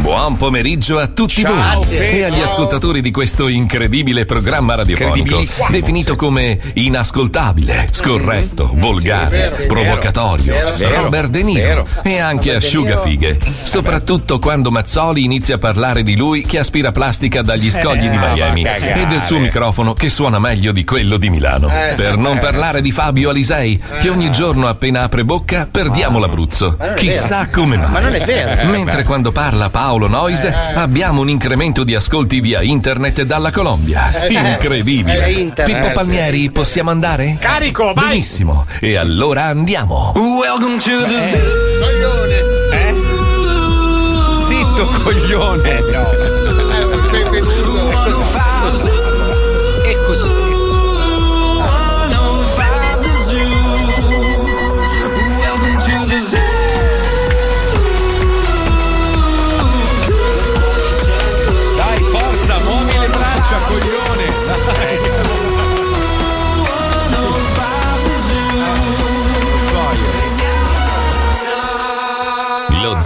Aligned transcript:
Buon 0.00 0.36
pomeriggio 0.38 0.98
a 0.98 1.08
tutti 1.08 1.42
Ciao. 1.42 1.82
voi 1.82 1.96
e 1.98 2.24
agli 2.24 2.40
ascoltatori 2.40 3.02
di 3.02 3.10
questo 3.10 3.48
incredibile 3.48 4.24
programma 4.24 4.74
radiofonico, 4.74 5.42
definito 5.68 6.16
come 6.16 6.58
inascoltabile, 6.72 7.88
scorretto, 7.90 8.70
volgare, 8.74 9.48
vero, 9.50 9.66
provocatorio, 9.66 10.54
vero, 10.54 11.02
Robert 11.02 11.28
De 11.28 11.42
Niro 11.42 11.84
vero. 11.84 11.86
e 12.02 12.18
anche 12.18 12.54
asciugafighe. 12.54 13.38
Soprattutto 13.62 14.38
quando 14.38 14.70
Mazzoli 14.70 15.22
inizia 15.22 15.56
a 15.56 15.58
parlare 15.58 16.02
di 16.02 16.16
lui 16.16 16.44
che 16.46 16.58
aspira 16.58 16.92
plastica 16.92 17.42
dagli 17.42 17.70
scogli 17.70 18.08
di 18.08 18.16
Eh, 18.16 18.32
Miami 18.32 18.62
e 18.64 19.06
del 19.06 19.20
suo 19.20 19.38
microfono 19.38 19.92
che 19.92 20.08
suona 20.08 20.38
meglio 20.38 20.72
di 20.72 20.82
quello 20.84 21.18
di 21.18 21.28
Milano. 21.28 21.68
Eh, 21.68 21.92
per 21.94 22.12
sì, 22.12 22.18
non 22.18 22.38
eh, 22.38 22.40
parlare 22.40 22.80
di 22.80 22.90
Fabio 22.90 23.28
Alisei, 23.30 23.80
che 24.00 24.08
ogni 24.08 24.32
giorno 24.32 24.66
appena 24.66 25.02
apre 25.02 25.24
bocca 25.24 25.68
perdiamo 25.70 26.18
l'Abruzzo. 26.18 26.78
Chissà 26.96 27.48
come 27.48 27.76
mai. 27.76 27.90
Ma 27.90 28.00
non 28.00 28.14
è 28.14 28.24
vero. 28.24 28.66
Mentre 28.70 29.00
Eh, 29.02 29.04
quando 29.04 29.30
parla 29.30 29.68
Paolo 29.68 29.88
Noise 30.08 30.48
Eh. 30.48 30.74
abbiamo 30.78 31.20
un 31.20 31.28
incremento 31.28 31.84
di 31.84 31.94
ascolti 31.94 32.40
via 32.40 32.62
internet 32.62 33.22
dalla 33.22 33.50
Colombia. 33.50 34.10
Eh, 34.12 34.30
sì. 34.30 34.36
Incredibile. 34.36 35.24
Eh, 35.26 35.30
internet. 35.32 35.74
Pippo 35.76 35.88
Eh, 35.88 35.92
Palmieri, 35.92 36.40
sì. 36.42 36.50
possiamo 36.50 36.90
andare? 36.90 37.36
Carico, 37.40 37.92
vai. 37.94 38.08
Benissimo. 38.08 38.66
E 38.80 38.96
allora 38.96 39.44
andiamo. 39.44 40.12
Welcome 40.16 40.76
to 40.78 41.04
the 41.06 41.16
Eh. 41.16 41.40
Coglione. 41.80 42.38
Zitto, 44.46 44.86
coglione. 45.02 45.62
Benvenuto. 45.62 46.29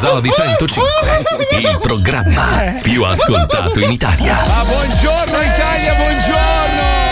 Lo 0.05 0.11
Zoo 0.11 0.21
di 0.21 0.31
105, 0.31 1.25
il 1.61 1.79
programma 1.81 2.75
più 2.83 3.05
ascoltato 3.05 3.81
in 3.81 3.91
Italia. 3.91 4.37
Ah, 4.37 4.63
buongiorno 4.63 5.41
Italia, 5.41 5.95
buongiorno. 5.95 7.03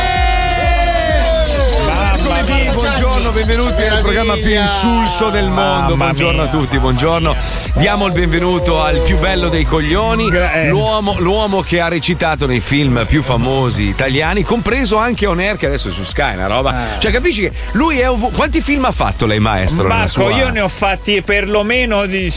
Buongiorno, 2.75 3.31
benvenuti 3.31 3.89
nel 3.89 4.01
programma 4.03 4.35
più 4.35 4.61
insulso 4.61 5.31
del 5.31 5.45
mondo. 5.45 5.97
Mamma 5.97 6.05
buongiorno 6.13 6.43
mia. 6.43 6.51
a 6.51 6.53
tutti, 6.53 6.79
buongiorno. 6.79 7.35
Diamo 7.77 8.05
il 8.07 8.13
benvenuto 8.13 8.83
al 8.83 9.01
più 9.01 9.19
bello 9.19 9.49
dei 9.49 9.65
coglioni, 9.65 10.29
eh. 10.31 10.69
l'uomo, 10.69 11.17
l'uomo 11.19 11.63
che 11.63 11.81
ha 11.81 11.89
recitato 11.89 12.47
nei 12.47 12.61
film 12.61 13.07
più 13.07 13.23
famosi 13.23 13.85
italiani, 13.85 14.43
compreso 14.43 14.99
anche 14.99 15.25
On 15.25 15.39
Air, 15.39 15.57
che 15.57 15.65
adesso 15.65 15.89
è 15.89 15.93
su 15.93 16.05
Sky, 16.05 16.35
una 16.35 16.47
roba. 16.47 16.75
Cioè, 16.99 17.11
capisci 17.11 17.41
che 17.41 17.53
lui 17.73 18.01
è 18.01 18.11
ovunque. 18.11 18.37
Quanti 18.37 18.61
film 18.61 18.85
ha 18.85 18.93
fatto 18.93 19.25
lei, 19.25 19.39
maestro? 19.39 19.85
nella 19.85 19.95
Marco, 19.95 20.29
sua- 20.29 20.37
io 20.37 20.51
ne 20.51 20.61
ho 20.61 20.69
fatti 20.69 21.23
perlomeno 21.23 22.05
di. 22.05 22.31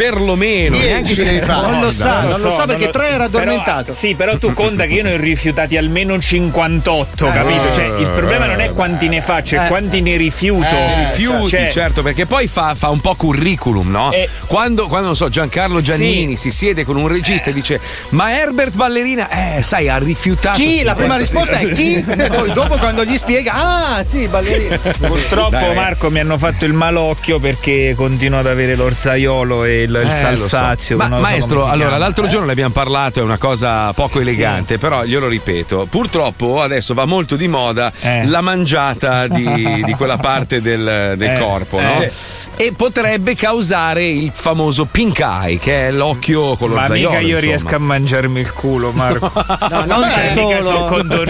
Perlomeno, 0.00 0.78
neanche 0.78 1.14
se 1.14 1.30
ne 1.30 1.42
fa. 1.42 1.60
Non 1.60 1.80
lo 1.80 1.92
sa, 1.92 2.20
non 2.22 2.40
lo 2.40 2.54
so 2.54 2.64
perché 2.66 2.88
tre 2.88 3.08
era 3.08 3.28
però- 3.28 3.42
addormentato. 3.42 3.92
sì, 3.92 4.14
però 4.14 4.38
tu 4.38 4.54
conta 4.54 4.86
che 4.86 4.94
io 4.94 5.02
ne 5.02 5.12
ho 5.12 5.16
rifiutati 5.18 5.76
almeno 5.76 6.18
58, 6.18 7.26
capito? 7.30 7.74
Cioè, 7.74 7.98
il 7.98 8.08
problema 8.08 8.46
non 8.46 8.60
è 8.60 8.72
quanti 8.72 9.08
ne 9.08 9.20
faccio, 9.20 9.56
è 9.56 9.64
Eh. 9.64 9.68
quanti 9.68 10.00
ne 10.00 10.16
rifiuto. 10.16 10.74
rifiuti, 11.10 11.48
Cioè, 11.50 11.68
certo, 11.70 12.02
perché 12.02 12.24
poi 12.24 12.46
fa, 12.48 12.74
fa 12.74 12.88
un 12.88 13.00
po' 13.00 13.14
curriculum, 13.14 13.90
no? 13.90 14.10
Eh. 14.12 14.26
quando, 14.46 14.88
quando, 14.88 15.08
non 15.08 15.16
so, 15.16 15.28
Giancarlo 15.28 15.80
Giannini 15.80 16.38
si 16.38 16.50
siede 16.50 16.84
con 16.84 16.96
un 16.96 17.06
regista 17.06 17.50
e 17.50 17.52
dice: 17.52 17.78
Ma 18.10 18.32
Herbert 18.38 18.74
Ballerina, 18.74 19.28
eh, 19.58 19.62
sai, 19.62 19.90
ha 19.90 19.98
rifiutato. 19.98 20.56
Chi? 20.56 20.82
La 20.82 20.94
prima 20.94 21.14
sì. 21.14 21.20
risposta 21.20 21.58
è 21.58 21.70
chi? 21.72 21.88
E 22.20 22.28
poi 22.28 22.52
dopo 22.52 22.76
quando 22.76 23.04
gli 23.04 23.16
spiega, 23.18 23.52
ah 23.54 24.04
sì, 24.04 24.26
ballerina. 24.28 24.78
Purtroppo, 24.78 25.50
Dai. 25.50 25.74
Marco, 25.74 26.10
mi 26.10 26.20
hanno 26.20 26.38
fatto 26.38 26.64
il 26.64 26.72
malocchio 26.72 27.38
perché 27.38 27.92
continuo 27.96 28.38
ad 28.38 28.46
avere 28.46 28.74
l'orzaiolo 28.74 29.64
e 29.64 29.88
il, 29.98 30.06
il 30.06 30.12
Eh, 30.12 30.36
lo 30.36 30.46
so. 30.48 30.56
Ma 30.96 31.08
so 31.08 31.18
maestro, 31.20 31.58
si 31.64 31.70
allora 31.70 31.88
chiama. 31.88 31.96
l'altro 31.98 32.24
Eh. 32.24 32.28
giorno 32.28 32.46
le 32.46 32.52
abbiamo 32.52 32.72
parlato, 32.72 33.20
è 33.20 33.22
una 33.22 33.38
cosa 33.38 33.92
poco 33.92 34.20
elegante, 34.20 34.78
però 34.78 35.04
glielo 35.04 35.28
ripeto. 35.28 35.86
Purtroppo 35.90 36.62
adesso 36.62 36.94
va 36.94 37.04
molto 37.04 37.36
di 37.36 37.48
moda 37.48 37.92
Eh. 38.00 38.26
la 38.26 38.40
mangiata 38.40 39.26
di, 39.28 39.82
di 39.84 39.92
quella 39.94 40.16
parte 40.18 40.60
del, 40.60 41.14
del 41.16 41.30
Eh, 41.30 41.38
corpo, 41.38 41.78
eh. 41.78 41.82
no? 41.82 42.04
E 42.56 42.72
potrebbe 42.76 43.34
causare 43.34 44.06
il 44.06 44.30
famoso 44.34 44.84
pink 44.84 45.18
eye, 45.20 45.58
che 45.58 45.88
è 45.88 45.90
l'occhio 45.90 46.56
con 46.56 46.68
lo 46.68 46.74
Ma 46.74 46.86
zaiolo, 46.86 47.08
mica 47.10 47.20
io 47.22 47.26
insomma. 47.36 47.40
riesco 47.40 47.74
a 47.74 47.78
mangiarmi 47.78 48.40
il 48.40 48.52
culo, 48.52 48.92
Marco. 48.92 49.32
No, 49.70 49.84
non 49.86 50.08
Cioè, 50.08 50.32
c'è 50.34 50.42
mica 50.44 50.62
sono 50.62 50.74
solo. 50.76 50.84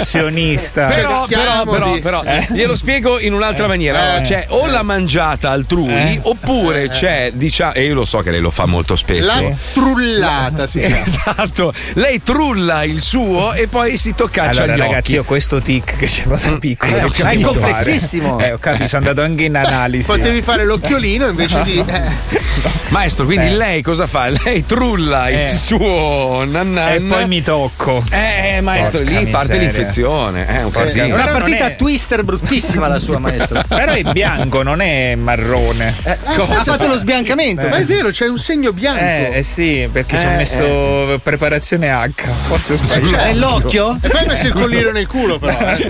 contorsionista. 0.05 0.87
Però, 0.87 1.27
però, 1.29 1.65
però, 1.65 1.93
di- 1.95 2.01
però 2.01 2.23
glielo 2.49 2.75
spiego 2.75 3.21
in 3.21 3.33
un'altra 3.33 3.67
maniera. 3.69 4.17
Eh. 4.17 4.21
C'è 4.23 4.47
o 4.49 4.67
la 4.67 4.83
mangiata 4.83 5.51
altrui, 5.51 5.93
Eh. 5.93 6.21
oppure 6.23 6.89
c'è, 6.89 7.31
diciamo, 7.33 7.75
e 7.75 7.85
io 7.85 7.95
lo 7.95 8.05
so 8.05 8.19
che 8.19 8.31
lei 8.33 8.40
lo 8.41 8.51
fa 8.51 8.67
molto 8.67 8.97
spesso. 8.97 9.27
La 9.27 9.43
trullata, 9.73 10.67
sì. 10.67 10.81
Esatto, 10.83 11.73
lei 11.95 12.23
trulla 12.23 12.85
il 12.85 13.01
suo 13.01 13.53
e 13.53 13.67
poi 13.69 13.97
si 13.97 14.15
toccaccia 14.15 14.63
Allora, 14.63 14.77
gli 14.77 14.81
ragazzi, 14.81 14.99
occhi. 15.11 15.15
io 15.15 15.25
questo 15.25 15.61
tic 15.61 15.97
che 15.97 16.07
c'è 16.07 16.25
da 16.25 16.39
piccolo. 16.59 16.97
Eh, 16.97 17.07
È 17.31 17.41
complessissimo. 17.41 18.39
Eh, 18.41 18.53
ho 18.53 18.59
capito, 18.59 18.87
sono 18.89 19.07
andato 19.09 19.27
anche 19.27 19.45
in 19.45 19.57
analisi. 19.57 20.07
Potevi 20.07 20.43
fare 20.43 20.65
l'occhiolino 20.65 21.29
invece 21.29 21.63
di. 21.63 21.85
eh. 21.87 22.39
Maestro, 22.91 23.25
quindi 23.25 23.47
Eh. 23.47 23.57
lei 23.57 23.83
cosa 23.83 24.07
fa? 24.07 24.29
Lei 24.29 24.65
trulla 24.67 25.29
il 25.29 25.39
Eh. 25.39 25.49
suo 25.49 26.45
nannan. 26.45 26.93
E 26.93 27.01
poi 27.01 27.27
mi 27.27 27.43
tocco. 27.43 28.03
Eh, 28.11 28.61
maestro, 28.61 29.01
Porca 29.03 29.19
lì 29.21 29.27
parte 29.27 29.49
miseria. 29.59 29.71
l'infezione. 29.73 30.47
È 30.47 30.63
un 30.65 30.71
casino. 30.71 31.05
È 31.07 31.13
una 31.13 31.27
partita 31.27 31.67
è- 31.69 31.77
twister 31.77 32.25
bruttissima 32.25 32.89
la 32.89 32.99
sua 32.99 33.19
maestro. 33.19 33.63
Però 33.67 33.93
è 33.93 34.03
bianco, 34.03 34.63
non 34.63 34.81
è 34.81 35.15
marrone. 35.15 35.95
Eh, 36.03 36.19
ha 36.25 36.65
fatto 36.65 36.87
lo 36.87 36.97
sbiancamento. 36.97 37.69
Ma 37.69 37.77
è 37.77 37.85
vero, 37.85 38.11
c'è 38.11 38.27
un 38.31 38.39
segno 38.39 38.73
bianco. 38.73 39.01
Eh, 39.01 39.31
eh 39.35 39.43
sì, 39.43 39.89
perché 39.93 40.19
ci 40.19 40.25
Eh, 40.27 40.33
ho 40.33 40.37
messo 40.37 41.21
preparazione 41.23 41.91
H. 41.91 42.11
Forse 42.47 42.73
ho 42.73 42.77
Eh, 42.77 42.79
sbagliato. 42.79 43.07
certo. 43.09 43.25
È 43.27 43.35
l'occhio? 43.35 43.99
E 44.01 44.09
poi 44.09 44.21
hai 44.21 44.27
messo 44.27 44.47
il 44.47 44.53
collino 44.55 44.91
nel 44.91 45.07
culo, 45.07 45.39
però. 45.39 45.59
eh. 45.59 45.89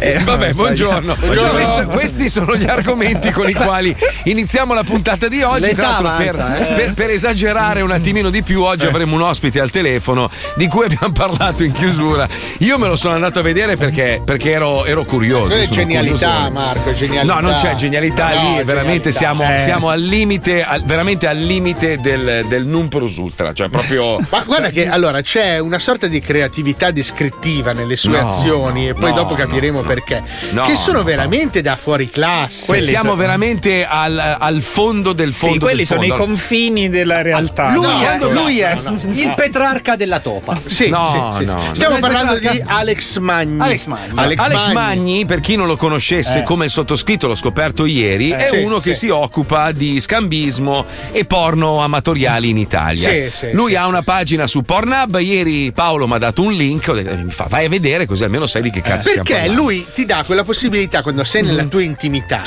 Eh, 0.00 0.18
Vabbè, 0.24 0.52
buongiorno. 0.52 1.14
Buongiorno. 1.16 1.50
Questi, 1.52 1.84
questi 1.86 2.28
sono 2.28 2.56
gli 2.56 2.66
argomenti 2.68 3.30
con 3.30 3.48
i 3.48 3.52
quali 3.54 3.94
iniziamo 4.24 4.74
la 4.74 4.82
puntata 4.84 5.28
di 5.28 5.42
oggi. 5.42 5.60
L'età 5.62 5.96
Tra 5.98 6.00
l'altro, 6.00 6.24
per, 6.24 6.34
avanza, 6.40 6.68
eh. 6.68 6.74
per- 6.74 6.94
per 6.94 7.10
esagerare 7.10 7.80
un 7.82 7.90
attimino 7.90 8.30
di 8.30 8.42
più, 8.42 8.62
oggi 8.62 8.86
avremo 8.86 9.14
un 9.16 9.22
ospite 9.22 9.60
al 9.60 9.70
telefono 9.70 10.30
di 10.56 10.66
cui 10.66 10.84
abbiamo 10.86 11.12
parlato 11.12 11.62
in 11.64 11.72
chiusura. 11.72 12.26
Io 12.58 12.78
me 12.78 12.88
lo 12.88 12.96
sono 12.96 13.14
andato 13.14 13.38
a 13.38 13.42
vedere 13.42 13.76
perché, 13.76 14.20
perché 14.24 14.50
ero, 14.52 14.84
ero 14.84 15.04
curioso. 15.04 15.48
È 15.54 15.62
sono 15.64 15.74
genialità, 15.74 16.30
curioso. 16.30 16.50
Marco, 16.52 16.94
genialità. 16.94 17.34
No, 17.34 17.40
non 17.40 17.54
c'è 17.54 17.74
genialità 17.74 18.28
No, 18.34 18.56
lì, 18.56 18.64
veramente 18.64 19.10
genialità. 19.10 19.18
siamo, 19.18 19.54
Eh. 19.54 19.58
siamo 19.58 19.88
al 19.90 20.00
limite, 20.00 20.64
al- 20.70 20.84
veramente 20.84 21.26
al 21.26 21.38
limite 21.38 21.98
del, 21.98 22.44
del 22.48 22.64
non 22.66 22.88
plus 22.88 23.16
ultra, 23.16 23.52
cioè 23.52 23.68
proprio. 23.68 24.18
Ma 24.30 24.42
guarda 24.44 24.70
che 24.70 24.88
allora 24.88 25.20
c'è 25.20 25.58
una 25.58 25.78
sorta 25.78 26.06
di 26.06 26.20
creatività 26.20 26.90
descrittiva 26.92 27.72
nelle 27.72 27.96
sue 27.96 28.20
No, 28.20 28.28
azioni 28.28 28.88
e 28.88 28.94
poi 28.94 29.10
no, 29.10 29.16
dopo 29.16 29.34
capiremo 29.34 29.78
no, 29.78 29.82
no. 29.82 29.88
perché. 29.88 30.22
No, 30.52 30.62
che 30.62 30.76
sono 30.76 30.98
no, 30.98 31.04
veramente 31.04 31.60
da 31.62 31.76
fuori 31.76 32.08
classe. 32.08 32.66
Quelli 32.66 32.86
siamo 32.86 33.10
sono- 33.10 33.16
veramente 33.16 33.84
al, 33.86 34.18
al 34.38 34.62
fondo 34.62 35.12
del 35.12 35.34
fondo. 35.34 35.54
Sì, 35.54 35.60
quelli 35.60 35.76
del 35.78 35.86
sono 35.86 36.00
fondo. 36.02 36.14
i 36.14 36.18
confini 36.18 36.88
della 36.88 37.22
realtà. 37.22 37.72
Lui, 37.72 37.86
No, 37.86 38.00
è, 38.02 38.18
no, 38.18 38.28
lui 38.30 38.60
no, 38.60 38.66
è 38.66 38.74
no, 38.82 38.90
no. 38.90 38.98
il 39.12 39.32
Petrarca 39.34 39.96
della 39.96 40.20
topa. 40.20 40.56
Sì, 40.70 40.88
No, 40.88 41.32
sì, 41.32 41.38
sì. 41.38 41.44
no, 41.46 41.60
Stiamo 41.72 41.94
no. 41.96 42.00
parlando 42.00 42.34
Petrarca. 42.34 42.62
di 42.62 42.64
Alex 42.66 43.18
Magni. 43.18 43.60
Alex 43.60 43.86
Magni. 43.86 44.12
Alex, 44.14 44.38
Alex 44.38 44.72
Magni, 44.72 45.24
per 45.26 45.40
chi 45.40 45.56
non 45.56 45.66
lo 45.66 45.76
conoscesse 45.76 46.40
Eh. 46.40 46.42
come 46.44 46.66
il 46.66 46.70
sottoscritto, 46.70 47.26
l'ho 47.26 47.34
scoperto 47.34 47.86
ieri, 47.86 48.30
è 48.30 48.46
sì, 48.46 48.56
uno 48.58 48.78
che 48.78 48.94
si 48.94 49.08
occupa 49.08 49.72
di 49.72 50.00
scambismi 50.00 50.59
erotismo 50.60 50.84
e 51.12 51.24
porno 51.24 51.80
amatoriali 51.80 52.50
in 52.50 52.58
Italia. 52.58 53.10
Sì, 53.10 53.28
sì, 53.32 53.50
Lui 53.52 53.70
sì, 53.70 53.76
ha 53.76 53.86
una 53.86 54.02
pagina 54.02 54.46
su 54.46 54.62
Pornhub. 54.62 55.18
Ieri 55.20 55.72
Paolo 55.72 56.06
mi 56.06 56.14
ha 56.14 56.18
dato 56.18 56.42
un 56.42 56.52
link. 56.52 56.92
detto, 56.92 57.16
Mi 57.24 57.30
fa, 57.30 57.46
vai 57.48 57.64
a 57.64 57.68
vedere 57.68 58.06
così 58.06 58.24
almeno 58.24 58.46
sai 58.46 58.62
di 58.62 58.70
che 58.70 58.82
cazzo 58.82 59.08
stiamo 59.08 59.22
Perché 59.28 59.48
lui 59.48 59.84
ti 59.94 60.04
dà 60.04 60.22
quella 60.24 60.44
possibilità, 60.44 61.02
quando 61.02 61.24
sei 61.24 61.42
nella 61.42 61.64
tua 61.64 61.82
intimità, 61.82 62.42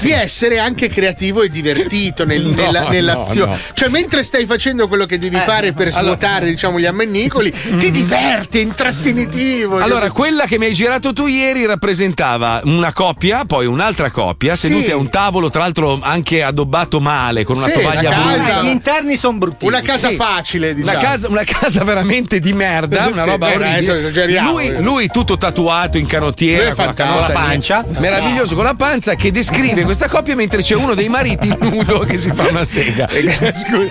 di 0.00 0.10
essere 0.10 0.58
anche 0.58 0.88
creativo 0.88 1.42
e 1.42 1.48
divertito 1.48 2.24
nel- 2.24 2.46
No, 2.58 2.64
nella- 2.64 2.88
nell'azione. 2.88 3.50
no, 3.52 3.56
no. 3.56 3.60
Cioè, 3.74 3.88
mentre 3.88 4.22
stai 4.22 4.46
facendo 4.46 4.88
quello 4.88 5.04
che 5.06 5.18
devi 5.18 5.36
fare 5.36 5.72
per 5.72 5.88
allora- 5.88 6.16
svuotare, 6.16 6.46
diciamo, 6.46 6.80
gli 6.80 6.86
ammennicoli, 6.86 7.52
ti 7.78 7.90
diverti, 7.90 8.58
è 8.58 8.62
intrattenitivo. 8.62 9.78
Allora, 9.78 10.10
quella 10.10 10.46
che 10.46 10.58
mi 10.58 10.66
hai 10.66 10.72
girato 10.74 11.12
tu 11.12 11.26
ieri 11.26 11.66
rappresentava 11.66 12.60
una 12.64 12.92
coppia, 12.92 13.44
poi 13.44 13.66
un'altra 13.66 14.10
coppia, 14.10 14.54
seduti 14.54 14.90
a 14.90 14.96
un 14.96 15.08
tavolo, 15.10 15.50
tra 15.50 15.60
l'altro 15.60 15.98
anche 16.00 16.42
addobbato 16.42 17.00
male, 17.00 17.44
con 17.44 17.57
una 17.58 17.66
Sì, 17.66 17.72
tovaglia 17.80 18.10
casa-. 18.10 18.60
Gli 18.62 18.68
interni 18.68 19.16
sono 19.16 19.38
brutti. 19.38 19.66
una 19.66 19.80
casa 19.80 20.08
Sì. 20.08 20.14
facile, 20.16 20.74
diciamo. 20.74 20.98
Una 20.98 21.00
casa, 21.08 21.28
una 21.28 21.44
casa 21.44 21.84
veramente 21.84 22.38
di 22.38 22.52
merda, 22.52 23.06
una 23.06 23.22
Sì, 23.22 23.28
roba 23.28 23.46
orribile. 23.46 23.68
adesso 23.70 23.94
esageriamo. 23.94 24.50
Lui, 24.50 24.82
lui 24.82 25.08
tutto 25.08 25.36
tatuato 25.36 25.96
in 25.96 26.04
Lui 26.04 26.12
canottiera, 26.12 26.58
con 26.58 26.68
la 26.68 26.74
fantastico. 26.74 27.08
canotta 27.08 27.24
Con 27.26 27.34
la 27.34 27.40
lì. 27.40 27.46
pancia. 27.48 27.84
meraviglioso 27.98 28.54
con 28.54 28.64
la 28.64 28.74
panza, 28.74 29.14
che 29.14 29.30
descrive 29.32 29.82
questa 29.84 30.08
coppia 30.08 30.34
mentre 30.36 30.62
c'è 30.62 30.74
uno 30.74 30.94
dei 30.94 31.08
mariti 31.08 31.48
nudo 31.60 32.00
che 32.00 32.18
si 32.18 32.30
fa 32.32 32.48
una 32.48 32.64
sega. 32.64 33.08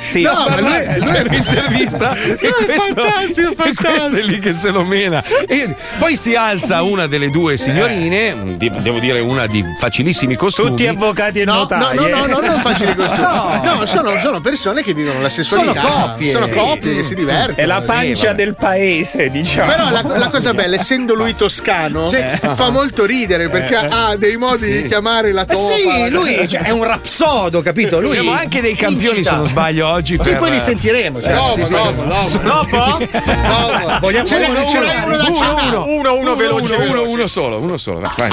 Sì. 0.01 0.21
No, 0.21 0.45
ma 0.49 0.59
lui- 0.59 0.69
lui- 0.69 1.03
c'è 1.03 1.23
l'intervista 1.23 2.15
e 2.15 2.37
questo, 2.37 3.03
fantastico, 3.03 3.49
e 3.51 3.55
questo 3.55 3.55
fantastico. 3.55 4.15
è 4.17 4.21
lì 4.21 4.39
che 4.39 4.53
se 4.53 4.69
lo 4.69 4.83
mena. 4.83 5.23
E 5.47 5.75
poi 5.99 6.15
si 6.15 6.35
alza 6.35 6.81
una 6.83 7.07
delle 7.07 7.29
due 7.29 7.57
signorine, 7.57 8.55
di- 8.57 8.71
devo 8.81 8.99
dire 8.99 9.19
una 9.19 9.45
di 9.47 9.63
facilissimi 9.79 10.35
costumi. 10.35 10.69
Tutti 10.69 10.87
avvocati 10.87 11.41
e 11.41 11.45
No, 11.45 11.53
no, 11.53 11.59
notai. 11.59 11.95
no, 11.95 12.05
eh. 12.07 12.09
no, 12.09 12.25
no, 12.25 12.39
non 12.39 12.59
facili 12.61 12.95
costumi. 12.95 13.21
No, 13.21 13.56
sono, 13.85 14.19
sono 14.19 14.39
persone 14.41 14.83
che 14.83 14.93
vivono 14.93 15.21
la 15.21 15.29
sessualità. 15.29 15.81
Sono 15.81 15.93
coppie. 16.07 16.31
Sono 16.31 16.45
Sì. 16.47 16.53
coppie 16.53 16.95
che 16.95 17.03
si 17.03 17.15
divertono. 17.15 17.57
È 17.57 17.65
la 17.65 17.81
pancia 17.85 18.33
del 18.33 18.55
paese, 18.55 19.29
diciamo. 19.29 19.69
Però 19.71 19.89
la, 19.89 20.01
la 20.17 20.29
cosa 20.29 20.53
bella, 20.53 20.75
essendo 20.75 21.13
lui 21.13 21.35
toscano, 21.35 22.07
fa 22.07 22.69
molto 22.69 23.05
ridere 23.05 23.49
perché 23.49 23.75
ha 23.75 24.15
dei 24.15 24.37
modi 24.37 24.81
di 24.81 24.87
chiamare 24.87 25.31
la 25.31 25.43
Eh 25.43 25.53
topa. 25.53 25.75
sì, 25.75 26.09
lui 26.09 26.47
cioè, 26.47 26.61
è 26.61 26.69
un 26.71 26.83
rapsodo, 26.83 27.61
capito? 27.61 27.99
Lui 27.99 28.17
Abbiamo 28.17 28.31
anche 28.37 28.61
dei 28.61 28.75
campioni, 28.75 29.17
incita. 29.19 29.29
se 29.31 29.35
non 29.37 29.47
sbaglio, 29.47 29.87
oggi. 29.87 30.17
Sì, 30.21 30.29
per- 30.29 30.37
poi 30.39 30.51
li 30.51 30.59
sentiremo. 30.59 31.21
Cioè. 31.21 31.33
Dopo, 31.33 31.53
Sì, 31.55 31.65
sì. 31.65 31.73
dopo, 31.73 32.01
dopo. 32.03 32.37
Dopo? 32.37 33.07
Dopo. 33.07 33.99
Vogliamo 33.99 34.27
Ce 34.27 34.37
n'è 34.37 34.47
uno, 34.47 34.59
uno, 34.59 34.79
uno 35.05 35.17
da 35.17 35.23
uno, 35.27 35.35
citare. 35.35 35.67
uno. 35.67 35.85
Uno, 35.87 36.15
uno, 36.15 36.35
veloce, 36.35 36.75
uno, 36.75 37.03
uno 37.07 37.27
solo, 37.27 37.59
uno 37.61 37.77
solo. 37.77 38.11
Vai. 38.17 38.31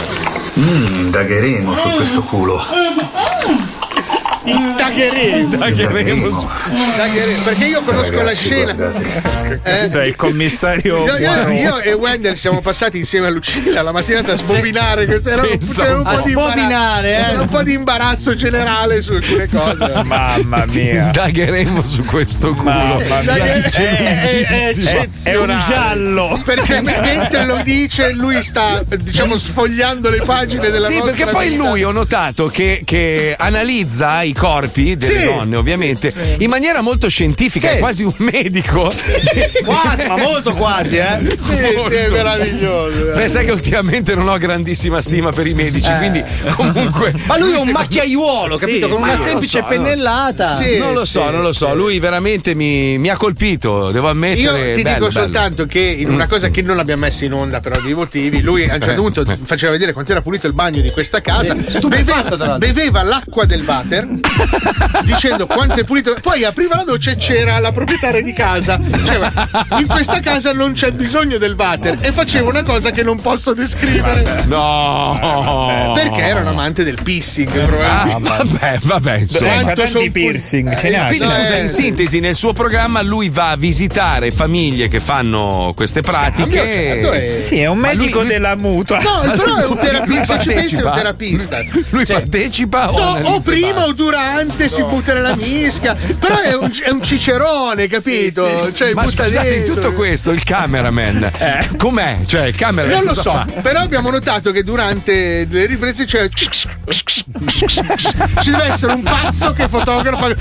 Indagheremo 0.54 1.76
su 1.76 1.88
questo 1.96 2.22
culo. 2.22 2.62
Indagheremo. 4.44 5.54
Indagheremo 5.54 6.32
su- 6.32 6.48
Indagheremo. 6.70 7.42
Perché 7.44 7.64
io 7.66 7.82
conosco 7.82 8.16
la 8.16 8.18
Ragazzi, 8.24 8.36
scena. 8.44 8.72
guardate. 8.74 9.22
Eh? 9.62 9.88
Cioè, 9.88 10.04
il 10.04 10.16
commissario. 10.16 11.04
Io, 11.18 11.48
io- 11.52 11.78
e 11.80 11.92
Wendell 11.94 12.34
siamo 12.34 12.60
passati 12.60 12.98
insieme 12.98 13.26
a 13.26 13.30
Lucilla 13.30 13.82
la 13.82 13.92
mattinata 13.92 14.32
a 14.32 14.36
sbobinare 14.36 15.06
questo 15.06 15.30
era, 15.30 15.42
un- 15.42 15.58
c'era 15.58 15.96
un 15.96 16.02
po' 16.04 16.10
di 16.22 16.30
sbobinare, 16.30 17.10
imbarazzo, 17.14 17.34
eh. 17.38 17.40
un 17.42 17.48
po' 17.48 17.62
di 17.62 17.72
imbarazzo 17.72 18.34
generale 18.34 19.02
su 19.02 19.12
alcune 19.12 19.48
cose 19.48 20.02
Mamma 20.04 20.64
mia. 20.66 21.04
Indagheremo 21.06 21.82
su 21.84 22.04
questo 22.04 22.52
culo. 22.54 22.70
Mamma 22.70 22.98
mia. 22.98 23.20
Indaghe- 23.20 23.70
È, 23.70 24.20
è- 24.22 24.46
è- 24.46 24.68
eccezionale. 24.68 25.12
è 25.22 25.36
un 25.36 25.58
giallo. 25.66 26.40
perché 26.44 26.80
me- 26.80 27.00
mentre 27.00 27.44
lo 27.46 27.60
dice 27.62 28.10
lui 28.12 28.42
sta 28.42 28.82
diciamo 28.86 29.36
sfogliando 29.36 30.10
le 30.10 30.20
pagine 30.22 30.70
della 30.70 30.86
Sì, 30.86 30.94
nostra 30.98 31.12
perché 31.14 31.30
poi 31.30 31.48
vita. 31.50 31.62
lui 31.68 31.82
ho 31.84 31.92
notato 31.92 32.46
che, 32.46 32.82
che 32.84 33.34
analizza 33.38 34.22
i 34.22 34.32
corpi 34.34 34.96
delle 34.96 35.20
Sì. 35.20 35.26
donne, 35.26 35.56
ovviamente, 35.56 36.12
in 36.38 36.48
maniera 36.50 36.80
molto 36.80 37.08
scientifica, 37.08 37.70
è 37.70 37.78
quasi 37.78 38.02
un 38.04 38.12
medico. 38.18 38.90
Quasi, 39.64 40.06
ma 40.06 40.16
molto 40.16 40.52
quasi, 40.54 40.96
eh. 40.96 41.18
sì, 41.40 41.50
sì, 41.56 41.94
è 41.94 42.08
meraviglioso 42.10 43.12
Beh, 43.14 43.28
sai 43.28 43.44
che 43.44 43.52
ultimamente 43.52 44.14
non 44.14 44.28
ho 44.28 44.36
grandissima 44.38 45.00
stima 45.00 45.30
per 45.30 45.46
i 45.46 45.54
medici, 45.54 45.90
quindi 45.98 46.22
comunque. 46.54 47.12
Ma 47.26 47.38
lui 47.38 47.52
è 47.52 47.58
un 47.58 47.70
macchiaiuolo, 47.72 48.56
capito? 48.56 48.88
Con 48.88 49.02
una 49.02 49.18
semplice 49.18 49.60
so, 49.60 49.66
pennellata. 49.66 50.56
Sì. 50.56 50.78
non 50.78 50.92
lo 50.92 51.04
so, 51.04 51.30
non 51.30 51.42
lo 51.42 51.52
so. 51.52 51.74
Lui 51.74 51.98
veramente 51.98 52.54
mi, 52.54 52.98
mi 52.98 53.08
ha 53.08 53.16
colpito, 53.16 53.90
devo 53.90 54.06
io 54.06 54.12
ammettere. 54.12 54.74
ti 54.74 54.82
bello, 54.82 54.94
dico 54.96 55.08
bello. 55.08 55.10
soltanto 55.10 55.66
che 55.66 55.80
in 55.80 56.10
una 56.10 56.26
cosa 56.26 56.48
che 56.48 56.62
non 56.62 56.78
abbiamo 56.78 57.02
messo 57.02 57.24
in 57.24 57.32
onda 57.32 57.60
per 57.60 57.72
ovvi 57.76 57.94
motivi, 57.94 58.40
lui 58.40 58.68
a 58.68 58.74
un 58.74 58.80
certo 58.80 59.00
punto 59.02 59.24
faceva 59.44 59.72
vedere 59.72 59.92
quanto 59.92 60.12
era 60.12 60.20
pulito 60.20 60.46
il 60.46 60.52
bagno 60.52 60.80
di 60.80 60.90
questa 60.90 61.20
casa, 61.20 61.56
stupefatto, 61.66 62.36
beveva, 62.36 62.58
beveva 62.58 63.02
l'acqua 63.02 63.44
del 63.44 63.62
water 63.64 64.08
dicendo 65.04 65.46
quanto 65.46 65.80
è 65.80 65.84
pulito, 65.84 66.16
poi 66.20 66.44
apriva 66.44 66.76
la 66.76 66.84
doccia 66.84 67.12
e 67.12 67.16
c'era 67.16 67.58
la 67.58 67.72
proprietaria 67.72 68.22
di 68.22 68.32
casa, 68.32 68.78
diceva 68.80 69.30
in 69.78 69.86
questa 69.86 70.20
casa 70.20 70.52
non 70.52 70.72
c'è 70.72 70.90
bisogno 70.92 71.38
del 71.38 71.54
water 71.56 71.98
e 72.00 72.12
faceva 72.12 72.48
una 72.48 72.62
cosa 72.62 72.90
che 72.90 73.02
non 73.02 73.20
posso 73.20 73.52
descrivere 73.54 74.42
No, 74.46 75.92
perché 75.94 76.22
era 76.22 76.40
un 76.40 76.46
amante 76.46 76.84
del 76.84 76.98
pissing 77.02 77.48
Ah, 77.48 77.66
probabilmente. 77.66 78.28
vabbè, 78.30 78.78
vabbè, 78.82 79.16
insomma. 79.18 79.48
C'ha 79.48 79.62
Quanto 79.62 79.86
son 79.86 79.92
tanti 80.02 80.10
piercing. 80.10 80.76
Ce 80.76 80.86
Eh, 80.88 80.90
n'ha. 80.96 81.06
Quindi 81.06 81.24
scusa, 81.24 81.56
eh. 81.56 81.62
in 81.62 81.68
sintesi, 81.68 82.20
nel 82.20 82.34
suo 82.34 82.52
programma 82.52 83.02
lui 83.02 83.28
va 83.28 83.50
a 83.50 83.56
visitare 83.56 84.30
famiglie 84.30 84.88
che 84.88 85.00
fanno 85.00 85.72
queste 85.76 86.00
pratiche. 86.00 86.42
Scambio, 86.58 86.62
certo, 86.72 87.12
è- 87.12 87.40
Sì, 87.40 87.58
è 87.60 87.66
un 87.66 87.78
medico 87.78 88.20
lui- 88.20 88.28
della 88.28 88.56
mutua. 88.56 88.98
No, 89.00 89.20
però 89.36 89.56
è 89.56 89.66
un 89.66 89.76
terapista, 89.78 90.36
se 90.40 90.42
ci 90.48 90.54
pensi 90.54 90.76
è 90.76 90.82
un 90.84 90.92
terapista. 90.94 91.58
Lui 91.90 92.04
partecipa 92.06 92.90
o, 92.92 93.20
o 93.22 93.40
prima 93.40 93.84
o 93.84 93.92
durante 93.92 94.12
si 94.68 94.82
butta 94.84 95.12
nella 95.12 95.34
mischia. 95.36 95.94
Però 96.18 96.38
è 96.38 96.56
un, 96.56 96.70
è 96.84 96.90
un 96.90 97.02
cicerone, 97.02 97.86
capito? 97.86 98.72
Cioè, 98.72 98.92
Ma 98.94 99.04
butta 99.04 99.24
scusate, 99.24 99.54
in 99.54 99.64
tutto 99.64 99.92
questo 99.92 100.30
il 100.30 100.42
cameraman 100.42 101.30
com'è? 101.76 102.18
Cioè 102.26 102.46
il 102.46 102.54
cameraman 102.54 102.96
Non 102.96 103.04
lo 103.06 103.14
so, 103.14 103.30
fa? 103.32 103.46
però 103.62 103.80
abbiamo 103.80 104.10
notato 104.10 104.50
che 104.52 104.62
durante 104.62 105.46
le 105.50 105.66
riprese 105.66 106.04
c'è. 106.04 106.28
Ci 106.28 106.48
deve 108.50 108.64
essere 108.64 108.92
un 108.92 109.02
pazzo 109.02 109.52
che 109.52 109.68
fotografa. 109.68 110.32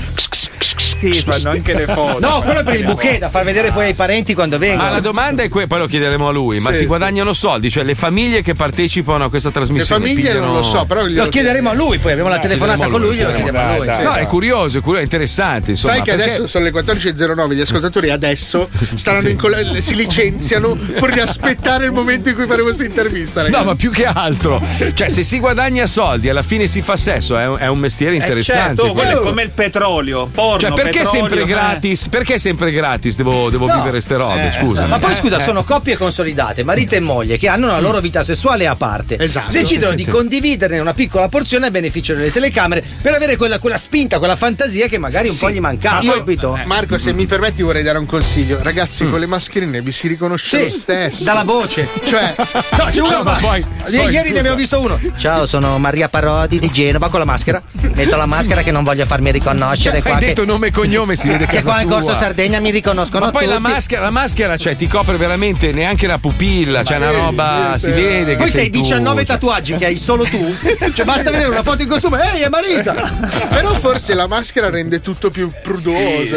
Sì, 0.76 1.12
fanno 1.22 1.50
anche 1.50 1.74
le 1.74 1.86
foto. 1.86 2.18
No, 2.20 2.40
quello 2.42 2.60
è 2.60 2.64
per 2.64 2.74
il 2.76 2.84
bouquet 2.84 3.18
da 3.18 3.28
far 3.28 3.44
vedere 3.44 3.70
poi 3.70 3.86
ai 3.86 3.94
parenti 3.94 4.34
quando 4.34 4.58
Ma 4.58 4.64
vengono. 4.64 4.90
la 4.90 5.00
domanda 5.00 5.42
è 5.42 5.48
questa, 5.48 5.68
poi 5.68 5.78
lo 5.80 5.86
chiederemo 5.86 6.28
a 6.28 6.32
lui, 6.32 6.58
ma 6.60 6.68
Sì, 6.68 6.74
si 6.74 6.80
sì. 6.80 6.86
guadagnano 6.86 7.32
soldi? 7.32 7.70
Cioè 7.70 7.84
le 7.84 7.94
famiglie 7.94 8.42
che 8.42 8.54
partecipano 8.54 9.24
a 9.24 9.28
questa 9.28 9.48
Le 9.50 9.54
trasmissione 9.54 10.04
famiglie 10.06 10.28
pigliano- 10.30 10.46
non 10.46 10.54
lo 10.56 10.62
so, 10.62 10.84
però 10.86 11.04
Lo 11.06 11.28
chiederemo 11.28 11.70
a 11.70 11.74
lui, 11.74 11.98
poi 11.98 12.12
abbiamo 12.12 12.30
la 12.30 12.38
telefonata 12.38 12.86
con 12.88 13.00
lui, 13.00 13.16
glielo 13.16 13.32
chiediamo 13.32 13.58
lui. 13.76 13.86
dai, 13.86 13.96
sì. 13.96 14.02
No, 14.02 14.12
è 14.14 14.26
curioso, 14.26 14.78
è 14.78 14.80
curioso, 14.80 15.00
è 15.00 15.02
interessante. 15.04 15.70
Insomma, 15.72 15.94
Sai 15.94 16.02
che 16.02 16.10
perché- 16.14 16.30
adesso 16.30 16.46
sono 16.46 16.64
le 16.64 16.70
14.09, 16.72 17.52
gli 17.54 17.60
ascoltatori 17.60 18.10
adesso 18.10 18.68
staranno 18.94 19.28
in 19.28 19.36
coll- 19.36 19.78
si 19.78 19.94
licenziano 19.94 20.74
pur 20.74 21.12
di 21.12 21.20
aspettare 21.20 21.86
il 21.86 21.92
momento 21.92 22.28
in 22.28 22.34
cui 22.34 22.46
faremo 22.46 22.64
questa 22.64 22.84
intervista. 22.84 23.40
No, 23.40 23.46
ragazzi. 23.46 23.64
ma 23.66 23.74
più 23.74 23.90
che 23.90 24.06
altro, 24.06 24.62
cioè 24.94 25.08
se 25.08 25.22
si 25.22 25.38
guadagna 25.38 25.86
soldi 25.86 26.28
alla 26.28 26.42
fine 26.42 26.66
si 26.66 26.82
fa 26.82 26.96
sesso, 26.96 27.36
è 27.36 27.46
un, 27.46 27.56
è 27.58 27.66
un 27.66 27.78
mestiere 27.78 28.14
Eh, 28.14 28.18
interessante. 28.18 28.82
certo, 28.82 28.92
quello 28.92 29.20
è 29.20 29.24
come 29.24 29.42
il 29.42 29.50
petrolio. 29.50 30.26
Porno, 30.26 30.58
Cioè, 30.58 30.72
perché 30.72 30.98
petrolio, 31.00 31.20
sempre 31.20 31.42
eh. 31.42 31.46
gratis? 31.46 32.08
Perché 32.08 32.38
sempre 32.38 32.70
gratis 32.72 33.16
devo, 33.16 33.50
devo 33.50 33.66
No. 33.66 33.76
vivere 33.76 34.00
ste 34.00 34.16
robe? 34.16 34.48
Eh. 34.48 34.52
Scusa. 34.52 34.86
Ma 34.86 34.98
poi 34.98 35.14
scusa, 35.14 35.38
sono 35.40 35.64
coppie 35.64 35.96
consolidate, 35.96 36.64
marito 36.64 36.94
e 36.94 37.00
moglie, 37.00 37.38
che 37.38 37.48
hanno 37.48 37.66
una 37.66 37.80
loro 37.80 38.00
vita 38.00 38.22
sessuale 38.22 38.66
a 38.66 38.74
parte. 38.76 39.18
Esatto. 39.18 39.50
Decidono 39.52 39.90
Sì, 39.90 39.96
di 39.96 40.02
sì, 40.04 40.10
sì. 40.10 40.14
condividerne 40.16 40.78
una 40.78 40.92
piccola 40.94 41.28
porzione 41.28 41.66
a 41.66 41.70
beneficio 41.70 42.14
delle 42.14 42.30
telecamere 42.32 42.82
per 43.00 43.14
avere 43.14 43.36
quella, 43.36 43.53
quella 43.58 43.76
spinta, 43.78 44.18
quella 44.18 44.36
fantasia 44.36 44.86
che 44.86 44.98
magari 44.98 45.28
un 45.28 45.36
po' 45.38 45.50
gli 45.50 45.60
mancava. 45.60 46.00
Io- 46.00 46.12
capito? 46.14 46.58
Marco, 46.64 46.98
se 46.98 47.12
mi 47.12 47.26
permetti, 47.26 47.62
vorrei 47.62 47.82
dare 47.82 47.98
un 47.98 48.06
consiglio. 48.06 48.58
Ragazzi, 48.62 49.06
con 49.06 49.18
le 49.20 49.26
mascherine 49.26 49.80
vi 49.80 49.92
si 49.92 50.08
riconosce 50.08 50.62
lo 50.64 50.68
Sì, 50.68 50.78
stesso. 50.78 51.24
dalla 51.24 51.44
voce. 51.44 51.88
Cioè, 52.04 52.34
No, 52.76 52.84
c'è 52.90 53.00
uno 53.00 53.16
No, 53.18 53.22
ma 53.22 53.34
fa- 53.34 53.40
poi- 53.40 53.64
Ieri 53.88 53.96
poi, 53.96 54.12
ne 54.12 54.22
scusa. 54.24 54.38
abbiamo 54.38 54.56
visto 54.56 54.80
uno. 54.80 55.00
Ciao, 55.16 55.46
sono 55.46 55.78
Maria 55.78 56.08
Parodi 56.08 56.58
di 56.58 56.70
Genova 56.70 57.08
con 57.08 57.18
la 57.20 57.24
maschera. 57.24 57.62
Metto 57.94 58.16
la 58.16 58.26
maschera 58.26 58.62
che 58.62 58.70
non 58.70 58.82
voglio 58.84 59.04
farmi 59.06 59.30
riconoscere 59.30 60.02
qua. 60.02 60.14
Hai 60.14 60.20
Che, 60.20 60.26
detto 60.26 60.44
nome 60.44 60.68
e 60.68 60.70
cognome, 60.70 61.16
si 61.16 61.28
vede 61.28 61.46
che 61.46 61.62
qua 61.62 61.80
in 61.82 61.88
Corso. 61.88 62.14
Sardegna 62.14 62.58
mi 62.60 62.70
riconoscono 62.70 63.26
Ma 63.26 63.30
poi 63.30 63.46
la 63.46 63.56
tutti. 63.56 63.70
maschera, 63.72 64.02
la 64.02 64.10
maschera, 64.10 64.56
cioè, 64.56 64.76
ti 64.76 64.86
copre 64.86 65.16
veramente 65.16 65.72
neanche 65.72 66.06
la 66.06 66.18
pupilla, 66.18 66.82
c'è 66.82 66.96
una 66.96 67.10
sì, 67.10 67.16
roba, 67.16 67.70
sì, 67.74 67.78
si 67.80 67.84
sì. 67.86 67.90
vede 67.92 68.36
Poi 68.36 68.48
sei 68.50 68.70
tu, 68.70 68.80
19 68.80 69.16
cioè. 69.18 69.26
tatuaggi 69.26 69.76
che 69.76 69.86
hai 69.86 69.96
solo 69.96 70.24
tu. 70.24 70.54
Cioè, 70.94 71.04
basta 71.04 71.30
vedere 71.30 71.50
una 71.50 71.62
foto 71.62 71.82
in 71.82 71.88
costume. 71.88 72.32
Ehi, 72.34 72.40
è 72.42 72.48
Marisa! 72.48 72.94
però 73.48 73.72
forse 73.74 74.14
la 74.14 74.26
maschera 74.26 74.70
rende 74.70 75.00
tutto 75.00 75.30
più 75.30 75.50
prudoso. 75.62 76.36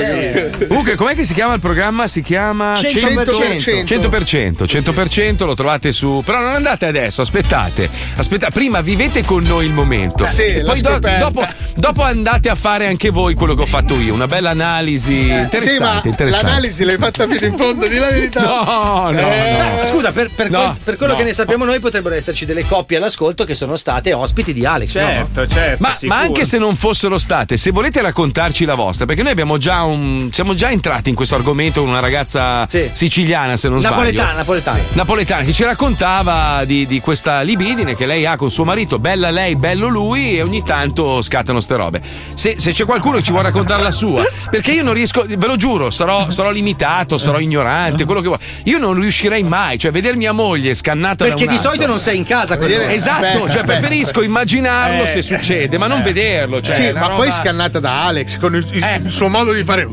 Comunque, 0.68 0.96
com'è 0.96 1.16
che 1.16 1.24
si 1.24 1.34
chiama 1.34 1.54
il 1.54 1.60
programma? 1.60 2.08
Si 2.08 2.22
chiama 2.22 2.74
100%. 2.74 3.84
100%, 3.86 4.64
100% 4.66 5.46
lo 5.46 5.54
trovate 5.56 5.92
su. 5.92 6.22
Però 6.26 6.40
non 6.40 6.56
andate 6.56 6.86
adesso, 6.86 7.22
aspettate. 7.22 7.90
Aspetta, 8.16 8.50
prima 8.50 8.82
vivete 8.82 9.24
con 9.24 9.44
noi 9.44 9.66
il 9.66 9.74
momento. 9.74 10.26
sì, 10.28 10.62
poi 10.66 10.82
do- 10.82 11.00
dopo, 11.00 11.48
dopo 11.76 12.02
andate 12.04 12.50
a 12.50 12.56
fare 12.56 12.88
anche 12.88 13.10
voi 13.10 13.34
quello 13.34 13.56
che 13.56 13.62
ho 13.64 13.66
fatto 13.68 13.96
io. 14.00 14.14
Una 14.14 14.28
bella 14.28 14.50
analisi. 14.52 15.30
Interessante, 15.30 16.02
sì, 16.04 16.08
interessante. 16.10 16.46
l'analisi 16.46 16.84
l'hai 16.84 16.98
fatta 16.98 17.28
fino 17.28 17.46
in 17.46 17.58
fondo, 17.58 17.88
di 17.88 17.98
la 17.98 18.08
verità. 18.10 18.42
No, 18.42 19.12
no, 19.12 19.20
Eh, 19.20 19.58
no. 19.80 19.86
Scusa, 19.86 20.12
per, 20.12 20.30
per 20.34 20.50
No, 20.50 20.60
quel- 20.60 20.76
per 20.84 20.96
quello 20.98 21.14
no. 21.14 21.20
che 21.20 21.26
ne 21.26 21.34
sappiamo 21.34 21.66
noi, 21.66 21.80
potrebbero 21.80 22.16
esserci 22.16 22.46
delle 22.46 22.66
coppie 22.66 22.98
all'ascolto 22.98 23.44
che 23.46 23.54
sono 23.56 23.76
state 23.78 24.14
ospiti 24.14 24.54
di 24.54 24.66
Alex. 24.66 24.96
no? 24.98 25.08
Certo, 25.08 25.48
certo. 25.48 25.82
Ma, 25.84 25.96
ma 26.04 26.18
anche 26.20 26.46
se 26.46 26.58
non 26.58 26.76
fossero 26.88 27.18
state, 27.18 27.58
se 27.58 27.72
volete 27.72 28.02
raccontarci 28.02 28.64
la 28.64 28.74
vostra, 28.74 29.06
perché 29.06 29.22
noi 29.22 29.34
abbiamo 29.34 29.58
già 29.58 29.84
un. 29.84 30.30
siamo 30.32 30.54
già 30.54 30.70
entrati 30.72 31.10
in 31.10 31.16
questo 31.16 31.36
argomento 31.36 31.82
con 31.82 31.90
una 31.90 32.00
ragazza 32.00 32.66
Sì. 32.70 32.90
siciliana, 32.94 33.58
se 33.58 33.68
non 33.68 33.80
Napoletana, 33.82 34.14
sbaglio. 34.30 34.38
napoletana. 34.38 34.80
Napoletana 34.94 35.44
che 35.44 35.52
ci 35.52 35.64
raccontava 35.66 36.64
di, 36.64 36.86
di 36.88 37.02
questa 37.02 37.42
libidine 37.42 37.94
che 37.94 38.06
lei 38.06 38.26
ha 38.26 38.38
con 38.38 38.50
suo 38.50 38.64
marito, 38.64 39.00
bella 39.00 39.32
lei, 39.32 39.58
bello 39.58 39.90
lui, 39.90 40.38
e 40.38 40.42
ogni 40.44 40.64
tanto 40.64 41.22
scattano 41.22 41.60
ste 41.60 41.76
robe. 41.76 42.02
Se, 42.34 42.56
se 42.58 42.72
c'è 42.72 42.86
qualcuno 42.86 43.18
che 43.18 43.24
ci 43.24 43.32
vuole 43.32 43.48
raccontare 43.48 43.84
la 43.84 43.92
sua, 43.92 44.24
perché 44.50 44.72
io 44.72 44.84
non 44.84 44.94
riesco, 44.94 45.26
ve 45.28 45.46
lo 45.46 45.58
giuro, 45.58 45.92
sarò, 45.92 46.30
sarò 46.30 46.52
limitato, 46.52 47.18
sarò 47.18 47.40
ignorante, 47.40 48.06
quello 48.06 48.22
che 48.22 48.28
vuoi. 48.28 48.40
Io 48.64 48.78
non 48.78 48.94
riuscirei 48.94 49.44
mai, 49.44 49.78
cioè, 49.78 49.92
vedere 49.92 50.16
mia 50.16 50.32
moglie 50.32 50.74
scannata 50.74 51.26
da 51.26 51.32
Perché 51.32 51.44
un 51.44 51.50
di 51.50 51.56
altro. 51.56 51.72
solito 51.72 51.88
non 51.88 52.00
sei 52.00 52.16
in 52.16 52.24
casa. 52.24 52.58
Esatto, 52.58 53.26
Aspetta, 53.26 53.40
cioè 53.40 53.48
aspetta, 53.62 53.64
preferisco 53.66 54.22
immaginarlo 54.22 55.04
Eh, 55.04 55.08
se 55.08 55.22
succede, 55.22 55.78
ma 55.78 55.88
non 55.88 56.02
vederlo. 56.02 56.62
Cioè, 56.62 56.76
sì, 56.86 56.92
ma 56.94 57.00
roba- 57.02 57.14
poi 57.16 57.32
scannata 57.32 57.80
da 57.80 58.06
Alex 58.06 58.38
con 58.38 58.56
il, 58.56 58.66
il- 58.72 58.84
Eh. 58.84 59.02
suo 59.10 59.28
modo 59.30 59.52
di 59.54 59.64
fare. 59.64 59.88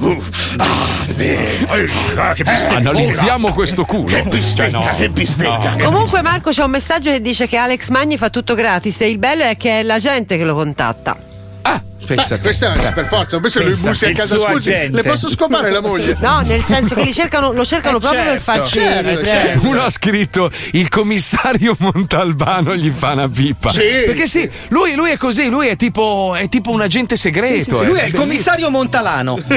Ah, 0.58 1.04
eh, 1.16 1.58
che 2.34 2.44
bistecca. 2.44 2.76
Analizziamo 2.76 3.52
questo 3.52 3.84
culo. 3.84 4.04
Che 4.06 4.22
bistecca, 4.22 4.78
No, 4.78 4.94
che 4.96 5.08
bistecca. 5.10 5.74
che 5.76 5.82
Comunque 5.84 6.22
Marco 6.22 6.50
c'è 6.50 6.62
un 6.64 6.70
messaggio 6.70 7.10
che 7.10 7.20
dice 7.20 7.46
che 7.46 7.56
Alex 7.56 7.88
Magni 7.90 8.16
fa 8.16 8.30
tutto 8.30 8.54
gratis 8.54 9.00
e 9.00 9.08
il 9.08 9.18
bello 9.18 9.42
è 9.44 9.56
che 9.56 9.80
è 9.80 9.82
la 9.82 9.98
gente 9.98 10.36
che 10.36 10.44
lo 10.44 10.54
contatta. 10.54 11.16
Ah, 11.62 11.80
pensa 12.04 12.36
Beh, 12.36 12.40
questo 12.42 12.70
è 12.72 12.92
per 12.92 13.06
forza, 13.06 13.38
questo 13.38 13.60
lui 13.60 13.68
Pensa, 13.70 13.88
bussi 13.90 14.04
a 14.06 14.12
casa. 14.12 14.38
Scusi, 14.38 14.72
agente. 14.72 14.96
le 15.02 15.08
posso 15.08 15.28
scopare 15.28 15.70
la 15.70 15.80
moglie? 15.80 16.16
No, 16.20 16.40
nel 16.40 16.62
senso 16.64 16.94
che 16.94 17.02
li 17.04 17.12
cercano, 17.12 17.52
lo 17.52 17.64
cercano 17.64 17.96
Eh, 17.96 18.00
proprio 18.00 18.22
per 18.22 18.32
certo, 18.42 18.52
farci 18.52 18.78
certo, 18.78 19.24
certo. 19.24 19.66
Uno 19.68 19.82
ha 19.82 19.90
scritto 19.90 20.50
il 20.72 20.88
commissario 20.88 21.74
Montalbano 21.78 22.74
gli 22.76 22.90
fa 22.90 23.12
una 23.12 23.28
pipa. 23.28 23.70
Sì. 23.70 23.80
Perché 24.06 24.26
sì, 24.26 24.48
lui, 24.68 24.94
lui 24.94 25.10
è 25.10 25.16
così, 25.16 25.48
lui 25.48 25.66
è 25.68 25.76
tipo, 25.76 26.34
è 26.36 26.48
tipo 26.48 26.70
un 26.70 26.80
agente 26.80 27.16
segreto. 27.16 27.82
eh. 27.82 27.86
Lui 27.86 27.98
è 27.98 28.04
il 28.04 28.12
commissario 28.14 28.70
Montalano. 28.70 29.38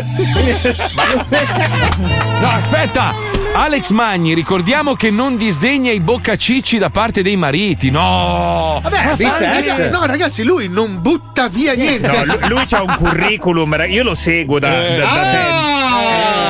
No, 2.40 2.48
aspetta! 2.50 3.14
Alex 3.54 3.90
Magni, 3.90 4.34
ricordiamo 4.36 4.94
che 4.94 5.10
non 5.10 5.36
disdegna 5.36 5.92
i 5.92 6.00
boccacicci 6.00 6.78
da 6.78 6.90
parte 6.92 7.24
dei 7.24 7.36
mariti. 7.36 7.90
No! 7.90 8.80
Vabbè. 8.84 9.16
Eh, 9.18 9.90
No, 9.90 10.06
ragazzi, 10.06 10.44
lui 10.44 10.68
non 10.70 11.02
butta 11.02 11.48
via 11.48 11.74
niente. 11.74 12.08
No, 12.08 12.37
lui 12.48 12.64
ha 12.72 12.82
un 12.84 12.96
curriculum, 12.98 13.86
io 13.88 14.04
lo 14.04 14.16
seguo 14.16 14.60
da, 14.60 14.70
da, 14.70 15.06
da 15.06 15.22
tempo. 15.32 15.66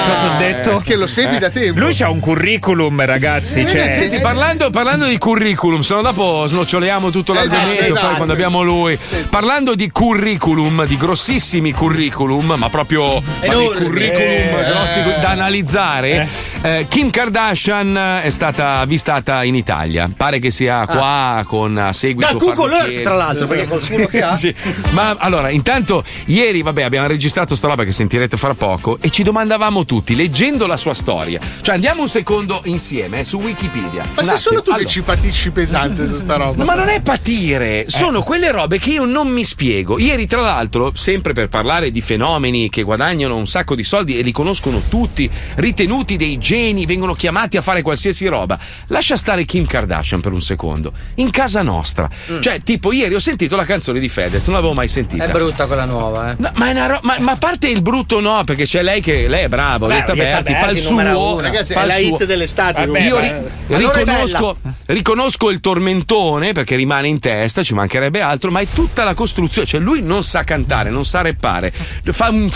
Cosa 0.08 0.34
ho 0.34 0.38
detto? 0.38 0.82
Che 0.84 0.96
lo 0.96 1.08
segui 1.08 1.38
da 1.38 1.50
tempo. 1.50 1.80
Lui 1.80 1.96
ha 2.02 2.10
un 2.10 2.20
curriculum, 2.20 3.04
ragazzi. 3.06 3.68
Cioè, 3.68 3.92
Senti, 3.92 4.20
parlando, 4.20 4.70
parlando 4.70 5.06
di 5.06 5.18
curriculum, 5.18 5.82
se 5.82 5.94
no 5.94 6.02
dopo 6.02 6.46
snoccioliamo 6.48 7.10
tutto 7.10 7.34
Esatto, 7.34 7.56
l'argomento 7.56 7.84
poi 7.86 7.98
esatto. 7.98 8.16
quando 8.16 8.34
abbiamo 8.34 8.62
lui. 8.62 8.98
Parlando 9.30 9.76
di 9.76 9.92
curriculum, 9.92 10.86
di 10.86 10.98
grossissimi 10.98 11.72
curriculum, 11.74 12.54
ma 12.58 12.70
proprio 12.70 13.22
ma 13.22 13.54
curriculum 13.54 14.28
Eh. 14.28 14.66
grossi 14.70 15.02
da 15.20 15.30
analizzare, 15.30 16.28
eh, 16.62 16.86
Kim 16.90 17.10
Kardashian 17.10 18.22
è 18.24 18.30
stata 18.30 18.80
avvistata 18.80 19.44
in 19.44 19.56
Italia. 19.56 20.10
Pare 20.16 20.40
che 20.40 20.52
sia 20.52 20.86
qua 20.86 21.44
con 21.46 21.78
a 21.78 21.94
seguito 21.94 22.26
Ah. 22.28 22.34
Da 22.34 22.38
Google 22.38 22.76
Earth, 22.76 23.02
tra 23.02 23.14
l'altro, 23.16 23.48
perché 23.48 23.66
col 23.68 23.86
culo 23.88 24.08
che 24.08 24.22
ha. 24.22 24.36
Sì. 24.36 24.54
Ma 24.92 25.16
allora, 25.18 25.50
intanto, 25.50 26.04
ieri, 26.26 26.62
vabbè, 26.62 26.82
abbiamo 26.84 27.08
registrato 27.08 27.56
sta 27.56 27.68
roba 27.68 27.84
che 27.84 27.92
sentirete 27.92 28.38
fra 28.38 28.54
poco 28.54 28.98
e 29.02 29.10
ci 29.10 29.24
domandavamo 29.24 29.86
tutti, 29.86 30.16
leggendo 30.16 30.68
la 30.68 30.78
sua 30.78 30.94
storia. 30.94 31.40
Cioè, 31.62 31.76
andiamo 31.76 32.02
un 32.02 32.10
secondo 32.10 32.62
insieme 32.66 33.22
eh, 33.22 33.26
su 33.26 33.38
Wikipedia. 33.38 34.04
Ma 34.16 34.24
sei 34.24 34.38
solo 34.38 34.62
tu 34.62 34.72
Allora, 34.72 34.84
che 34.84 34.90
ci 34.90 35.02
patisci 35.02 35.52
pesante 35.52 36.06
su 36.08 36.18
sta 36.18 36.36
roba. 36.36 36.64
Ma 36.64 36.76
non 36.76 36.90
è 36.90 37.02
patire, 37.02 37.86
sono 37.88 38.22
quelle 38.22 38.52
robe 38.52 38.80
che 38.80 38.92
io 38.92 39.06
non 39.06 39.28
mi 39.30 39.44
spiego. 39.44 39.98
Ieri, 40.00 40.28
tra 40.28 40.42
l'altro, 40.42 40.92
sempre 40.96 41.34
per 41.34 41.50
parlare 41.50 41.92
di 41.92 42.02
fenomeni 42.02 42.70
che 42.70 42.84
guadagnano 42.84 43.36
un 43.36 43.48
sacco 43.48 43.76
di 43.76 43.84
soldi 43.84 44.18
e 44.18 44.22
li 44.22 44.32
conoscono 44.32 44.82
tutti, 44.90 45.30
ritenuti 45.56 46.18
dei 46.18 46.38
geni, 46.48 46.86
vengono 46.86 47.14
chiamati 47.14 47.58
a 47.58 47.62
fare 47.62 47.82
qualsiasi 47.82 48.26
roba. 48.28 48.58
Lascia 48.88 49.18
stare 49.18 49.44
Kim 49.44 49.66
Kardashian 49.66 50.22
per 50.22 50.32
un 50.32 50.42
secondo. 50.42 50.94
In 51.16 51.30
casa 51.30 51.62
nostra. 51.62 52.10
Cioè, 52.40 52.62
tipo, 52.64 52.94
ieri 52.94 53.14
ho 53.16 53.20
sentito 53.20 53.58
la 53.58 53.66
canzone 53.66 54.00
di 54.00 54.08
Fedez, 54.08 54.46
non 54.46 54.56
l'avevo 54.56 54.72
mai 54.74 54.88
sentita. 54.88 55.26
È 55.26 55.30
brutta 55.30 55.66
quella 55.66 55.84
nuova, 55.84 56.32
eh. 56.32 56.36
No, 56.38 56.50
ma, 56.56 56.70
è 56.70 56.72
una 56.72 56.86
ro- 56.86 57.00
ma, 57.04 57.18
ma 57.20 57.34
a 57.34 57.36
parte 57.36 57.68
il 57.68 57.82
brutto 57.82 58.22
no, 58.22 58.44
perché 58.46 58.64
c'è 58.64 58.82
lei 58.82 59.02
che 59.02 59.28
lei 59.28 59.44
è 59.44 59.50
brava, 59.50 59.88
Orietta 59.88 60.14
Berti, 60.14 60.54
fa 60.54 60.70
il 60.70 60.78
suo. 60.80 61.42
Ragazzi, 61.42 61.74
fa 61.74 61.82
è 61.82 61.84
il 61.84 61.88
la 61.90 61.96
suo. 61.96 62.08
hit 62.08 62.24
dell'estate. 62.24 62.86
Vabbè. 62.86 63.00
Io 63.02 63.20
ri- 63.20 63.34
Allora 63.74 63.98
riconosco, 63.98 64.58
riconosco 64.86 65.50
il 65.50 65.60
tormentone 65.60 66.54
perché 66.54 66.78
rimane 66.78 67.10
in 67.10 67.20
testa, 67.20 67.62
ci 67.62 67.74
mancherebbe 67.74 68.22
altro, 68.22 68.52
ma 68.52 68.62
è 68.62 68.68
tutta 68.74 69.04
la 69.04 69.14
costruzione. 69.14 69.68
Cioè, 69.68 69.82
lui 69.82 70.02
non 70.02 70.24
sa 70.24 70.46
cantare, 70.46 70.90
non 70.92 71.04
sa 71.04 71.22
reppare. 71.22 71.74
Fa 72.04 72.30
un. 72.30 72.50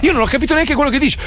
Io 0.00 0.12
non 0.12 0.22
ho 0.22 0.26
capito 0.26 0.54
neanche 0.54 0.74
quello 0.74 0.88
che 0.90 0.98
dice. 0.98 1.18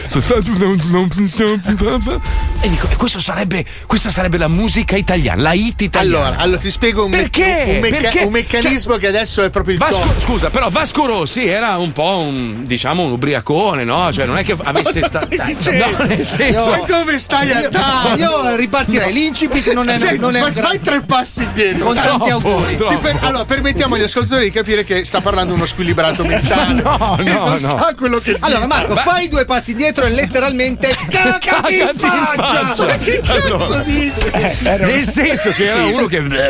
E 2.62 2.70
dico, 2.70 2.88
e 2.90 2.96
questo 2.96 3.20
sarebbe, 3.20 3.66
questa 3.86 4.10
sarebbe 4.10 4.38
la 4.38 4.48
musica 4.48 4.96
italiana, 4.96 5.42
la 5.42 5.54
hit 5.54 5.82
italiana. 5.82 6.26
Allora, 6.28 6.38
allora 6.42 6.60
ti 6.60 6.72
spiego 6.72 7.06
un, 7.06 7.12
Perché? 7.12 7.64
un 7.68 7.80
mecca- 7.80 7.98
Perché? 7.98 8.24
un 8.24 8.32
meccanismo 8.32 8.96
che 8.96 9.08
adesso 9.08 9.44
è 9.44 9.50
proprio 9.50 9.74
il 9.76 9.80
Vasco, 9.80 10.00
top. 10.00 10.22
scusa, 10.22 10.50
però 10.50 10.70
Vasco 10.70 11.06
Rossi 11.06 11.46
era 11.46 11.78
un 11.78 11.92
po' 11.92 12.18
un 12.18 12.66
diciamo 12.66 13.04
un 13.04 13.12
ubriacone, 13.12 13.84
no? 13.84 14.12
Cioè, 14.14 14.26
non 14.26 14.38
è 14.38 14.44
che 14.44 14.56
avesse 14.64 15.04
stato. 15.08 15.28
No, 15.36 16.06
nel 16.06 16.26
senso. 16.26 16.70
Ma 16.70 16.80
dove 16.88 17.20
stai 17.20 17.52
andando? 17.52 18.16
Io 18.18 18.56
ripartirei. 18.56 19.14
L'incipit 19.14 19.72
non 19.74 19.90
è, 19.90 19.96
Sì, 19.96 20.18
non 20.18 20.36
è 20.36 20.40
gran- 20.40 20.54
fai 20.54 20.80
tre 20.82 21.02
passi 21.02 21.44
indietro. 21.44 21.86
Con 21.86 21.96
tanti 21.96 22.30
auguri. 22.30 22.76
Ti 22.78 22.98
per- 23.02 23.18
allora, 23.22 23.46
permettiamo 23.46 23.96
agli 23.96 24.04
ascoltatori 24.04 24.46
di 24.46 24.52
capire 24.52 24.84
che 24.84 25.06
sta 25.06 25.22
parlando 25.22 25.54
uno 25.54 25.66
squilibrato 25.66 26.24
mentale. 26.26 26.82
no, 26.82 27.18
no, 27.24 27.48
no. 27.50 27.58
sa 27.58 27.94
quello 27.98 28.20
che 28.20 28.36
Allora. 28.40 28.66
Marco, 28.68 28.96
fai 28.96 29.28
due 29.30 29.46
passi 29.46 29.72
indietro 29.72 30.06
e 30.06 30.10
letteralmente 30.10 30.77
cagati 30.80 31.46
Cagati 31.48 31.76
in 31.76 31.92
faccia! 31.96 32.86
Ma 32.86 32.98
che 32.98 33.20
cazzo 33.20 33.46
Allora. 33.46 33.80
dice? 33.82 34.58
Nel 34.62 35.04
senso 35.04 35.50
che 35.52 35.66
era 35.66 35.86
uno 35.86 36.06
che. 36.06 36.18
Ah, 36.18 36.50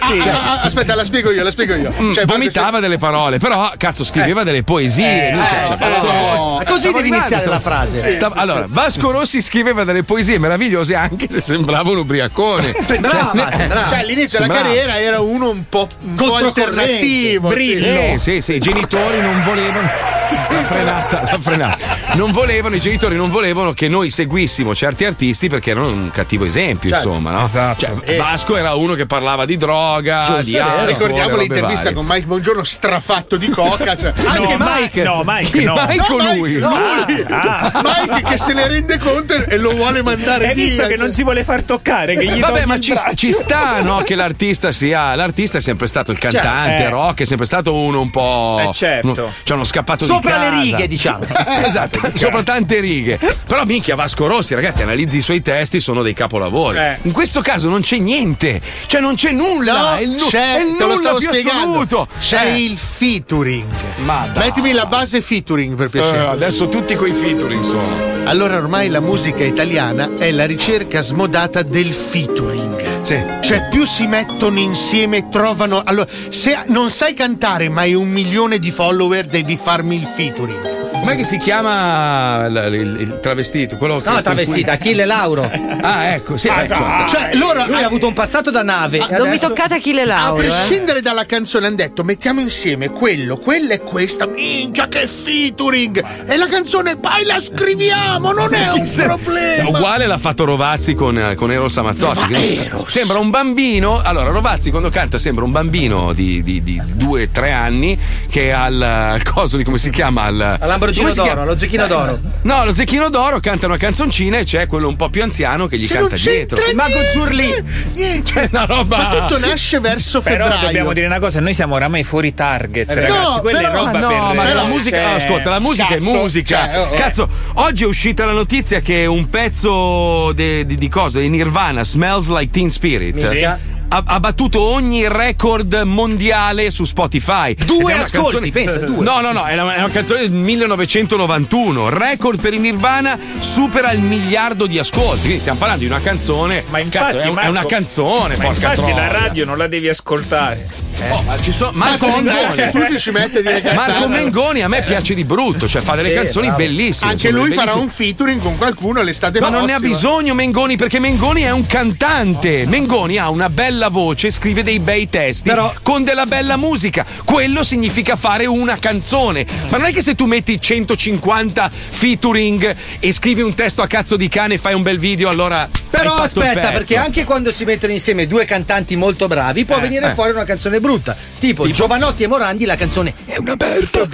ah, 0.00 0.52
ah, 0.52 0.60
aspetta, 0.62 0.94
la 0.94 1.04
spiego 1.04 1.30
io, 1.30 1.42
la 1.42 1.50
spiego 1.50 1.74
io. 1.74 1.92
Mm, 2.00 2.12
Cioè, 2.12 2.24
vomitava 2.24 2.80
delle 2.80 2.98
parole, 2.98 3.38
però 3.38 3.72
cazzo 3.76 4.04
scriveva 4.04 4.42
delle 4.44 4.62
poesie. 4.62 5.32
lui, 5.32 5.42
cioè, 5.66 5.76
Vasco 5.76 6.06
Rossi. 6.06 6.64
Così 6.66 6.92
devi 6.92 7.08
iniziare 7.08 7.40
stavo- 7.42 7.54
la 7.56 7.60
frase. 7.60 8.12
Stavo- 8.12 8.34
allora, 8.36 8.66
Vasco 8.68 9.10
Rossi 9.10 9.40
scriveva 9.42 9.84
delle 9.84 10.02
poesie 10.04 10.38
meravigliose 10.38 10.94
anche 10.94 11.26
se 11.30 11.40
sembrava 11.42 11.90
un 11.90 11.98
ubriacone. 11.98 12.74
Sembrava, 12.80 13.50
sembrava. 13.56 13.88
Cioè, 13.88 13.98
all'inizio 13.98 14.38
della 14.40 14.52
carriera 14.54 14.98
era 15.00 15.20
uno 15.20 15.50
un 15.50 15.64
po', 15.68 15.88
un 16.02 16.14
po' 16.14 16.34
alternativo. 16.36 17.50
Sì, 17.52 18.16
sì, 18.18 18.40
sì, 18.40 18.54
i 18.54 18.60
genitori 18.60 19.20
non 19.20 19.42
volevano. 19.44 20.15
La 20.30 20.64
frenata, 20.64 21.22
la 21.22 21.38
frenata. 21.38 21.96
Non 22.14 22.32
volevano, 22.32 22.74
i 22.74 22.80
genitori 22.80 23.16
non 23.16 23.30
volevano 23.30 23.72
che 23.72 23.88
noi 23.88 24.10
seguissimo 24.10 24.74
certi 24.74 25.04
artisti 25.04 25.48
perché 25.48 25.70
erano 25.70 25.88
un 25.88 26.10
cattivo 26.10 26.44
esempio, 26.44 26.88
Certo, 26.88 27.08
insomma, 27.08 27.30
no? 27.30 27.44
esatto. 27.44 28.02
Cioè, 28.04 28.16
Vasco 28.16 28.56
era 28.56 28.74
uno 28.74 28.94
che 28.94 29.06
parlava 29.06 29.44
di 29.44 29.56
droga, 29.56 30.24
Giusto, 30.24 30.42
di 30.42 30.58
alcol, 30.58 30.86
Ricordiamo 30.86 31.36
l'intervista 31.36 31.82
varie. 31.84 31.94
con 31.94 32.06
Mike 32.06 32.26
Buongiorno 32.26 32.64
strafatto 32.64 33.36
di 33.36 33.48
coca. 33.48 33.96
Cioè, 33.96 34.12
Anche 34.24 34.56
no, 34.56 34.66
Mike. 34.74 35.02
No, 35.02 35.22
Mike, 35.24 35.62
no. 35.64 35.74
Mike 35.86 36.04
No, 36.08 36.16
lui? 36.34 36.52
Mike, 36.54 36.58
lui. 36.60 37.26
Mike 38.08 38.22
che 38.28 38.38
se 38.38 38.52
ne 38.52 38.66
rende 38.68 38.98
conto 38.98 39.34
e 39.34 39.56
lo 39.58 39.70
vuole 39.74 40.02
mandare 40.02 40.48
Hai 40.48 40.54
via. 40.54 40.64
visto 40.64 40.82
che 40.86 40.88
cioè. 40.96 40.98
non 40.98 41.12
si 41.12 41.22
vuole 41.22 41.44
far 41.44 41.62
toccare, 41.62 42.16
che 42.16 42.24
gli 42.26 42.40
Vabbè, 42.40 42.60
togli 42.60 42.66
ma 42.66 42.80
ci, 42.80 42.92
ci 43.14 43.32
sta, 43.32 43.80
no? 43.82 43.98
Che 43.98 44.14
l'artista 44.14 44.72
sia. 44.72 45.14
L'artista 45.14 45.58
è 45.58 45.60
sempre 45.60 45.86
stato 45.86 46.10
il 46.10 46.18
cantante, 46.18 46.84
eh. 46.84 46.88
rock, 46.88 47.20
è 47.20 47.24
sempre 47.24 47.46
stato 47.46 47.74
uno 47.74 48.00
un 48.00 48.10
po'. 48.10 48.60
Eh, 48.68 48.72
certo. 48.72 49.06
uno- 49.12 49.32
cioè 49.44 49.56
uno 49.56 49.64
scappato 49.64 50.04
Sopra 50.22 50.38
le 50.38 50.50
righe, 50.62 50.86
diciamo. 50.88 51.24
esatto, 51.64 52.00
sopra 52.14 52.42
tante 52.42 52.80
righe. 52.80 53.18
Però 53.46 53.64
minchia 53.64 53.94
Vasco 53.94 54.26
Rossi, 54.26 54.54
ragazzi, 54.54 54.82
analizzi 54.82 55.18
i 55.18 55.20
suoi 55.22 55.42
testi, 55.42 55.80
sono 55.80 56.02
dei 56.02 56.14
capolavori. 56.14 56.78
Eh. 56.78 56.98
In 57.02 57.12
questo 57.12 57.40
caso 57.40 57.68
non 57.68 57.80
c'è 57.80 57.98
niente, 57.98 58.60
cioè 58.86 59.00
non 59.00 59.14
c'è 59.14 59.30
nulla. 59.32 59.72
No, 59.92 59.96
è 59.96 60.00
il, 60.02 60.10
nu- 60.10 60.28
c'è, 60.28 60.56
è 60.56 60.60
il 60.62 60.76
te 60.76 60.84
lo 60.84 60.94
nulla 60.94 61.14
più 61.14 61.28
spiegando. 61.28 61.68
assoluto. 61.70 62.08
C'è 62.18 62.46
Eh. 62.46 62.62
il 62.62 62.78
featuring. 62.78 63.64
Ma 64.04 64.26
dai. 64.32 64.44
Mettimi 64.46 64.72
la 64.72 64.86
base 64.86 65.20
featuring 65.20 65.76
per 65.76 65.86
Eh, 65.86 65.90
piacere. 65.90 66.26
adesso 66.26 66.68
tutti 66.68 66.94
quei 66.96 67.12
featuring 67.12 67.62
sono. 67.64 68.14
Allora 68.24 68.56
ormai 68.56 68.88
la 68.88 69.00
musica 69.00 69.44
italiana 69.44 70.10
è 70.18 70.30
la 70.32 70.46
ricerca 70.46 71.00
smodata 71.00 71.62
del 71.62 71.92
featuring. 71.92 72.65
Sì. 73.06 73.22
Cioè, 73.40 73.68
più 73.68 73.84
si 73.84 74.04
mettono 74.08 74.58
insieme, 74.58 75.28
trovano. 75.28 75.80
Allora, 75.84 76.08
se 76.28 76.64
non 76.66 76.90
sai 76.90 77.14
cantare, 77.14 77.68
ma 77.68 77.82
hai 77.82 77.94
un 77.94 78.08
milione 78.08 78.58
di 78.58 78.72
follower, 78.72 79.26
devi 79.26 79.56
farmi 79.56 79.94
il 79.94 80.06
featuring. 80.06 80.75
Com'è 81.06 81.18
che 81.18 81.22
si 81.24 81.36
chiama 81.36 82.46
il, 82.46 82.70
il- 82.74 83.00
il 83.00 83.18
travestito? 83.20 83.76
Quello 83.76 84.00
che- 84.00 84.10
No, 84.10 84.20
travestita, 84.22 84.72
Achille 84.72 85.04
Lauro. 85.04 85.48
Ah, 85.86 86.06
ecco, 86.14 86.36
sì, 86.36 86.48
ecco. 86.48 86.74
Cioè, 87.06 87.30
loro 87.34 87.64
Lui 87.66 87.80
ha 87.80 87.86
avuto 87.86 88.08
un 88.08 88.12
passato 88.12 88.50
da 88.50 88.64
nave. 88.64 89.06
e 89.08 89.16
Non 89.18 89.28
mi 89.28 89.38
toccate 89.38 89.74
Achille 89.74 90.02
A 90.02 90.06
Lauro. 90.06 90.42
eh. 90.42 90.46
prescindere 90.48 91.00
dalla 91.00 91.24
canzone 91.26 91.66
hanno 91.68 91.76
detto 91.76 92.02
mettiamo 92.02 92.40
insieme 92.40 92.88
quello, 92.90 93.36
quella 93.36 93.74
e 93.74 93.80
questa. 93.82 94.26
Minchia 94.26 94.88
che 94.88 95.06
featuring! 95.06 96.02
E 96.26 96.36
la 96.36 96.48
canzone 96.48 96.96
poi 96.96 97.24
la 97.24 97.38
scriviamo, 97.38 98.32
non 98.32 98.52
è 98.52 98.72
un 98.72 98.90
problema. 98.96 99.68
Uguale 99.68 100.08
l'ha 100.08 100.18
fatto 100.18 100.44
Rovazzi 100.44 100.94
con, 100.94 101.34
con 101.36 101.52
Eros 101.52 101.76
Amazzotti. 101.76 102.18
Ma 102.18 102.26
che 102.26 102.32
non- 102.32 102.42
Eros. 102.42 102.88
Sembra 102.88 103.18
un 103.20 103.30
bambino. 103.30 104.00
Allora, 104.02 104.30
Rovazzi 104.30 104.70
quando 104.70 104.88
canta 104.90 105.18
sembra 105.18 105.44
un 105.44 105.52
bambino 105.52 106.12
di, 106.14 106.42
di, 106.42 106.64
di 106.64 106.82
due, 106.94 107.30
tre 107.30 107.52
anni 107.52 107.96
che 108.28 108.50
al, 108.52 108.80
al 108.82 109.22
coso 109.22 109.56
di 109.56 109.62
come 109.62 109.78
si 109.78 109.90
chiama? 109.90 110.22
Al, 110.22 110.56
Al 110.58 110.70
come 110.98 111.10
si 111.10 111.16
d'oro, 111.16 111.26
chiama? 111.28 111.42
allo 111.42 111.56
zecchino 111.56 111.86
d'oro. 111.86 112.18
No, 112.42 112.64
lo 112.64 112.74
zecchino 112.74 113.08
d'oro 113.10 113.40
canta 113.40 113.66
una 113.66 113.76
canzoncina 113.76 114.38
e 114.38 114.44
c'è 114.44 114.66
quello 114.66 114.88
un 114.88 114.96
po' 114.96 115.08
più 115.10 115.22
anziano 115.22 115.66
che 115.66 115.78
gli 115.78 115.84
Se 115.84 115.94
canta 115.94 116.14
non 116.14 116.18
dietro. 116.24 116.56
c'entra 116.56 116.70
Il 116.70 116.76
mago 116.76 116.94
niente, 116.94 117.10
Zurli. 117.10 117.64
Niente. 117.94 118.40
È 118.42 118.48
una 118.52 118.64
roba. 118.64 118.96
Ma 118.96 119.08
tutto 119.26 119.38
nasce 119.38 119.80
verso 119.80 120.20
Però 120.20 120.44
febbraio. 120.44 120.66
dobbiamo 120.66 120.92
dire 120.92 121.06
una 121.06 121.18
cosa, 121.18 121.40
noi 121.40 121.54
siamo 121.54 121.74
oramai 121.74 122.04
fuori 122.04 122.34
target, 122.34 122.88
ragazzi. 122.88 123.12
No, 123.36 123.40
Quella 123.40 123.58
però- 123.58 123.72
è 123.72 123.76
roba 123.76 123.98
no, 123.98 124.08
per 124.08 124.34
ma 124.36 124.52
la 124.54 124.64
musica, 124.64 124.96
cioè- 124.96 125.12
ascolta, 125.14 125.50
la 125.50 125.60
musica 125.60 125.88
è 125.88 125.98
cazzo, 125.98 126.12
musica. 126.12 126.64
cioè, 126.72 126.78
oh. 126.80 126.90
Cazzo, 126.94 127.28
oggi 127.54 127.84
è 127.84 127.86
uscita 127.86 128.24
la 128.24 128.32
notizia 128.32 128.80
che 128.80 129.06
un 129.06 129.28
pezzo 129.28 130.32
de- 130.32 130.64
di, 130.66 130.76
di 130.76 130.88
cosa? 130.88 131.18
Di 131.18 131.28
Nirvana, 131.28 131.84
Smells 131.84 132.28
Like 132.28 132.50
Teen 132.52 132.70
Spirit. 132.70 133.14
Minchia. 133.16 133.58
Ha, 133.88 134.02
ha 134.04 134.20
battuto 134.20 134.60
ogni 134.60 135.06
record 135.08 135.82
mondiale 135.84 136.70
su 136.70 136.84
Spotify. 136.84 137.54
Due 137.54 137.92
ascolti, 137.92 138.50
pensa, 138.50 138.78
due. 138.80 139.02
No, 139.04 139.20
no, 139.20 139.32
no, 139.32 139.44
è 139.44 139.54
una, 139.54 139.74
è 139.74 139.78
una 139.78 139.90
canzone 139.90 140.20
del 140.20 140.32
1991. 140.32 141.88
Record 141.88 142.40
per 142.40 142.52
i 142.54 142.58
Nirvana 142.58 143.18
supera 143.38 143.92
il 143.92 144.00
miliardo 144.00 144.66
di 144.66 144.78
ascolti. 144.78 145.20
Quindi 145.20 145.40
stiamo 145.40 145.58
parlando 145.58 145.84
di 145.84 145.90
una 145.90 146.00
canzone. 146.00 146.64
Ma 146.68 146.80
infatti, 146.80 147.14
Cazzo, 147.14 147.18
è, 147.20 147.24
un- 147.28 147.30
è 147.30 147.34
Marco, 147.34 147.50
una 147.50 147.64
canzone, 147.66 148.36
Ma 148.36 148.44
porca 148.44 148.72
infatti 148.72 148.90
la 148.92 149.06
troia. 149.06 149.08
radio 149.08 149.44
non 149.44 149.56
la 149.56 149.66
devi 149.68 149.88
ascoltare. 149.88 150.84
Oh, 151.10 151.20
ma 151.22 151.38
ci 151.38 151.52
sono. 151.52 151.72
Marco 151.74 152.06
Madonna, 152.06 152.32
Mengoni. 152.54 152.70
tu 152.72 152.94
ti 152.94 152.98
ci 152.98 153.10
metti 153.10 153.42
cazzate. 153.42 153.74
Marco 153.74 154.08
Mengoni 154.08 154.62
a 154.62 154.68
me 154.68 154.82
piace 154.82 155.12
di 155.12 155.24
brutto, 155.24 155.68
cioè 155.68 155.82
fa 155.82 155.94
delle 155.94 156.08
Sì, 156.08 156.14
canzoni 156.14 156.46
bravo. 156.46 156.62
bellissime. 156.62 157.10
Anche 157.10 157.30
lui 157.30 157.40
bellissime. 157.42 157.66
farà 157.66 157.78
un 157.78 157.88
featuring 157.90 158.40
con 158.40 158.56
qualcuno 158.56 159.02
l'estate 159.02 159.38
Ma 159.38 159.48
prossima. 159.50 159.58
non 159.58 159.66
ne 159.66 159.72
ha 159.74 159.90
bisogno 159.90 160.32
Mengoni 160.32 160.76
perché 160.76 160.98
Mengoni 160.98 161.42
è 161.42 161.50
un 161.50 161.66
cantante. 161.66 162.64
Mengoni 162.66 163.18
ha 163.18 163.28
una 163.28 163.50
bella 163.50 163.75
voce, 163.88 164.30
scrive 164.30 164.62
dei 164.62 164.80
bei 164.80 165.08
testi 165.08 165.48
Però- 165.48 165.72
con 165.82 166.04
della 166.04 166.26
bella 166.26 166.56
musica. 166.56 167.04
Quello 167.24 167.62
significa 167.62 168.16
fare 168.16 168.46
una 168.46 168.78
canzone. 168.78 169.46
Ma 169.68 169.76
non 169.76 169.86
è 169.86 169.92
che 169.92 170.02
se 170.02 170.14
tu 170.14 170.26
metti 170.26 170.60
150 170.60 171.70
featuring 171.70 172.74
e 172.98 173.12
scrivi 173.12 173.42
un 173.42 173.54
testo 173.54 173.82
a 173.82 173.86
cazzo 173.86 174.16
di 174.16 174.28
cane 174.28 174.54
e 174.54 174.58
fai 174.58 174.74
un 174.74 174.82
bel 174.82 174.98
video, 174.98 175.28
allora. 175.28 175.68
Però 175.88 176.14
aspetta, 176.16 176.72
perché 176.72 176.96
anche 176.96 177.24
quando 177.24 177.50
si 177.52 177.64
mettono 177.64 177.92
insieme 177.92 178.26
due 178.26 178.44
cantanti 178.44 178.96
molto 178.96 179.28
bravi, 179.28 179.64
può 179.64 179.78
venire 179.80 180.10
eh. 180.10 180.14
fuori 180.14 180.32
una 180.32 180.44
canzone 180.44 180.80
brutta. 180.80 181.16
Tipo, 181.38 181.68
Giovanotti 181.70 182.22
e 182.22 182.26
Morandi, 182.26 182.64
la 182.64 182.76
canzone 182.76 183.14
è 183.24 183.36
una 183.38 183.56
merda. 183.58 184.04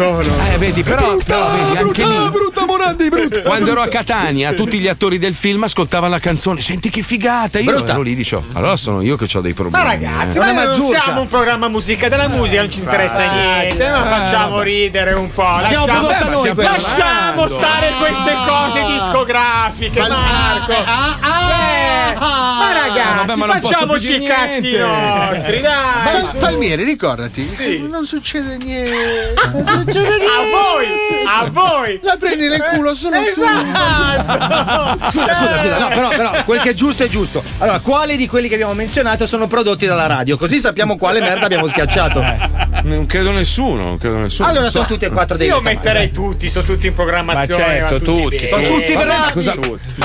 Eh, 0.52 0.58
vedi, 0.58 0.82
però, 0.82 1.16
però 1.24 1.50
vedi, 1.50 1.76
anche 1.76 2.04
lì. 2.04 2.30
brutta 2.30 2.66
Morandi, 2.66 3.08
brutta. 3.08 3.42
Quando 3.42 3.70
ero 3.72 3.82
a 3.82 3.88
Catania, 3.88 4.52
tutti 4.52 4.78
gli 4.78 4.88
attori 4.88 5.18
del 5.18 5.34
film 5.34 5.62
ascoltavano 5.64 6.12
la 6.12 6.18
canzone. 6.20 6.60
Senti 6.60 6.90
che 6.90 7.02
figata! 7.02 7.58
Io 7.58 7.70
Brutta. 7.70 7.92
ero 7.92 8.02
lì 8.02 8.14
dicevo, 8.14 8.44
allora 8.52 8.76
sono 8.76 9.02
io 9.02 9.16
che 9.16 9.26
ho 9.36 9.40
dei 9.40 9.51
Ma 9.54 9.68
problemi. 9.68 9.84
ragazzi, 9.84 10.36
eh. 10.36 10.40
ma 10.40 10.52
noi 10.52 10.66
non 10.66 10.88
siamo 10.88 11.20
un 11.20 11.28
programma 11.28 11.68
musica 11.68 12.08
della 12.08 12.28
musica, 12.28 12.60
non 12.60 12.70
ci 12.70 12.80
interessa 12.80 13.30
niente, 13.30 13.88
ma 13.90 14.04
facciamo 14.04 14.60
ridere 14.60 15.12
un 15.14 15.30
po'. 15.32 15.42
Lasciamo, 15.42 15.84
prodotta 15.86 16.24
ma 16.24 16.30
noi 16.30 16.38
stiamo 16.38 16.62
lasciamo 16.62 17.48
stare 17.48 17.92
queste 17.98 18.34
cose 18.46 18.84
discografiche, 18.92 20.00
Marco. 20.00 20.72
Eh, 20.72 22.14
ma 22.18 22.72
ragazzi, 22.72 23.26
vabbè, 23.26 23.34
ma 23.36 23.46
facciamoci 23.46 24.22
i 24.22 24.26
cazzi 24.26 24.76
nostri, 24.76 25.60
dai. 25.60 26.04
Pal- 26.04 26.36
Palmieri, 26.38 26.84
ricordati, 26.84 27.86
non 27.88 28.04
succede 28.04 28.56
niente. 28.58 29.34
Non 29.52 29.64
succede 29.64 30.18
niente. 30.18 30.26
A 30.26 30.42
voi, 30.50 30.86
a 31.26 31.50
voi. 31.50 32.00
La 32.02 32.16
prendi 32.18 32.48
nel 32.48 32.62
culo 32.62 32.94
solo 32.94 33.16
tu. 33.16 33.26
Esatto. 33.26 35.10
Scusa, 35.10 35.34
scusa, 35.34 35.58
scusa, 35.58 35.78
no, 35.78 35.88
però, 35.88 36.08
però, 36.08 36.44
quel 36.44 36.60
che 36.60 36.70
è 36.70 36.74
giusto 36.74 37.02
è 37.04 37.08
giusto. 37.08 37.42
Allora, 37.58 37.80
quali 37.80 38.16
di 38.16 38.28
quelli 38.28 38.48
che 38.48 38.54
abbiamo 38.54 38.74
menzionato 38.74 39.26
sono 39.26 39.41
prodotti 39.46 39.86
dalla 39.86 40.06
radio? 40.06 40.36
Così 40.36 40.58
sappiamo 40.58 40.96
quale 40.96 41.20
merda 41.20 41.46
abbiamo 41.46 41.66
schiacciato. 41.66 42.70
Non 42.82 43.06
credo 43.06 43.30
nessuno, 43.30 43.84
non 43.84 43.98
credo 43.98 44.16
nessuno. 44.18 44.48
Allora, 44.48 44.70
sono 44.70 44.86
tutti 44.86 45.04
e 45.04 45.10
quattro 45.10 45.36
dei 45.36 45.48
Io 45.48 45.60
metterei 45.60 46.10
tutti, 46.10 46.48
sono 46.48 46.64
tutti 46.64 46.86
in 46.88 46.94
programmazione. 46.94 47.62
Ma 47.62 47.88
certo, 47.88 48.00
tutti. 48.00 48.36
bene. 48.36 48.48
Sono 48.66 48.78
tutti 48.78 48.92
bravi. 48.92 49.08
ma 49.08 49.32
cosa, 49.32 49.54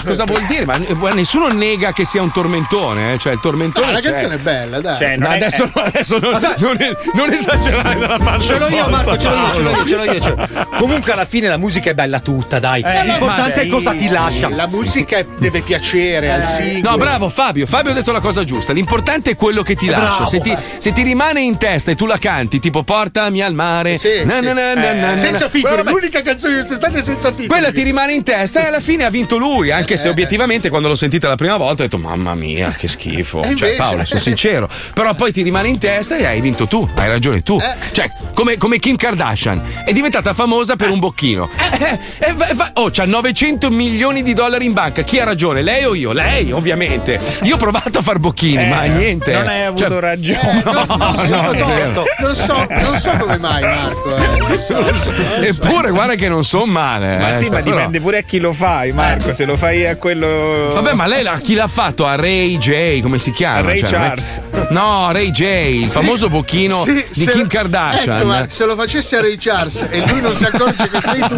cosa 0.05 0.23
vuol 0.25 0.45
dire? 0.47 0.65
Ma 0.65 0.75
eh, 0.75 1.13
nessuno 1.13 1.47
nega 1.47 1.91
che 1.93 2.05
sia 2.05 2.21
un 2.21 2.31
tormentone, 2.31 3.13
eh? 3.13 3.17
cioè 3.17 3.33
il 3.33 3.39
tormentone. 3.39 3.85
No, 3.87 3.91
la 3.91 3.99
canzone 4.01 4.35
è 4.35 4.37
bella, 4.39 4.79
dai. 4.81 4.95
Cioè, 4.97 5.15
No, 5.17 5.25
non 5.25 5.33
è- 5.33 5.37
adesso, 5.37 5.69
adesso 5.73 6.19
non, 6.19 6.39
non, 6.57 6.77
non 7.13 7.31
esagerare 7.31 7.97
dalla 7.97 8.17
parte. 8.19 8.43
Ce 8.43 8.57
l'ho 8.57 8.67
io, 8.69 8.87
Marco, 8.89 9.17
ce 9.17 9.29
l'ho 9.29 9.35
io, 9.35 9.53
ce 9.53 9.61
l'ho 9.61 9.69
io, 9.71 9.85
ce 9.85 9.95
l'ho 9.95 10.03
io. 10.03 10.19
ce 10.21 10.29
l'ho 10.29 10.47
io. 10.51 10.67
Comunque, 10.77 11.11
alla 11.11 11.25
fine 11.25 11.47
la 11.47 11.57
musica 11.57 11.89
è 11.89 11.93
bella 11.93 12.19
tutta, 12.19 12.59
dai. 12.59 12.81
Eh, 12.81 13.03
L'importante 13.05 13.61
è 13.61 13.67
cosa 13.67 13.91
ti 13.93 14.07
sì, 14.07 14.09
lascia. 14.09 14.49
La 14.49 14.67
musica 14.67 15.23
deve 15.37 15.61
piacere 15.61 16.31
al 16.31 16.45
singolo. 16.45 16.89
No, 16.91 16.97
bravo 16.97 17.29
Fabio. 17.29 17.65
Fabio 17.65 17.91
ha 17.91 17.95
detto 17.95 18.11
la 18.11 18.19
cosa 18.19 18.43
giusta. 18.43 18.73
L'importante 18.73 19.31
è 19.31 19.35
quello 19.35 19.61
che 19.63 19.75
ti 19.75 19.87
lascia. 19.87 20.05
bravo. 20.07 20.25
Se 20.27 20.39
ti, 20.39 20.55
se 20.77 20.91
ti 20.93 21.01
rimane 21.01 21.41
in 21.41 21.57
testa 21.57 21.91
e 21.91 21.95
tu 21.95 22.05
la 22.05 22.17
canti, 22.17 22.59
tipo 22.67 22.83
portami 22.83 23.41
al 23.41 23.53
mare, 23.53 23.97
Sì, 23.97 24.23
na, 24.25 24.35
sì. 24.39 24.41
na, 24.45 24.51
na, 24.53 24.73
na, 24.73 24.93
na, 24.93 25.11
na. 25.11 25.17
Senza 25.17 25.49
roba- 25.63 25.89
l'unica 25.89 26.21
canzone 26.21 26.55
di 26.55 26.59
quest'estate 26.61 26.99
è 26.99 27.03
senza 27.03 27.29
featuring. 27.29 27.49
Quella 27.49 27.71
ti 27.71 27.81
rimane 27.81 28.11
in 28.11 28.23
testa 28.23 28.61
e 28.61 28.67
alla 28.67 28.81
fine 28.81 29.05
ha 29.05 29.09
vinto 29.09 29.37
lui, 29.37 29.71
anche 29.71 29.93
Eh, 29.93 29.97
se 29.97 30.09
obiettivamente 30.09 30.69
quando 30.69 30.89
l'ho 30.89 30.95
sentita 30.95 31.29
la 31.29 31.35
prima 31.35 31.55
volta 31.55 31.83
ho 31.83 31.85
detto 31.85 31.97
mamma 31.97 32.35
mia 32.35 32.71
che 32.77 32.89
schifo. 32.89 33.39
E 33.39 33.43
Cioè 33.43 33.51
invece- 33.51 33.75
Paolo, 33.75 34.05
sono 34.05 34.19
sincero. 34.19 34.69
Però 34.93 35.13
poi 35.15 35.31
ti 35.31 35.41
rimane 35.43 35.69
in 35.69 35.77
testa 35.77 36.17
e 36.17 36.25
hai 36.25 36.41
vinto 36.41 36.67
tu, 36.67 36.87
hai 36.95 37.07
ragione 37.07 37.41
tu. 37.41 37.57
Eh. 37.57 37.75
Cioè, 37.93 38.11
come, 38.33 38.57
come 38.57 38.79
Kim 38.79 38.97
Kardashian, 38.97 39.61
è 39.85 39.93
diventata 39.93 40.33
famosa 40.33 40.75
per 40.75 40.89
un 40.89 40.99
bocchino. 40.99 41.49
Eh, 41.79 41.97
eh, 42.19 42.35
oh, 42.73 42.89
c'ha 42.91 43.05
900 43.05 43.69
milioni 43.69 44.23
di 44.23 44.33
dollari 44.33 44.65
in 44.65 44.73
banca. 44.73 45.03
Chi 45.03 45.19
ha 45.19 45.23
ragione, 45.23 45.61
lei 45.61 45.85
o 45.85 45.95
io? 45.95 46.11
Lei, 46.11 46.51
ovviamente. 46.51 47.17
Io 47.43 47.55
ho 47.55 47.57
provato 47.57 47.99
a 47.99 48.01
far 48.01 48.19
bocchini, 48.19 48.63
Eh, 48.63 48.67
ma 48.67 48.81
niente. 48.83 49.31
Non 49.31 49.47
hai 49.47 49.63
avuto 49.63 49.87
Cioè, 49.87 49.99
ragione. 50.01 50.61
non, 50.65 50.85
non 50.97 51.17
so, 51.17 51.41
no, 51.41 51.53
torto. 51.53 52.03
non 52.19 52.35
so, 52.67 52.89
non 52.89 52.99
so 52.99 53.11
come 53.19 53.37
mai, 53.37 53.61
Marco. 53.61 54.15
eh, 54.15 54.57
so, 54.57 54.95
so. 54.95 55.11
Eppure, 55.41 55.91
guarda 55.91 56.15
che 56.15 56.29
non 56.29 56.43
sono 56.43 56.65
male. 56.65 57.17
Ma 57.17 57.31
eh. 57.31 57.37
sì, 57.37 57.49
ma 57.49 57.61
Però- 57.61 57.75
dipende 57.75 57.99
pure 58.01 58.17
a 58.19 58.21
chi 58.21 58.39
lo 58.39 58.53
fai, 58.53 58.91
Marco. 58.93 59.33
Se 59.33 59.45
lo 59.45 59.55
fai 59.57 59.85
a 59.85 59.95
quello. 59.97 60.71
Vabbè, 60.73 60.93
ma 60.93 61.05
lei 61.07 61.23
la- 61.23 61.39
chi 61.39 61.53
l'ha 61.53 61.67
fatto? 61.67 62.05
A 62.05 62.15
Ray 62.15 62.57
J, 62.57 63.01
come 63.01 63.19
si 63.19 63.31
chiama? 63.31 63.57
A 63.57 63.61
Ray 63.61 63.79
Cioè, 63.79 63.89
è- 63.89 63.91
Charles. 63.91 64.41
No, 64.69 65.11
Ray 65.11 65.31
J, 65.31 65.41
il 65.41 65.85
famoso 65.87 66.29
bocchino 66.29 66.83
Sì, 66.83 66.93
di 66.93 67.05
se- 67.23 67.31
Kim 67.31 67.47
Kardashian. 67.47 68.17
Ecco, 68.17 68.27
ma 68.27 68.45
se 68.49 68.65
lo 68.65 68.75
facessi 68.75 69.15
a 69.15 69.21
Ray 69.21 69.37
Charles 69.37 69.85
e 69.89 70.03
lui 70.07 70.21
non 70.21 70.35
si 70.35 70.45
accorge 70.45 70.89
che 70.89 71.01
sei 71.01 71.19
tu, 71.19 71.35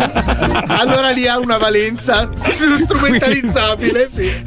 allora 0.67 1.09
lì 1.11 1.27
ha 1.27 1.37
una 1.37 1.57
valenza 1.57 2.29
strumentalizzabile. 2.35 4.07
Sì. 4.11 4.27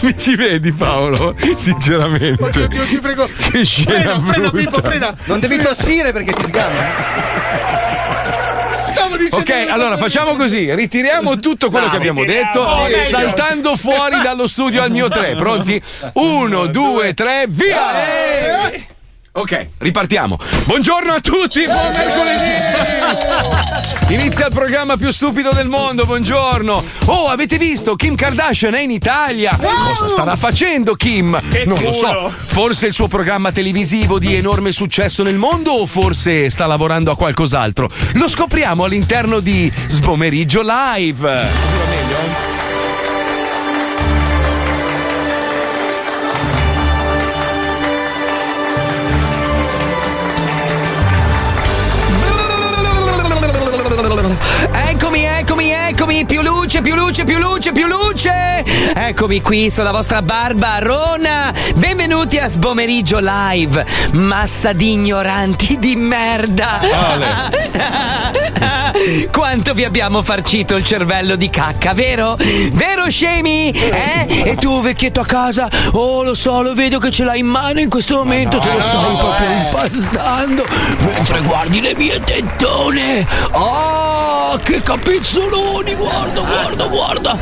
Mi 0.00 0.16
ci 0.16 0.34
vedi, 0.36 0.72
Paolo? 0.72 1.34
Sinceramente. 1.56 2.42
Oddio, 2.42 2.64
oddio, 2.64 2.84
ti 2.84 2.98
prego. 2.98 3.28
Che 3.50 3.64
scena 3.64 4.14
brutta. 4.16 4.77
Pippo, 4.80 4.88
frena. 4.88 5.14
Non 5.24 5.40
devi 5.40 5.58
tossire 5.58 6.12
perché 6.12 6.32
ti 6.32 6.44
sgamma. 6.44 7.96
Stavo 8.72 9.16
dicendo 9.16 9.36
Ok, 9.38 9.70
allora 9.70 9.96
facciamo 9.96 10.36
così, 10.36 10.72
ritiriamo 10.74 11.36
tutto 11.36 11.70
quello 11.70 11.86
No, 11.86 11.90
che 11.92 11.96
abbiamo 11.98 12.24
detto, 12.24 12.64
meglio. 12.82 13.00
saltando 13.00 13.76
fuori 13.76 14.20
dallo 14.20 14.46
studio 14.46 14.82
al 14.82 14.90
mio 14.90 15.08
3. 15.08 15.34
Pronti? 15.36 15.82
Uno, 16.14 16.66
due, 16.66 17.14
tre, 17.14 17.46
via! 17.48 18.96
Ok, 19.32 19.68
ripartiamo. 19.78 20.38
Buongiorno 20.66 21.12
a 21.12 21.20
tutti, 21.20 21.64
buon 21.64 21.92
mercoledì! 21.94 22.56
Inizia 24.14 24.46
il 24.46 24.52
programma 24.52 24.96
più 24.96 25.10
stupido 25.10 25.50
del 25.52 25.68
mondo, 25.68 26.06
buongiorno! 26.06 26.82
Oh, 27.06 27.28
avete 27.28 27.58
visto? 27.58 27.94
Kim 27.94 28.16
Kardashian 28.16 28.74
è 28.74 28.80
in 28.80 28.90
Italia! 28.90 29.56
Cosa 29.56 30.08
starà 30.08 30.34
facendo 30.34 30.94
Kim? 30.94 31.38
Che 31.50 31.64
non 31.66 31.78
lo 31.80 31.92
so. 31.92 32.32
Forse 32.46 32.86
il 32.86 32.94
suo 32.94 33.06
programma 33.06 33.52
televisivo 33.52 34.18
di 34.18 34.34
enorme 34.34 34.72
successo 34.72 35.22
nel 35.22 35.36
mondo 35.36 35.72
o 35.72 35.86
forse 35.86 36.48
sta 36.48 36.66
lavorando 36.66 37.10
a 37.10 37.16
qualcos'altro? 37.16 37.88
Lo 38.14 38.28
scopriamo 38.28 38.84
all'interno 38.84 39.40
di 39.40 39.70
Sbomeriggio 39.88 40.62
Live! 40.62 41.30
Eccomi, 41.30 42.47
eccomi, 55.88 56.26
più 56.26 56.42
luce! 56.42 56.82
più 56.82 56.94
luce, 56.94 57.24
più 57.24 57.38
luce, 57.38 57.72
più 57.72 57.86
luce! 57.86 58.62
Eccomi 58.94 59.40
qui, 59.40 59.70
sono 59.70 59.86
la 59.86 59.92
vostra 59.92 60.20
Barbarona! 60.20 61.52
Benvenuti 61.74 62.36
a 62.38 62.46
Sbomeriggio 62.46 63.18
Live, 63.20 63.86
massa 64.12 64.72
di 64.72 64.92
ignoranti 64.92 65.78
di 65.78 65.96
merda! 65.96 66.80
Quanto 69.32 69.72
vi 69.74 69.84
abbiamo 69.84 70.22
farcito 70.22 70.76
il 70.76 70.84
cervello 70.84 71.36
di 71.36 71.48
cacca, 71.48 71.94
vero? 71.94 72.36
Vero, 72.72 73.08
scemi? 73.08 73.70
Eh? 73.70 74.26
E 74.44 74.56
tu, 74.56 74.80
vecchietto 74.82 75.20
a 75.20 75.24
casa? 75.24 75.70
Oh, 75.92 76.22
lo 76.22 76.34
so, 76.34 76.60
lo 76.62 76.74
vedo 76.74 76.98
che 76.98 77.10
ce 77.10 77.24
l'hai 77.24 77.38
in 77.38 77.46
mano 77.46 77.80
in 77.80 77.88
questo 77.88 78.16
momento, 78.16 78.58
te 78.58 78.70
lo 78.70 78.80
stai 78.80 79.16
proprio 79.16 79.50
impastando 79.50 80.66
mentre 81.00 81.40
guardi 81.40 81.80
le 81.80 81.94
mie 81.96 82.20
tettone. 82.20 83.26
Oh, 83.52 84.58
che 84.62 84.82
capezzoloni, 85.78 85.94
guarda, 85.94 86.40
guarda, 86.40 86.86
guarda. 86.86 87.38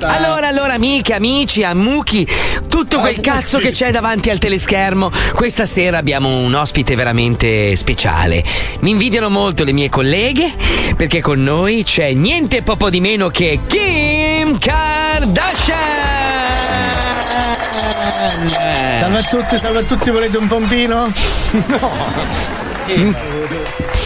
Allora, 0.00 0.48
allora, 0.48 0.74
amiche, 0.74 1.14
amici, 1.14 1.62
amuchi, 1.62 2.26
tutto 2.68 3.00
quel 3.00 3.20
cazzo 3.20 3.58
che 3.58 3.70
c'è 3.70 3.90
davanti 3.90 4.30
al 4.30 4.38
teleschermo, 4.38 5.10
questa 5.34 5.66
sera 5.66 5.98
abbiamo 5.98 6.28
un 6.28 6.54
ospite 6.54 6.94
veramente 6.94 7.74
speciale. 7.76 8.44
Mi 8.80 8.90
invidiano 8.90 9.28
molto 9.28 9.64
le 9.64 9.72
mie 9.72 9.88
colleghe 9.88 10.52
perché 10.96 11.20
con 11.20 11.42
noi 11.42 11.82
c'è 11.84 12.12
niente 12.12 12.62
poco 12.62 12.90
di 12.90 13.00
meno 13.00 13.28
che 13.28 13.60
Kim 13.66 14.58
Kardashian. 14.58 15.78
Salve 18.98 19.18
a 19.18 19.22
tutti, 19.22 19.58
salve 19.58 19.78
a 19.78 19.82
tutti, 19.82 20.10
volete 20.10 20.36
un 20.36 20.46
pompino? 20.46 21.12
No. 21.50 22.69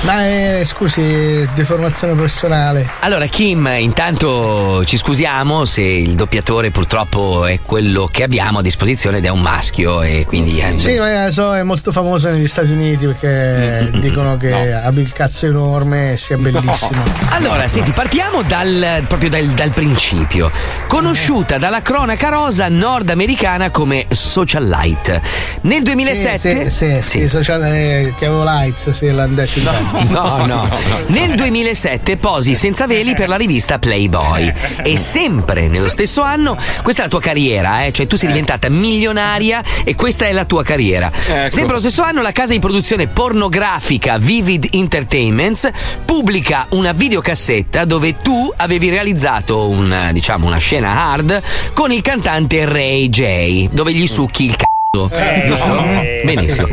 Ma 0.03 0.27
eh, 0.27 0.65
scusi, 0.67 1.49
deformazione 1.55 2.13
personale. 2.13 2.87
Allora, 3.01 3.25
Kim, 3.25 3.67
intanto 3.79 4.85
ci 4.85 4.99
scusiamo 4.99 5.65
se 5.65 5.81
il 5.81 6.15
doppiatore 6.15 6.71
purtroppo 6.71 7.47
è 7.47 7.59
quello 7.63 8.07
che 8.13 8.23
abbiamo 8.23 8.59
a 8.59 8.63
disposizione 8.63 9.17
ed 9.19 9.25
è 9.25 9.29
un 9.31 9.41
maschio 9.41 10.03
e 10.03 10.27
quindi. 10.27 10.59
eh, 10.61 10.79
Sì, 10.79 10.99
ma 10.99 11.31
so, 11.31 11.57
è 11.57 11.63
molto 11.63 11.91
famoso 11.91 12.29
negli 12.29 12.47
Stati 12.47 12.71
Uniti 12.71 13.07
perché 13.07 13.89
dicono 13.99 14.37
che 14.37 14.75
abbia 14.75 15.01
il 15.01 15.11
cazzo 15.13 15.47
enorme 15.47 16.13
e 16.13 16.17
sia 16.19 16.37
bellissimo. 16.37 17.03
Allora, 17.35 17.67
senti, 17.67 17.93
partiamo 17.93 18.43
dal, 18.43 19.05
proprio 19.09 19.29
dal, 19.31 19.47
dal 19.49 19.71
principio. 19.71 20.51
Conosciuta 20.87 21.57
dalla 21.59 21.81
cronaca 21.83 22.29
rosa 22.29 22.69
nordamericana 22.69 23.71
come 23.71 24.07
socialite. 24.09 25.21
Nel 25.63 25.83
2007. 25.83 26.71
Sì, 26.71 26.71
sì, 26.71 26.99
sì, 27.03 27.21
sì, 27.21 27.29
social, 27.29 27.65
eh, 27.65 28.13
che 28.19 28.27
avevo 28.27 28.45
lights, 28.75 28.91
sì, 28.91 29.11
l'hanno 29.11 29.35
detto 29.35 29.59
in 29.59 29.65
tanti. 29.65 30.13
No, 30.13 30.45
no. 30.45 30.69
Nel 31.07 31.35
2007 31.35 32.17
posi 32.17 32.55
senza 32.55 32.87
veli 32.87 33.15
per 33.15 33.29
la 33.29 33.37
rivista 33.37 33.79
Playboy. 33.79 34.53
E 34.83 34.97
sempre 34.97 35.69
nello 35.69 35.89
stesso 35.89 36.23
anno, 36.23 36.59
questa 36.83 37.03
è 37.03 37.05
la 37.05 37.11
tua 37.11 37.21
carriera, 37.21 37.85
eh? 37.85 37.93
cioè 37.93 38.07
tu 38.07 38.17
sei 38.17 38.29
diventata 38.29 38.69
milionaria 38.69 39.63
e 39.85 39.95
questa 39.95 40.27
è 40.27 40.33
la 40.33 40.45
tua 40.45 40.63
carriera. 40.63 41.11
Sempre 41.15 41.75
lo 41.75 41.81
stesso 41.81 42.03
anno, 42.03 42.21
la 42.21 42.33
casa 42.33 42.53
di 42.53 42.59
produzione 42.59 43.07
pornografica 43.07 44.19
Vivid 44.19 44.69
Entertainments 44.73 45.71
pubblica 46.05 46.67
una 46.71 46.93
videocassetta 46.93 47.85
dove 47.85 48.17
tu 48.17 48.53
avevi 48.57 48.91
realizzato 48.91 49.69
un, 49.69 50.11
diciamo, 50.13 50.47
una 50.47 50.59
scena 50.59 51.11
hard 51.11 51.43
con 51.73 51.93
il 51.93 52.03
cantante 52.03 52.65
Ray 52.65 53.09
J, 53.09 53.69
dove 53.71 53.93
gli 53.93 54.07
succhi 54.07 54.45
il 54.45 54.57
c***o. 54.95 55.11
Giusto? 55.45 55.79
eh, 55.79 56.23
Benissimo. 56.25 56.69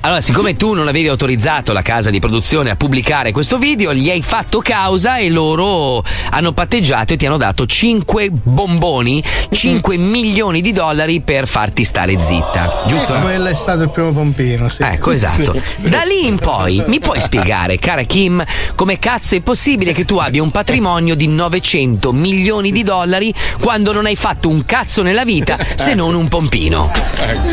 Allora, 0.00 0.20
siccome 0.20 0.56
tu 0.56 0.72
non 0.72 0.88
avevi 0.88 1.08
autorizzato 1.08 1.72
la 1.72 1.82
casa 1.82 2.10
di 2.10 2.20
produzione 2.20 2.70
a 2.70 2.76
pubblicare 2.76 3.32
questo 3.32 3.58
video, 3.58 3.92
gli 3.92 4.08
hai 4.10 4.22
fatto 4.22 4.60
causa 4.60 5.18
e 5.18 5.28
loro 5.28 6.02
hanno 6.30 6.52
patteggiato 6.52 7.14
e 7.14 7.16
ti 7.16 7.26
hanno 7.26 7.36
dato 7.36 7.66
5 7.66 8.30
bomboni, 8.30 9.22
5 9.50 9.96
milioni 9.96 10.60
di 10.60 10.72
dollari 10.72 11.20
per 11.20 11.46
farti 11.46 11.84
stare 11.84 12.16
zitta. 12.18 12.72
Giusto? 12.86 13.14
Eh, 13.16 13.20
quello 13.20 13.48
è 13.48 13.54
stato 13.54 13.82
il 13.82 13.90
primo 13.90 14.12
pompino, 14.12 14.68
sì. 14.68 14.82
Ecco, 14.82 15.10
esatto. 15.12 15.60
Da 15.88 16.02
lì 16.02 16.26
in 16.26 16.36
poi 16.38 16.82
mi 16.86 17.00
puoi 17.00 17.20
spiegare, 17.20 17.78
cara 17.78 18.02
Kim, 18.02 18.42
come 18.74 18.98
cazzo 18.98 19.34
è 19.34 19.40
possibile 19.40 19.92
che 19.92 20.04
tu 20.04 20.16
abbia 20.18 20.42
un 20.42 20.50
patrimonio 20.50 21.14
di 21.14 21.26
900 21.28 22.12
milioni 22.12 22.72
di 22.72 22.82
dollari 22.82 23.32
quando 23.60 23.92
non 23.92 24.06
hai 24.06 24.16
fatto 24.16 24.48
un 24.48 24.64
cazzo 24.64 25.02
nella 25.02 25.24
vita 25.24 25.58
se 25.74 25.94
non 25.94 26.14
un 26.14 26.28
pompino? 26.28 26.90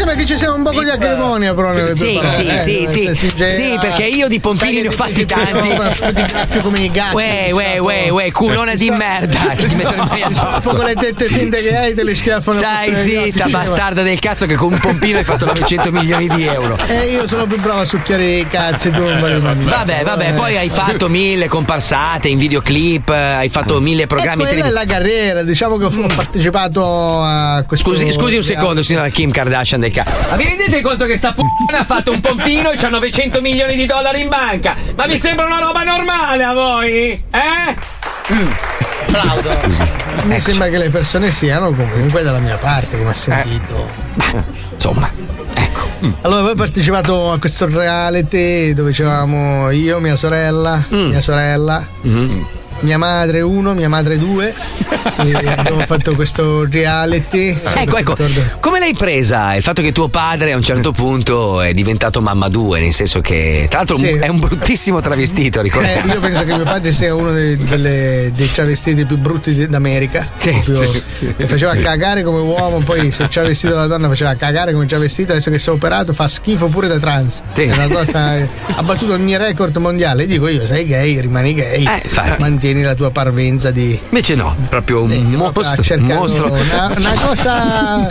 Sembra 0.03 0.21
che 0.21 0.27
ci 0.27 0.37
sia 0.37 0.51
un 0.51 0.63
po' 0.63 0.71
di 0.83 0.89
acrimonia 0.89 1.53
però 1.53 1.71
nelle 1.71 1.93
tue 1.93 2.07
Sì, 2.09 2.13
parole, 2.15 2.29
sì, 2.33 2.45
eh, 2.83 2.87
sì, 2.89 3.03
nel 3.05 3.15
sì. 3.15 3.33
Sì, 3.47 3.77
perché 3.79 4.03
io 4.03 4.27
di 4.27 4.41
pompini 4.41 4.81
ne 4.81 4.89
ho 4.89 4.91
fatti 4.91 5.13
ti- 5.13 5.25
ti- 5.25 5.33
tanti. 5.33 5.69
Ti 6.13 6.21
graffio 6.25 6.61
come 6.61 6.79
i 6.81 6.91
gatti. 6.91 7.15
Uè, 7.15 7.49
uè, 7.53 7.77
uè, 7.77 8.09
uè, 8.09 8.31
culona 8.33 8.75
di 8.75 8.89
merda 8.89 9.39
ti 9.55 9.73
metto 9.75 9.91
le 9.91 9.95
mani 9.95 10.23
Dopo 10.27 10.47
addosso. 10.47 10.75
con 10.75 10.83
le 10.83 10.95
tette 10.95 11.25
finte 11.27 11.61
che 11.61 11.77
hai 11.77 11.93
te 11.93 12.03
le 12.03 12.15
schiaffano 12.15 12.57
Stai 12.57 13.01
zitta, 13.01 13.45
sì, 13.45 13.51
bastarda 13.51 14.01
del 14.03 14.19
cazzo, 14.19 14.45
che 14.45 14.55
con 14.55 14.73
un 14.73 14.79
pompino 14.79 15.19
hai 15.19 15.23
fatto 15.23 15.45
900 15.45 15.89
milioni 15.93 16.27
di 16.27 16.43
euro. 16.47 16.77
Eh, 16.85 17.11
io 17.11 17.25
sono 17.25 17.45
più 17.45 17.57
bravo 17.61 17.79
a 17.79 17.85
succhiare 17.85 18.25
i 18.25 18.47
cazzi. 18.49 18.89
Vabbè, 18.89 20.01
vabbè, 20.03 20.27
Eh. 20.27 20.33
poi 20.33 20.57
hai 20.57 20.69
fatto 20.69 21.07
mille 21.07 21.47
comparsate 21.47 22.27
in 22.27 22.37
videoclip, 22.37 23.07
hai 23.07 23.47
fatto 23.47 23.79
mille 23.79 24.05
programmi 24.05 24.43
e 24.43 24.47
quella 24.47 24.65
è 24.65 24.69
la 24.69 24.85
carriera, 24.85 25.43
diciamo 25.43 25.77
che 25.77 25.85
ho 25.85 25.91
ho 25.93 26.07
partecipato 26.13 27.21
a 27.23 27.63
questo. 27.65 27.91
Scusi, 27.91 28.11
scusi 28.11 28.35
un 28.35 28.43
secondo, 28.43 28.83
signora 28.83 29.07
Kim 29.07 29.31
Kardashian 29.31 29.79
del 29.79 29.91
cazzo. 29.93 30.29
Ma 30.29 30.35
vi 30.35 30.45
rendete 30.45 30.81
conto 30.81 31.05
che 31.05 31.15
sta 31.15 31.31
p***a 31.33 31.77
ha 31.77 31.83
fatto 31.85 32.11
un 32.11 32.19
pompino 32.19 32.71
e 32.71 32.75
c'ha 32.75 32.89
900 32.89 33.39
milioni 33.41 33.75
di 33.75 33.85
dollari 33.85 34.21
in 34.21 34.29
banca? 34.29 34.75
Ma 34.95 35.05
vi 35.05 35.17
sembra 35.17 35.45
una 35.45 35.59
roba 35.59 35.83
normale 35.83 36.43
a 36.43 36.53
voi? 36.53 37.23
Eh? 37.31 37.75
Scusi. 39.61 39.83
Mi 40.25 40.39
sembra 40.39 40.67
che 40.69 40.77
le 40.77 40.89
persone 40.89 41.31
siano 41.31 41.71
comunque 41.71 42.23
dalla 42.23 42.39
mia 42.39 42.57
parte, 42.57 42.97
come 42.97 43.11
ha 43.11 43.13
sentito. 43.13 43.89
insomma, 44.73 45.09
ecco. 45.53 45.87
Allora, 46.21 46.41
poi 46.41 46.51
ho 46.51 46.55
partecipato 46.55 47.31
a 47.31 47.39
questo 47.39 47.67
reality 47.67 48.73
dove 48.73 48.91
c'eravamo 48.91 49.69
io, 49.71 49.99
mia 49.99 50.15
sorella, 50.15 50.83
mia 50.89 51.21
sorella, 51.21 51.85
mia 52.83 52.97
madre 52.97 53.41
uno, 53.41 53.73
mia 53.73 53.89
madre 53.89 54.17
due. 54.17 54.53
e 55.17 55.47
abbiamo 55.57 55.85
fatto 55.85 56.15
questo 56.15 56.65
reality. 56.69 57.57
Ecco, 57.75 57.97
ecco, 57.97 58.15
come 58.59 58.79
l'hai 58.79 58.93
presa 58.93 59.55
il 59.55 59.63
fatto 59.63 59.81
che 59.81 59.91
tuo 59.91 60.07
padre 60.07 60.51
a 60.53 60.55
un 60.55 60.63
certo 60.63 60.91
punto 60.91 61.61
è 61.61 61.73
diventato 61.73 62.21
mamma 62.21 62.47
due, 62.49 62.79
nel 62.79 62.93
senso 62.93 63.19
che 63.21 63.65
tra 63.69 63.79
l'altro 63.79 63.97
Sì. 63.97 64.07
è 64.07 64.27
un 64.27 64.39
bruttissimo 64.39 65.01
travestito, 65.01 65.59
Eh, 65.59 65.63
ricordiamo. 65.63 66.13
io 66.13 66.19
penso 66.19 66.39
che 66.45 66.53
mio 66.53 66.63
padre 66.63 66.93
sia 66.93 67.13
uno 67.15 67.31
dei, 67.31 67.57
delle- 67.57 68.31
dei 68.35 68.51
travestiti 68.51 69.05
più 69.05 69.17
brutti 69.17 69.67
d'America. 69.67 70.27
Sì, 70.35 70.61
sì, 70.63 71.03
sì. 71.19 71.33
che 71.35 71.47
faceva 71.47 71.75
cagare 71.75 72.23
come 72.23 72.39
uomo, 72.39 72.79
poi 72.79 73.11
se 73.11 73.27
c'era 73.27 73.47
vestito 73.47 73.73
da 73.75 73.87
donna 73.87 74.07
faceva 74.07 74.35
cagare 74.35 74.73
come 74.73 74.85
c'era 74.85 74.99
vestito, 75.01 75.31
adesso 75.31 75.49
che 75.51 75.59
si 75.59 75.69
è 75.69 75.71
operato 75.71 76.13
fa 76.13 76.27
schifo 76.27 76.67
pure 76.67 76.87
da 76.87 76.97
trans. 76.99 77.41
Sì. 77.53 77.63
È 77.63 77.73
una 77.73 77.87
cosa. 77.87 78.35
ha 78.75 78.83
battuto 78.83 79.13
ogni 79.13 79.37
record 79.37 79.75
mondiale. 79.77 80.25
Dico 80.25 80.47
io, 80.47 80.65
sei 80.65 80.85
gay, 80.85 81.19
rimani 81.19 81.53
gay. 81.53 81.85
Eh, 81.85 82.01
infatti. 82.03 82.41
Mantieni 82.73 82.83
la 82.83 82.95
tua 82.95 83.11
parvenza 83.11 83.69
di. 83.71 83.99
Invece 84.09 84.33
no, 84.35 84.55
proprio 84.67 85.03
un 85.03 85.11
a 85.11 85.37
mostro. 85.37 85.83
cercare 85.83 86.13
mostro. 86.15 86.51
Una, 86.51 86.93
una 86.97 87.13
cosa. 87.21 88.07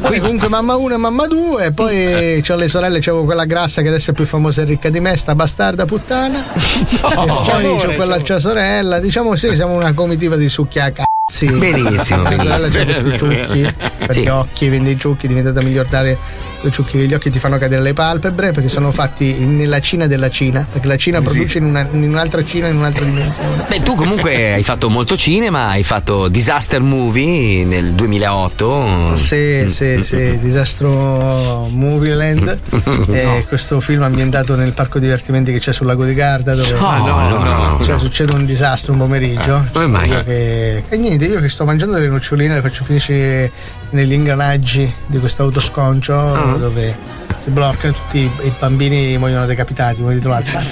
Poi 0.00 0.20
comunque 0.20 0.48
mamma 0.48 0.74
1 0.76 0.94
e 0.94 0.96
mamma 0.98 1.26
2, 1.26 1.64
e 1.64 1.72
poi 1.72 2.42
c'ho 2.46 2.56
le 2.56 2.68
sorelle, 2.68 2.98
c'avevo 3.00 3.24
quella 3.24 3.44
grassa 3.46 3.80
che 3.80 3.88
adesso 3.88 4.10
è 4.10 4.14
più 4.14 4.26
famosa 4.26 4.62
e 4.62 4.64
ricca 4.66 4.90
di 4.90 5.00
me, 5.00 5.16
sta 5.16 5.34
bastarda 5.34 5.86
puttana. 5.86 6.44
e 6.52 7.08
poi 7.14 7.78
c'ho 7.80 7.92
quell'altra 7.94 8.38
sorella, 8.38 8.98
diciamo 9.00 9.34
sì, 9.34 9.54
siamo 9.54 9.74
una 9.74 9.94
comitiva 9.94 10.36
di 10.36 10.48
succhia 10.50 10.92
cazzi. 10.92 11.46
Benissimo, 11.50 12.22
La 12.24 12.58
sorella 12.58 12.58
c'ha 12.58 12.84
benissimo. 12.84 13.16
questi 13.16 13.18
ciucchi 13.18 13.74
per 14.06 14.12
Sì. 14.14 14.20
gli 14.22 14.28
occhi, 14.28 14.68
vende 14.68 14.90
i 14.90 14.98
ciucchi, 14.98 15.24
è 15.24 15.28
diventata 15.28 15.62
miliardaria 15.62 16.16
con 16.62 16.70
i 16.70 16.72
ciucchi 16.72 16.96
degli 16.96 17.12
occhi 17.12 17.28
ti 17.30 17.38
fanno 17.40 17.58
cadere 17.58 17.82
le 17.82 17.92
palpebre 17.92 18.52
perché 18.52 18.68
sono 18.68 18.90
fatti 18.92 19.32
nella 19.44 19.80
Cina 19.80 20.06
della 20.06 20.30
Cina, 20.30 20.64
perché 20.70 20.86
la 20.86 20.96
Cina 20.96 21.20
produce 21.20 21.58
in, 21.58 21.64
una- 21.64 21.86
in 21.90 22.04
un'altra 22.04 22.44
Cina 22.44 22.68
in 22.68 22.76
un'altra 22.76 23.04
dimensione. 23.04 23.64
Beh, 23.68 23.82
tu 23.82 23.94
comunque 23.94 24.52
hai 24.54 24.62
fatto 24.62 24.88
molto 24.88 25.16
cinema, 25.16 25.68
hai 25.68 25.82
fatto 25.82 26.28
Disaster 26.28 26.80
Movie 26.80 27.64
nel 27.64 27.92
2008. 27.94 29.16
Sì, 29.16 29.64
sì, 29.68 30.00
sì, 30.04 30.38
Disastro 30.38 31.66
Movie 31.70 32.14
Land. 32.14 32.58
Eh, 33.12 33.44
Questo 33.48 33.80
film 33.80 34.02
ambientato 34.02 34.54
nel 34.56 34.72
parco 34.72 34.98
divertimenti 34.98 35.52
che 35.52 35.58
c'è 35.58 35.72
sul 35.72 35.86
lago 35.86 36.04
di 36.04 36.14
Garda. 36.14 36.54
Dove 36.54 36.72
No, 36.72 36.96
no, 37.06 37.28
no, 37.28 37.44
no, 37.44 37.78
cioè, 37.84 37.94
no. 37.94 37.98
succede 37.98 38.34
un 38.34 38.44
disastro 38.46 38.92
un 38.92 38.98
pomeriggio. 39.00 39.66
come 39.72 39.86
mai? 39.86 40.08
Che- 40.08 40.84
E 40.88 40.96
niente, 40.96 41.24
io 41.26 41.40
che 41.40 41.48
sto 41.48 41.64
mangiando 41.64 41.94
delle 41.94 42.08
noccioline 42.08 42.54
le 42.54 42.60
faccio 42.62 42.84
finire 42.84 43.50
negli 43.90 44.12
ingranaggi 44.12 44.90
di 45.06 45.18
questo 45.18 45.42
autosconcio 45.42 46.14
Ah. 46.54 46.58
dove 46.58 46.96
si 47.42 47.50
bloccano 47.50 47.92
tutti 47.92 48.18
i, 48.18 48.30
bambini 48.58 49.18
muoiono 49.18 49.46
decapitati 49.46 50.00
uno 50.00 50.10
dietro 50.12 50.30
l'altro 50.30 50.58
è 50.60 50.62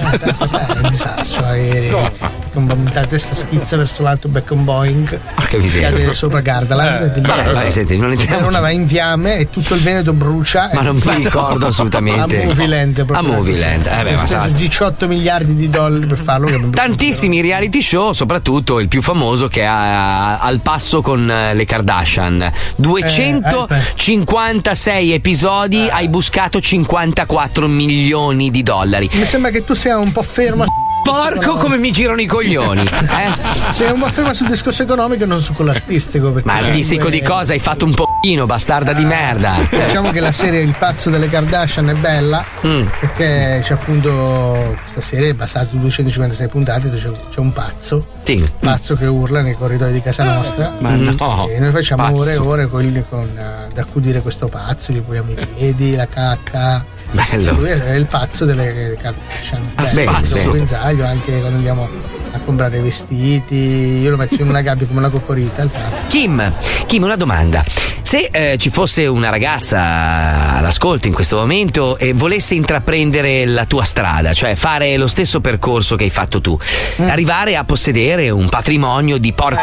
un 0.83 0.89
disastro 0.89 1.45
aereo 1.47 2.39
un- 2.53 2.91
la 2.93 3.07
testa 3.07 3.33
schizza 3.35 3.77
verso 3.77 4.03
l'alto 4.03 4.27
becca 4.29 4.55
un 4.55 4.65
Boeing. 4.65 5.21
Miseria. 5.59 5.91
cade 5.91 6.13
sopra 6.15 6.41
Gardaland 6.41 7.17
Eh, 7.17 7.21
vabbè, 7.21 7.53
vabbè, 7.53 7.71
senti, 7.71 7.97
non 7.97 8.11
entriamo- 8.11 8.39
Verona 8.39 8.59
va 8.61 8.71
in 8.71 8.87
fiamme 8.89 9.37
e 9.39 9.51
tutto 9.51 9.75
il 9.75 9.81
Veneto 9.83 10.13
brucia 10.13 10.69
Ma 10.73 10.83
non 10.83 10.97
mi 10.97 11.15
ricordo 11.23 11.67
assolutamente. 11.69 12.43
a 12.43 12.47
Movieland 12.47 13.05
proprio. 13.05 13.19
A 13.19 13.23
Movieland, 13.37 13.87
eh 13.87 14.03
beh, 14.03 14.11
ma 14.13 14.17
speso 14.19 14.41
sa- 14.41 14.47
18 14.49 15.07
miliardi 15.09 15.55
di 15.57 15.69
dollari 15.71 16.07
per 16.07 16.19
farlo 16.19 16.47
che 16.47 16.71
Tantissimi 16.71 17.41
reality 17.41 17.81
show, 17.83 18.13
soprattutto 18.13 18.79
il 18.81 18.87
più 18.89 19.01
famoso 19.03 19.47
che 19.49 19.65
ha 19.65 20.39
al 20.39 20.61
passo 20.61 21.01
con 21.03 21.29
eh, 21.31 21.55
le 21.55 21.65
Kardashian. 21.65 22.51
256 22.77 25.13
episodi, 25.13 25.70
hai 25.79 26.09
buscato 26.09 26.61
54 26.61 27.69
milioni 27.69 28.51
di 28.51 28.63
dollari. 28.63 29.09
mi 29.13 29.25
sembra 29.25 29.51
che 29.51 29.65
tu 29.65 29.75
sia 29.75 29.99
un 29.99 30.13
po' 30.13 30.23
ferma 30.23 30.65
Porco 31.13 31.57
come 31.57 31.77
mi 31.77 31.91
girano 31.91 32.21
i 32.21 32.27
coglioni, 32.27 32.83
eh? 32.87 33.73
sei 33.73 33.91
un 33.93 34.01
po' 34.01 34.09
ferma 34.11 34.33
sul 34.35 34.49
discorso 34.49 34.83
economico 34.83 35.25
e 35.25 35.27
non 35.27 35.41
su 35.41 35.53
quello 35.53 35.71
artistico 35.71 36.31
perché 36.31 36.49
Ma 36.49 36.57
artistico 36.57 37.09
di 37.11 37.21
cosa? 37.23 37.53
Hai 37.53 37.59
fatto 37.59 37.85
un 37.85 37.95
pochino, 37.95 38.47
bastarda 38.47 38.93
di 38.93 39.05
merda. 39.05 39.55
Diciamo 39.69 40.11
che 40.11 40.21
la 40.21 40.33
serie 40.33 40.61
Il 40.63 40.75
pazzo 40.79 41.11
delle 41.11 41.29
Kardashian 41.29 41.89
è 41.91 41.95
bella 41.95 42.45
Mm. 42.67 42.87
perché 43.01 43.61
c'è 43.65 43.73
appunto 43.73 44.77
questa 44.81 45.01
serie 45.01 45.31
è 45.31 45.33
basata 45.35 45.67
su 45.69 45.79
256 45.79 46.49
puntate 46.49 46.91
dove 46.91 47.01
c'è, 47.01 47.09
c'è 47.31 47.41
un 47.41 47.53
pazzo, 47.53 48.07
Sì. 48.23 48.47
pazzo 48.59 48.95
che 48.97 49.07
urla 49.07 49.41
nei 49.41 49.55
corridoi 49.57 49.93
di 49.93 50.03
casa 50.03 50.25
nostra 50.25 50.73
Ma 50.79 50.91
no, 50.91 51.49
e 51.49 51.59
noi 51.59 51.71
facciamo 51.73 52.05
pazzo. 52.05 52.21
ore 52.21 52.33
e 52.33 52.37
ore 52.37 52.69
con, 52.69 53.27
eh, 53.37 53.43
ad 53.71 53.79
accudire 53.79 54.21
questo 54.21 54.49
pazzo, 54.49 54.93
gli 54.93 55.01
puliamo 55.01 55.31
i 55.31 55.47
piedi, 55.55 55.95
la 55.97 56.07
cacca. 56.07 56.85
Bello. 57.11 57.53
Lui 57.55 57.71
è 57.71 57.95
il 57.95 58.07
pazzo 58.07 58.45
delle 58.45 58.97
Kardashian. 59.01 59.73
Ah, 59.75 59.83
Bello, 59.83 59.95
bene, 59.95 60.21
dopo 60.23 60.35
bene. 60.35 60.51
pensaglio 60.51 61.05
anche 61.05 61.41
quando 61.41 61.57
andiamo 61.57 61.89
a 62.33 62.39
comprare 62.39 62.81
vestiti, 62.81 63.55
io 63.55 64.11
lo 64.11 64.17
metto 64.17 64.41
in 64.41 64.49
una 64.49 64.61
gabbia 64.61 64.87
come 64.87 65.01
una 65.01 65.09
coccorita, 65.09 65.63
il 65.63 65.71
pazzo. 65.71 66.07
Kim, 66.07 66.53
Kim, 66.87 67.03
una 67.03 67.17
domanda. 67.17 67.65
Se 68.03 68.29
eh, 68.33 68.57
ci 68.59 68.71
fosse 68.71 69.07
una 69.07 69.31
ragazza 69.31 70.57
all'ascolto 70.57 71.07
in 71.07 71.15
questo 71.15 71.37
momento 71.37 71.97
e 71.99 72.13
volesse 72.13 72.55
intraprendere 72.55 73.47
la 73.47 73.67
tua 73.67 73.85
strada, 73.85 74.33
cioè 74.33 74.55
fare 74.55 74.97
lo 74.97 75.07
stesso 75.07 75.41
percorso 75.41 75.97
che 75.97 76.05
hai 76.05 76.11
fatto 76.11 76.41
tu, 76.41 76.59
arrivare 76.99 77.57
a 77.57 77.65
possedere 77.65 78.31
un 78.31 78.49
patrimonio 78.49 79.19
di 79.19 79.33
por... 79.33 79.57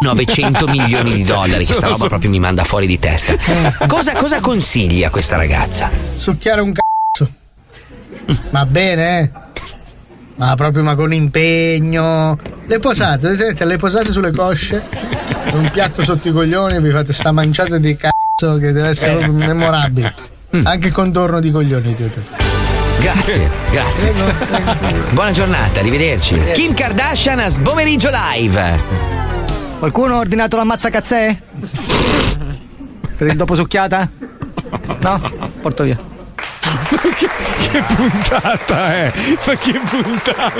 900 0.00 0.66
milioni 0.68 1.14
di 1.14 1.22
dollari, 1.24 1.64
che 1.64 1.72
sta 1.72 1.88
roba 1.88 2.08
proprio 2.08 2.28
mi 2.28 2.38
manda 2.38 2.62
fuori 2.64 2.86
di 2.86 2.98
testa. 2.98 3.36
Cosa, 3.86 4.12
cosa 4.12 4.38
consigli 4.40 5.02
a 5.02 5.08
questa 5.08 5.36
ragazza? 5.36 5.90
Succhiare 6.14 6.60
un 6.60 6.72
cazzo. 6.72 6.83
Ma 8.50 8.66
bene, 8.66 9.20
eh? 9.20 9.30
Ma 10.36 10.54
proprio 10.56 10.82
ma 10.82 10.94
con 10.94 11.12
impegno. 11.12 12.38
Le 12.66 12.78
posate, 12.78 13.28
vedete, 13.28 13.64
le 13.64 13.76
posate 13.76 14.10
sulle 14.10 14.32
cosce, 14.32 14.84
un 15.52 15.70
piatto 15.70 16.02
sotto 16.02 16.28
i 16.28 16.32
coglioni, 16.32 16.80
vi 16.80 16.90
fate 16.90 17.12
sta 17.12 17.30
manciata 17.30 17.78
di 17.78 17.96
cazzo 17.96 18.56
che 18.56 18.72
deve 18.72 18.88
essere 18.88 19.18
proprio 19.18 19.46
memorabile. 19.46 20.14
Anche 20.62 20.90
contorno 20.90 21.40
di 21.40 21.50
coglioni 21.50 21.94
fare. 21.94 22.42
Grazie, 23.00 23.50
grazie. 23.70 24.12
Buona 25.10 25.32
giornata, 25.32 25.80
arrivederci. 25.80 26.40
Kim 26.54 26.74
Kardashian 26.74 27.38
a 27.38 27.48
Sbomeriggio 27.48 28.10
Live. 28.10 28.80
Qualcuno 29.78 30.14
ha 30.14 30.18
ordinato 30.18 30.56
la 30.56 30.64
mazza 30.64 30.90
cazzè? 30.90 31.36
Per 33.16 33.26
il 33.26 33.36
dopo 33.36 33.54
succhiata? 33.54 34.08
No? 35.00 35.50
Porto 35.60 35.82
via. 35.82 36.12
Che 36.64 37.82
puntata 37.94 38.94
è? 38.94 39.12
Ma 39.46 39.56
che 39.56 39.80
puntata 39.88 40.52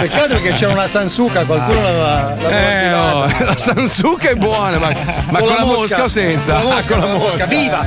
Peccato 0.00 0.40
che 0.40 0.52
c'era 0.52 0.72
una 0.72 0.86
Sansuka, 0.86 1.44
qualcuno 1.44 1.80
l'aveva, 1.82 2.34
l'aveva 2.40 2.50
Eh, 2.50 2.92
oh, 2.94 3.44
la 3.44 3.56
Sansuka 3.58 4.30
è 4.30 4.34
buona, 4.34 4.78
ma, 4.78 4.92
ma 5.30 5.38
con, 5.38 5.48
la 5.48 5.64
mosca, 5.64 6.04
o 6.04 6.08
senza? 6.08 6.54
Con 6.56 6.64
la 6.64 6.70
Ah, 6.70 6.74
mosca, 6.74 6.94
con 6.96 7.08
la 7.08 7.14
mosca, 7.14 7.46
viva! 7.46 7.86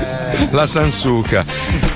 La 0.51 0.65
Sansuka. 0.65 1.45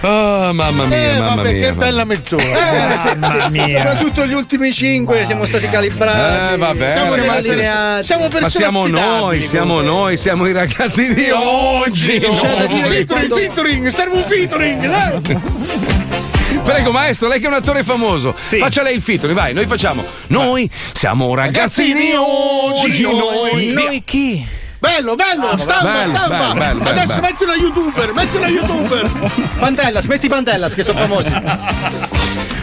Oh, 0.03 0.53
mamma 0.53 0.85
mia, 0.85 0.97
Eh, 0.97 1.19
mamma 1.19 1.35
vabbè, 1.35 1.51
mia. 1.51 1.61
che 1.61 1.67
mamma 1.71 1.85
bella 1.85 2.03
mezz'ora. 2.05 2.43
Eh, 2.43 2.97
se- 2.97 3.17
se- 3.21 3.49
se- 3.49 3.67
soprattutto 3.77 4.25
gli 4.25 4.33
ultimi 4.33 4.71
cinque 4.71 5.25
siamo 5.25 5.45
stati 5.45 5.67
calibrati. 5.69 6.53
Eh, 6.53 6.57
vabbè. 6.57 6.89
Siamo, 6.89 7.07
Siamo 7.07 7.31
allineati. 7.31 8.03
siamo 8.03 8.27
Ma 8.39 8.49
siamo 8.49 8.87
noi, 8.87 9.41
siamo 9.43 9.81
noi, 9.81 10.17
siamo 10.17 10.45
i 10.47 10.51
ragazzi 10.53 11.13
di 11.13 11.29
oggi. 11.31 12.19
C'è 12.19 12.55
da 12.57 12.65
dire 12.67 13.05
featuring, 13.05 13.87
serve 13.87 14.17
un 14.17 14.23
featuring. 14.27 14.85
Prego, 16.63 16.91
maestro, 16.91 17.27
lei 17.27 17.39
che 17.39 17.45
è 17.45 17.49
un 17.49 17.55
attore 17.55 17.83
famoso, 17.83 18.33
faccia 18.33 18.81
lei 18.81 18.95
il 18.95 19.01
featuring, 19.01 19.37
vai, 19.37 19.53
noi 19.53 19.67
facciamo. 19.67 20.03
Noi 20.27 20.69
siamo 20.91 21.33
ragazzini 21.33 22.11
oggi, 22.15 23.03
noi. 23.03 23.71
Noi 23.71 24.01
chi? 24.03 24.45
Bello, 24.79 25.15
bello, 25.15 25.57
stampa, 25.57 25.91
bello, 25.91 26.05
stampa. 26.07 26.27
bello, 26.27 26.53
bello, 26.53 26.79
bello, 26.79 26.89
Adesso 26.91 27.19
bello. 27.19 27.21
metti 27.21 27.43
una 27.43 27.55
youtuber, 27.55 28.13
metti 28.13 28.37
una 28.37 28.47
youtuber. 28.47 29.09
Pantellas, 29.57 30.05
metti 30.05 30.27
Pantellas 30.27 30.75
che 30.75 30.83
sono 30.83 30.99
famosi. 30.99 31.33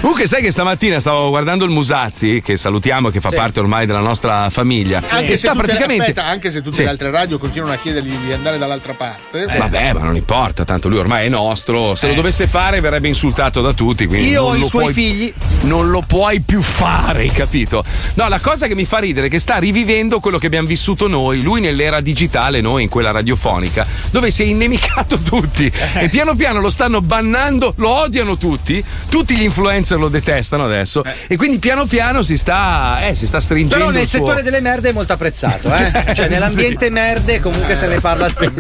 Comunque, 0.05 0.29
sai 0.29 0.43
che 0.43 0.51
stamattina 0.51 1.01
stavo 1.01 1.31
guardando 1.31 1.65
il 1.65 1.71
Musazzi, 1.71 2.43
che 2.45 2.59
salutiamo, 2.59 3.09
che 3.09 3.23
fa 3.23 3.31
parte 3.31 3.61
ormai 3.61 3.87
della 3.87 4.01
nostra 4.01 4.51
famiglia. 4.51 5.01
Anche 5.09 5.33
e 5.33 5.37
se, 5.39 5.51
praticamente. 5.55 6.03
aspetta, 6.03 6.27
anche 6.27 6.51
se 6.51 6.61
tutte 6.61 6.77
Sì. 6.77 6.83
le 6.83 6.91
altre 6.91 7.11
radio 7.11 7.39
continuano 7.39 7.73
a 7.73 7.79
chiedergli 7.79 8.15
di 8.27 8.31
andare 8.33 8.59
dall'altra 8.59 8.93
parte. 8.93 9.45
Eh, 9.45 9.57
Vabbè, 9.57 9.95
ma 9.95 10.01
non 10.01 10.15
importa, 10.15 10.67
tanto 10.67 10.91
lui 10.91 10.99
ormai 10.99 11.25
è 11.25 11.29
nostro. 11.31 11.95
Se 11.95 12.07
lo 12.07 12.13
dovesse 12.13 12.47
fare 12.47 12.81
verrebbe 12.81 13.09
insultato 13.09 13.63
da 13.63 13.73
tutti. 13.73 14.05
Quindi 14.05 14.29
Io 14.29 14.43
ho 14.43 14.55
i 14.55 14.63
suoi 14.65 14.83
puoi- 14.83 14.93
figli. 14.93 15.33
Non 15.63 15.89
lo 15.89 16.05
puoi 16.07 16.41
più 16.43 16.61
fare, 16.61 17.25
capito? 17.29 17.83
No, 18.13 18.29
la 18.29 18.41
cosa 18.41 18.67
che 18.67 18.75
mi 18.75 18.85
fa 18.85 18.99
ridere 18.99 19.29
è 19.29 19.31
che 19.31 19.39
sta 19.39 19.57
rivivendo 19.57 20.21
quello 20.21 20.37
che 20.37 20.49
abbiamo 20.49 20.69
vissuto 20.69 21.09
noi, 21.09 21.41
lui 21.41 21.63
nell'era 21.63 22.03
digitale, 22.03 22.61
noi 22.61 22.83
in 22.83 22.89
quella 22.91 23.11
radiofonica, 23.11 23.87
dove 24.11 24.31
si 24.31 24.43
è 24.43 24.45
innemicato 24.45 25.17
tutti. 25.25 25.73
E 25.95 26.11
piano 26.11 26.35
piano 26.37 26.61
lo 26.61 26.69
stanno 26.69 27.01
bannando, 27.01 27.73
lo 27.79 27.89
odiano 28.03 28.37
tutti, 28.37 28.85
tutti 29.09 29.35
gli 29.35 29.43
influencer 29.45 29.93
lo 29.97 30.09
detestano 30.09 30.65
adesso. 30.65 31.03
E 31.27 31.37
quindi 31.37 31.59
piano 31.59 31.87
piano 31.87 32.23
si 32.23 32.37
sta, 32.37 33.07
eh, 33.07 33.15
si 33.15 33.27
sta 33.27 33.41
stringendo. 33.41 33.77
Però 33.77 33.91
nel 33.91 34.03
il 34.03 34.09
suo- 34.09 34.19
settore 34.19 34.43
delle 34.43 34.61
merde 34.61 34.91
è 34.91 34.93
molto 34.93 35.13
apprezzato, 35.13 35.73
eh? 35.75 35.93
Cioè, 36.15 36.29
nell'ambiente 36.29 36.91
merde 36.91 37.41
comunque 37.41 37.75
se 37.75 37.87
ne 37.87 38.01
parla 38.01 38.29
spesso. 38.29 38.53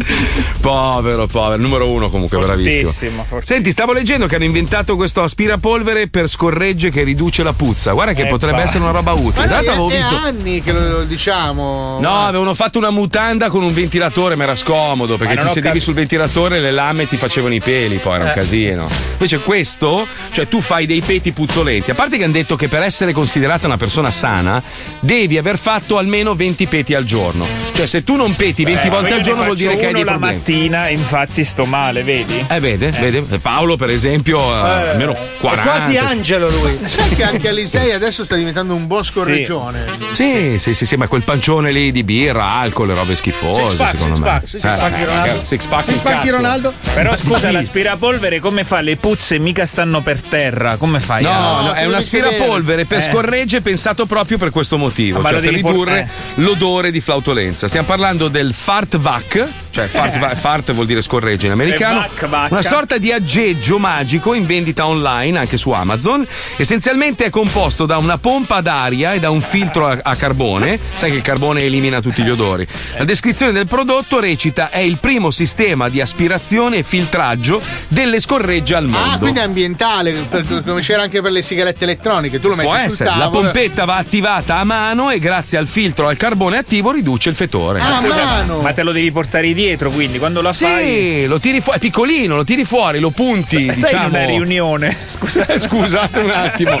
Povero, 0.60 1.26
povero, 1.26 1.60
numero 1.60 1.88
uno 1.88 2.10
comunque, 2.10 2.38
bravissimo. 2.38 2.84
Fortissimo, 2.84 3.24
fortissimo. 3.24 3.56
Senti, 3.56 3.70
stavo 3.70 3.92
leggendo 3.92 4.26
che 4.26 4.34
hanno 4.36 4.44
inventato 4.44 4.96
questo 4.96 5.22
aspirapolvere 5.22 6.08
per 6.08 6.28
scorregge 6.28 6.90
che 6.90 7.02
riduce 7.02 7.42
la 7.42 7.52
puzza. 7.52 7.92
Guarda 7.92 8.12
che 8.12 8.22
Eh, 8.22 8.26
potrebbe 8.26 8.56
basta. 8.62 8.68
essere 8.68 8.84
una 8.84 8.92
roba 8.92 9.12
utile. 9.12 9.46
Ma 9.46 9.56
avevo 9.58 9.88
è 9.90 9.96
visto. 9.96 10.16
anni 10.16 10.62
che 10.62 10.72
lo 10.72 11.04
diciamo. 11.04 11.98
No, 12.00 12.26
avevano 12.26 12.54
fatto 12.54 12.78
una 12.78 12.90
mutanda 12.90 13.48
con 13.48 13.62
un 13.62 13.72
ventilatore, 13.72 14.34
ma 14.36 14.42
era 14.44 14.56
scomodo 14.56 15.16
perché 15.16 15.36
ti 15.36 15.48
sedevi 15.48 15.74
cap- 15.74 15.82
sul 15.82 15.94
ventilatore 15.94 16.56
e 16.56 16.60
le 16.60 16.70
lame 16.70 17.06
ti 17.08 17.16
facevano 17.16 17.54
i 17.54 17.60
peli, 17.60 17.96
poi 17.96 18.14
era 18.16 18.24
un 18.24 18.30
Eh. 18.30 18.34
casino. 18.34 18.88
Invece 19.12 19.38
questo, 19.38 20.06
cioè 20.30 20.46
tu 20.46 20.59
fai 20.60 20.86
dei 20.86 21.00
peti 21.00 21.32
puzzolenti. 21.32 21.90
A 21.90 21.94
parte 21.94 22.16
che 22.16 22.24
hanno 22.24 22.32
detto 22.32 22.56
che 22.56 22.68
per 22.68 22.82
essere 22.82 23.12
considerata 23.12 23.66
una 23.66 23.76
persona 23.76 24.10
sana 24.10 24.62
devi 25.00 25.36
aver 25.38 25.58
fatto 25.58 25.98
almeno 25.98 26.34
20 26.34 26.66
peti 26.66 26.94
al 26.94 27.04
giorno. 27.04 27.46
Cioè 27.74 27.86
se 27.86 28.04
tu 28.04 28.16
non 28.16 28.34
peti 28.34 28.64
20 28.64 28.86
Eh, 28.86 28.90
ma 28.90 28.96
volte 28.96 29.12
al 29.14 29.20
giorno 29.22 29.44
vuol 29.44 29.56
dire 29.56 29.76
che 29.76 29.86
hai 29.86 29.92
dei 29.92 30.04
la 30.04 30.12
problemi. 30.12 30.34
mattina, 30.36 30.88
infatti 30.88 31.44
sto 31.44 31.64
male, 31.64 32.02
vedi? 32.02 32.44
Eh, 32.48 32.60
vede, 32.60 32.90
vede. 32.90 33.22
Paolo, 33.38 33.76
per 33.76 33.90
esempio, 33.90 34.38
eh, 34.40 34.88
almeno 34.90 35.16
40. 35.40 35.62
È 35.62 35.76
quasi 35.76 35.96
angelo 35.96 36.50
lui. 36.50 36.78
Sai 36.84 37.14
che 37.14 37.22
anche 37.24 37.48
Alisei 37.48 37.92
adesso 37.92 38.24
sta 38.24 38.36
diventando 38.36 38.74
un 38.74 38.86
buon 38.86 39.04
scorreggione. 39.04 39.84
Sì, 40.12 40.56
sì, 40.58 40.74
sì, 40.74 40.84
sì, 40.86 40.96
ma 40.96 41.06
quel 41.06 41.22
pancione 41.22 41.70
lì 41.72 41.90
di 41.92 42.02
birra, 42.04 42.44
alcol, 42.58 42.88
le 42.88 42.94
robe 42.94 43.14
schifose, 43.14 43.62
Six 43.62 43.74
pack, 43.76 43.90
secondo 43.90 44.14
six 44.16 44.24
me. 44.24 44.30
pack, 44.30 44.48
six 44.48 44.62
Eh, 44.64 44.68
pack 44.68 45.04
Ronaldo. 45.04 45.40
Six 45.44 45.66
pack, 45.66 45.84
Si 45.84 45.90
il 45.90 45.96
spacchi 45.96 46.26
cazzo. 46.26 46.36
Ronaldo? 46.36 46.72
Però 46.94 47.16
scusa, 47.16 47.50
l'aspirapolvere 47.50 48.40
come 48.40 48.64
fa? 48.64 48.80
Le 48.80 48.96
puzze 48.96 49.38
mica 49.38 49.64
stanno 49.66 50.00
per 50.02 50.20
terra, 50.20 50.49
come 50.78 51.00
fai? 51.00 51.22
No, 51.22 51.30
a- 51.30 51.62
no, 51.62 51.72
è 51.72 51.86
un 51.86 51.94
aspirapolvere 51.94 52.84
per 52.84 52.98
Eh. 52.98 53.02
scorregge 53.02 53.60
pensato 53.60 54.06
proprio 54.06 54.38
per 54.38 54.50
questo 54.50 54.76
motivo, 54.78 55.18
Ah, 55.20 55.22
cioè 55.22 55.32
per 55.40 55.40
devi 55.50 55.60
por- 55.60 55.72
ridurre 55.72 56.00
eh. 56.00 56.40
l'odore 56.42 56.90
di 56.90 57.00
flautolenza. 57.00 57.68
Stiamo 57.68 57.86
parlando 57.86 58.28
del 58.28 58.52
fart 58.54 58.96
vac, 58.98 59.46
cioè 59.70 59.86
fart, 59.86 60.34
fart 60.36 60.72
vuol 60.72 60.86
dire 60.86 61.00
scorregge 61.02 61.46
in 61.46 61.52
americano, 61.52 62.00
E 62.04 62.08
vac, 62.08 62.26
vacca. 62.28 62.52
una 62.54 62.62
sorta 62.62 62.98
di 62.98 63.12
aggeggio 63.12 63.78
magico 63.78 64.34
in 64.34 64.46
vendita 64.46 64.86
online 64.86 65.38
anche 65.38 65.56
su 65.56 65.70
Amazon. 65.70 66.26
Essenzialmente 66.56 67.24
è 67.24 67.30
composto 67.30 67.86
da 67.86 67.96
una 67.98 68.18
pompa 68.18 68.60
d'aria 68.60 69.12
e 69.12 69.20
da 69.20 69.30
un 69.30 69.40
filtro 69.40 69.86
a, 69.88 69.98
a 70.02 70.14
carbone. 70.16 70.78
Sai 70.96 71.10
che 71.10 71.16
il 71.16 71.22
carbone 71.22 71.62
elimina 71.62 72.00
tutti 72.00 72.22
gli 72.22 72.30
odori. 72.30 72.66
La 72.98 73.04
descrizione 73.04 73.52
del 73.52 73.66
prodotto 73.66 74.20
recita: 74.20 74.70
è 74.70 74.78
il 74.78 74.98
primo 74.98 75.30
sistema 75.30 75.88
di 75.88 76.00
aspirazione 76.00 76.78
e 76.78 76.82
filtraggio 76.82 77.60
delle 77.88 78.20
scorregge 78.20 78.74
al 78.74 78.86
mondo. 78.86 79.14
Ah, 79.14 79.18
quindi 79.18 79.38
è 79.38 79.42
ambientale, 79.42 80.12
per- 80.28 80.62
come 80.64 80.80
c'era 80.80 81.02
anche 81.02 81.20
per 81.22 81.32
le 81.32 81.42
sigarette 81.42 81.84
elettroniche. 81.84 82.40
Tu 82.40 82.48
lo 82.48 82.54
metti 82.56 82.68
Può 82.68 82.76
sul 82.76 82.86
essere, 82.86 83.16
la 83.16 83.28
pompetta 83.30 83.84
va 83.84 83.96
attivata 83.96 84.56
a 84.56 84.64
mano 84.64 85.10
e 85.10 85.18
grazie 85.18 85.58
al 85.58 85.66
filtro 85.66 86.08
al 86.08 86.16
carbone 86.16 86.58
attivo 86.58 86.90
riduce 86.90 87.28
il 87.28 87.34
fetore. 87.34 87.80
Ah, 87.80 87.96
a 87.98 88.00
Scusa, 88.00 88.14
ma- 88.16 88.24
mano. 88.24 88.60
ma 88.60 88.72
te 88.72 88.82
lo 88.82 88.92
devi 88.92 89.10
portare 89.12 89.46
dietro, 89.60 89.90
quindi 89.90 90.18
quando 90.18 90.40
la 90.40 90.52
Sì, 90.54 90.64
fai. 90.64 91.26
lo 91.26 91.38
tiri 91.38 91.60
fuori, 91.60 91.78
è 91.78 91.80
piccolino, 91.82 92.34
lo 92.36 92.44
tiri 92.44 92.64
fuori, 92.64 92.98
lo 92.98 93.10
punti. 93.10 93.66
Sai 93.66 93.74
diciamo. 93.74 94.06
in 94.06 94.08
una 94.14 94.24
riunione. 94.24 94.96
Scusa. 95.06 95.46
Scusate 95.58 96.18
un 96.20 96.30
attimo. 96.30 96.76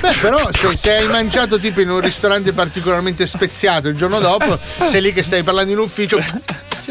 Beh, 0.00 0.14
però 0.20 0.48
se, 0.50 0.76
se 0.76 0.94
hai 0.96 1.06
mangiato 1.08 1.58
tipo 1.58 1.80
in 1.80 1.90
un 1.90 2.00
ristorante 2.00 2.52
particolarmente 2.52 3.26
speziato 3.26 3.88
il 3.88 3.96
giorno 3.96 4.18
dopo, 4.18 4.58
sei 4.86 5.02
lì 5.02 5.12
che 5.12 5.22
stai 5.22 5.42
parlando 5.42 5.72
in 5.72 5.78
ufficio. 5.78 6.18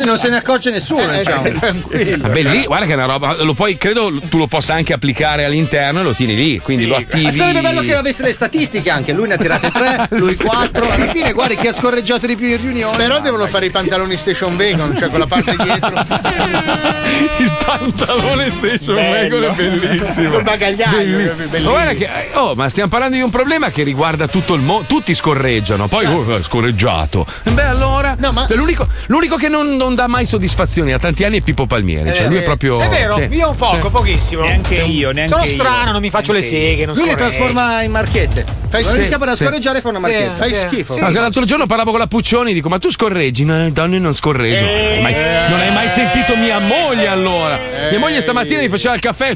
Non 0.04 0.18
se 0.18 0.30
ne 0.30 0.38
accorge 0.38 0.72
nessuno, 0.72 1.10
Eh, 1.12 1.20
diciamo. 1.20 1.44
sei 1.44 1.54
tranquillo. 1.54 2.52
Lì, 2.52 2.64
guarda 2.66 2.86
che 2.86 2.92
è 2.92 2.96
una 2.96 3.06
roba. 3.06 3.42
Lo 3.44 3.54
puoi, 3.54 3.78
credo 3.78 4.12
tu 4.30 4.38
lo 4.38 4.48
possa 4.48 4.74
anche 4.74 4.94
applicare 4.94 5.46
all'interno 5.46 6.02
e 6.02 6.04
lo 6.04 6.14
tieni 6.14 6.36
lì. 6.36 6.60
Quindi 6.60 6.86
lo 6.86 6.96
attivi. 6.98 7.24
Ma 7.24 7.32
sarebbe 7.32 7.62
bello 7.62 7.82
che 7.82 7.96
avesse 7.96 8.24
le 8.24 8.34
statistiche 8.34 8.90
anche. 8.90 9.14
Lui 9.14 9.28
ne 9.28 9.36
ha 9.36 9.38
tirate 9.38 9.72
tre, 9.72 10.08
lui 10.18 10.36
quattro. 10.36 10.90
Alla 10.90 11.06
fine, 11.08 11.32
guarda 11.32 11.56
chi 11.56 11.68
ha 11.68 11.72
scorreggiato 11.74 12.28
di 12.28 12.36
più 12.36 12.48
in 12.48 12.58
riunione. 12.62 12.98
Però 12.98 13.20
devono 13.22 13.48
fare 13.48 13.68
i 13.68 13.70
pantaloni 13.70 14.18
station 14.18 14.56
vegan, 14.58 14.96
cioè 14.98 15.10
con 15.10 15.20
la 15.20 15.28
parte 15.28 15.56
dietro. 15.62 15.94
Il 17.40 17.52
pantalone 17.66 18.52
station 18.52 18.96
wagon 18.98 19.44
è 19.44 19.50
bellissimo. 19.52 20.30
Col 20.32 20.44
bagagliaio, 20.44 20.98
Bellissimo. 20.98 21.34
bellissimo. 21.36 21.64
Ma 21.64 21.70
guarda 21.70 21.94
che, 21.94 22.04
eh, 22.06 22.30
oh, 22.34 22.56
ma 22.56 22.70
stiamo 22.70 22.90
parlando 22.90 23.16
di 23.16 23.22
un 23.22 23.30
problema 23.30 23.70
che 23.70 23.84
riguarda 23.84 24.28
tutto 24.28 24.54
il 24.54 24.62
mondo. 24.62 24.86
Tutti 24.88 25.14
scorreggiano, 25.16 25.88
poi 25.88 26.06
oh, 26.06 26.42
scorreggiato. 26.42 27.26
Beh, 27.52 27.64
allora. 27.64 28.16
l'unico, 28.50 28.88
l'unico 29.08 29.36
che 29.38 29.48
non, 29.50 29.76
non 29.86 29.96
dà 29.96 30.08
mai 30.08 30.26
soddisfazioni 30.26 30.92
a 30.94 31.00
tanti 31.00 31.24
anni 31.24 31.38
è 31.38 31.42
Pippo 31.42 31.66
Palmieri. 31.66 32.14
cioè, 32.16 32.28
lui 32.28 32.38
è 32.38 32.44
proprio. 32.44 32.80
È 32.80 32.90
vero, 32.90 33.16
sì. 33.16 33.28
io 33.36 33.50
un 33.50 33.56
poco, 33.56 33.86
Sì. 33.86 33.90
pochissimo. 33.90 34.42
Neanche 34.44 34.82
Sì. 34.82 34.92
io, 34.98 35.12
neanche 35.12 35.32
Sono 35.34 35.46
io. 35.46 35.52
strano, 35.54 35.92
non 35.92 36.02
mi 36.02 36.10
faccio 36.10 36.32
le 36.34 36.42
seghe, 36.42 36.86
non 36.86 36.96
Lui 36.96 37.06
le 37.06 37.12
scorreggo. 37.12 37.30
trasforma 37.30 37.82
in 37.84 37.92
marchette. 37.92 38.46
Fai 38.68 38.82
non 38.82 38.92
sì, 38.92 38.98
riesca 38.98 39.18
per 39.20 39.30
a 39.30 39.36
sì. 39.36 39.44
scorreggiare 39.46 39.82
fa 39.82 39.90
una 39.90 40.00
marchetta. 40.00 40.34
Fai 40.34 40.56
schifo. 40.56 40.98
L'altro 40.98 41.44
giorno 41.46 41.66
parlavo 41.66 41.92
con 41.92 42.00
la 42.00 42.08
Puccioni 42.08 42.54
dico 42.54 42.68
ma 42.70 42.78
tu 42.78 42.90
scorreggi? 42.92 43.46
No, 43.46 43.58
le 43.58 43.72
donne 43.72 44.00
non 44.00 44.14
scorreggio. 44.14 44.66
Eh. 44.66 45.46
Non 45.50 45.60
hai 45.60 45.72
mai 45.72 45.88
sentito 45.88 46.36
mia 46.36 46.60
moglie 46.60 47.08
allora? 47.08 47.58
Mia 47.90 48.00
moglie 48.00 48.20
stamattina 48.22 48.62
mi 48.62 48.70
faceva 48.70 48.96
il 48.96 49.00
caffè. 49.02 49.36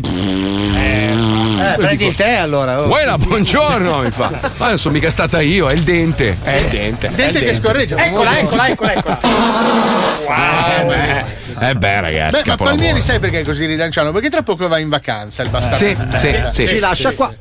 Eh, 1.60 1.76
prendi 1.78 2.06
il 2.08 2.16
tè 2.16 2.36
allora. 2.36 2.82
oh. 2.82 2.86
Vuoi 2.86 3.06
la 3.06 3.18
buongiorno? 3.18 4.02
Mi 4.02 4.12
fa. 4.12 4.32
Ma 4.58 4.70
non 4.70 4.78
sono 4.78 4.94
mica 4.94 5.10
stata 5.10 5.42
io, 5.42 5.68
è 5.68 5.74
il 5.74 5.82
dente. 5.84 6.38
È 6.42 6.56
il 6.56 6.68
dente. 6.68 7.08
è 7.08 7.10
il 7.10 7.16
Dente 7.16 7.40
che 7.44 7.54
scorreggia. 7.54 7.98
Eccola, 7.98 8.38
eccola, 8.40 8.68
eccola, 8.70 8.94
eccola. 8.94 9.20
Eh 9.20 10.84
beh, 10.86 11.24
eh 11.62 11.76
beh, 11.76 12.02
ragazzi. 12.02 12.42
Beh, 12.44 12.50
ma. 12.50 12.56
Palmieri 12.58 13.02
sai 13.02 13.20
perché 13.20 13.42
è 13.42 13.44
così 13.44 13.66
ridanciano? 13.66 14.12
Perché 14.12 14.30
tra 14.30 14.42
poco 14.44 14.68
va 14.68 14.78
in 14.80 14.90
vacanza 14.90 15.44
il 15.44 15.50
bastardo. 15.50 15.78
Sì, 15.78 15.96
sì, 16.18 16.28
Eh, 16.28 16.52
sì. 16.52 16.68
Ci 16.68 16.80
lascia 16.80 17.12
qua. 17.14 17.34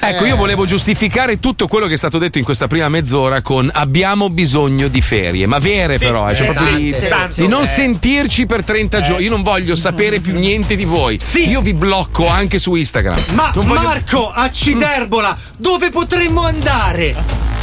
Ecco, 0.00 0.24
io 0.24 0.36
volevo 0.36 0.64
giustificare 0.66 1.40
tutto 1.40 1.66
quello 1.68 1.86
che 1.86 1.94
è 1.94 1.98
stato 1.98 2.18
detto 2.18 2.38
in 2.38 2.44
questa 2.44 2.66
prima 2.66 2.88
mezz'ora 2.88 3.42
con 3.42 3.70
abbiamo 3.72 4.30
bisogno 4.30 4.88
di 4.88 5.00
ferie, 5.02 5.46
ma 5.46 5.58
vere 5.58 5.98
però, 5.98 6.28
eh, 6.30 6.36
cioè 6.36 6.48
eh, 6.48 6.52
proprio 6.52 6.76
di, 6.76 6.94
di 7.34 7.48
non 7.48 7.62
Eh. 7.62 7.66
sentirci 7.66 8.46
per 8.46 8.64
30 8.64 9.00
giorni. 9.00 9.24
Io 9.24 9.30
non 9.30 9.42
voglio 9.42 9.74
sapere 9.76 10.18
più 10.20 10.34
niente 10.34 10.76
di 10.76 10.84
voi. 10.84 11.18
Sì. 11.20 11.48
Io 11.48 11.60
vi 11.60 11.74
blocco 11.74 12.26
anche 12.28 12.58
su 12.58 12.74
Instagram. 12.74 13.18
Ma 13.34 13.50
voglio- 13.54 13.82
Marco, 13.82 14.30
acciderbola, 14.30 15.36
dove 15.56 15.90
potremmo 15.90 16.42
andare? 16.42 17.14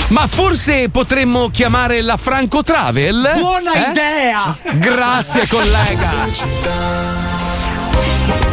Ma 0.10 0.28
forse 0.28 0.90
potremmo 0.90 1.50
chiamare 1.50 2.02
la 2.02 2.18
Franco 2.18 2.62
Travel? 2.62 3.32
Buona 3.40 3.74
Eh? 3.74 3.90
idea! 3.90 4.56
Grazie 4.74 5.48
collega. 5.48 6.12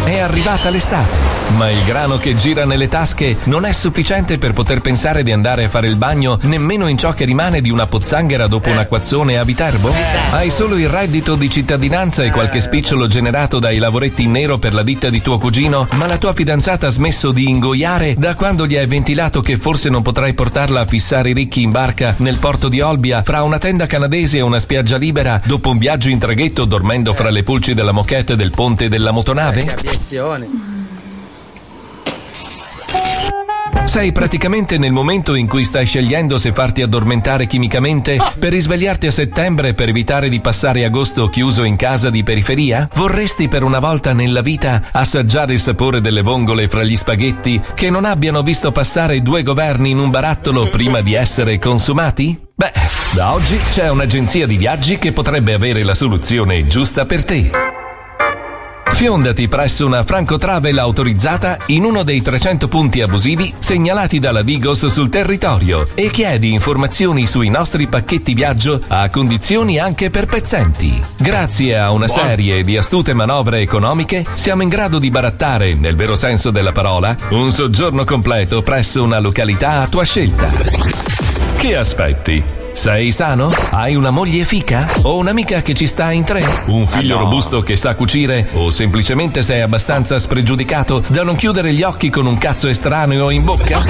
È 0.05 0.19
arrivata 0.19 0.71
l'estate, 0.71 1.09
ma 1.57 1.71
il 1.71 1.85
grano 1.85 2.17
che 2.17 2.35
gira 2.35 2.65
nelle 2.65 2.89
tasche 2.89 3.37
non 3.45 3.65
è 3.65 3.73
sufficiente 3.73 4.39
per 4.39 4.53
poter 4.53 4.81
pensare 4.81 5.23
di 5.23 5.31
andare 5.31 5.65
a 5.65 5.69
fare 5.69 5.89
il 5.89 5.97
bagno 5.97 6.39
nemmeno 6.43 6.89
in 6.89 6.97
ciò 6.97 7.13
che 7.13 7.25
rimane 7.25 7.61
di 7.61 7.71
una 7.71 7.87
pozzanghera 7.87 8.47
dopo 8.47 8.71
un 8.71 8.79
acquazzone 8.79 9.39
a 9.39 9.45
Viterbo? 9.45 9.93
Hai 10.31 10.51
solo 10.51 10.77
il 10.77 10.89
reddito 10.89 11.35
di 11.35 11.51
cittadinanza 11.51 12.25
e 12.25 12.31
qualche 12.31 12.61
spicciolo 12.61 13.07
generato 13.09 13.59
dai 13.59 13.79
lavoretti 13.79 14.25
in 14.25 14.33
nero 14.33 14.59
per 14.59 14.75
la 14.75 14.83
ditta 14.83 15.11
di 15.11 15.21
tuo 15.21 15.39
cugino, 15.39 15.87
ma 15.93 16.07
la 16.07 16.19
tua 16.19 16.33
fidanzata 16.33 16.87
ha 16.87 16.91
smesso 16.91 17.31
di 17.31 17.49
ingoiare 17.49 18.15
da 18.17 18.35
quando 18.35 18.67
gli 18.67 18.77
hai 18.77 18.87
ventilato 18.87 19.41
che 19.43 19.59
forse 19.59 19.91
non 19.91 20.03
potrai 20.03 20.33
portarla 20.33 20.81
a 20.81 20.87
fissare 20.87 21.31
i 21.31 21.35
ricchi 21.35 21.63
in 21.63 21.71
barca 21.71 22.15
nel 22.19 22.39
porto 22.39 22.69
di 22.69 22.81
Olbia 22.81 23.23
fra 23.23 23.43
una 23.43 23.59
tenda 23.59 23.87
canadese 23.87 24.39
e 24.39 24.43
una 24.43 24.59
spiaggia 24.59 24.97
libera 24.97 25.41
dopo 25.45 25.71
un 25.71 25.79
viaggio 25.79 26.09
in 26.09 26.19
traghetto 26.19 26.65
dormendo 26.65 27.13
fra 27.13 27.31
le 27.31 27.43
pulci 27.43 27.75
della 27.75 27.93
moquette 27.93 28.35
del 28.35 28.51
ponte 28.51 28.89
della 28.89 29.11
motonave? 29.11 29.90
Sei 33.91 34.13
praticamente 34.13 34.79
nel 34.79 34.93
momento 34.93 35.35
in 35.35 35.49
cui 35.49 35.65
stai 35.65 35.85
scegliendo 35.85 36.39
se 36.39 36.53
farti 36.53 36.81
addormentare 36.81 37.49
chimicamente 37.49 38.19
per 38.39 38.53
risvegliarti 38.53 39.09
a 39.09 39.11
settembre 39.11 39.75
per 39.75 39.89
evitare 39.89 40.29
di 40.29 40.41
passare 40.41 40.85
agosto 40.85 41.29
chiuso 41.29 41.65
in 41.65 41.75
casa 41.75 42.09
di 42.09 42.23
periferia? 42.23 42.89
Vorresti 42.95 43.49
per 43.49 43.65
una 43.65 43.81
volta 43.81 44.13
nella 44.13 44.43
vita 44.43 44.91
assaggiare 44.93 45.55
il 45.55 45.59
sapore 45.59 46.01
delle 46.01 46.23
vongole 46.23 46.69
fra 46.69 46.85
gli 46.85 46.95
spaghetti 46.95 47.61
che 47.75 47.91
non 47.91 48.05
abbiano 48.05 48.43
visto 48.43 48.71
passare 48.71 49.23
due 49.23 49.43
governi 49.43 49.91
in 49.91 49.99
un 49.99 50.11
barattolo 50.11 50.69
prima 50.69 51.01
di 51.01 51.15
essere 51.15 51.59
consumati? 51.59 52.41
Beh, 52.55 52.73
da 53.17 53.33
oggi 53.33 53.57
c'è 53.57 53.91
un'agenzia 53.91 54.47
di 54.47 54.57
viaggi 54.57 54.99
che 54.99 55.11
potrebbe 55.11 55.53
avere 55.53 55.83
la 55.83 55.95
soluzione 55.95 56.65
giusta 56.69 57.07
per 57.07 57.25
te. 57.25 57.80
Fiondati 58.91 59.49
presso 59.49 59.87
una 59.87 60.03
Franco 60.03 60.37
Travel 60.37 60.79
autorizzata 60.79 61.57
in 61.67 61.85
uno 61.85 62.03
dei 62.03 62.21
300 62.21 62.69
punti 62.69 63.01
abusivi 63.01 63.53
segnalati 63.59 64.19
dalla 64.19 64.43
Digos 64.43 64.87
sul 64.87 65.09
territorio 65.09 65.89
e 65.95 66.11
chiedi 66.11 66.53
informazioni 66.53 67.27
sui 67.27 67.49
nostri 67.49 67.87
pacchetti 67.87 68.35
viaggio 68.35 68.81
a 68.89 69.09
condizioni 69.09 69.79
anche 69.79 70.11
per 70.11 70.27
pezzenti. 70.27 71.03
Grazie 71.17 71.79
a 71.79 71.91
una 71.93 72.09
serie 72.09 72.63
di 72.63 72.77
astute 72.77 73.15
manovre 73.15 73.61
economiche 73.61 74.27
siamo 74.35 74.63
in 74.63 74.69
grado 74.69 74.99
di 74.99 75.09
barattare, 75.09 75.75
nel 75.75 75.97
vero 75.97 76.15
senso 76.15 76.51
della 76.51 76.73
parola, 76.73 77.17
un 77.31 77.51
soggiorno 77.51 78.05
completo 78.05 78.61
presso 78.61 79.03
una 79.03 79.19
località 79.19 79.81
a 79.81 79.89
tua 79.89 80.05
scelta. 80.05 80.51
Che 81.57 81.77
aspetti? 81.77 82.60
Sei 82.73 83.11
sano? 83.13 83.53
Hai 83.71 83.95
una 83.95 84.11
moglie 84.11 84.45
fica? 84.45 84.89
O 85.03 85.17
un'amica 85.17 85.61
che 85.61 85.75
ci 85.75 85.87
sta 85.87 86.13
in 86.13 86.25
tre? 86.25 86.43
Un 86.67 86.87
figlio 86.87 87.19
robusto 87.19 87.61
che 87.63 87.77
sa 87.77 87.95
cucire? 87.95 88.49
O 88.55 88.71
semplicemente 88.71 89.43
sei 89.43 89.61
abbastanza 89.61 90.19
spregiudicato 90.19 91.03
da 91.09 91.23
non 91.23 91.35
chiudere 91.37 91.75
gli 91.75 91.83
occhi 91.83 92.09
con 92.09 92.27
un 92.27 92.39
cazzo 92.39 92.69
estraneo 92.69 93.29
in 93.31 93.45
bocca? 93.45 93.81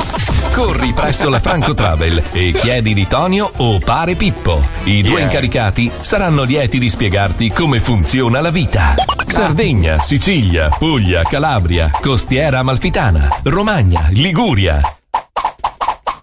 Corri 0.52 0.92
presso 0.92 1.28
la 1.28 1.38
Franco 1.38 1.74
Travel 1.74 2.20
e 2.32 2.52
chiedi 2.52 2.92
di 2.92 3.06
Tonio 3.06 3.50
o 3.58 3.78
Pare 3.78 4.16
Pippo. 4.16 4.64
I 4.84 5.02
due 5.02 5.12
Yeah. 5.20 5.22
incaricati 5.24 5.90
saranno 6.00 6.42
lieti 6.42 6.78
di 6.78 6.88
spiegarti 6.88 7.50
come 7.50 7.78
funziona 7.78 8.40
la 8.40 8.50
vita. 8.50 8.94
Sardegna, 9.26 10.00
Sicilia, 10.02 10.68
Puglia, 10.68 11.22
Calabria, 11.22 11.90
Costiera 12.00 12.58
Amalfitana, 12.58 13.28
Romagna, 13.44 14.08
Liguria. 14.10 14.80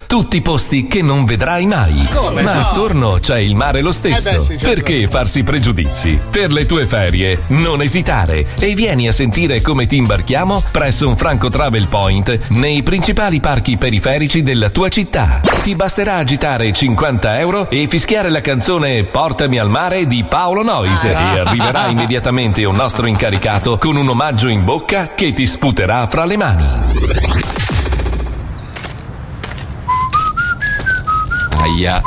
Tutti 0.07 0.41
posti 0.41 0.87
che 0.87 1.01
non 1.01 1.25
vedrai 1.25 1.65
mai. 1.65 2.07
Come 2.13 2.41
Ma 2.41 2.53
no? 2.53 2.59
attorno 2.61 3.17
c'è 3.19 3.39
il 3.39 3.55
mare 3.55 3.81
lo 3.81 3.91
stesso. 3.91 4.29
Eh 4.29 4.33
beh, 4.35 4.39
sì, 4.41 4.47
certo. 4.57 4.65
Perché 4.69 5.07
farsi 5.09 5.43
pregiudizi? 5.43 6.17
Per 6.31 6.49
le 6.51 6.65
tue 6.65 6.85
ferie, 6.85 7.41
non 7.47 7.81
esitare 7.81 8.45
e 8.57 8.73
vieni 8.73 9.09
a 9.09 9.11
sentire 9.11 9.61
come 9.61 9.85
ti 9.85 9.97
imbarchiamo 9.97 10.63
presso 10.71 11.09
un 11.09 11.17
Franco 11.17 11.49
Travel 11.49 11.87
Point 11.87 12.39
nei 12.51 12.83
principali 12.83 13.41
parchi 13.41 13.75
periferici 13.77 14.43
della 14.43 14.69
tua 14.69 14.87
città. 14.87 15.41
Ti 15.61 15.75
basterà 15.75 16.15
agitare 16.15 16.71
50 16.71 17.39
euro 17.39 17.69
e 17.69 17.87
fischiare 17.89 18.29
la 18.29 18.41
canzone 18.41 19.03
Portami 19.03 19.59
al 19.59 19.69
mare 19.69 20.07
di 20.07 20.23
Paolo 20.23 20.63
Noise 20.63 21.13
Ah. 21.13 21.35
e 21.35 21.39
arriverà 21.39 21.87
immediatamente 21.91 22.63
un 22.63 22.75
nostro 22.75 23.07
incaricato 23.07 23.77
con 23.77 23.97
un 23.97 24.07
omaggio 24.07 24.47
in 24.47 24.63
bocca 24.63 25.11
che 25.13 25.33
ti 25.33 25.45
sputerà 25.45 26.07
fra 26.07 26.23
le 26.23 26.37
mani. 26.37 27.46
Aia. 31.77 32.01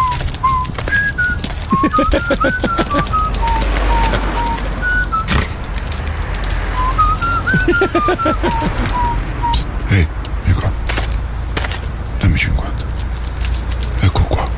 Ehi, 9.90 10.08
vieni 10.42 10.58
qua. 10.58 10.72
Dammi 12.18 12.36
50. 12.36 12.84
Ecco 14.00 14.22
qua. 14.24 14.48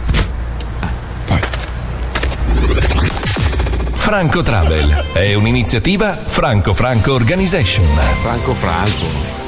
Franco 3.92 4.42
Travel 4.42 5.08
è 5.12 5.34
un'iniziativa 5.34 6.14
Franco 6.14 6.72
Franco 6.72 7.12
Organization. 7.12 7.86
Franco 8.22 8.54
Franco. 8.54 9.41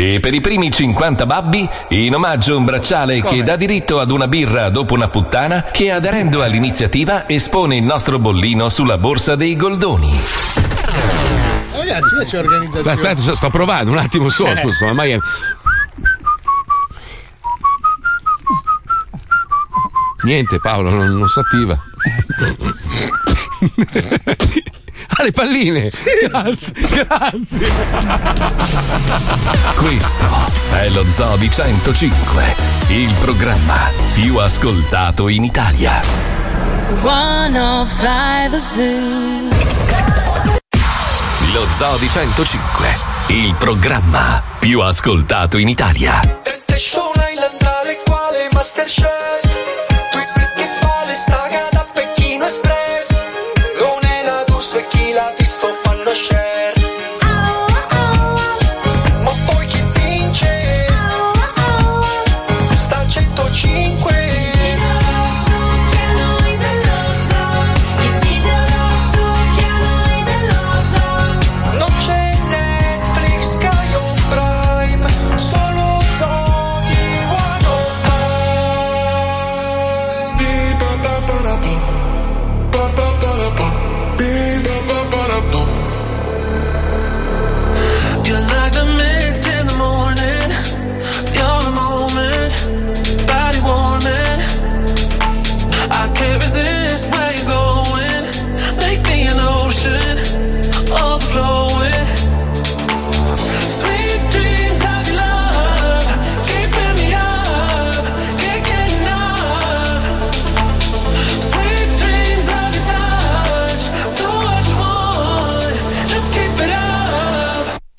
E 0.00 0.18
per 0.18 0.32
i 0.32 0.40
primi 0.40 0.70
50 0.70 1.26
babbi, 1.26 1.68
in 1.88 2.14
omaggio 2.14 2.56
un 2.56 2.64
bracciale 2.64 3.20
che 3.20 3.42
dà 3.42 3.56
diritto 3.56 4.00
ad 4.00 4.10
una 4.10 4.28
birra 4.28 4.70
dopo 4.70 4.94
una 4.94 5.08
puttana 5.08 5.64
che 5.64 5.90
aderendo 5.90 6.42
all'iniziativa 6.42 7.28
espone 7.28 7.76
il 7.76 7.82
nostro 7.82 8.18
bollino 8.18 8.70
sulla 8.70 8.96
borsa 8.96 9.36
dei 9.36 9.56
goldoni. 9.56 10.18
Ragazzi, 11.76 12.14
io 12.14 12.24
c'è 12.24 12.38
organizzazione. 12.38 12.90
Aspetta, 12.90 13.34
sto 13.34 13.50
provando 13.50 13.90
un 13.90 13.98
attimo 13.98 14.30
solo, 14.30 14.52
Eh. 14.52 14.56
scusa, 14.56 14.88
è... 14.88 15.18
Niente 20.22 20.60
Paolo, 20.60 20.88
non, 20.88 21.18
non 21.18 21.28
si 21.28 21.38
attiva. 21.40 21.78
Ah, 25.20 25.22
le 25.22 25.32
palline! 25.32 25.90
Grazie, 26.30 26.72
grazie. 26.80 27.70
Questo 29.76 30.26
è 30.72 30.88
lo 30.88 31.04
Zoo 31.10 31.36
di 31.36 31.50
105, 31.50 32.54
il 32.88 33.12
programma 33.20 33.90
più 34.14 34.38
ascoltato 34.38 35.28
in 35.28 35.44
Italia. 35.44 36.00
105 37.02 38.60
Zoo. 38.60 39.50
Lo 41.52 41.66
Zoo 41.76 41.98
di 41.98 42.08
105, 42.08 42.88
il 43.26 43.54
programma 43.58 44.42
più 44.58 44.80
ascoltato 44.80 45.58
in 45.58 45.68
Italia. 45.68 46.20
Temptation 46.42 47.12
Island 47.30 48.00
quale 48.06 48.48
Masterchef 48.52 49.29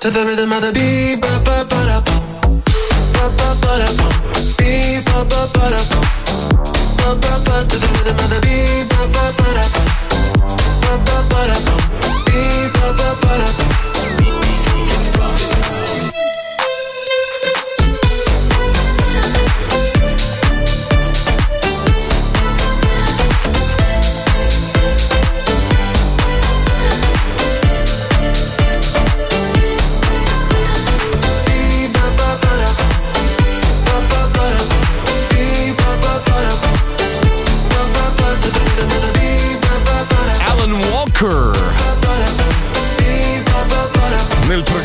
To 0.01 0.11
the 0.11 0.25
rhythm 0.25 0.53
of 0.53 0.61
the 0.63 0.71
beat, 0.73 1.21
ba 1.21 1.33
ba 1.47 1.57
ba 1.71 1.79
da 1.89 1.99
bum, 2.07 2.23
ba 3.15 3.25
ba 3.39 3.49
ba 3.63 3.73
da 3.81 3.89
bum, 3.99 4.15
beat 4.59 5.05
ba 5.07 5.19
ba 5.31 5.41
ba 5.55 5.65
da 5.75 5.83
bum. 5.91 6.07
Ba 6.99 7.09
ba 7.23 7.33
ba 7.47 7.55
to 7.69 7.77
the 7.83 7.89
rhythm 7.95 8.19
of 8.25 8.29
the 8.33 8.39
beat, 8.45 8.85
ba 8.91 9.01
ba 9.15 9.25
ba 9.39 9.47
da 9.57 9.65
bum, 9.75 9.89
ba 10.83 10.93
ba 11.07 11.17
ba 11.31 11.41
da 11.51 11.57
bum, 11.67 11.83
beat 12.27 12.73
ba 12.77 12.87
ba 12.99 13.09
ba 13.23 13.33
da. 13.41 13.76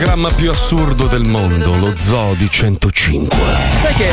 Programma 0.02 0.32
più 0.32 0.50
assurdo 0.50 1.06
del 1.06 1.28
mondo, 1.28 1.78
lo 1.78 1.94
Zoo 1.96 2.34
di 2.34 2.50
105. 2.50 3.38
Sai 3.80 3.94
che 3.94 4.10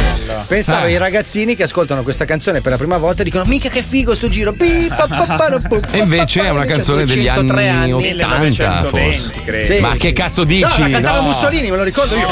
pensavo 0.47 0.85
Eh. 0.85 0.91
ai 0.91 0.99
ragazzini 0.99 1.57
che 1.57 1.63
ascoltano 1.63 2.03
questa 2.03 2.27
canzone 2.27 2.61
per 2.61 2.73
la 2.73 2.77
prima 2.77 2.99
volta 2.99 3.23
e 3.23 3.25
dicono 3.25 3.47
mica 3.47 3.71
che 3.71 3.81
figo 3.81 4.15
sto 4.15 4.29
giro. 4.29 4.55
E 4.59 5.99
invece 5.99 6.43
è 6.43 6.51
una 6.51 6.67
canzone 6.67 7.07
degli 7.07 7.23
203 7.23 7.69
anni, 7.69 7.93
anni, 7.93 8.21
80 8.21 8.83
forse. 8.83 9.65
Sì. 9.65 9.79
Ma 9.81 9.95
che 9.95 10.13
cazzo 10.13 10.45
dici? 10.45 10.61
No, 10.61 10.77
la 10.77 10.91
cantava 10.91 11.21
No. 11.21 11.27
Mussolini, 11.29 11.71
me 11.71 11.77
lo 11.79 11.85
ricordo 11.85 12.15
io. 12.17 12.29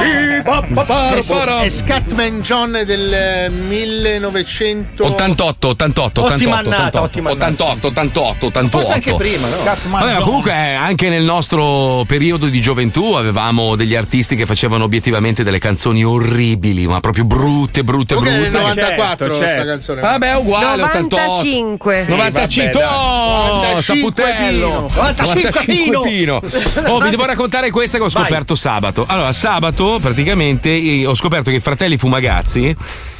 Ra, 1.47 1.63
È, 1.63 1.71
Scatman 1.71 2.43
John 2.43 2.83
del 2.85 3.11
eh, 3.11 3.49
1900 3.49 5.03
88, 5.03 5.69
88, 5.69 6.11
88, 6.13 6.35
Ottima 6.35 6.59
annata, 6.59 7.01
88, 7.01 7.05
ottima 7.05 7.31
annata. 7.31 7.47
88, 7.47 7.87
88, 7.87 8.47
88. 8.49 8.69
Forse 8.69 8.93
anche 8.93 9.15
prima, 9.15 9.49
no? 9.49 9.57
Vabbè, 9.89 10.21
comunque 10.21 10.53
eh, 10.53 10.75
anche 10.75 11.09
nel 11.09 11.25
nostro 11.25 12.05
periodo 12.07 12.49
di 12.49 12.61
gioventù 12.61 13.15
avevamo 13.15 13.45
degli 13.77 13.95
artisti 13.95 14.37
che 14.37 14.47
facevano 14.47 14.85
obiettivamente 14.85 15.43
delle 15.43 15.59
canzoni 15.59 16.05
orribili, 16.05 16.87
ma 16.87 17.01
proprio 17.01 17.25
brutte, 17.25 17.85
brutte, 17.85 18.15
del 18.15 18.51
brutte. 18.51 18.59
94 18.59 19.27
Certo, 19.27 19.35
sta 19.35 19.47
certo. 19.47 19.71
canzone. 19.71 20.01
Vabbè, 20.01 20.31
è 20.31 20.37
uguale, 20.37 20.83
95. 20.83 22.05
95 22.09 22.85
oh, 22.85 23.47
95 23.55 23.83
Saputello 23.83 24.47
Pino. 24.49 24.91
95 24.95 25.65
Pino. 25.65 26.01
Pino. 26.03 26.41
Oh, 26.89 27.01
vi 27.01 27.11
devo 27.11 27.25
raccontare 27.25 27.71
questa 27.71 27.99
che 27.99 28.05
ho 28.05 28.09
scoperto 28.09 28.55
sabato. 28.55 29.05
Allora, 29.07 29.33
sabato 29.33 29.99
praticamente 30.01 31.05
ho 31.07 31.15
scoperto 31.15 31.51
che 31.51 31.57
i 31.57 31.61
fratelli 31.61 31.97
Fumagazzi, 31.97 32.75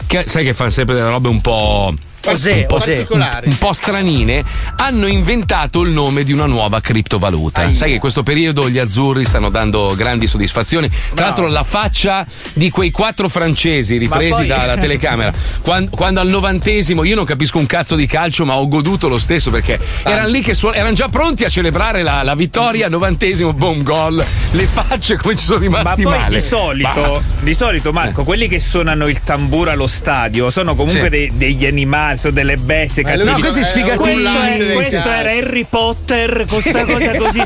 che 0.07 0.25
sai 0.27 0.45
che 0.45 0.55
fanno 0.55 0.71
sempre 0.71 0.95
delle 0.95 1.09
robe 1.09 1.29
un 1.29 1.41
po'. 1.41 1.95
Osè, 2.31 2.53
un 2.53 2.67
po', 2.67 2.75
osè. 2.77 3.07
un, 3.11 3.57
po' 3.59 3.73
stranine, 3.73 4.45
hanno 4.77 5.07
inventato 5.07 5.81
il 5.83 5.91
nome 5.91 6.25
di 6.25 6.33
una 6.33 6.47
nuova 6.47 6.81
criptovaluta. 6.81 7.73
Sai 7.73 7.89
che 7.89 7.95
in 7.95 8.01
questo 8.01 8.23
periodo 8.23 8.69
gli 8.69 8.79
azzurri 8.79 9.25
stanno 9.25 9.49
dando 9.49 9.95
grandi 9.97 10.27
soddisfazioni. 10.27 10.91
Tra 11.15 11.27
l'altro, 11.27 11.47
la 11.47 11.63
faccia 11.63 12.27
di 12.53 12.71
quei 12.71 12.91
quattro 12.91 13.29
francesi 13.29 13.97
ripresi 13.97 14.31
poi- 14.39 14.47
dalla 14.47 14.77
telecamera, 14.77 15.33
quan- 15.63 15.89
quando, 15.89 16.21
al 16.21 16.29
novantesimo 16.29 17.05
io 17.05 17.15
non 17.15 17.25
capisco 17.25 17.59
un 17.59 17.67
cazzo 17.67 17.95
di 17.97 18.07
calcio, 18.07 18.45
ma 18.45 18.57
ho 18.57 18.67
goduto 18.69 19.09
lo 19.09 19.19
stesso 19.19 19.51
perché 19.51 19.79
erano 20.03 20.29
lì 20.29 20.41
che 20.43 20.55
suon- 20.55 20.75
erano 20.75 20.95
già 20.95 21.09
pronti 21.09 21.45
a 21.45 21.49
celebrare 21.49 22.03
la, 22.03 22.23
la 22.23 22.35
vittoria, 22.35 22.89
novantesimo, 22.89 23.53
boom, 23.53 23.83
gol. 23.83 24.25
Le 24.51 24.67
facce 24.67 25.17
come 25.17 25.37
ci 25.37 25.45
sono 25.45 25.59
Ma 25.59 25.79
rimasti 25.79 26.03
poi 26.03 26.17
male. 26.19 26.35
di 26.35 26.41
solito, 26.41 26.89
Ma- 27.01 27.21
di 27.41 27.55
solito, 27.55 27.93
Marco, 27.93 28.25
quelli 28.25 28.49
che 28.49 28.59
suonano 28.59 29.07
il 29.07 29.23
tamburo 29.23 29.71
allo 29.71 29.87
stadio 29.87 30.51
sono 30.51 30.75
comunque 30.75 31.05
Sì. 31.05 31.09
dei- 31.09 31.33
degli 31.37 31.67
animali 31.67 32.16
sono 32.19 32.33
delle 32.33 32.57
bestie 32.57 33.03
Eh, 33.03 33.07
cattive. 33.07 33.31
no, 33.31 33.39
questi 33.39 33.65
sfigatini. 33.65 34.23
Questo, 34.23 34.29
è- 34.43 34.57
Sì. 34.69 34.73
questo 34.75 34.97
era 35.11 35.31
Harry 35.31 35.67
Potter, 35.69 36.45
questa 36.49 36.85
cosa 36.85 37.17
così. 37.17 37.43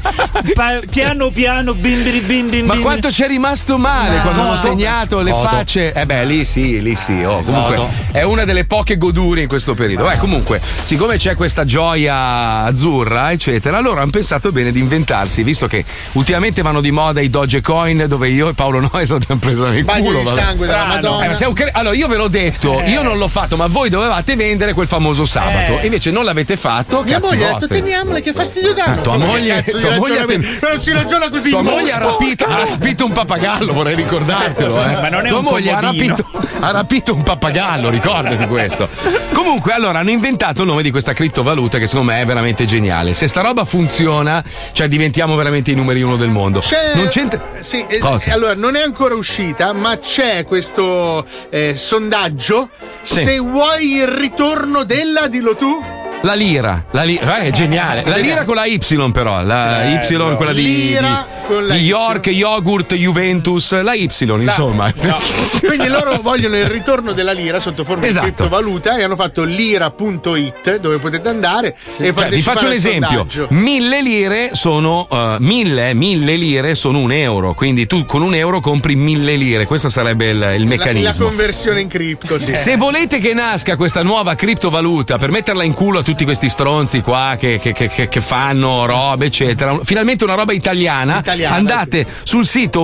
Pa- 0.54 0.80
piano 0.90 1.30
piano, 1.30 1.74
bimbiri 1.74 2.20
bim 2.20 2.48
bim 2.50 2.66
Ma 2.66 2.74
bim. 2.74 2.82
quanto 2.82 3.10
ci 3.10 3.22
è 3.22 3.26
rimasto 3.26 3.76
male 3.78 4.16
No. 4.16 4.22
quando 4.22 4.40
hanno 4.42 4.50
Godo. 4.54 4.60
segnato 4.60 5.20
le 5.22 5.30
Godo. 5.30 5.48
facce? 5.48 5.92
Eh 5.92 6.06
beh, 6.06 6.24
lì 6.24 6.44
sì, 6.44 6.80
lì 6.82 6.94
sì. 6.96 7.22
Oh, 7.22 7.42
comunque 7.42 7.76
Godo. 7.76 7.90
è 8.12 8.22
una 8.22 8.44
delle 8.44 8.64
poche 8.64 8.96
godurie 8.98 9.42
in 9.42 9.48
questo 9.48 9.74
periodo. 9.74 10.10
Eh, 10.10 10.18
comunque, 10.18 10.60
siccome 10.84 11.16
c'è 11.16 11.34
questa 11.34 11.64
gioia 11.64 12.64
azzurra, 12.64 13.30
eccetera, 13.32 13.80
loro 13.80 14.00
hanno 14.00 14.10
pensato 14.10 14.52
bene 14.52 14.72
di 14.72 14.80
inventarsi, 14.80 15.42
visto 15.42 15.66
che 15.66 15.84
ultimamente 16.12 16.62
vanno 16.62 16.80
di 16.80 16.90
moda 16.90 17.20
i 17.20 17.30
Dogecoin, 17.30 18.04
dove 18.08 18.28
io 18.28 18.48
e 18.48 18.54
Paolo 18.54 18.80
Noyes 18.90 19.10
abbiamo 19.10 19.40
preso 19.40 19.68
Bagno 19.82 20.04
culo. 20.04 20.18
di 20.18 20.24
vabbè. 20.24 20.40
sangue 20.40 20.66
della 20.66 20.84
Madonna. 20.84 21.24
Eh, 21.24 21.28
ma 21.28 21.68
allora, 21.72 21.94
io 21.96 22.08
ve 22.08 22.16
l'ho 22.16 22.28
detto, 22.28 22.80
io 22.84 23.02
non 23.02 23.18
l'ho 23.18 23.28
fatto, 23.28 23.56
ma 23.56 23.66
voi 23.66 23.88
dovevate 23.88 24.36
vendere 24.36 24.59
quel 24.74 24.86
famoso 24.86 25.24
sabato. 25.24 25.78
Eh. 25.80 25.84
Invece 25.86 26.10
non 26.10 26.24
l'avete 26.24 26.56
fatto. 26.56 27.02
Mia 27.02 27.18
moglie 27.18 27.48
ha 27.48 27.52
detto 27.54 27.66
teniamole 27.66 28.20
che 28.20 28.32
fastidio 28.32 28.72
danno. 28.72 28.94
Ah, 28.94 29.02
tua 29.02 29.16
moglie- 29.16 29.62
tua 29.62 29.96
moglie 29.96 30.24
ten- 30.24 30.58
non 30.62 30.78
si 30.80 30.92
ragiona 30.92 31.28
così. 31.28 31.50
Tua 31.50 31.62
moglie 31.62 31.92
ha 31.92 31.98
rapito, 31.98 32.44
ha 32.44 32.64
rapito 32.68 33.04
un 33.04 33.12
pappagallo, 33.12 33.72
vorrei 33.72 33.94
ricordartelo. 33.94 34.82
Eh. 34.82 34.92
Ma 35.00 35.08
non 35.08 35.26
è 35.26 35.28
Tua 35.28 35.38
un 35.38 35.44
moglie 35.44 35.72
ha 35.72 35.80
rapito, 35.80 36.30
ha 36.60 36.70
rapito 36.70 37.14
un 37.14 37.22
pappagallo, 37.22 37.90
ricordati 37.90 38.46
questo. 38.46 38.88
Comunque, 39.32 39.72
allora 39.72 40.00
hanno 40.00 40.10
inventato 40.10 40.62
il 40.62 40.68
nome 40.68 40.82
di 40.82 40.90
questa 40.90 41.12
criptovaluta 41.12 41.78
che 41.78 41.86
secondo 41.86 42.12
me 42.12 42.20
è 42.20 42.24
veramente 42.24 42.64
geniale. 42.66 43.14
Se 43.14 43.26
sta 43.28 43.40
roba 43.40 43.64
funziona, 43.64 44.42
cioè 44.72 44.88
diventiamo 44.88 45.34
veramente 45.36 45.70
i 45.70 45.74
numeri 45.74 46.02
uno 46.02 46.16
del 46.16 46.28
mondo. 46.28 46.60
C'è, 46.60 46.92
Non 46.94 47.08
c'entra. 47.08 47.40
Sì, 47.60 47.84
Cosa? 48.00 48.32
allora 48.32 48.54
non 48.54 48.76
è 48.76 48.82
ancora 48.82 49.14
uscita, 49.14 49.72
ma 49.72 49.98
c'è 49.98 50.44
questo 50.44 51.24
eh, 51.50 51.74
sondaggio. 51.74 52.68
Sì. 53.02 53.22
Se 53.22 53.38
vuoi 53.38 53.94
il 53.96 54.06
ritorno 54.40 54.84
della, 54.84 55.28
dillo 55.28 55.54
tu. 55.54 56.09
La 56.22 56.34
lira, 56.34 56.84
la 56.90 57.02
lira, 57.02 57.38
eh, 57.38 57.46
è 57.46 57.50
geniale. 57.50 58.02
La 58.04 58.16
lira 58.16 58.44
con 58.44 58.54
la 58.54 58.66
Y 58.66 58.78
però, 59.10 59.42
la 59.42 59.84
Y 59.88 59.98
Bello. 60.06 60.36
quella 60.36 60.52
di, 60.52 60.62
Lira 60.62 61.26
di- 61.26 61.46
con 61.46 61.66
la 61.66 61.74
di 61.74 61.80
Y. 61.80 61.86
York, 61.86 62.26
yogurt, 62.26 62.94
Juventus, 62.94 63.80
la 63.80 63.94
Y, 63.94 64.06
insomma. 64.40 64.92
Quindi 65.64 65.88
loro 65.88 66.18
vogliono 66.20 66.56
il 66.56 66.66
ritorno 66.66 67.12
della 67.12 67.32
lira 67.32 67.58
sotto 67.58 67.84
forma 67.84 68.04
Esatto. 68.06 68.26
di 68.26 68.32
criptovaluta 68.34 68.98
e 68.98 69.02
hanno 69.02 69.16
fatto 69.16 69.44
lira.it 69.44 70.78
dove 70.78 70.98
potete 70.98 71.28
andare 71.30 71.68
e 71.68 71.74
Cioè, 71.96 72.06
vi 72.06 72.12
partecipare 72.12 72.42
faccio 72.42 72.64
un 72.66 72.70
al 72.70 72.76
esempio: 72.76 73.08
sondaggio. 73.08 73.46
mille 73.50 74.02
lire 74.02 74.50
sono 74.52 75.08
eh, 75.10 75.36
mille, 75.40 75.94
mille 75.94 76.36
lire 76.36 76.74
sono 76.74 76.98
un 76.98 77.12
euro. 77.12 77.54
Quindi 77.54 77.86
tu 77.86 78.04
con 78.04 78.20
un 78.20 78.34
euro 78.34 78.60
compri 78.60 78.94
mille 78.94 79.36
lire. 79.36 79.64
Questo 79.64 79.88
sarebbe 79.88 80.26
il, 80.30 80.36
il 80.36 80.40
La, 80.42 80.48
la 80.58 80.64
meccanismo. 80.66 81.24
conversione 81.26 81.80
in 81.80 81.88
cripto, 81.88 82.38
sì. 82.38 82.54
Se 82.54 82.76
volete 82.76 83.18
che 83.20 83.32
nasca 83.32 83.76
questa 83.76 84.02
nuova 84.02 84.34
criptovaluta 84.34 85.16
per 85.16 85.30
metterla 85.30 85.64
in 85.64 85.72
culo 85.72 86.00
a 86.00 86.02
tutti 86.02 86.08
questi 86.24 86.48
stronzi 86.48 87.00
qua 87.00 87.36
che, 87.38 87.58
che- 87.60 87.72
che- 87.72 88.08
che- 88.08 88.20
fanno 88.20 88.84
robe, 88.86 89.26
eccetera, 89.26 89.78
finalmente 89.82 90.24
una 90.24 90.34
roba 90.34 90.52
italiana, 90.52 91.18
Italiana, 91.18 91.54
andate 91.56 92.06
sul 92.22 92.44
sito 92.44 92.82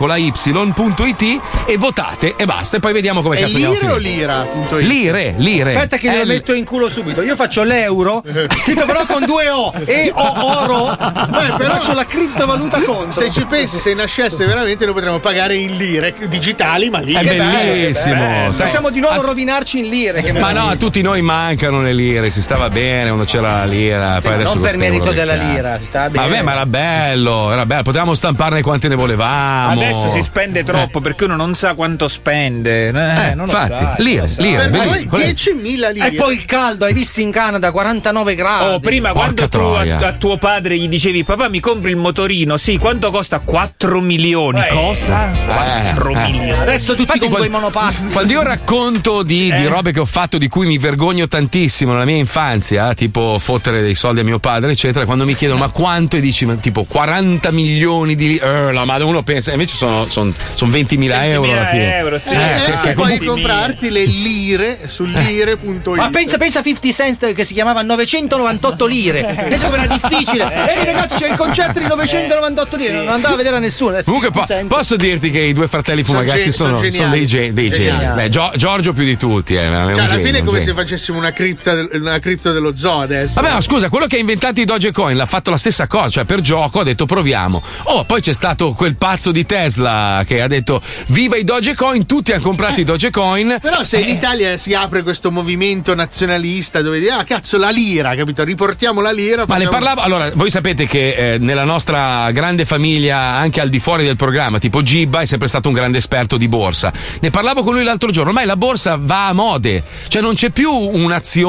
www.lire.it 0.00 1.40
e 1.66 1.76
votate 1.76 2.34
e 2.36 2.44
basta. 2.46 2.76
E 2.76 2.80
poi 2.80 2.92
vediamo 2.92 3.22
come 3.22 3.36
È 3.36 3.40
cazzo 3.42 3.54
andiamo 3.56 3.74
lire 3.74 3.92
o 3.92 3.96
lira.it? 3.96 4.80
Lire, 4.86 5.34
lire. 5.36 5.74
Aspetta 5.74 5.96
che 5.98 6.08
glielo 6.10 6.24
L- 6.24 6.28
metto 6.28 6.52
in 6.54 6.64
culo 6.64 6.88
subito. 6.88 7.22
Io 7.22 7.36
faccio 7.36 7.62
l'euro, 7.62 8.22
scritto 8.58 8.86
però 8.86 9.04
con 9.06 9.24
due 9.24 9.48
O. 9.50 9.72
E 9.84 10.10
O 10.14 10.34
oro. 10.60 10.96
Beh, 10.96 11.54
però 11.56 11.74
faccio 11.74 11.92
la 11.94 12.04
criptovaluta 12.06 12.78
contro. 12.80 13.10
Se 13.12 13.30
ci 13.30 13.44
pensi, 13.46 13.78
se 13.78 13.94
nascesse 13.94 14.44
veramente, 14.46 14.84
noi 14.84 14.94
potremmo 14.94 15.18
pagare 15.18 15.56
in 15.56 15.76
lire 15.76 16.14
digitali, 16.28 16.90
ma 16.90 16.98
lì 17.00 17.12
È 17.14 17.22
bello, 17.24 17.72
bellissimo, 17.72 18.14
bello. 18.14 18.52
sai. 18.52 18.66
Possiamo 18.66 18.90
di 18.90 19.00
nuovo 19.00 19.20
A- 19.20 19.24
rovinarci 19.26 19.78
in 19.78 19.88
lire. 19.88 20.32
Ma 20.32 20.52
no, 20.52 20.68
a 20.68 20.76
tutti 20.76 21.02
noi 21.02 21.22
mancano 21.22 21.79
le 21.82 21.92
lire, 21.92 22.30
si 22.30 22.42
stava 22.42 22.68
bene 22.70 23.06
quando 23.06 23.24
c'era 23.24 23.58
la 23.58 23.64
lira. 23.64 24.18
Poi 24.22 24.34
adesso 24.34 24.54
non 24.54 24.62
lo 24.62 24.68
per 24.68 24.78
merito 24.78 25.12
della 25.12 25.36
cazzo. 25.36 25.48
lira, 25.48 25.78
sta 25.80 26.10
bene. 26.10 26.28
Vabbè, 26.28 26.42
ma 26.42 26.52
era 26.52 26.66
bello, 26.66 27.52
era 27.52 27.66
bello, 27.66 27.82
potevamo 27.82 28.14
stamparne 28.14 28.62
quante 28.62 28.88
ne 28.88 28.94
volevamo. 28.94 29.72
Adesso 29.72 30.08
si 30.08 30.22
spende 30.22 30.62
troppo 30.64 31.00
perché 31.00 31.24
uno 31.24 31.36
non 31.36 31.54
sa 31.54 31.74
quanto 31.74 32.08
spende. 32.08 32.88
Eh, 32.88 32.92
non 33.34 33.46
lo 33.46 33.52
infatti, 33.52 33.84
sa, 33.84 33.94
lire, 33.98 34.20
non 34.20 34.28
lo 34.28 34.32
sa. 34.34 34.42
lire, 34.42 34.68
noi 34.68 34.78
bellissimo. 34.80 35.08
Qual 35.10 35.22
è? 35.22 35.30
10.000 35.32 35.92
lire. 35.92 36.08
E 36.08 36.12
poi 36.14 36.34
il 36.34 36.44
caldo, 36.44 36.84
hai 36.84 36.92
visto 36.92 37.20
in 37.20 37.30
Canada 37.30 37.70
49 37.70 38.34
gradi. 38.34 38.64
Oh, 38.74 38.80
prima 38.80 39.12
Porca 39.12 39.24
quando 39.24 39.48
tu 39.48 39.56
a, 39.58 39.60
troia. 39.60 39.98
a 39.98 40.12
tuo 40.12 40.36
padre 40.38 40.76
gli 40.78 40.88
dicevi 40.88 41.24
papà 41.24 41.48
mi 41.48 41.60
compri 41.60 41.90
il 41.90 41.96
motorino, 41.96 42.56
sì, 42.56 42.76
quanto 42.78 43.10
costa? 43.10 43.40
4 43.40 44.00
milioni. 44.00 44.62
Cosa? 44.70 45.30
4 45.46 46.10
eh. 46.10 46.14
milioni. 46.24 46.50
Adesso 46.52 46.94
tutti 46.94 47.00
Infatti, 47.02 47.18
con 47.20 47.28
quei 47.30 47.48
quando- 47.48 47.68
monopassi. 47.70 48.06
Quando 48.12 48.32
io 48.32 48.42
racconto 48.42 49.22
di, 49.22 49.44
di 49.44 49.50
Eh. 49.50 49.68
robe 49.68 49.92
che 49.92 50.00
ho 50.00 50.04
fatto 50.04 50.38
di 50.38 50.48
cui 50.48 50.66
mi 50.66 50.78
vergogno 50.78 51.26
tantissimo 51.26 51.68
nella 51.92 52.04
mia 52.04 52.16
infanzia, 52.16 52.94
tipo 52.94 53.38
fottere 53.40 53.80
dei 53.82 53.94
soldi 53.94 54.20
a 54.20 54.24
mio 54.24 54.38
padre, 54.38 54.72
eccetera, 54.72 55.04
quando 55.04 55.24
mi 55.24 55.34
chiedono 55.34 55.58
ma 55.60 55.68
quanto 55.70 56.16
e 56.16 56.20
dici 56.20 56.44
ma 56.46 56.54
tipo 56.56 56.84
40 56.84 57.50
milioni 57.50 58.14
di 58.16 58.36
eh, 58.36 58.72
la 58.72 58.84
madre 58.84 59.04
uno 59.06 59.22
pensa 59.22 59.52
invece 59.52 59.76
sono, 59.76 60.06
sono, 60.08 60.32
sono 60.54 60.70
20.000 60.72 61.24
euro 61.24 61.50
alla 61.50 61.62
20.000 61.62 61.70
fine. 61.70 61.96
euro, 61.98 62.18
sì. 62.18 62.28
Eh, 62.30 62.34
Eh, 62.34 62.52
adesso 62.52 62.80
perché 62.82 62.92
puoi 62.94 63.18
comprarti 63.18 63.90
le 63.90 64.04
lire 64.06 64.80
su 64.88 65.04
lire.it. 65.04 65.86
Ma 65.96 66.10
pensa, 66.10 66.36
pensa 66.38 66.60
a 66.60 66.62
50 66.62 66.92
Cent 66.92 67.32
che 67.34 67.44
si 67.44 67.54
chiamava 67.54 67.82
998 67.82 68.86
lire. 68.86 69.18
Pensa 69.50 69.68
come 69.68 69.82
era 69.84 69.92
difficile. 69.94 70.44
Ehi 70.76 70.84
ragazzi, 70.84 71.16
c'è 71.16 71.28
il 71.30 71.36
concerto 71.36 71.78
di 71.78 71.86
998 71.86 72.76
lire. 72.76 72.92
Non 72.92 73.08
andava 73.08 73.34
a 73.34 73.36
vedere 73.36 73.56
a 73.56 73.58
nessuno. 73.58 73.90
Adesso 73.90 74.04
Comunque 74.10 74.30
po- 74.30 74.40
50 74.40 74.54
Cent. 74.54 74.68
posso 74.68 74.96
dirti 74.96 75.30
che 75.30 75.40
i 75.40 75.52
due 75.52 75.68
fratelli 75.68 76.02
fumagazzi 76.02 76.52
sono, 76.52 76.78
sono 76.78 76.90
sono 76.90 77.10
dei, 77.10 77.26
ge- 77.26 77.52
dei 77.52 77.70
geni. 77.70 78.28
Giorgio 78.28 78.92
più 78.92 79.04
di 79.04 79.16
tutti. 79.16 79.54
Eh, 79.54 79.58
Cioè, 79.58 79.64
alla 79.66 79.92
genio, 80.06 80.24
fine 80.24 80.38
è 80.38 80.42
come 80.44 80.58
genio. 80.58 80.74
se 80.74 80.80
facessimo 80.80 81.18
una 81.18 81.32
cripta, 81.60 81.96
una 81.96 82.18
cripto 82.18 82.52
dello 82.52 82.76
zoo 82.76 83.00
adesso. 83.00 83.40
Vabbè, 83.40 83.54
ma 83.54 83.60
scusa, 83.60 83.88
quello 83.88 84.06
che 84.06 84.16
ha 84.16 84.18
inventato 84.18 84.60
i 84.60 84.64
Dogecoin 84.64 85.16
l'ha 85.16 85.26
fatto 85.26 85.50
la 85.50 85.56
stessa 85.56 85.86
cosa, 85.86 86.08
cioè 86.08 86.24
per 86.24 86.40
gioco 86.40 86.80
ha 86.80 86.84
detto 86.84 87.06
proviamo. 87.06 87.62
Oh, 87.84 88.04
poi 88.04 88.20
c'è 88.20 88.32
stato 88.32 88.72
quel 88.72 88.96
pazzo 88.96 89.30
di 89.30 89.44
Tesla 89.46 90.22
che 90.26 90.40
ha 90.40 90.46
detto 90.48 90.80
viva 91.08 91.36
i 91.36 91.44
Dogecoin, 91.44 92.06
tutti 92.06 92.32
hanno 92.32 92.42
comprato 92.42 92.80
i 92.80 92.84
Dogecoin. 92.84 93.58
Però 93.62 93.82
se 93.84 93.98
in 94.00 94.08
Eh, 94.08 94.12
Italia 94.12 94.56
si 94.56 94.74
apre 94.74 95.02
questo 95.02 95.30
movimento 95.30 95.94
nazionalista 95.94 96.82
dove 96.82 96.98
dire 96.98 97.12
ah 97.12 97.24
cazzo 97.24 97.58
la 97.58 97.70
lira, 97.70 98.14
capito? 98.14 98.44
Riportiamo 98.44 99.00
la 99.00 99.12
lira. 99.12 99.44
Ma 99.46 99.56
ne 99.56 99.64
facciamo- 99.64 99.70
parlavo, 99.70 100.00
allora, 100.00 100.30
voi 100.34 100.50
sapete 100.50 100.86
che 100.86 101.34
eh, 101.34 101.38
nella 101.38 101.64
nostra 101.64 102.30
grande 102.32 102.64
famiglia, 102.64 103.18
anche 103.18 103.60
al 103.60 103.68
di 103.68 103.78
fuori 103.80 104.04
del 104.04 104.16
programma, 104.16 104.58
tipo 104.58 104.82
Gibba 104.82 105.20
è 105.20 105.26
sempre 105.26 105.48
stato 105.48 105.68
un 105.68 105.74
grande 105.74 105.98
esperto 105.98 106.36
di 106.36 106.48
borsa. 106.48 106.92
Ne 107.20 107.30
parlavo 107.30 107.62
con 107.62 107.74
lui 107.74 107.84
l'altro 107.84 108.10
giorno, 108.10 108.30
ormai 108.30 108.46
la 108.46 108.56
borsa 108.56 108.96
va 109.00 109.28
a 109.28 109.32
mode, 109.32 109.82
cioè 110.08 110.22
non 110.22 110.34
c'è 110.34 110.50
più 110.50 110.70
un'azione 110.72 111.39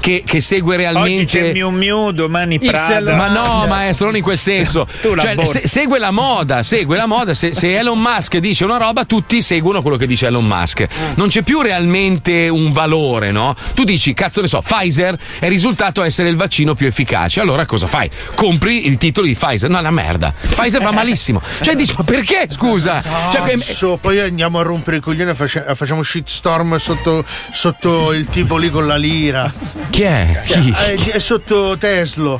che, 0.00 0.22
che 0.24 0.40
segue 0.40 0.74
Oggi 0.74 0.82
realmente. 0.82 1.24
c'è 1.24 1.52
Miu 1.52 1.70
Miu, 1.70 2.10
domani 2.12 2.58
Prada. 2.58 3.16
Ma 3.16 3.28
no, 3.28 3.66
maestro, 3.66 4.06
non 4.06 4.16
in 4.16 4.22
quel 4.22 4.38
senso. 4.38 4.86
Tu 5.00 5.14
la 5.14 5.22
Cioè, 5.22 5.44
se- 5.46 5.68
segue 5.68 5.98
la 5.98 6.10
moda, 6.10 6.62
segue 6.62 6.96
la 6.96 7.06
moda. 7.06 7.34
Se, 7.34 7.54
se 7.54 7.76
Elon 7.76 7.98
Musk 8.00 8.36
dice 8.38 8.64
una 8.64 8.76
roba, 8.76 9.04
tutti 9.04 9.40
seguono 9.42 9.82
quello 9.82 9.96
che 9.96 10.06
dice 10.06 10.26
Elon 10.26 10.44
Musk. 10.46 10.86
Non 11.14 11.28
c'è 11.28 11.42
più 11.42 11.60
realmente 11.60 12.48
un 12.48 12.72
valore, 12.72 13.30
no? 13.30 13.54
Tu 13.74 13.84
dici, 13.84 14.14
cazzo 14.14 14.40
ne 14.40 14.48
so, 14.48 14.60
Pfizer 14.60 15.16
è 15.38 15.48
risultato 15.48 16.02
essere 16.02 16.28
il 16.28 16.36
vaccino 16.36 16.74
più 16.74 16.86
efficace. 16.86 17.40
Allora 17.40 17.66
cosa 17.66 17.86
fai? 17.86 18.08
Compri 18.34 18.86
il 18.86 18.96
titolo 18.98 19.26
di 19.26 19.34
Pfizer. 19.34 19.68
No, 19.70 19.76
è 19.76 19.80
una 19.80 19.90
merda. 19.90 20.32
Pfizer 20.40 20.82
va 20.82 20.90
malissimo. 20.92 21.40
Cioè, 21.62 21.74
dici, 21.74 21.94
ma 21.96 22.04
perché? 22.04 22.46
Scusa. 22.50 23.02
Cioè, 23.32 23.42
che- 23.42 23.58
Cazzo, 23.58 23.98
poi 24.00 24.18
andiamo 24.20 24.58
a 24.58 24.62
rompere 24.62 24.98
i 24.98 25.00
coglioni 25.00 25.30
e 25.30 25.34
facciamo 25.74 26.02
shitstorm 26.02 26.76
sotto, 26.78 27.24
sotto 27.52 28.12
il 28.12 28.26
tipo 28.26 28.56
lì 28.56 28.70
con 28.70 28.86
la 28.86 28.96
lira. 29.20 29.52
chi 29.90 30.02
è? 30.02 30.40
Chi? 30.44 30.74
Eh, 30.76 31.12
È, 31.12 31.18
sotto 31.18 31.76
Tesla. 31.78 32.38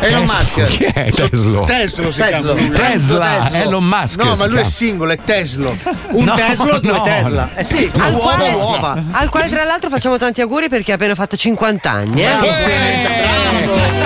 Elon. 0.00 0.22
Musk. 0.24 0.64
Chi 0.66 0.84
è 0.84 1.10
Tesla? 1.12 1.64
Tesla 1.64 2.10
si 2.10 2.18
Tesla. 2.20 2.54
chiama. 2.54 2.74
Tesla, 2.76 3.28
Tesla. 3.42 3.62
Elon 3.62 3.84
Musk 3.84 4.22
No, 4.22 4.36
ma 4.36 4.46
lui 4.46 4.60
è 4.60 4.64
singolo, 4.64 5.12
è 5.12 5.18
Tesla. 5.22 5.70
Un 6.10 6.24
No, 6.24 6.34
Tesla, 6.34 6.78
due 6.78 6.92
no. 6.92 7.02
Tesla. 7.02 7.50
Eh 7.54 7.64
sì, 7.64 7.90
Al 7.98 8.14
uova, 8.14 8.34
quale, 8.34 8.52
uova. 8.52 9.02
al 9.10 9.28
quale 9.28 9.48
tra 9.48 9.64
l'altro 9.64 9.90
facciamo 9.90 10.16
tanti 10.16 10.40
auguri 10.40 10.68
perché 10.68 10.92
ha 10.92 10.94
appena 10.94 11.14
fatto 11.14 11.36
50 11.36 11.90
anni. 11.90 12.22
Eh? 12.22 12.28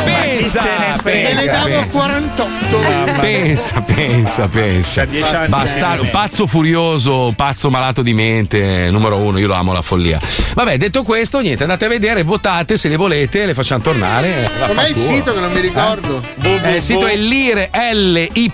Pensa, 0.04 0.60
se 0.60 0.68
ne 0.78 0.96
frega. 1.00 1.28
E 1.28 1.34
le 1.34 1.46
davo 1.46 1.66
pensa. 1.68 1.86
48. 1.86 3.20
Pensa, 3.20 3.80
pensa, 3.80 4.48
pensa. 4.48 5.06
Bastardo, 5.48 6.06
pazzo 6.10 6.46
furioso, 6.46 7.32
pazzo 7.36 7.70
malato 7.70 8.02
di 8.02 8.14
mente, 8.14 8.88
numero 8.90 9.16
uno, 9.16 9.38
io 9.38 9.46
lo 9.46 9.54
amo 9.54 9.72
la 9.72 9.82
follia. 9.82 10.18
Vabbè, 10.54 10.76
detto 10.76 11.02
questo, 11.02 11.40
niente, 11.40 11.62
andate 11.62 11.84
a 11.84 11.88
vedere, 11.88 12.13
votate 12.22 12.76
se 12.76 12.88
le 12.88 12.96
volete, 12.96 13.44
le 13.46 13.54
facciamo 13.54 13.82
tornare. 13.82 14.48
Com'è 14.66 14.88
il 14.88 14.96
sito 14.96 15.34
che 15.34 15.40
non 15.40 15.52
mi 15.52 15.60
ricordo? 15.60 16.22
Eh, 16.42 16.76
il 16.76 16.82
sito 16.82 17.06
è 17.06 17.16
lire, 17.16 17.70
L-Y-R-E.it. 17.92 18.52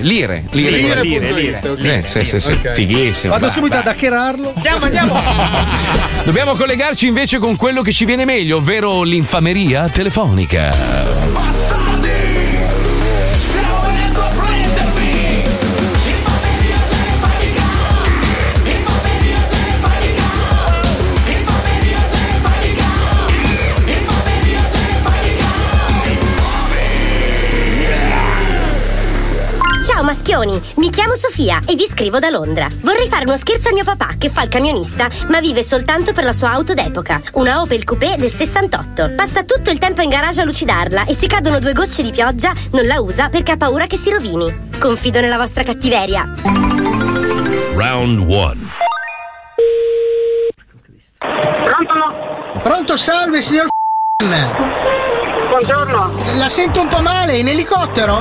Lire, 0.00 0.44
lire. 0.50 0.70
Lire, 0.70 1.00
lire, 1.02 1.18
punto 1.18 1.34
lire. 1.34 1.58
it, 1.58 1.64
ok. 1.68 1.84
Eh, 1.84 2.02
sì, 2.06 2.24
sì, 2.24 2.40
sì, 2.40 2.52
fighissimo. 2.74 3.32
Vado 3.32 3.46
Beh, 3.46 3.52
subito 3.52 3.74
beh. 3.74 3.80
ad 3.80 3.86
hackerarlo. 3.86 4.52
Andiamo, 4.54 4.84
andiamo. 4.84 5.20
Dobbiamo 6.24 6.54
collegarci 6.54 7.06
invece 7.06 7.38
con 7.38 7.56
quello 7.56 7.82
che 7.82 7.92
ci 7.92 8.04
viene 8.04 8.24
meglio, 8.24 8.56
ovvero 8.58 9.02
l'infameria 9.02 9.88
telefonica. 9.88 11.23
Maschioni, 30.34 30.60
mi 30.78 30.90
chiamo 30.90 31.14
Sofia 31.14 31.60
e 31.64 31.76
vi 31.76 31.86
scrivo 31.86 32.18
da 32.18 32.28
Londra. 32.28 32.66
Vorrei 32.80 33.06
fare 33.06 33.24
uno 33.24 33.36
scherzo 33.36 33.68
a 33.68 33.72
mio 33.72 33.84
papà 33.84 34.14
che 34.18 34.30
fa 34.30 34.42
il 34.42 34.48
camionista, 34.48 35.08
ma 35.28 35.38
vive 35.38 35.62
soltanto 35.62 36.12
per 36.12 36.24
la 36.24 36.32
sua 36.32 36.50
auto 36.50 36.74
d'epoca, 36.74 37.20
una 37.34 37.60
Opel 37.60 37.84
Coupé 37.84 38.16
del 38.16 38.30
68. 38.30 39.12
Passa 39.14 39.44
tutto 39.44 39.70
il 39.70 39.78
tempo 39.78 40.02
in 40.02 40.08
garage 40.08 40.40
a 40.40 40.44
lucidarla 40.44 41.04
e 41.04 41.14
se 41.14 41.28
cadono 41.28 41.60
due 41.60 41.72
gocce 41.72 42.02
di 42.02 42.10
pioggia 42.10 42.52
non 42.72 42.84
la 42.84 43.00
usa 43.00 43.28
perché 43.28 43.52
ha 43.52 43.56
paura 43.56 43.86
che 43.86 43.96
si 43.96 44.10
rovini. 44.10 44.70
Confido 44.76 45.20
nella 45.20 45.36
vostra 45.36 45.62
cattiveria. 45.62 46.28
Round 47.76 48.18
1. 48.18 48.54
Pronto? 51.64 52.58
Pronto, 52.60 52.96
salve, 52.96 53.40
signor 53.40 53.68
Buongiorno. 55.48 56.12
La 56.38 56.48
sento 56.48 56.80
un 56.80 56.88
po' 56.88 57.00
male, 57.00 57.36
in 57.36 57.46
elicottero? 57.46 58.18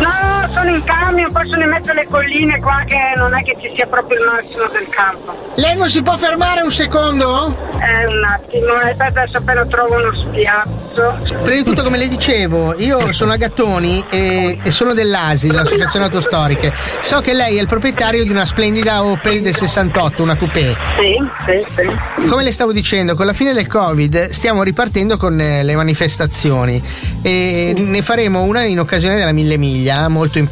No, 0.00 0.33
sono 0.54 0.70
in 0.70 0.84
camion, 0.84 1.32
poi 1.32 1.48
sono 1.48 1.62
in 1.62 1.68
mezzo 1.68 1.90
alle 1.90 2.06
colline 2.08 2.60
qua 2.60 2.84
che 2.86 2.96
non 3.16 3.34
è 3.34 3.42
che 3.42 3.56
ci 3.60 3.72
sia 3.74 3.86
proprio 3.86 4.20
il 4.20 4.26
massimo 4.26 4.68
del 4.68 4.88
campo. 4.88 5.52
Lei 5.56 5.76
non 5.76 5.90
si 5.90 6.00
può 6.00 6.16
fermare 6.16 6.62
un 6.62 6.70
secondo? 6.70 7.48
Eh, 7.80 8.06
un 8.06 8.24
attimo, 8.24 8.80
eh, 8.80 8.94
adesso 8.96 9.38
appena 9.38 9.66
trovo 9.66 9.96
uno 9.96 10.12
spiazzo. 10.12 11.18
Prima 11.42 11.56
di 11.56 11.64
tutto, 11.64 11.82
come 11.82 11.98
le 11.98 12.06
dicevo, 12.06 12.74
io 12.78 13.12
sono 13.12 13.32
a 13.32 13.36
Gattoni 13.36 14.04
e, 14.08 14.58
e 14.62 14.70
sono 14.70 14.94
dell'ASI, 14.94 15.48
dell'Associazione 15.48 16.04
Autostoriche. 16.04 16.72
So 17.00 17.20
che 17.20 17.34
lei 17.34 17.56
è 17.58 17.60
il 17.60 17.66
proprietario 17.66 18.22
di 18.22 18.30
una 18.30 18.46
splendida 18.46 19.02
Opel 19.04 19.42
del 19.42 19.54
68, 19.54 20.22
una 20.22 20.36
coupé. 20.36 20.76
Sì, 20.96 21.18
sì, 21.46 21.66
sì. 21.74 22.28
Come 22.28 22.44
le 22.44 22.52
stavo 22.52 22.72
dicendo, 22.72 23.16
con 23.16 23.26
la 23.26 23.32
fine 23.32 23.52
del 23.52 23.66
Covid 23.66 24.30
stiamo 24.30 24.62
ripartendo 24.62 25.16
con 25.16 25.38
eh, 25.40 25.64
le 25.64 25.74
manifestazioni 25.74 26.80
e 27.22 27.74
ne 27.76 28.02
faremo 28.02 28.42
una 28.42 28.62
in 28.62 28.78
occasione 28.78 29.16
della 29.16 29.32
Mille 29.32 29.56
Miglia, 29.56 30.08
molto 30.08 30.38
importante. 30.38 30.43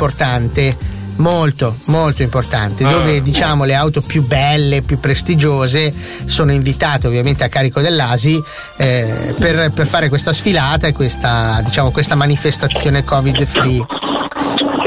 Molto, 1.14 1.76
molto 1.84 2.22
importante, 2.22 2.84
dove 2.84 3.20
diciamo 3.20 3.64
le 3.64 3.74
auto 3.74 4.00
più 4.00 4.26
belle, 4.26 4.80
più 4.80 4.98
prestigiose 4.98 5.92
sono 6.24 6.52
invitate 6.52 7.06
ovviamente 7.06 7.44
a 7.44 7.48
carico 7.48 7.82
dell'ASI 7.82 8.42
eh, 8.78 9.34
per, 9.38 9.70
per 9.72 9.86
fare 9.86 10.08
questa 10.08 10.32
sfilata 10.32 10.86
e 10.86 10.92
questa, 10.92 11.60
diciamo, 11.64 11.90
questa 11.90 12.14
manifestazione 12.14 13.04
Covid 13.04 13.44
free. 13.44 13.84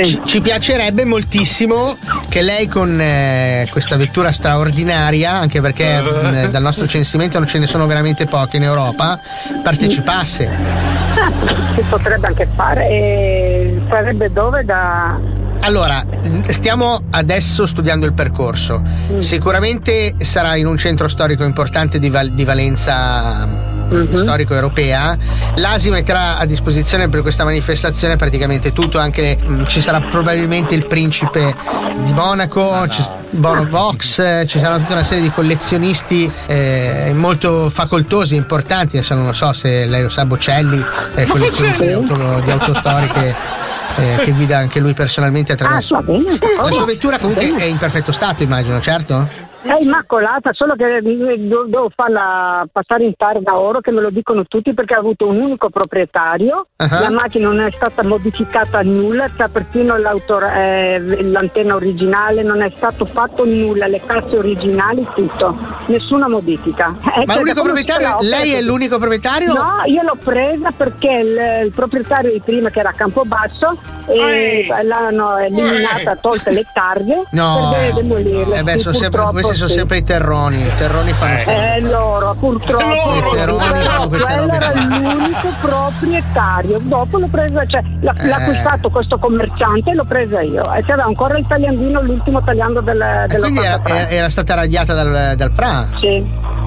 Ci, 0.01 0.21
ci 0.25 0.41
piacerebbe 0.41 1.05
moltissimo 1.05 1.95
che 2.27 2.41
lei 2.41 2.67
con 2.67 2.99
eh, 2.99 3.67
questa 3.71 3.95
vettura 3.95 4.31
straordinaria, 4.33 5.31
anche 5.31 5.61
perché 5.61 6.01
mh, 6.01 6.49
dal 6.49 6.61
nostro 6.61 6.85
censimento 6.87 7.37
non 7.37 7.47
ce 7.47 7.59
ne 7.59 7.67
sono 7.67 7.85
veramente 7.85 8.25
poche 8.25 8.57
in 8.57 8.63
Europa, 8.63 9.17
partecipasse. 9.63 10.47
Ah, 10.47 11.31
si 11.75 11.81
potrebbe 11.87 12.27
anche 12.27 12.45
fare. 12.55 12.89
E 12.89 13.54
sarebbe 13.89 14.31
dove 14.31 14.63
da. 14.63 15.17
Allora, 15.61 16.05
stiamo 16.49 17.05
adesso 17.11 17.65
studiando 17.65 18.05
il 18.05 18.13
percorso. 18.13 18.81
Sicuramente 19.17 20.13
sarà 20.19 20.55
in 20.55 20.67
un 20.67 20.77
centro 20.77 21.07
storico 21.07 21.43
importante 21.43 21.97
di, 21.97 22.09
val- 22.09 22.31
di 22.31 22.43
valenza 22.43 23.73
storico 24.13 24.53
europea. 24.53 25.17
L'ASI 25.55 25.89
metterà 25.89 26.37
a 26.37 26.45
disposizione 26.45 27.09
per 27.09 27.21
questa 27.21 27.43
manifestazione 27.43 28.15
praticamente 28.15 28.73
tutto, 28.73 28.99
anche 28.99 29.37
mh, 29.41 29.65
ci 29.65 29.81
sarà 29.81 30.01
probabilmente 30.01 30.75
il 30.75 30.87
principe 30.87 31.55
di 32.03 32.11
Monaco, 32.13 32.87
ci, 32.87 33.03
Bono 33.31 33.67
Vox, 33.69 34.19
eh, 34.19 34.45
ci 34.47 34.59
saranno 34.59 34.79
tutta 34.81 34.93
una 34.93 35.03
serie 35.03 35.23
di 35.23 35.31
collezionisti 35.31 36.31
eh, 36.47 37.11
molto 37.15 37.69
facoltosi, 37.69 38.35
importanti, 38.35 38.97
adesso 38.97 39.13
non 39.13 39.25
lo 39.25 39.33
so 39.33 39.53
se 39.53 39.85
lei 39.85 40.01
lo 40.01 40.09
sa, 40.09 40.25
Bocelli, 40.25 40.83
eh, 41.15 41.25
collezionista 41.25 41.85
di 41.85 41.91
auto, 41.91 42.41
di 42.43 42.51
auto 42.51 42.73
storiche. 42.73 43.63
eh, 43.97 44.15
che 44.23 44.31
guida 44.31 44.57
anche 44.57 44.79
lui 44.79 44.93
personalmente 44.93 45.53
attraverso. 45.53 45.95
Ah, 45.95 46.01
va 46.01 46.11
bene, 46.13 46.37
La 46.57 46.71
sua 46.71 46.85
vettura 46.85 47.17
comunque 47.17 47.57
è 47.57 47.63
in 47.65 47.77
perfetto 47.77 48.11
stato, 48.11 48.43
immagino, 48.43 48.79
certo? 48.81 49.27
È 49.65 49.77
immacolata, 49.81 50.53
solo 50.53 50.75
che 50.75 51.01
do- 51.01 51.65
devo 51.67 51.89
farla 51.93 52.65
passare 52.71 53.03
in 53.03 53.13
targa 53.17 53.57
oro, 53.59 53.79
che 53.81 53.89
me 53.91 53.99
lo 54.01 54.11
dicono 54.11 54.43
tutti 54.45 54.73
perché 54.75 54.93
ha 54.93 54.99
avuto 54.99 55.27
un 55.27 55.37
unico 55.37 55.69
proprietario. 55.69 56.67
Ah. 56.75 56.99
La 56.99 57.09
macchina 57.09 57.47
non 57.49 57.59
è 57.61 57.71
stata 57.71 58.03
modificata 58.03 58.81
nulla, 58.83 59.25
c'ha 59.35 59.47
persino 59.49 59.97
l'autor- 59.97 60.51
eh, 60.55 61.23
l'antenna 61.23 61.73
originale, 61.73 62.43
non 62.43 62.61
è 62.61 62.71
stato 62.75 63.05
fatto 63.05 63.43
nulla, 63.43 63.87
le 63.87 64.01
casse 64.05 64.37
originali, 64.37 65.05
tutto. 65.15 65.57
Nessuna 65.87 66.29
modifica. 66.29 66.95
Eh, 67.15 67.25
Ma 67.25 67.33
perché 67.33 67.39
l'unico 67.39 67.61
proprietario, 67.63 68.17
lei 68.21 68.53
è 68.53 68.61
l'unico 68.61 68.97
proprietario? 68.99 69.51
No, 69.53 69.81
io 69.85 70.03
l'ho 70.03 70.17
presa 70.23 70.71
perché 70.77 71.11
il, 71.11 71.65
il 71.65 71.71
proprietario 71.73 72.31
di 72.31 72.41
prima, 72.41 72.69
che 72.69 72.79
era 72.81 72.89
a 72.89 72.93
Campobasso, 72.93 73.77
e 74.07 74.67
l'hanno 74.83 75.37
eliminata, 75.37 76.15
tolte 76.17 76.51
le 76.51 76.65
targhe 76.71 77.23
No. 77.31 77.69
per 77.73 77.93
demolirle. 77.95 78.59
Eh 78.59 78.63
beh, 78.63 78.77
sono 78.77 78.93
sempre- 78.93 79.21
purtroppo 79.21 79.53
questi 79.55 79.57
sono 79.57 79.69
sempre 79.69 79.97
i 79.97 80.03
terroni. 80.03 80.61
I 80.61 80.71
terroni 80.77 81.13
fanno 81.13 81.39
Eh, 81.51 81.81
loro, 81.81 82.35
purtroppo. 82.39 82.83
I 82.83 83.35
terroni 83.35 83.63
fanno 83.63 84.07
queste 84.07 84.25
quello 84.33 84.41
robe 84.51 84.55
era 84.57 84.73
l'unico 84.73 85.49
proprietario. 85.61 86.79
Dopo 86.81 87.17
l'ho 87.19 87.27
presa, 87.27 87.65
cioè 87.65 87.81
l'ha, 88.01 88.13
Eh. 88.17 88.27
l'ha 88.27 88.35
acquistato 88.35 88.89
questo 88.89 89.17
commerciante 89.17 89.91
e 89.91 89.93
l'ho 89.95 90.05
presa 90.05 90.41
io. 90.41 90.61
E 90.73 90.83
c'era 90.83 91.03
ancora 91.03 91.37
il 91.37 91.45
tagliandino, 91.47 92.01
l'ultimo 92.01 92.41
tagliando 92.43 92.81
del, 92.81 93.01
E 93.01 93.27
della 93.27 93.39
quindi 93.43 93.59
era, 93.63 93.75
83. 93.75 93.97
era- 93.99 94.09
era 94.09 94.29
stata 94.29 94.53
radiata 94.55 94.93
dal, 94.93 95.33
dal 95.35 95.51
PRA? 95.51 95.87
Sì. 95.99 96.23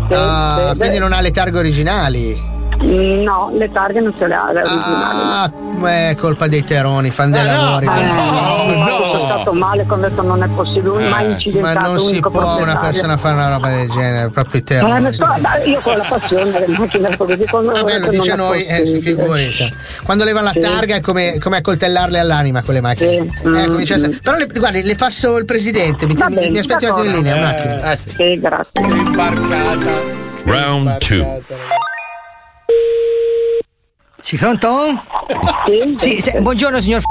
sì, 0.09 0.14
Ah, 0.14 0.70
sì, 0.72 0.76
quindi 0.78 0.97
beh, 0.97 1.03
non 1.03 1.12
ha 1.12 1.20
le 1.20 1.30
targhe 1.30 1.59
originali. 1.59 2.57
Mm, 2.83 3.22
No, 3.22 3.51
le 3.53 3.70
targhe 3.72 4.01
non 4.01 4.14
ce 4.18 4.26
le 4.26 4.35
ha, 4.35 4.53
le 4.53 4.62
originali. 4.62 5.20
Ah, 5.81 6.09
è 6.09 6.16
colpa 6.16 6.47
dei 6.49 6.64
teroni, 6.64 7.11
fan 7.11 7.31
dei 7.31 7.45
lavori. 7.45 7.87
Eh, 7.87 7.91
È 7.91 9.24
stato 9.24 9.53
male, 9.53 9.85
come 9.87 10.07
ho 10.07 10.09
detto 10.09 10.22
non 10.22 10.43
è 10.43 10.49
possibile, 10.49 11.09
mai 11.09 11.26
Ma 11.26 11.33
incidentato. 11.33 11.87
non 11.89 11.99
si 11.99 12.20
può 12.20 12.59
una 12.61 12.76
persona 12.79 13.16
fare 13.16 13.35
una 13.35 13.49
roba 13.49 13.68
del 13.68 13.89
genere, 13.91 14.31
proprio 14.31 14.61
i 14.61 14.62
Eh, 14.62 14.64
teroni. 14.64 15.03
ne 15.03 15.12
so, 15.12 15.26
io 15.68 15.81
con 15.81 15.97
la 15.97 16.05
passione 16.09 16.51
delle 16.51 16.66
macchine 16.79 17.16
così 17.16 17.45
con 17.51 17.64
Vabbè, 17.66 17.99
lo 17.99 18.09
dice 18.09 18.35
noi, 18.35 18.64
eh, 18.64 18.87
si 18.87 19.01
figuri. 19.01 19.53
cioè. 19.53 19.68
Quando 20.05 20.24
levano 20.24 20.47
la 20.47 20.53
Sì. 20.53 20.61
targa 20.61 20.97
è 20.97 21.01
come, 21.01 21.39
come 21.39 21.59
accoltellarle 21.59 22.18
all'anima 22.18 22.62
con 22.62 22.74
le 22.74 22.81
macchine. 22.81 23.26
Eh, 23.45 23.66
comincia 23.66 23.95
a- 23.97 24.11
Però 24.22 24.37
le, 24.37 24.47
guardi, 24.47 24.83
le 24.83 24.95
passo 24.95 25.37
il 25.37 25.45
presidente, 25.45 26.07
mi, 26.07 26.14
bene, 26.14 26.51
mi 26.51 26.59
aspetti 26.59 26.85
un 26.87 26.91
attimo 26.91 27.05
in 27.07 27.12
linea, 27.14 27.37
un 27.37 27.45
attimo. 27.45 27.74
Eh, 27.91 27.97
sì. 27.97 28.41
grazie. 28.41 28.81
Imbarcata. 28.81 29.91
Round 30.45 30.99
2. 31.07 31.43
Sì, 34.29 34.37
pronto? 34.37 34.68
Sì, 35.97 36.20
se- 36.20 36.43
buongiorno 36.43 36.83
signor 36.83 37.01
F- 37.01 37.07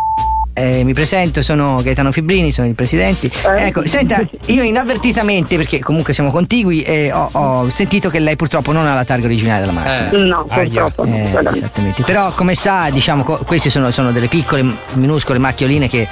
Eh, 0.60 0.84
mi 0.84 0.94
presento, 0.96 1.44
sono 1.44 1.82
Gaetano 1.84 2.12
Fibrini, 2.12 2.52
sono 2.52 2.66
il 2.68 2.74
presidente. 2.74 3.30
Ecco, 3.58 3.86
senta, 3.86 4.28
io 4.48 4.64
inavvertitamente, 4.64 5.56
perché 5.56 5.78
comunque 5.78 6.14
siamo 6.14 6.32
contigui, 6.32 6.82
eh, 6.82 7.12
ho, 7.12 7.30
ho 7.32 7.70
sentito 7.70 8.10
che 8.10 8.18
lei 8.18 8.36
purtroppo 8.36 8.72
non 8.72 8.88
ha 8.88 8.96
la 8.96 9.06
targa 9.06 9.26
originale 9.28 9.60
della 9.60 9.72
macchina. 9.72 10.10
Eh. 10.10 10.18
No, 10.18 10.46
purtroppo 10.50 11.04
Eh, 11.04 11.08
no. 11.44 11.52
esattamente. 11.52 12.02
Però, 12.02 12.32
come 12.32 12.56
sa, 12.56 12.90
diciamo, 12.90 13.22
co- 13.22 13.38
queste 13.46 13.70
sono, 13.70 13.92
sono 13.92 14.12
delle 14.12 14.28
piccole, 14.30 14.66
minuscole 14.94 15.38
macchioline 15.38 15.88
che 15.88 16.08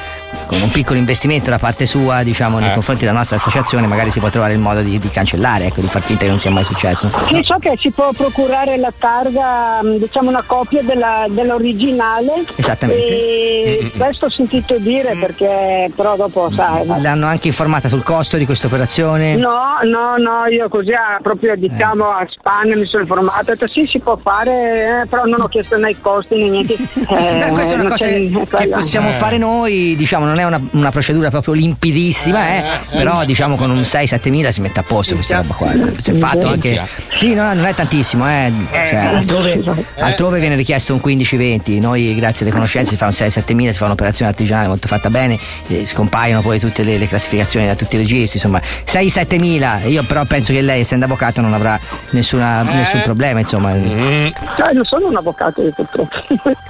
con 0.45 0.61
un 0.61 0.69
piccolo 0.69 0.99
investimento 0.99 1.49
da 1.49 1.57
parte 1.57 1.87
sua, 1.87 2.21
diciamo, 2.21 2.59
nei 2.59 2.69
Eh. 2.69 2.73
confronti 2.73 3.03
della 3.03 3.17
nostra 3.17 3.37
associazione, 3.37 3.87
magari 3.87 4.11
si 4.11 4.19
può 4.19 4.29
trovare 4.29 4.53
il 4.53 4.59
modo 4.59 4.81
di, 4.83 4.99
di 4.99 5.09
cancellare, 5.09 5.65
ecco, 5.65 5.81
di 5.81 5.87
far 5.87 6.03
finta 6.03 6.25
che 6.25 6.29
non 6.29 6.37
sia 6.39 6.51
mai 6.51 6.63
successo. 6.63 7.09
Sì, 7.29 7.41
so 7.43 7.55
che 7.59 7.73
si 7.79 7.89
può 7.89 8.11
procurare 8.15 8.77
la 8.77 8.93
targa, 8.95 9.81
mh, 9.81 9.97
diciamo 9.97 10.29
una 10.29 10.43
copia 10.45 10.83
della- 10.83 11.25
dell'originale. 11.29 12.43
Esattamente. 12.55 13.03
E 13.07 13.91
questo 13.97 14.25
ho 14.25 14.29
sentito 14.35 14.77
dire 14.77 15.15
perché 15.19 15.89
però 15.95 16.15
dopo 16.15 16.51
sai. 16.51 16.85
va- 16.85 16.99
L'hanno 16.99 17.25
anche 17.25 17.47
informata 17.47 17.87
sul 17.87 18.03
costo 18.03 18.37
di 18.37 18.45
questa 18.45 18.67
operazione? 18.67 19.35
No, 19.35 19.79
no, 19.83 20.17
no, 20.17 20.45
io 20.47 20.67
così 20.69 20.91
ah, 20.91 21.19
proprio 21.21 21.55
diciamo 21.55 22.09
a 22.09 22.25
spanne 22.29 22.75
mi 22.75 22.85
sono 22.85 23.03
informato, 23.03 23.39
ho 23.39 23.53
detto 23.53 23.67
sì 23.67 23.85
si 23.85 23.99
può 23.99 24.17
fare, 24.17 25.01
eh, 25.03 25.07
però 25.07 25.23
non 25.25 25.41
ho 25.41 25.47
chiesto 25.47 25.77
né 25.77 25.91
i 25.91 25.99
costi 25.99 26.37
né 26.37 26.49
niente. 26.49 26.75
Eh, 27.15 27.39
Beh, 27.39 27.51
questa 27.51 27.75
è 27.75 27.79
una 27.79 27.89
cosa 27.89 28.05
che, 28.07 28.45
che 28.57 28.67
possiamo 28.67 29.11
fare 29.11 29.37
noi, 29.37 29.95
diciamo, 29.95 30.25
non 30.25 30.39
è 30.39 30.45
una, 30.45 30.59
una 30.73 30.89
procedura 30.89 31.29
proprio 31.29 31.53
limpidissima, 31.53 32.47
eh, 32.55 32.63
però 32.91 33.23
diciamo 33.25 33.55
con 33.55 33.69
un 33.69 33.81
6-7 33.81 34.29
mila 34.29 34.51
si 34.51 34.59
mette 34.61 34.79
a 34.79 34.83
posto 34.83 35.13
questa 35.13 35.37
roba 35.37 35.53
qua. 35.53 35.71
Si 36.01 36.11
è 36.11 36.13
fatto 36.15 36.47
anche. 36.47 36.81
Sì, 37.13 37.33
no, 37.33 37.53
non 37.53 37.65
è 37.65 37.73
tantissimo, 37.73 38.27
eh. 38.27 38.51
Cioè, 38.71 38.95
altrove, 38.95 39.63
altrove 39.99 40.39
viene 40.39 40.55
richiesto 40.55 40.93
un 40.93 41.01
15-20, 41.03 41.79
noi 41.79 42.15
grazie 42.15 42.45
alle 42.45 42.53
conoscenze 42.53 42.91
si 42.91 42.97
fa 42.97 43.05
un 43.05 43.11
6-7 43.11 43.53
mila, 43.53 43.71
si 43.71 43.77
fa 43.77 43.85
un'operazione 43.85 44.24
artigianale 44.27 44.67
molto 44.67 44.87
fatta 44.87 45.09
bene, 45.09 45.37
eh, 45.67 45.85
scompaiono 45.85 46.41
poi 46.41 46.59
tutte 46.59 46.83
le, 46.83 46.97
le 46.97 47.07
classificazioni 47.07 47.65
da 47.67 47.75
tutti 47.75 47.95
i 47.95 47.99
registri, 47.99 48.37
insomma, 48.39 48.59
6-7 48.85 49.39
mila, 49.39 49.79
io 49.85 50.03
però 50.03 50.23
penso 50.25 50.53
che 50.53 50.61
lei 50.61 50.81
essendo 50.81 51.05
avvocato 51.05 51.41
non 51.41 51.53
avrà 51.53 51.79
nessuna- 52.11 52.63
nessun 52.63 53.01
problema, 53.03 53.39
insomma. 53.39 53.71
Cioè, 53.73 54.73
non 54.73 54.83
sono 54.83 55.07
un 55.07 55.15
avvocato 55.15 55.61
io 55.61 55.71
purtroppo. 55.71 56.15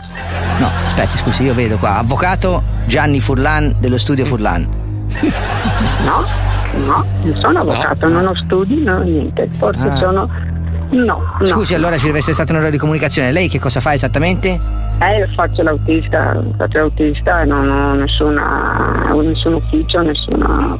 No, 0.57 0.71
aspetti, 0.85 1.17
scusi, 1.17 1.43
io 1.43 1.53
vedo 1.53 1.75
qua. 1.77 1.97
Avvocato 1.97 2.63
Gianni 2.85 3.19
Furlan 3.19 3.75
dello 3.79 3.97
studio 3.97 4.23
Furlan. 4.23 4.65
No, 6.05 6.25
no, 6.85 7.05
non 7.23 7.35
sono 7.39 7.59
avvocato, 7.59 8.07
non 8.07 8.25
ho 8.27 8.35
studi, 8.35 8.81
no, 8.83 8.99
niente. 9.01 9.49
Forse 9.57 9.81
Ah. 9.81 9.97
sono. 9.97 10.29
No, 10.91 11.35
no. 11.39 11.45
Scusi, 11.45 11.73
allora 11.73 11.97
ci 11.97 12.05
deve 12.05 12.19
essere 12.19 12.33
stato 12.33 12.51
un 12.51 12.57
errore 12.57 12.71
di 12.71 12.77
comunicazione. 12.77 13.31
Lei 13.31 13.49
che 13.49 13.59
cosa 13.59 13.79
fa 13.79 13.93
esattamente? 13.93 14.59
Eh, 14.99 15.17
io 15.17 15.27
faccio 15.35 15.61
l'autista, 15.61 16.41
faccio 16.57 16.77
l'autista 16.77 17.41
e 17.41 17.45
non 17.45 17.69
ho 17.69 17.93
nessuna, 17.95 19.11
nessun 19.21 19.55
ufficio, 19.55 20.01
nessuna. 20.01 20.77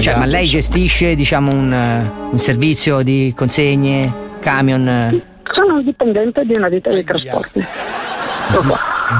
Cioè, 0.00 0.16
ma 0.16 0.26
lei 0.26 0.46
gestisce, 0.46 1.14
diciamo, 1.14 1.52
un, 1.52 2.10
un 2.30 2.38
servizio 2.38 3.02
di 3.02 3.32
consegne, 3.36 4.12
camion. 4.40 5.22
Sono 5.52 5.76
un 5.76 5.84
dipendente 5.84 6.44
di 6.44 6.52
una 6.56 6.68
ditta 6.68 6.90
di 6.90 7.04
trasporti. 7.04 7.64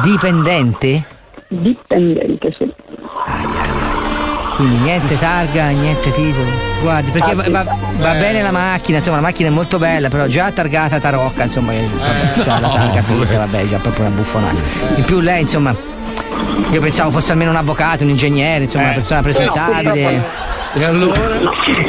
Dipendente? 0.02 1.04
Dipendente, 1.48 2.54
sì. 2.58 2.72
Quindi 4.56 4.76
niente 4.76 5.18
targa, 5.18 5.68
niente 5.70 6.12
titolo. 6.12 6.46
Guardi, 6.80 7.10
perché 7.10 7.34
va, 7.34 7.44
va- 7.48 7.76
va 7.98 8.16
Eh. 8.16 8.18
bene 8.20 8.40
la 8.42 8.52
macchina, 8.52 8.98
insomma, 8.98 9.16
la 9.16 9.22
macchina 9.22 9.48
è 9.48 9.52
molto 9.52 9.78
bella, 9.78 10.08
però 10.08 10.26
già 10.26 10.50
targata 10.52 10.98
tarocca, 11.00 11.42
insomma, 11.44 11.72
eh, 11.72 11.88
vabbè, 11.88 12.42
cioè, 12.44 12.60
la 12.60 12.68
targa 12.68 13.02
finita, 13.02 13.38
vabbè, 13.38 13.66
già 13.66 13.78
proprio 13.78 14.06
una 14.06 14.14
buffonata. 14.14 14.60
In 14.96 15.04
più 15.04 15.18
lei, 15.20 15.40
insomma, 15.40 15.74
io 16.70 16.80
pensavo 16.80 17.10
fosse 17.10 17.32
almeno 17.32 17.50
un 17.50 17.56
avvocato, 17.56 18.04
un 18.04 18.10
ingegnere, 18.10 18.64
insomma, 18.64 18.84
una 18.84 18.92
persona 18.94 19.22
presentabile. 19.22 20.52
E 20.76 20.82
allora? 20.84 21.20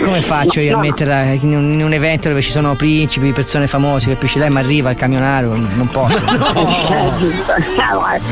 Come 0.04 0.22
faccio 0.22 0.60
io 0.60 0.78
a 0.78 0.80
metterla 0.80 1.24
in 1.34 1.56
un, 1.56 1.72
in 1.74 1.84
un 1.84 1.92
evento 1.94 2.30
dove 2.30 2.42
ci 2.42 2.52
sono 2.52 2.76
principi, 2.76 3.32
persone 3.32 3.66
famose, 3.68 4.10
capisci? 4.10 4.38
Lei 4.38 4.50
mi 4.52 4.58
arriva 4.60 4.92
il 4.92 4.96
camionaro, 4.96 5.56
non 5.56 5.90
posso. 5.92 6.18
Eh, 6.26 7.12
giusto. 7.20 7.54
Ah, 7.80 7.94
guarda. 7.96 8.24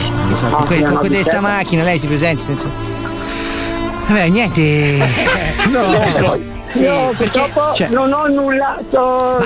Con, 0.66 0.78
No, 0.80 0.86
con 0.86 0.94
no, 0.94 0.98
questa 1.00 1.40
macchina 1.42 1.84
lei 1.84 1.98
si 2.00 2.06
presenta 2.08 2.44
senza. 2.44 2.68
Vabbè, 4.08 4.28
niente. 4.30 4.98
No. 5.72 6.52
Io 6.76 7.14
purtroppo 7.16 7.72
cioè- 7.74 7.90
non 7.90 8.12
ho 8.14 8.26
nulla, 8.28 8.78
so- 8.92 8.98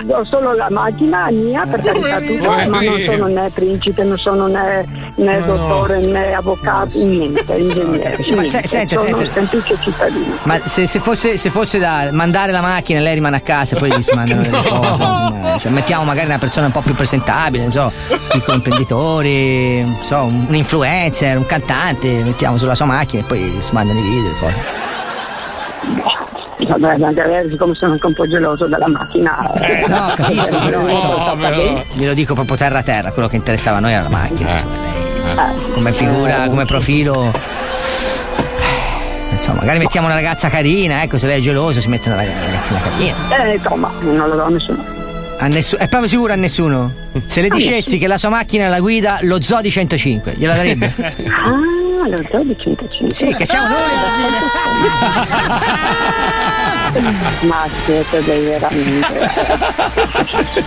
ho 0.09 0.25
solo 0.25 0.53
la 0.53 0.67
macchina 0.69 1.29
mia 1.31 1.65
per 1.69 1.81
carità 1.81 2.19
tua, 2.21 2.67
ma 2.67 2.81
non 2.81 2.99
sono 3.05 3.27
né 3.27 3.49
principe, 3.53 4.03
non 4.03 4.17
sono 4.17 4.47
né, 4.47 4.85
né 5.15 5.41
dottore 5.45 5.99
né 5.99 6.33
avvocato, 6.33 7.03
niente, 7.03 7.53
ingegnere. 7.53 8.09
capisci. 8.11 8.33
Ma 8.35 8.43
se- 8.43 8.49
niente. 8.51 8.67
senta, 8.67 8.95
sono 8.97 9.17
senta. 9.17 9.33
semplice 9.33 9.77
cittadino. 9.81 10.35
Ma 10.43 10.59
se, 10.65 10.87
se 10.87 10.99
fosse, 10.99 11.37
se 11.37 11.49
fosse 11.49 11.79
da 11.79 12.09
mandare 12.11 12.51
la 12.51 12.61
macchina 12.61 12.99
e 12.99 13.01
lei 13.03 13.15
rimane 13.15 13.35
a 13.35 13.41
casa 13.41 13.75
e 13.75 13.79
poi 13.79 14.01
si 14.03 14.13
mandano 14.15 14.41
No. 14.43 14.79
cose. 14.79 15.55
eh, 15.55 15.59
Cioè, 15.59 15.71
mettiamo 15.71 16.03
magari 16.03 16.27
una 16.27 16.37
persona 16.39 16.67
un 16.67 16.71
po' 16.71 16.81
più 16.81 16.93
presentabile, 16.95 17.63
non 17.63 17.71
so, 17.71 17.91
piccoli 18.31 18.57
imprenditori, 18.57 19.81
non 19.81 19.97
so, 20.01 20.21
un 20.23 20.47
influencer, 20.55 21.37
un 21.37 21.45
cantante, 21.45 22.07
mettiamo 22.23 22.57
sulla 22.57 22.75
sua 22.75 22.85
macchina 22.85 23.21
e 23.21 23.25
poi 23.25 23.57
si 23.61 23.73
mandano 23.73 23.99
i 23.99 24.03
video. 24.03 24.29
le 24.29 24.35
foto. 24.35 24.85
Vabbè, 26.59 26.97
magari 26.97 27.49
siccome 27.49 27.73
sono 27.75 27.93
anche 27.93 28.05
un 28.07 28.13
po' 28.13 28.27
geloso 28.27 28.65
della 28.67 28.87
macchina. 28.87 29.37
eh, 29.61 29.85
No, 29.87 30.11
capisco, 30.15 30.57
però 30.57 30.81
eh, 30.87 30.91
insomma, 30.91 31.15
fatta 31.15 31.35
bene. 31.35 31.85
glielo 31.93 32.13
dico 32.13 32.33
proprio 32.33 32.57
terra 32.57 32.79
a 32.79 32.83
terra, 32.83 33.11
quello 33.11 33.27
che 33.27 33.35
interessava 33.35 33.77
a 33.77 33.79
noi 33.79 33.93
era 33.93 34.03
la 34.03 34.09
macchina. 34.09 34.51
insomma, 34.51 35.51
lei, 35.53 35.71
come 35.71 35.93
figura, 35.93 36.47
come 36.49 36.65
profilo. 36.65 37.31
eh, 37.31 37.39
Insomma, 39.33 39.59
magari 39.59 39.77
mettiamo 39.77 40.07
una 40.07 40.15
ragazza 40.15 40.49
carina, 40.49 41.03
ecco, 41.03 41.19
se 41.19 41.27
lei 41.27 41.37
è 41.37 41.41
geloso 41.41 41.79
si 41.79 41.89
mette 41.89 42.09
una 42.09 42.17
rag- 42.17 42.43
ragazzina 42.45 42.79
carina. 42.79 43.15
Eh, 43.45 43.53
insomma, 43.55 43.91
non 43.99 44.27
lo 44.29 44.35
do 44.35 44.43
a 44.45 44.49
nessuno. 44.49 44.83
A 45.39 45.47
nessu- 45.47 45.77
è 45.77 45.87
proprio 45.87 46.09
sicuro 46.09 46.33
a 46.33 46.35
nessuno? 46.35 46.91
Se 47.25 47.41
le 47.41 47.49
dicessi 47.49 47.97
che 47.99 48.07
la 48.07 48.17
sua 48.17 48.29
macchina 48.29 48.69
la 48.69 48.79
guida 48.79 49.19
lo 49.21 49.39
Zodi 49.41 49.69
105, 49.69 50.33
gliela 50.37 50.55
darebbe? 50.55 50.91
Ah, 51.99 52.07
lo 52.09 52.17
do 52.29 52.43
di 52.43 52.55
105. 52.57 53.15
Sì, 53.15 53.33
che 53.35 53.43
siamo 53.45 53.69
noi. 53.69 53.79
Ma 57.41 57.65
siete 57.85 58.23
dei 58.23 58.43
veramente. 58.45 59.29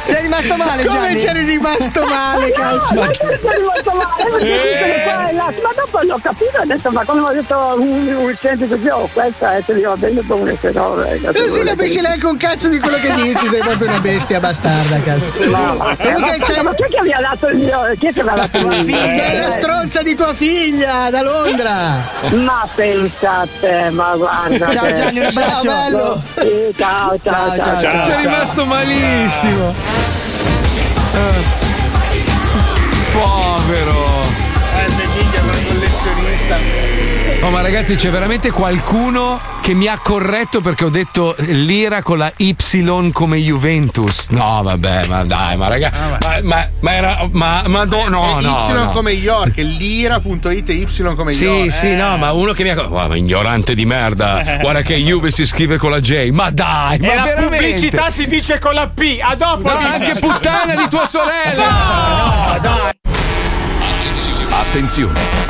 Sei 0.01 0.23
rimasto 0.23 0.57
male, 0.57 0.85
Come 0.85 1.01
Gianni? 1.01 1.17
c'eri 1.21 1.43
rimasto 1.45 2.05
male, 2.07 2.51
cazzo? 2.53 2.95
Ma 2.95 3.07
che 3.09 3.39
sono 3.41 3.53
rimasto 3.57 3.93
male? 3.93 4.31
Perché 4.31 4.45
dicono 4.45 5.03
qua 5.05 5.29
e 5.29 5.33
là. 5.33 5.45
Ma 5.63 5.71
dopo 5.75 6.01
l'ho 6.03 6.19
capito, 6.23 6.59
ho 6.61 6.65
detto, 6.67 6.91
ma 6.91 7.05
come 7.05 7.21
ho 7.21 7.33
detto 7.33 7.75
un, 7.79 8.15
un 8.17 8.37
centro 8.41 8.67
così, 8.67 8.89
oh, 8.89 9.09
questa 9.13 9.57
è, 9.57 9.63
se 9.65 9.73
li 9.75 9.83
va 9.83 9.97
bene 9.97 10.25
come 10.27 10.57
se 10.61 10.71
no. 10.73 11.03
eh, 11.03 11.21
cazzo, 11.21 11.39
Non 11.39 11.51
si 11.51 11.63
capisce 11.63 11.95
che- 11.97 12.01
neanche 12.03 12.27
un 12.27 12.37
cazzo 12.37 12.69
di 12.69 12.79
quello 12.79 12.97
che 12.97 13.13
dici, 13.15 13.49
sei 13.49 13.61
proprio 13.61 13.89
una 13.89 14.01
bestia 14.01 14.41
bastarda, 14.41 15.01
cazzo. 15.05 15.45
No, 15.45 15.75
ma, 15.77 15.97
Comunque 15.97 16.37
ma, 16.39 16.45
c'è 16.45 16.63
ma 16.63 16.75
chi 16.75 16.83
è 16.83 16.89
che 16.89 17.03
mi 17.03 17.13
ha 17.13 17.21
dato 17.21 17.47
il 17.49 17.57
mio? 17.59 17.81
Chi 17.99 18.07
è 18.07 18.13
che 18.13 18.23
mi 18.23 18.29
ha 18.29 18.35
dato 18.35 18.57
il 18.59 18.85
mio? 18.85 18.99
È 18.99 19.39
la 19.41 19.51
stronza 19.51 20.03
di 20.03 20.15
tua 20.15 20.35
figlia 20.35 21.11
da 21.11 21.23
Londra. 21.23 22.09
Ma 22.35 22.69
pensate, 22.75 23.91
ma 23.91 24.15
guarda. 24.17 24.69
Ciao, 24.71 24.93
Gianni, 24.93 25.19
un 25.21 25.27
abbraccio. 25.27 25.49
Ciao, 25.51 25.63
bello. 25.63 26.10
Sì, 26.35 26.75
ciao, 26.77 27.17
ciao, 27.23 27.57
ciao. 27.57 27.81
ciao, 27.81 28.05
Sei 28.05 28.17
rimasto 28.23 28.65
malissimo. 28.65 29.75
Eh. 31.15 31.69
Povero. 33.13 33.50
Oh, 37.43 37.49
ma 37.49 37.63
ragazzi, 37.63 37.95
c'è 37.95 38.11
veramente 38.11 38.51
qualcuno 38.51 39.41
che 39.63 39.73
mi 39.73 39.87
ha 39.87 39.99
corretto 40.03 40.61
perché 40.61 40.85
ho 40.85 40.91
detto 40.91 41.35
l'ira 41.39 42.03
con 42.03 42.19
la 42.19 42.31
Y 42.37 42.55
come 43.13 43.39
Juventus. 43.39 44.29
No, 44.29 44.61
vabbè, 44.63 45.07
ma 45.09 45.25
dai, 45.25 45.57
ma 45.57 45.69
ragazzi. 45.69 45.99
Ma, 46.21 46.39
ma, 46.43 46.69
ma 46.81 46.93
era. 46.95 47.29
Ma, 47.33 47.63
ma 47.67 47.85
no, 47.85 48.09
no, 48.09 48.39
È 48.39 48.43
no. 48.43 48.67
Y 48.69 48.73
no. 48.73 48.91
come 48.91 49.13
York, 49.13 49.57
lira.it 49.57 50.69
e 50.69 50.73
Y 50.75 51.15
come 51.17 51.33
Sì, 51.33 51.45
York. 51.47 51.73
sì, 51.73 51.95
no, 51.95 52.19
ma 52.19 52.31
uno 52.33 52.53
che 52.53 52.63
mi 52.63 52.69
ha. 52.71 52.75
Guarda, 52.75 53.17
ignorante 53.17 53.75
di 53.75 53.87
merda. 53.87 54.59
Guarda 54.61 54.83
che 54.83 54.97
Juve 54.97 55.31
si 55.31 55.47
scrive 55.47 55.79
con 55.79 55.91
la 55.93 56.01
J. 56.01 56.29
Ma 56.33 56.51
dai, 56.51 56.99
E 56.99 57.07
ma 57.07 57.15
la 57.15 57.23
veramente? 57.23 57.57
pubblicità 57.57 58.11
si 58.11 58.27
dice 58.27 58.59
con 58.59 58.75
la 58.75 58.87
P. 58.89 59.19
A 59.19 59.35
dopo. 59.35 59.67
No, 59.67 59.79
anche 59.79 60.15
puttana 60.21 60.75
di 60.75 60.89
tua 60.91 61.07
sorella. 61.07 62.59
Attenzione! 64.51 65.50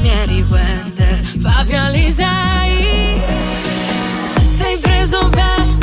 Palmieri 0.00 0.42
Wender, 0.50 1.22
Fabio 1.42 1.78
Alisei. 1.78 3.20
Sei 4.56 4.78
preso 4.78 5.28
bene 5.28 5.79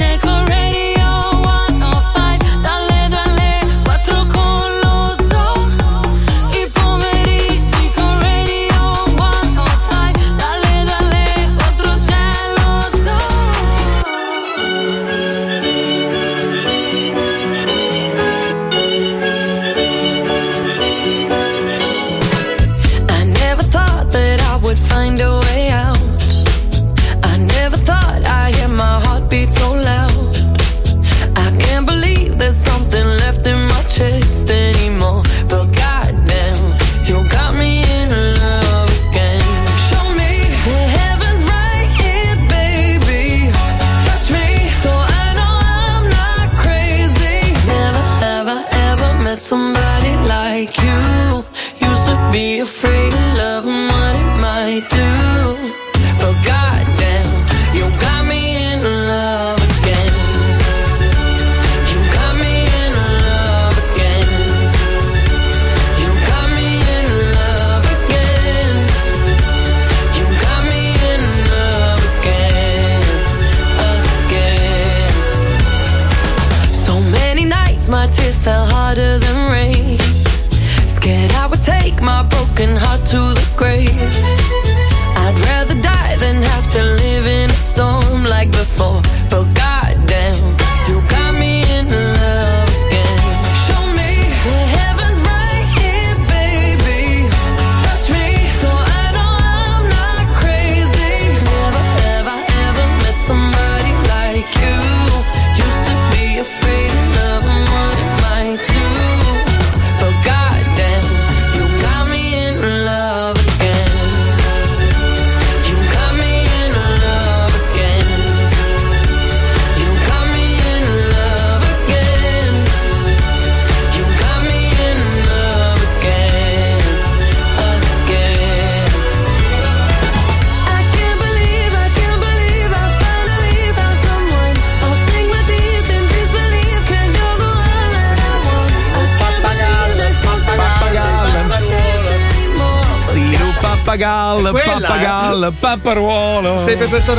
repertorio. 146.90 147.17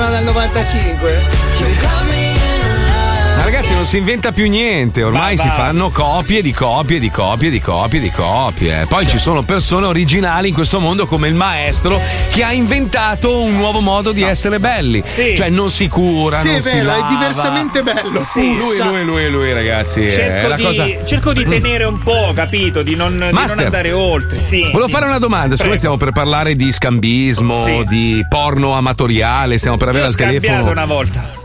Si 3.88 3.96
inventa 3.96 4.32
più 4.32 4.46
niente, 4.50 5.02
ormai 5.02 5.34
Va, 5.36 5.40
si 5.42 5.48
va. 5.48 5.54
fanno 5.54 5.88
copie 5.90 6.42
di 6.42 6.52
copie 6.52 6.98
di 6.98 7.10
copie 7.10 7.48
di 7.48 7.58
copie 7.58 8.00
di 8.00 8.10
copie. 8.10 8.84
Poi 8.86 9.06
ci 9.06 9.18
sono 9.18 9.40
persone 9.40 9.86
originali 9.86 10.48
in 10.48 10.54
questo 10.54 10.78
mondo 10.78 11.06
come 11.06 11.26
il 11.28 11.34
maestro 11.34 11.98
che 12.30 12.44
ha 12.44 12.52
inventato 12.52 13.40
un 13.40 13.56
nuovo 13.56 13.80
modo 13.80 14.12
di 14.12 14.22
essere 14.22 14.60
belli. 14.60 15.02
Cioè 15.02 15.48
non 15.48 15.70
si 15.70 15.88
cura, 15.88 16.36
Sì, 16.36 16.48
non 16.48 16.56
è 16.56 16.60
si 16.60 16.76
vero, 16.76 16.90
è 16.90 16.96
lava. 16.98 17.08
diversamente 17.08 17.82
bello. 17.82 18.18
Sì, 18.18 18.56
lui, 18.58 18.76
sa- 18.76 18.84
lui, 18.84 19.04
lui, 19.06 19.30
lui, 19.30 19.52
ragazzi. 19.54 20.02
è 20.04 20.10
Cerco 20.10 20.48
la 20.48 20.54
di, 20.56 20.62
cosa... 20.62 20.86
cerco 21.06 21.32
di 21.32 21.46
tenere 21.46 21.84
un 21.84 21.98
po', 21.98 22.32
capito? 22.34 22.82
Di 22.82 22.94
non, 22.94 23.12
di 23.12 23.18
non 23.20 23.30
Master. 23.32 23.64
andare 23.64 23.92
oltre. 23.92 24.38
Sì. 24.38 24.64
Volevo 24.70 24.88
fare 24.88 25.06
una 25.06 25.18
domanda, 25.18 25.56
siccome 25.56 25.78
stiamo 25.78 25.96
per 25.96 26.12
parlare 26.12 26.54
di 26.56 26.70
scambismo, 26.70 27.64
Sì. 27.64 27.84
di 27.88 28.22
porno 28.28 28.74
amatoriale, 28.74 29.56
stiamo 29.56 29.78
per 29.78 29.88
avere 29.88 30.04
Io 30.04 30.10
ho 30.10 30.12
al 30.12 30.18
scambiato 30.18 30.46
telefono. 30.46 30.70
una 30.72 30.84
volta 30.84 31.37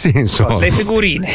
senso? 0.00 0.58
le 0.58 0.70
figurine. 0.70 1.28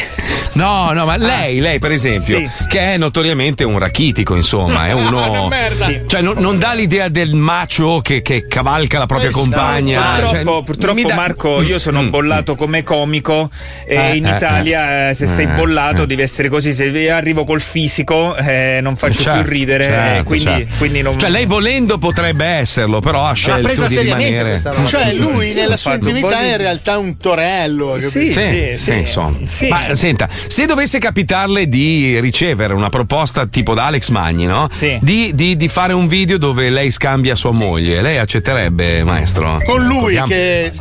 No, 0.52 0.90
no, 0.92 1.04
ma 1.04 1.16
lei, 1.16 1.60
lei 1.60 1.78
per 1.78 1.92
esempio, 1.92 2.38
Sì. 2.38 2.48
che 2.68 2.94
è 2.94 2.96
notoriamente 2.96 3.62
un 3.64 3.78
rachitico, 3.78 4.34
insomma, 4.34 4.86
è 4.88 4.92
uno. 4.92 5.50
Sì. 5.86 6.02
Cioè, 6.06 6.20
non, 6.22 6.34
non 6.38 6.58
dà 6.58 6.72
l'idea 6.72 7.08
del 7.08 7.34
macio 7.34 8.00
che, 8.00 8.22
che 8.22 8.46
cavalca 8.46 8.98
la 8.98 9.06
propria 9.06 9.30
compagna. 9.30 10.00
Purtroppo, 10.00 10.34
Cioè, 10.34 10.62
purtroppo, 10.64 11.08
dà- 11.08 11.14
Marco, 11.14 11.62
io 11.62 11.78
sono 11.78 12.02
Mm. 12.02 12.08
bollato 12.10 12.54
come 12.54 12.82
comico 12.82 13.50
e 13.86 13.94
Eh, 13.96 14.16
in 14.16 14.26
eh, 14.26 14.36
Italia 14.36 15.10
eh, 15.10 15.14
se 15.14 15.26
sei 15.26 15.44
eh, 15.44 15.48
bollato 15.48 16.02
eh. 16.02 16.06
devi 16.06 16.22
essere 16.22 16.48
così. 16.48 16.72
Se 16.72 17.10
arrivo 17.10 17.44
col 17.44 17.60
fisico 17.60 18.34
eh, 18.36 18.78
non 18.82 18.96
faccio 18.96 19.22
Certo, 19.22 19.42
più 19.42 19.50
ridere. 19.50 19.84
certo, 19.84 20.20
eh, 20.20 20.22
quindi, 20.24 20.44
certo. 20.44 20.74
quindi 20.78 21.02
non. 21.02 21.18
Cioè, 21.18 21.30
lei 21.30 21.46
volendo 21.46 21.98
potrebbe 21.98 22.44
esserlo, 22.46 23.00
però 23.00 23.24
ha 23.26 23.32
scelto 23.34 23.62
presa 23.62 23.86
di 23.86 23.98
rimanere. 24.00 24.60
Cioè, 24.86 25.12
lui 25.14 25.52
nella 25.52 25.76
sua 25.76 25.94
intimità 25.94 26.40
è 26.40 26.50
in 26.52 26.56
realtà 26.56 26.96
un 26.98 27.16
torello. 27.18 27.98
Sì, 27.98 28.32
Sì, 28.32 28.32
sì, 28.56 28.76
sì, 28.78 28.92
insomma. 28.98 29.36
Sì. 29.44 29.68
Ma 29.68 29.94
senta, 29.94 30.28
se 30.46 30.66
dovesse 30.66 30.98
capitarle 30.98 31.68
di 31.68 32.18
ricevere 32.20 32.74
una 32.74 32.88
proposta 32.88 33.46
tipo 33.46 33.74
da 33.74 33.86
Alex 33.86 34.08
Magni, 34.10 34.44
no? 34.46 34.68
Sì. 34.70 34.98
Di, 35.00 35.32
di- 35.34 35.56
di 35.56 35.68
fare 35.68 35.92
un 35.92 36.06
video 36.08 36.38
dove 36.38 36.70
lei 36.70 36.90
scambia 36.90 37.34
sua 37.34 37.52
moglie, 37.52 38.00
lei 38.02 38.18
accetterebbe, 38.18 39.02
maestro? 39.04 39.60
Con 39.64 39.84
lui 39.84 40.14
Ricordiamo- 40.14 40.26
che 40.26 40.72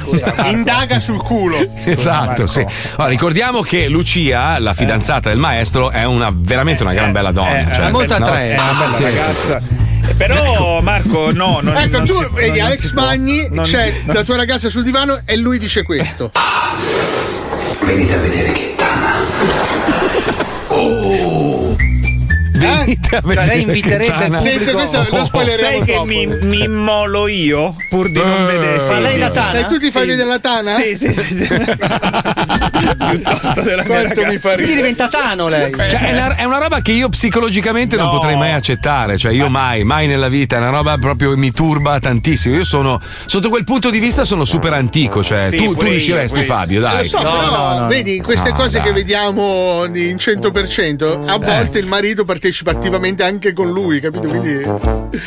indaga 0.52 1.00
sul 1.00 1.18
culo. 1.22 1.58
Esatto, 1.86 2.48
sì. 2.48 2.60
Allora, 2.96 3.08
ricordiamo 3.10 3.62
che 3.62 3.88
Lucia, 3.88 4.60
la 4.60 4.74
fidanzata 4.74 5.30
del 5.30 5.38
maestro, 5.38 5.92
è 5.92 6.04
una 6.06 6.32
veramente 6.34 6.84
una 6.84 6.94
gran 6.94 7.12
bella 7.12 7.32
donna. 7.32 7.70
Eh, 7.72 7.74
cioè, 7.74 7.86
è 7.88 7.92
molto 7.92 8.18
no? 8.18 8.26
attraente, 8.26 8.56
è 8.56 8.60
una 8.60 8.74
bella 8.80 8.96
Sì. 8.96 9.04
ragazza. 9.04 9.62
Eh, 10.08 10.14
Però, 10.16 10.82
Marco, 10.82 11.32
no. 11.34 11.60
Non, 11.62 11.76
ecco, 11.78 11.98
non 11.98 12.06
tu 12.06 12.14
si- 12.18 12.28
vedi 12.34 12.60
Alex. 12.60 12.92
Magni, 12.94 13.50
c'è 13.64 13.94
si- 14.04 14.12
la 14.12 14.24
tua 14.24 14.36
ragazza 14.36 14.70
sul 14.70 14.84
divano 14.84 15.20
e 15.26 15.36
lui 15.38 15.58
dice 15.58 15.84
questo. 15.84 16.32
Venite 17.84 18.14
a 18.14 18.18
vedere 18.18 18.52
che 18.52 18.74
tana. 18.76 19.14
Oh. 20.68 21.55
Venite 22.86 23.16
a 23.16 23.22
Cioè, 23.22 23.22
vedere 23.22 23.46
lei 23.48 23.62
inviterebbe. 23.64 24.40
Sì, 24.40 24.60
sì, 24.60 24.72
questo 24.72 25.08
lo 25.10 25.24
spoileriamo 25.24 25.78
Sai 25.78 25.86
che 25.86 26.02
mi, 26.06 26.28
mi 26.28 26.64
immolo 26.64 27.28
io 27.28 27.76
pur 27.90 28.10
di 28.10 28.20
non 28.20 28.44
Eh. 28.44 28.46
vedere. 28.58 28.84
Ma 28.88 29.00
lei 29.00 29.18
la 29.18 29.30
tana? 29.32 29.50
Sai, 29.52 29.66
tu 29.68 29.80
ti 29.80 29.90
fai 29.92 30.02
Sì. 30.04 30.08
vedere 30.10 30.30
la 30.30 30.40
tana? 30.40 30.76
Sì, 30.76 30.96
sì, 30.96 31.12
sì. 31.12 31.24
sì. 31.36 31.48
Piuttosto 33.10 33.62
della 33.62 33.84
mia 33.84 34.00
Quanto 34.02 34.20
mi 34.22 34.26
ragazza. 34.28 34.50
fa 34.50 34.54
Quindi 34.56 34.76
diventa 34.76 35.08
Tano 35.08 35.48
lei. 35.48 35.72
Cioè, 35.72 35.88
è 36.00 36.12
una, 36.12 36.36
è 36.36 36.44
una 36.44 36.58
roba 36.60 36.82
che 36.82 36.92
io 36.92 37.10
psicologicamente 37.10 37.96
non 37.96 38.06
No. 38.06 38.12
potrei 38.12 38.36
mai 38.36 38.52
accettare. 38.52 39.18
Cioè, 39.18 39.32
io 39.32 39.50
mai, 39.50 39.84
mai 39.84 40.08
nella 40.08 40.28
vita. 40.28 40.56
È 40.56 40.60
una 40.60 40.70
roba 40.70 40.98
proprio 40.98 41.36
mi 41.38 41.52
turba 41.52 42.00
tantissimo. 42.00 42.56
Io 42.56 42.64
sono, 42.64 43.00
sotto 43.26 43.50
quel 43.50 43.64
punto 43.64 43.90
di 43.90 44.00
vista, 44.00 44.26
sono 44.26 44.46
super 44.46 44.74
antico. 44.74 45.24
Cioè, 45.24 45.50
Sì, 45.50 45.58
tu, 45.58 45.76
tu 45.76 45.86
riusciresti, 45.86 46.40
io. 46.40 46.46
Fabio, 46.46 46.80
Eh, 46.80 46.82
dai. 46.82 46.98
Lo 46.98 47.04
so, 47.06 47.18
però, 47.18 47.88
vedi, 47.88 48.18
in 48.18 48.24
queste 48.24 48.50
No, 48.52 48.56
cose 48.56 48.78
dai. 48.78 48.88
che 48.88 48.94
vediamo 48.94 49.86
di- 49.88 50.10
in 50.10 50.18
100%, 50.18 51.24
a 51.26 51.38
volte 51.38 51.80
il 51.80 51.88
marito 51.88 52.26
partecipa 52.26 52.75
attivamente 52.76 53.24
anche 53.24 53.54
con 53.54 53.70
lui, 53.72 54.00
capito? 54.00 54.28
Quindi 54.28 54.62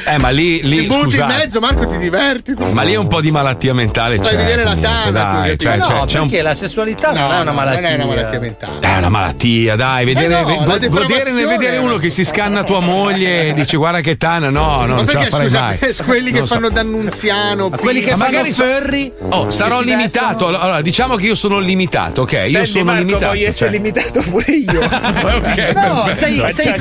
Eh, 0.04 0.18
ma 0.20 0.28
lì, 0.28 0.62
lì 0.62 0.80
ti 0.80 0.86
butti 0.86 1.16
in 1.18 1.26
mezzo, 1.26 1.60
Marco, 1.60 1.86
ti 1.86 1.96
diverti. 1.98 2.54
ti- 2.54 2.62
Ma 2.72 2.82
lì 2.82 2.92
è 2.92 2.96
un 2.96 3.06
po' 3.06 3.20
di 3.20 3.30
malattia 3.30 3.72
mentale. 3.74 4.16
Fai 4.18 4.26
c'è, 4.28 4.36
vedere 4.36 4.64
la 4.64 4.76
tana, 4.76 5.06
tu, 5.06 5.12
dai, 5.12 5.58
cioè, 5.58 5.76
no, 5.76 5.84
c'è, 5.86 6.06
c'è 6.06 6.18
un 6.20 6.28
perché 6.28 6.42
la 6.42 6.54
sessualità 6.54 7.12
non 7.12 7.32
è 7.32 7.40
una 7.40 7.52
malattia. 7.52 7.80
Non 7.80 7.90
è 7.90 7.94
una 7.94 8.04
malattia 8.04 8.40
mentale. 8.40 8.78
È 8.80 8.96
una 8.98 9.08
malattia, 9.08 9.76
dai, 9.76 10.04
vedere, 10.04 10.26
Eh 10.26 10.42
no, 10.42 10.64
go- 10.64 10.88
godere 10.88 11.32
nel 11.32 11.46
vedere 11.46 11.76
uno 11.78 11.96
che 11.96 12.10
si 12.10 12.24
scanna 12.24 12.64
tua 12.64 12.80
moglie 12.80 13.48
e 13.48 13.54
dice 13.54 13.76
guarda 13.76 14.00
che 14.00 14.16
tana, 14.16 14.50
no, 14.50 14.84
no, 14.84 14.86
Ma 14.86 14.86
non 14.86 15.06
ce 15.08 15.12
la 15.14 15.20
perché 15.20 15.30
farei 15.30 15.48
scusa, 15.48 15.60
mai. 15.60 15.78
quelli 16.04 16.30
che 16.32 16.38
so. 16.38 16.46
fanno 16.46 16.68
d'annunziano, 16.68 17.70
Quelli 17.70 18.00
che 18.00 18.10
fanno 18.10 18.44
furry. 18.44 19.12
Oh, 19.30 19.50
sarò 19.50 19.80
limitato. 19.80 20.26
vestono- 20.46 20.58
Allora, 20.58 20.80
diciamo 20.82 21.16
che 21.16 21.26
io 21.26 21.34
sono 21.34 21.58
limitato, 21.58 22.22
ok? 22.22 22.42
io 22.46 22.64
sono 22.66 22.84
Marco, 22.84 23.00
limitato. 23.00 23.26
voglio 23.26 23.48
essere 23.48 23.70
cioè- 23.70 23.80
limitato 23.80 24.20
pure 24.22 24.52
io. 24.52 24.80
Ok, 25.38 25.72
No, 25.74 26.08
sei, 26.12 26.36
Cioè, 26.38 26.78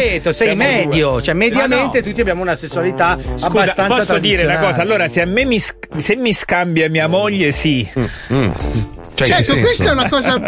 consueto, 0.00 0.32
sei 0.32 0.46
siamo 0.48 0.62
medio. 0.62 1.10
due. 1.12 1.22
Cioè, 1.22 1.34
mediamente 1.34 2.02
tutti 2.02 2.20
abbiamo 2.20 2.42
una 2.42 2.54
sessualità 2.54 3.18
Scusa, 3.18 3.46
abbastanza 3.46 3.96
posso 3.96 4.18
dire 4.18 4.44
una 4.44 4.58
cosa? 4.58 4.80
Allora, 4.82 5.08
se 5.08 5.20
a 5.20 5.26
me 5.26 5.44
mi, 5.44 5.58
se 5.58 6.16
mi 6.16 6.32
scambia 6.32 6.88
mia 6.88 7.08
moglie, 7.08 7.52
sì. 7.52 7.88
Cioè, 7.92 8.00
in 8.38 8.52
che 9.24 9.44
Certo, 9.44 9.58
questa 9.60 9.88
è 9.90 9.92
una 9.92 10.08
cosa 10.08 10.38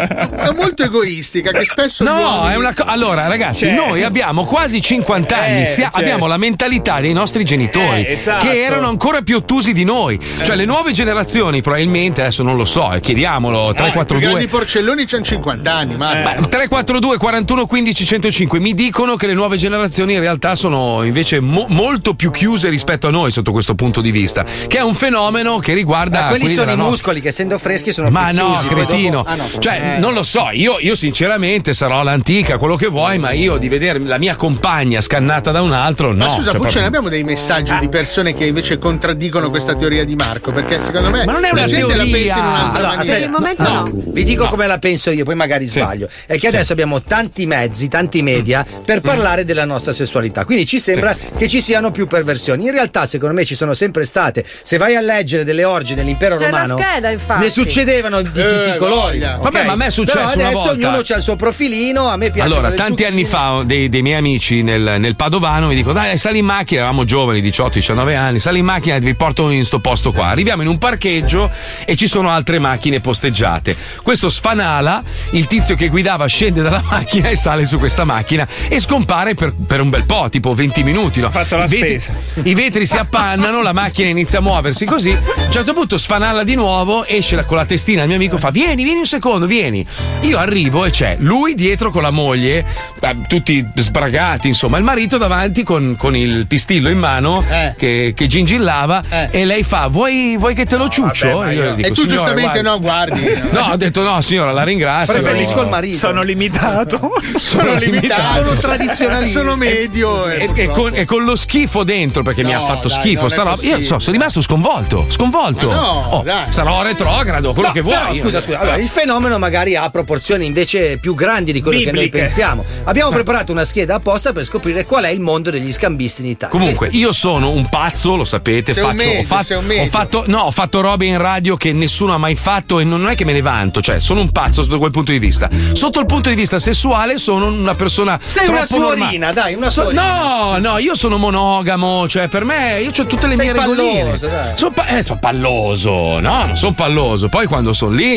molto 0.55 0.83
egoistica 0.83 1.51
che 1.51 1.65
spesso 1.65 2.03
No, 2.03 2.17
uomini- 2.17 2.53
è 2.53 2.57
una 2.57 2.73
cosa. 2.73 2.89
Allora, 2.89 3.27
ragazzi, 3.27 3.61
Cioè- 3.65 3.75
noi 3.75 4.03
abbiamo 4.03 4.45
quasi 4.45 4.81
50 4.81 5.37
anni, 5.37 5.61
Eh, 5.61 5.65
sia- 5.65 5.89
cioè- 5.91 6.01
abbiamo 6.01 6.27
la 6.27 6.37
mentalità 6.37 6.99
dei 6.99 7.13
nostri 7.13 7.43
genitori, 7.45 8.05
Eh, 8.05 8.13
esatto. 8.13 8.45
che 8.47 8.63
erano 8.63 8.87
ancora 8.87 9.21
più 9.21 9.37
ottusi 9.37 9.73
di 9.73 9.83
noi. 9.83 10.19
Cioè, 10.43 10.55
le 10.55 10.65
nuove 10.65 10.91
generazioni, 10.91 11.61
probabilmente, 11.61 12.21
adesso 12.21 12.43
non 12.43 12.55
lo 12.57 12.65
so, 12.65 12.91
eh, 12.93 12.99
chiediamolo, 12.99 13.67
Ah, 13.67 13.71
I 13.71 13.73
grandi 13.73 13.91
342. 13.93 14.47
porcelloni 14.47 15.05
c'hanno 15.05 15.23
50 15.23 15.73
anni, 15.73 15.95
ma 15.95 16.11
Ma 16.23 16.33
342 16.47 17.17
41 17.17 17.65
15 17.65 18.05
105 18.05 18.59
mi 18.59 18.73
dicono 18.73 19.15
che 19.15 19.27
le 19.27 19.33
nuove 19.33 19.57
generazioni 19.57 20.13
in 20.13 20.19
realtà 20.19 20.55
sono 20.55 21.03
invece 21.03 21.39
mo- 21.39 21.65
molto 21.69 22.13
più 22.13 22.31
chiuse 22.31 22.69
rispetto 22.69 23.07
a 23.07 23.11
noi 23.11 23.31
sotto 23.31 23.51
questo 23.51 23.75
punto 23.75 24.01
di 24.01 24.11
vista, 24.11 24.45
che 24.67 24.77
è 24.77 24.81
un 24.81 24.95
fenomeno 24.95 25.57
che 25.59 25.73
riguarda 25.73 26.21
Ma 26.21 26.27
quelli 26.27 26.47
sono 26.47 26.63
i 26.63 26.65
della 26.65 26.81
no- 26.83 26.89
muscoli 26.89 27.21
che 27.21 27.29
essendo 27.29 27.57
freschi 27.57 27.91
sono 27.91 28.09
Ma 28.09 28.29
più 28.29 28.39
no, 28.39 28.51
chiusi, 28.53 28.62
cretino. 28.67 29.17
dopo- 29.17 29.29
Ah, 29.29 29.35
no. 29.35 29.49
Cioè, 29.59 29.95
Eh. 29.95 29.99
non 29.99 30.13
lo 30.13 30.23
so, 30.23 30.49
io, 30.51 30.77
io 30.79 30.95
sinceramente 30.95 31.73
sarò 31.73 32.03
l'antica, 32.03 32.57
quello 32.57 32.75
che 32.75 32.87
vuoi, 32.87 33.17
ma 33.17 33.31
io 33.31 33.57
di 33.57 33.69
vedere 33.69 33.99
la 33.99 34.17
mia 34.17 34.35
compagna 34.35 35.01
scannata 35.01 35.51
da 35.51 35.61
un 35.61 35.71
altro, 35.73 36.11
no. 36.11 36.17
Ma 36.25 36.29
scusa, 36.29 36.51
cioè, 36.51 36.59
Puccione, 36.59 36.61
proprio- 36.61 36.85
abbiamo 36.87 37.09
dei 37.09 37.23
messaggi 37.23 37.73
di 37.79 37.89
persone 37.89 38.35
che 38.35 38.45
invece 38.45 38.77
contraddicono 38.77 39.49
questa 39.49 39.75
teoria 39.75 40.03
di 40.05 40.15
Marco? 40.15 40.51
Perché 40.51 40.81
secondo 40.81 41.09
me 41.09 41.25
Ma 41.25 41.31
non 41.31 41.43
è 41.45 41.47
la 41.47 41.53
una 41.53 41.65
gente 41.65 41.95
la 41.95 42.03
teoria. 42.03 42.13
pensa 42.17 42.37
in 42.37 42.45
un'altra 42.45 42.77
Allora, 42.79 42.95
maniera. 42.97 43.13
Per 43.17 43.23
il 43.25 43.29
momento 43.31 43.63
no, 43.63 43.69
no. 43.73 43.83
Vi 44.13 44.23
dico 44.23 44.47
come 44.47 44.67
la 44.67 44.77
penso 44.77 45.11
io, 45.11 45.23
poi 45.23 45.35
magari 45.35 45.65
sbaglio. 45.65 46.07
È 46.25 46.37
che 46.37 46.47
adesso 46.47 46.73
abbiamo 46.73 47.01
tanti 47.01 47.45
mezzi, 47.45 47.87
tanti 47.87 48.21
media 48.21 48.65
per 48.85 49.01
parlare 49.01 49.45
della 49.45 49.65
nostra 49.65 49.91
sessualità. 49.91 50.45
Quindi 50.45 50.65
ci 50.65 50.79
sembra 50.79 51.15
che 51.37 51.47
ci 51.47 51.61
siano 51.61 51.91
più 51.91 52.07
perversioni. 52.07 52.65
In 52.65 52.71
realtà, 52.71 53.05
secondo 53.05 53.33
me, 53.35 53.45
ci 53.45 53.55
sono 53.55 53.73
sempre 53.73 54.05
state. 54.05 54.43
Se 54.63 54.77
vai 54.77 54.95
a 54.95 55.01
leggere 55.01 55.43
delle 55.43 55.63
orge 55.63 55.95
dell'impero 55.95 56.35
C'è 56.35 56.49
la 56.49 56.61
romano, 56.63 56.77
scheda, 56.79 57.09
infatti. 57.09 57.43
ne 57.43 57.49
succedevano 57.49 58.21
di 58.21 58.41
Eh, 58.43 58.63
tutti 58.63 58.75
i 58.75 58.77
colori. 58.77 59.19
Vabbè, 59.19 59.65
ma 59.65 59.71
a 59.73 59.75
me 59.75 59.85
è 59.87 59.91
successo 59.91 60.17
Però 60.19 60.33
una 60.33 60.43
adesso 60.45 60.63
volta. 60.63 60.87
ognuno 60.87 61.03
ha 61.07 61.15
il 61.15 61.21
suo 61.21 61.35
profilino. 61.35 62.07
A 62.07 62.17
me 62.17 62.31
piace 62.31 62.51
Allora, 62.53 62.71
tanti 62.71 63.03
anni 63.05 63.25
fa 63.25 63.63
dei, 63.65 63.89
dei 63.89 64.01
miei 64.01 64.17
amici 64.17 64.61
nel, 64.61 64.95
nel 64.99 65.15
Padovano 65.15 65.67
mi 65.67 65.75
dicono: 65.75 65.93
Dai, 65.93 66.17
sali 66.17 66.39
in 66.39 66.45
macchina, 66.45 66.81
eravamo 66.81 67.03
giovani, 67.05 67.41
18-19 67.41 68.15
anni, 68.15 68.39
sali 68.39 68.59
in 68.59 68.65
macchina 68.65 68.95
e 68.95 68.99
vi 68.99 69.13
porto 69.15 69.49
in 69.49 69.65
sto 69.65 69.79
posto 69.79 70.11
qua. 70.11 70.27
Arriviamo 70.27 70.61
in 70.61 70.67
un 70.67 70.77
parcheggio 70.77 71.49
e 71.85 71.95
ci 71.95 72.07
sono 72.07 72.29
altre 72.29 72.59
macchine 72.59 72.99
posteggiate. 72.99 73.75
Questo 74.01 74.29
sfanala, 74.29 75.01
il 75.31 75.47
tizio 75.47 75.75
che 75.75 75.87
guidava 75.89 76.25
scende 76.27 76.61
dalla 76.61 76.83
macchina 76.89 77.29
e 77.29 77.35
sale 77.35 77.65
su 77.65 77.77
questa 77.77 78.03
macchina 78.03 78.47
e 78.67 78.79
scompare 78.79 79.33
per, 79.33 79.53
per 79.65 79.81
un 79.81 79.89
bel 79.89 80.05
po', 80.05 80.27
tipo 80.29 80.53
20 80.53 80.83
minuti. 80.83 81.19
No? 81.19 81.29
fatto 81.29 81.55
la 81.57 81.65
I 81.65 81.67
vetri- 81.67 81.99
spesa. 81.99 82.13
I 82.43 82.53
vetri 82.53 82.85
si 82.85 82.97
appannano, 82.97 83.61
la 83.61 83.73
macchina 83.73 84.09
inizia 84.09 84.39
a 84.39 84.41
muoversi 84.41 84.85
così. 84.85 85.11
A 85.11 85.43
un 85.45 85.51
certo 85.51 85.73
punto 85.73 85.97
sfanalla 85.97 86.43
di 86.43 86.55
nuovo, 86.55 87.05
esce 87.05 87.35
la- 87.35 87.45
con 87.45 87.57
la 87.57 87.65
testina, 87.65 88.01
il 88.01 88.07
mio 88.07 88.15
amico 88.17 88.32
fa: 88.37 88.49
Vieni, 88.49 88.83
vieni 88.83 88.99
un 88.99 89.05
secondo, 89.05 89.45
vieni. 89.45 89.85
Io 90.21 90.37
arrivo 90.37 90.85
e 90.85 90.89
c'è 90.91 91.15
lui 91.19 91.55
dietro 91.55 91.91
con 91.91 92.01
la 92.01 92.11
moglie, 92.11 92.65
eh, 92.99 93.15
tutti 93.27 93.65
sbragati, 93.75 94.47
insomma, 94.47 94.77
il 94.77 94.83
marito 94.83 95.17
davanti 95.17 95.63
con, 95.63 95.95
con 95.97 96.15
il 96.15 96.47
pistillo 96.47 96.89
in 96.89 96.97
mano 96.97 97.43
Eh. 97.47 97.73
che, 97.77 98.13
che 98.15 98.27
gingillava 98.27 99.01
Eh. 99.09 99.27
e 99.31 99.45
lei 99.45 99.63
fa: 99.63 99.87
Vuoi, 99.87 100.35
vuoi 100.37 100.53
che 100.55 100.65
te 100.65 100.77
lo 100.77 100.89
ciuccio? 100.89 101.37
vabbè, 101.39 101.53
Io 101.53 101.63
io- 101.63 101.73
dico, 101.75 101.87
e 101.87 101.91
tu 101.91 102.01
"Signora, 102.07 102.15
giustamente 102.15 102.61
guardi." 102.61 102.69
no, 102.69 102.79
guardi. 102.79 103.41
No, 103.53 103.71
ho 103.71 103.75
detto 103.77 104.01
no, 104.01 104.21
signora, 104.21 104.51
la 104.51 104.63
ringrazio. 104.63 105.13
Preferisco 105.13 105.61
il 105.61 105.67
marito. 105.69 105.97
Sono 105.97 106.21
limitato. 106.23 107.11
Sono 107.37 107.75
limitato, 107.75 108.43
Sono 108.47 108.59
tradizionalista. 108.59 109.39
sono 109.39 109.55
medio. 109.55 110.27
E, 110.27 110.49
e 110.53 110.67
con, 110.69 110.91
e 110.93 111.05
con 111.05 111.23
lo 111.23 111.35
schifo 111.35 111.83
dentro 111.83 112.23
perché 112.23 112.43
mi 112.43 112.51
No, 112.51 112.63
ha 112.63 112.65
fatto 112.65 112.87
dai, 112.87 112.97
schifo 112.97 113.21
non 113.21 113.29
sta 113.29 113.43
roba. 113.43 113.61
Io 113.61 113.81
so, 113.81 113.99
sono 113.99 114.11
rimasto 114.17 114.41
sconvolto. 114.41 115.05
Sconvolto. 115.09 115.67
Ma 115.67 115.75
no, 115.75 116.07
Oh, 116.11 116.21
dai. 116.23 116.45
sarò 116.49 116.81
retrogrado, 116.83 117.53
quello 117.53 117.67
No, 117.69 117.73
che 117.73 117.81
vuoi. 117.81 117.95
Scusa, 118.23 118.41
scusa. 118.41 118.59
Allora, 118.59 118.77
il 118.77 118.87
fenomeno 118.87 119.37
magari 119.37 119.75
ha 119.75 119.89
proporzioni 119.89 120.45
invece 120.45 120.97
più 120.97 121.13
grandi 121.15 121.51
di 121.51 121.61
quello 121.61 121.79
che 121.79 121.85
noi 121.91 122.03
Bibliche. 122.05 122.17
pensiamo. 122.23 122.63
Abbiamo 122.85 123.11
preparato 123.11 123.51
una 123.51 123.63
scheda 123.65 123.95
apposta 123.95 124.33
per 124.33 124.45
scoprire 124.45 124.85
qual 124.85 125.03
è 125.05 125.09
il 125.09 125.19
mondo 125.19 125.49
degli 125.51 125.71
scambisti 125.71 126.21
in 126.21 126.27
Italia. 126.27 126.57
Comunque, 126.57 126.89
io 126.91 127.11
sono 127.11 127.49
un 127.51 127.67
pazzo, 127.69 128.15
lo 128.15 128.23
sapete. 128.23 128.73
Sei 128.73 128.83
un 128.83 128.89
faccio, 128.91 129.03
medio, 129.05 129.19
ho, 129.19 129.23
fatto, 129.23 129.43
sei 129.43 129.57
un 129.57 129.65
medio. 129.65 129.83
ho 129.83 129.87
fatto- 129.87 130.23
no, 130.27 130.39
ho 130.41 130.51
fatto 130.51 130.81
robe 130.81 131.05
in 131.05 131.17
radio 131.17 131.55
che 131.55 131.71
nessuno 131.73 132.13
ha 132.13 132.17
mai 132.17 132.35
fatto 132.35 132.79
e 132.79 132.83
non 132.83 133.07
è 133.09 133.15
che 133.15 133.25
me 133.25 133.33
ne 133.33 133.41
vanto, 133.41 133.81
cioè 133.81 133.99
sono 133.99 134.21
un 134.21 134.31
pazzo 134.31 134.63
sotto 134.63 134.77
quel 134.77 134.91
punto 134.91 135.11
di 135.11 135.19
vista. 135.19 135.49
Sotto 135.73 135.99
il 135.99 136.05
punto 136.05 136.29
di 136.29 136.35
vista 136.35 136.59
sessuale 136.59 137.17
sono 137.17 137.47
una 137.47 137.75
persona. 137.75 138.19
Sei 138.25 138.47
una 138.47 138.59
troppo 138.65 138.77
normale. 138.81 138.99
suorina, 139.01 139.33
dai, 139.33 139.53
una 139.55 139.69
So- 139.69 139.81
suorina. 139.83 140.17
no, 140.21 140.57
no, 140.57 140.77
io 140.77 140.95
sono 140.95 141.17
monogamo, 141.17 142.07
cioè 142.07 142.27
per 142.27 142.43
me 142.45 142.79
io 142.81 142.89
ho 142.89 143.05
tutte 143.05 143.27
le 143.27 143.35
Sei 143.35 143.45
mie 143.51 143.53
regoline. 143.53 144.01
palloso, 144.03 144.27
dai. 144.27 144.51
Sono 144.57 144.71
pa- 144.71 144.87
eh, 144.87 145.01
sono 145.03 145.19
palloso, 145.19 146.19
no, 146.19 146.45
non 146.45 146.55
sono 146.55 146.73
palloso. 146.73 147.29
Poi 147.29 147.45
quando 147.47 147.73
sono 147.73 147.91
lì, 147.95 148.12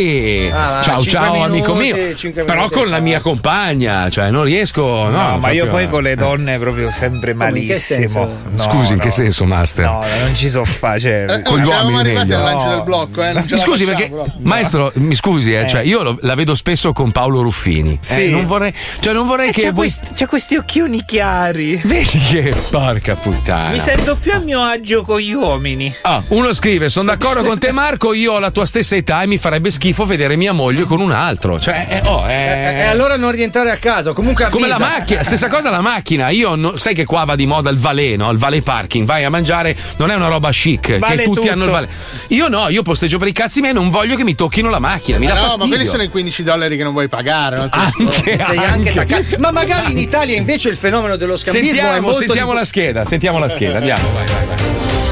Ah, 0.53 0.81
ciao 0.83 1.01
ciao 1.05 1.33
minuti, 1.33 1.51
amico 1.51 1.75
mio. 1.75 1.97
Però 2.45 2.69
con 2.69 2.89
la 2.89 2.99
mia 3.01 3.21
compagna, 3.21 4.09
cioè 4.11 4.31
non 4.31 4.45
riesco. 4.45 4.83
No, 4.83 5.11
No, 5.11 5.39
ma 5.39 5.51
io 5.51 5.65
proprio- 5.65 5.87
poi 5.87 5.89
con 5.89 6.03
le 6.03 6.15
donne 6.17 6.59
proprio 6.59 6.91
sempre 6.91 7.31
in 7.33 7.37
malissimo. 7.39 8.25
No, 8.55 8.63
Scusi, 8.63 8.93
in 8.93 8.99
no. 8.99 9.03
che 9.05 9.11
senso, 9.11 9.45
Master? 9.45 9.85
No, 9.87 10.05
non 10.21 10.35
ci 10.35 10.49
so 10.49 10.65
fa, 10.65 10.99
cioè, 10.99 11.25
Eh, 11.29 11.43
Con 11.43 11.61
gli 11.61 11.67
uomini 11.67 11.99
arrivati 11.99 12.29
meglio. 12.29 12.37
al 12.39 12.43
lancio 12.45 12.67
No. 12.67 12.75
del 12.75 12.83
blocco, 12.85 13.23
eh. 13.23 13.33
Non 13.33 13.43
ce 13.47 13.55
Mi 13.55 13.59
la 13.61 13.65
scusi 13.67 13.85
perché, 13.85 14.09
però. 14.09 14.27
maestro, 14.41 14.93
mi 14.97 15.15
scusi, 15.15 15.55
eh, 15.55 15.67
cioè 15.69 15.81
io 15.83 16.03
lo- 16.03 16.19
la 16.21 16.35
vedo 16.35 16.55
spesso 16.55 16.93
con 16.93 17.11
Paolo 17.13 17.41
Ruffini. 17.43 17.99
Sì. 18.01 18.25
Eh, 18.25 18.29
non 18.31 18.47
vorrei, 18.47 18.73
cioè 19.01 19.13
non 19.13 19.27
vorrei 19.27 19.49
Eh, 19.49 19.53
che 19.53 19.63
c'ha, 19.63 19.73
voi. 19.73 19.87
questi, 19.87 20.15
c'ha 20.15 20.27
questi 20.27 20.57
occhioni 20.57 21.03
chiari. 21.05 21.81
Vedi 21.85 22.19
che 22.31 22.53
porca 22.71 23.15
puttana. 23.15 23.71
Mi 23.71 23.79
sento 23.79 24.17
più 24.17 24.33
a 24.33 24.39
mio 24.39 24.61
agio 24.63 25.03
con 25.05 25.19
gli 25.21 25.33
uomini. 25.33 25.95
Ah, 26.03 26.23
uno 26.29 26.53
scrive: 26.53 26.89
Sono 26.89 27.07
d'accordo 27.07 27.43
con 27.43 27.59
te, 27.59 27.73
Marco. 27.73 28.13
Io 28.13 28.33
ho 28.35 28.39
la 28.39 28.51
tua 28.51 28.67
stessa 28.67 28.95
età 28.97 29.23
e 29.23 29.27
mi 29.27 29.39
farebbe 29.39 29.71
schifo 29.71 29.85
vedere 29.95 30.37
mia 30.37 30.53
moglie 30.53 30.85
con 30.85 31.01
un 31.01 31.11
altro. 31.13 31.59
Cioè, 31.61 31.87
eh, 31.89 32.09
oh, 32.09 32.29
eh. 32.29 32.79
E 32.79 32.83
allora 32.83 33.17
non 33.17 33.31
rientrare 33.31 33.71
a 33.71 33.77
casa. 33.77 34.13
Comunque 34.13 34.49
Come 34.51 34.69
la 34.69 34.75
avvisa. 34.77 34.91
macchina, 34.91 35.23
stessa 35.25 35.49
cosa 35.49 35.71
la 35.71 35.81
macchina. 35.81 36.29
Io 36.31 36.55
no- 36.55 36.77
sai 36.79 36.95
che 36.95 37.05
qua 37.05 37.25
va 37.25 37.35
di 37.37 37.47
moda 37.47 37.71
il 37.71 37.79
valet, 37.79 38.17
no? 38.17 38.31
Il 38.31 38.39
valet 38.39 38.63
parking. 38.63 39.07
Vai 39.07 39.25
a 39.25 39.31
mangiare, 39.31 39.77
non 39.97 40.11
è 40.11 40.15
una 40.15 40.29
roba 40.29 40.51
chic. 40.51 40.99
Vale 40.99 41.17
che 41.17 41.23
tutti 41.25 41.41
tutto. 41.41 41.53
hanno 41.53 41.65
il 41.65 41.71
valet. 41.71 41.89
Io 42.29 42.49
no, 42.49 42.69
io 42.69 42.83
posteggio 42.83 43.19
per 43.19 43.29
i 43.29 43.33
cazzi 43.33 43.61
miei, 43.61 43.73
non 43.75 43.91
voglio 43.91 44.17
che 44.17 44.25
mi 44.25 44.35
tocchino 44.35 44.69
la 44.71 44.79
macchina. 44.79 45.19
Mi 45.19 45.27
Ma 45.27 45.33
dà 45.33 45.37
no, 45.39 45.43
ma 45.43 45.49
fastidio. 45.51 45.75
quelli 45.75 45.87
sono 45.91 46.03
i 46.03 46.09
15 46.09 46.43
dollari 46.43 46.77
che 46.77 46.83
non 46.83 46.93
vuoi 46.93 47.09
pagare. 47.09 47.69
Anche, 47.71 48.37
Sei 48.39 48.57
anche 48.59 48.91
attaccato. 48.91 49.25
Ma 49.39 49.51
magari 49.51 49.91
in 49.93 49.99
Italia 49.99 50.37
invece 50.37 50.69
il 50.69 50.77
fenomeno 50.77 51.17
dello 51.17 51.37
scambismo 51.37 51.69
è 51.71 51.75
Sentiamo, 51.75 52.01
molto 52.01 52.19
sentiamo 52.19 52.41
diffu- 52.53 52.59
la 52.59 52.65
scheda, 52.65 53.05
sentiamo 53.05 53.39
la 53.39 53.49
scheda, 53.49 53.79
andiamo, 53.79 54.09
vai, 54.13 54.27
vai, 54.27 54.47
vai. 54.47 55.06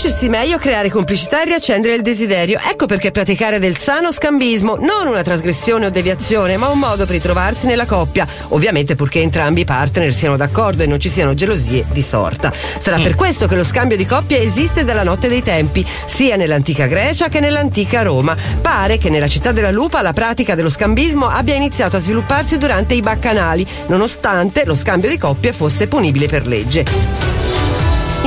Conoscersi 0.00 0.28
meglio, 0.28 0.58
creare 0.58 0.90
complicità 0.90 1.42
e 1.42 1.46
riaccendere 1.46 1.96
il 1.96 2.02
desiderio. 2.02 2.60
Ecco 2.70 2.86
perché 2.86 3.10
praticare 3.10 3.58
del 3.58 3.76
sano 3.76 4.12
scambismo 4.12 4.76
non 4.76 5.08
una 5.08 5.24
trasgressione 5.24 5.86
o 5.86 5.90
deviazione, 5.90 6.56
ma 6.56 6.68
un 6.68 6.78
modo 6.78 7.04
per 7.04 7.16
ritrovarsi 7.16 7.66
nella 7.66 7.84
coppia. 7.84 8.24
Ovviamente 8.50 8.94
purché 8.94 9.20
entrambi 9.20 9.62
i 9.62 9.64
partner 9.64 10.14
siano 10.14 10.36
d'accordo 10.36 10.84
e 10.84 10.86
non 10.86 11.00
ci 11.00 11.08
siano 11.08 11.34
gelosie 11.34 11.84
di 11.90 12.00
sorta. 12.00 12.52
Sarà 12.54 13.00
per 13.00 13.16
questo 13.16 13.48
che 13.48 13.56
lo 13.56 13.64
scambio 13.64 13.96
di 13.96 14.06
coppia 14.06 14.36
esiste 14.36 14.84
dalla 14.84 15.02
notte 15.02 15.26
dei 15.26 15.42
tempi, 15.42 15.84
sia 16.06 16.36
nell'antica 16.36 16.86
Grecia 16.86 17.28
che 17.28 17.40
nell'antica 17.40 18.02
Roma. 18.02 18.36
Pare 18.62 18.98
che 18.98 19.10
nella 19.10 19.26
città 19.26 19.50
della 19.50 19.72
Lupa 19.72 20.00
la 20.00 20.12
pratica 20.12 20.54
dello 20.54 20.70
scambismo 20.70 21.26
abbia 21.26 21.56
iniziato 21.56 21.96
a 21.96 22.00
svilupparsi 22.00 22.56
durante 22.56 22.94
i 22.94 23.00
baccanali, 23.00 23.66
nonostante 23.88 24.64
lo 24.64 24.76
scambio 24.76 25.08
di 25.08 25.18
coppie 25.18 25.52
fosse 25.52 25.88
punibile 25.88 26.28
per 26.28 26.46
legge. 26.46 27.47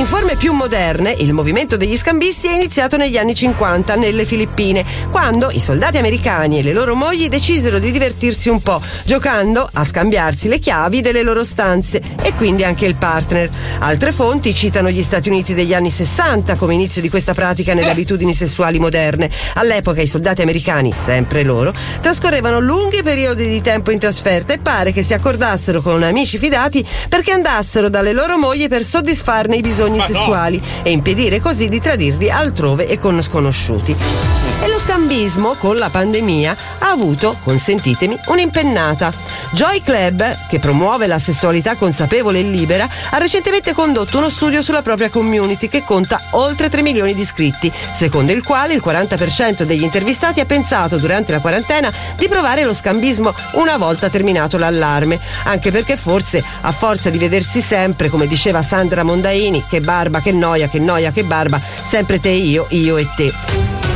In 0.02 0.08
forme 0.08 0.34
più 0.34 0.52
moderne, 0.52 1.12
il 1.12 1.32
movimento 1.32 1.76
degli 1.76 1.96
scambisti 1.96 2.48
è 2.48 2.54
iniziato 2.54 2.96
negli 2.96 3.16
anni 3.16 3.36
50 3.36 3.94
nelle 3.94 4.24
Filippine, 4.24 4.84
quando 5.12 5.48
i 5.52 5.60
soldati 5.60 5.96
americani 5.96 6.58
e 6.58 6.62
le 6.64 6.72
loro 6.72 6.96
mogli 6.96 7.28
decisero 7.28 7.78
di 7.78 7.92
divertirsi 7.92 8.48
un 8.48 8.60
po', 8.60 8.82
giocando 9.04 9.66
a 9.72 9.84
scambiarsi 9.84 10.48
le 10.48 10.58
chiavi 10.58 11.02
delle 11.02 11.22
loro 11.22 11.44
stanze 11.44 12.02
e 12.20 12.34
quindi 12.34 12.64
anche 12.64 12.84
il 12.84 12.96
partner. 12.96 13.48
Altre 13.78 14.10
fonti 14.10 14.52
citano 14.56 14.90
gli 14.90 15.02
Stati 15.02 15.28
Uniti 15.28 15.54
degli 15.54 15.72
anni 15.72 15.88
60 15.88 16.56
come 16.56 16.74
inizio 16.74 17.00
di 17.00 17.08
questa 17.08 17.32
pratica 17.32 17.72
nelle 17.72 17.92
abitudini 17.92 18.34
sessuali 18.34 18.80
moderne. 18.80 19.30
All'epoca 19.54 20.02
i 20.02 20.08
soldati 20.08 20.42
americani, 20.42 20.90
sempre 20.90 21.44
loro, 21.44 21.72
trascorrevano 22.00 22.58
lunghi 22.58 23.04
periodi 23.04 23.46
di 23.46 23.60
tempo 23.60 23.92
in 23.92 24.00
trasferta 24.00 24.52
e 24.52 24.58
pare 24.58 24.90
che 24.90 25.04
si 25.04 25.14
accordassero 25.14 25.80
con 25.80 26.02
amici 26.02 26.38
fidati 26.38 26.84
perché 27.08 27.30
andassero 27.30 27.88
dalle 27.88 28.12
loro 28.12 28.36
mogli 28.36 28.66
per 28.66 28.82
soddisfarne 28.82 29.54
i 29.54 29.60
bisogni 29.60 29.90
sessuali 30.00 30.62
e 30.82 30.90
impedire 30.90 31.40
così 31.40 31.68
di 31.68 31.80
tradirli 31.80 32.30
altrove 32.30 32.86
e 32.86 32.98
con 32.98 33.20
sconosciuti. 33.22 34.51
E 34.62 34.68
lo 34.68 34.78
scambismo 34.78 35.54
con 35.54 35.74
la 35.74 35.90
pandemia 35.90 36.56
ha 36.78 36.90
avuto, 36.90 37.36
consentitemi, 37.42 38.16
un'impennata. 38.26 39.12
Joy 39.50 39.82
Club, 39.82 40.46
che 40.46 40.60
promuove 40.60 41.08
la 41.08 41.18
sessualità 41.18 41.74
consapevole 41.74 42.38
e 42.38 42.42
libera, 42.42 42.88
ha 43.10 43.18
recentemente 43.18 43.72
condotto 43.72 44.18
uno 44.18 44.30
studio 44.30 44.62
sulla 44.62 44.82
propria 44.82 45.10
community 45.10 45.66
che 45.66 45.82
conta 45.82 46.20
oltre 46.30 46.68
3 46.68 46.80
milioni 46.82 47.12
di 47.12 47.22
iscritti, 47.22 47.72
secondo 47.92 48.30
il 48.30 48.44
quale 48.44 48.74
il 48.74 48.82
40% 48.84 49.64
degli 49.64 49.82
intervistati 49.82 50.38
ha 50.38 50.44
pensato 50.44 50.96
durante 50.96 51.32
la 51.32 51.40
quarantena 51.40 51.92
di 52.16 52.28
provare 52.28 52.62
lo 52.62 52.72
scambismo 52.72 53.34
una 53.54 53.76
volta 53.76 54.10
terminato 54.10 54.58
l'allarme, 54.58 55.18
anche 55.42 55.72
perché 55.72 55.96
forse 55.96 56.40
a 56.60 56.70
forza 56.70 57.10
di 57.10 57.18
vedersi 57.18 57.60
sempre, 57.60 58.08
come 58.08 58.28
diceva 58.28 58.62
Sandra 58.62 59.02
Mondaini, 59.02 59.64
che 59.68 59.80
barba, 59.80 60.20
che 60.20 60.30
noia, 60.30 60.68
che 60.68 60.78
noia, 60.78 61.10
che 61.10 61.24
barba, 61.24 61.60
sempre 61.84 62.20
te 62.20 62.28
e 62.28 62.36
io, 62.36 62.66
io 62.70 62.96
e 62.96 63.08
te. 63.16 63.91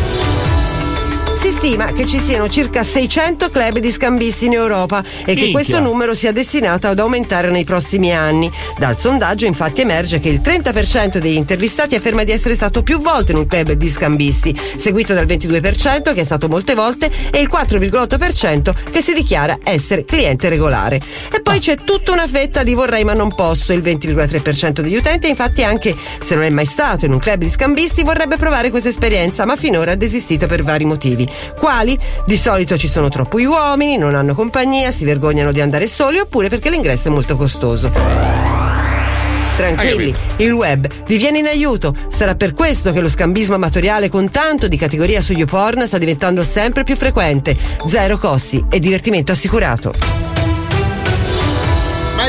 Si 1.47 1.53
stima 1.53 1.93
che 1.93 2.07
ci 2.07 2.19
siano 2.19 2.49
circa 2.49 2.83
600 2.83 3.51
club 3.51 3.79
di 3.79 3.93
scambisti 3.93 4.47
in 4.47 4.55
Europa 4.55 4.99
e 5.21 5.27
che 5.27 5.35
Minchia. 5.35 5.53
questo 5.53 5.79
numero 5.79 6.13
sia 6.13 6.33
destinato 6.33 6.89
ad 6.89 6.99
aumentare 6.99 7.51
nei 7.51 7.63
prossimi 7.63 8.13
anni. 8.13 8.51
Dal 8.77 8.99
sondaggio 8.99 9.47
infatti 9.47 9.83
emerge 9.83 10.19
che 10.19 10.29
il 10.29 10.41
30% 10.43 11.19
degli 11.19 11.37
intervistati 11.37 11.95
afferma 11.95 12.25
di 12.25 12.33
essere 12.33 12.57
stato 12.57 12.83
più 12.83 12.99
volte 13.01 13.31
in 13.31 13.39
un 13.39 13.47
club 13.47 13.71
di 13.75 13.89
scambisti, 13.89 14.59
seguito 14.77 15.15
dal 15.15 15.25
22% 15.25 16.13
che 16.15 16.21
è 16.21 16.25
stato 16.25 16.49
molte 16.49 16.75
volte 16.75 17.09
e 17.31 17.39
il 17.39 17.49
4,8% 17.49 18.75
che 18.91 19.01
si 19.01 19.15
dichiara 19.15 19.57
essere 19.63 20.05
cliente 20.05 20.49
regolare. 20.49 21.01
E 21.33 21.43
poi 21.43 21.61
c'è 21.61 21.77
tutta 21.77 22.11
una 22.11 22.27
fetta 22.27 22.65
di 22.65 22.75
vorrei 22.75 23.05
ma 23.05 23.15
non 23.15 23.33
posso, 23.33 23.73
il 23.73 23.83
20,3% 23.83 24.81
degli 24.81 24.97
utenti 24.97 25.29
infatti 25.29 25.63
anche 25.63 25.95
se 26.19 26.35
non 26.35 26.43
è 26.43 26.51
mai 26.51 26.67
stato 26.67 27.05
in 27.05 27.13
un 27.13 27.21
club 27.21 27.39
di 27.39 27.49
scambisti 27.49 28.03
vorrebbe 28.03 28.37
provare 28.37 28.71
questa 28.71 28.89
esperienza 28.89 29.45
ma 29.45 29.55
finora 29.55 29.93
ha 29.93 29.97
desistito 29.97 30.49
per 30.49 30.65
vari 30.65 30.85
motivi. 30.85 31.35
Quali? 31.59 31.99
Di 32.25 32.37
solito 32.37 32.77
ci 32.77 32.89
sono 32.89 33.09
troppi 33.09 33.45
uomini, 33.45 33.97
non 33.97 34.15
hanno 34.15 34.35
compagnia, 34.35 34.91
si 34.91 35.05
vergognano 35.05 35.53
di 35.53 35.61
andare 35.61 35.87
soli 35.87 36.19
oppure 36.19 36.49
perché 36.49 36.71
l'ingresso 36.71 37.09
è 37.09 37.11
molto 37.11 37.37
costoso. 37.37 37.91
Tranquilli, 39.57 40.15
il 40.37 40.53
web 40.53 40.87
vi 41.07 41.17
viene 41.17 41.39
in 41.39 41.47
aiuto. 41.47 41.95
Sarà 42.09 42.35
per 42.35 42.53
questo 42.53 42.93
che 42.93 43.01
lo 43.01 43.09
scambismo 43.09 43.55
amatoriale 43.55 44.11
con 44.11 44.31
tanto 44.31 44.69
di 44.69 44.77
categoria 44.77 45.23
su 45.23 45.33
YouPorn 45.33 45.87
sta 45.87 45.97
diventando 45.97 46.45
sempre 46.45 46.85
più 46.85 46.95
frequente. 46.95 47.57
Zero 47.87 48.19
costi 48.19 48.63
e 48.69 48.79
divertimento 48.79 49.33
assicurato. 49.33 50.36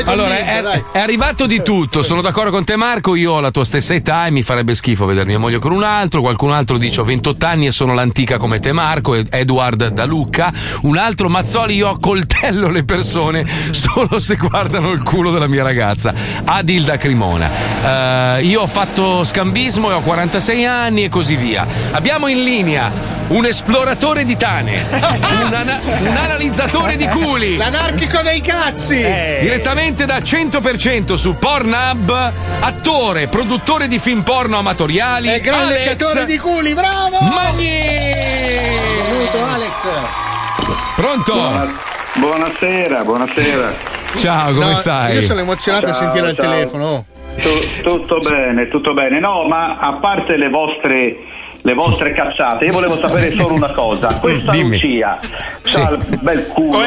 Allora, 0.04 0.38
è, 0.38 0.62
è 0.92 0.98
arrivato 0.98 1.46
di 1.46 1.62
tutto. 1.62 2.02
Sono 2.02 2.20
d'accordo 2.20 2.50
con 2.50 2.64
te, 2.64 2.76
Marco. 2.76 3.14
Io 3.14 3.32
ho 3.32 3.40
la 3.40 3.50
tua 3.50 3.64
stessa 3.64 3.94
età 3.94 4.26
e 4.26 4.30
mi 4.30 4.42
farebbe 4.42 4.74
schifo 4.74 5.04
vedere 5.06 5.26
mia 5.26 5.38
moglie 5.38 5.58
con 5.58 5.72
un 5.72 5.82
altro. 5.82 6.20
Qualcun 6.20 6.52
altro 6.52 6.78
dice: 6.78 7.00
Ho 7.00 7.04
28 7.04 7.46
anni 7.46 7.66
e 7.66 7.72
sono 7.72 7.94
l'antica 7.94 8.38
come 8.38 8.60
te, 8.60 8.72
Marco. 8.72 9.14
Ed- 9.14 9.28
Edward 9.30 9.88
da 9.88 10.04
Lucca. 10.04 10.52
Un 10.82 10.96
altro 10.96 11.28
Mazzoli. 11.28 11.74
Io 11.74 11.98
coltello 11.98 12.68
le 12.70 12.84
persone 12.84 13.44
solo 13.70 14.20
se 14.20 14.36
guardano 14.36 14.90
il 14.90 15.02
culo 15.02 15.30
della 15.30 15.48
mia 15.48 15.62
ragazza. 15.62 16.14
Adil 16.44 16.84
da 16.84 16.96
Cremona. 16.96 18.36
Eh, 18.38 18.44
io 18.44 18.62
ho 18.62 18.66
fatto 18.66 19.24
scambismo 19.24 19.90
e 19.90 19.94
ho 19.94 20.00
46 20.00 20.64
anni 20.64 21.04
e 21.04 21.08
così 21.08 21.36
via. 21.36 21.66
Abbiamo 21.90 22.28
in 22.28 22.42
linea 22.42 23.16
un 23.28 23.44
esploratore 23.44 24.24
di 24.24 24.36
tane, 24.36 24.80
un, 24.80 25.52
ana- 25.52 25.80
un 25.82 26.16
analizzatore 26.16 26.96
di 26.96 27.06
culi. 27.06 27.56
L'anarchico 27.56 28.22
dei 28.22 28.40
cazzi! 28.40 28.96
Direttamente 29.40 29.87
da 30.04 30.18
100% 30.18 31.14
su 31.14 31.36
Pornhub, 31.38 32.32
attore, 32.60 33.26
produttore 33.28 33.88
di 33.88 33.98
film 33.98 34.22
porno 34.22 34.58
amatoriali. 34.58 35.32
E 35.32 35.40
gran 35.40 35.60
Alex 35.62 35.78
leccatore 35.86 36.24
di 36.26 36.38
culi, 36.38 36.74
bravo! 36.74 37.18
Magni! 37.20 37.80
Benvenuto 38.98 39.44
Alex! 39.44 39.86
Pronto? 40.96 41.32
Buona- 41.32 41.74
buonasera, 42.14 43.04
buonasera. 43.04 43.74
Ciao, 44.16 44.52
come 44.52 44.66
No, 44.66 44.74
stai? 44.74 45.14
Io 45.14 45.22
sono 45.22 45.40
emozionato 45.40 45.86
a 45.86 45.92
Ciao, 45.92 46.00
sentire 46.00 46.26
al 46.28 46.34
ciao. 46.34 46.44
telefono. 46.50 46.84
oh. 46.86 47.04
Tu- 47.40 47.82
tutto 47.82 48.18
bene, 48.28 48.68
tutto 48.68 48.92
bene. 48.94 49.20
No, 49.20 49.46
ma 49.46 49.76
a 49.78 49.94
parte 50.00 50.36
le 50.36 50.48
vostre 50.48 51.16
le 51.68 51.74
vostre 51.74 52.12
cazzate, 52.14 52.64
io 52.64 52.72
volevo 52.72 52.96
sapere 52.96 53.30
solo 53.32 53.52
una 53.52 53.70
cosa. 53.72 54.14
Questa 54.20 54.50
Dimmi. 54.52 54.70
Lucia 54.80 55.18
Sì. 55.62 55.80
ha 55.80 55.90
il 55.90 56.18
bel 56.22 56.46
culo, 56.46 56.78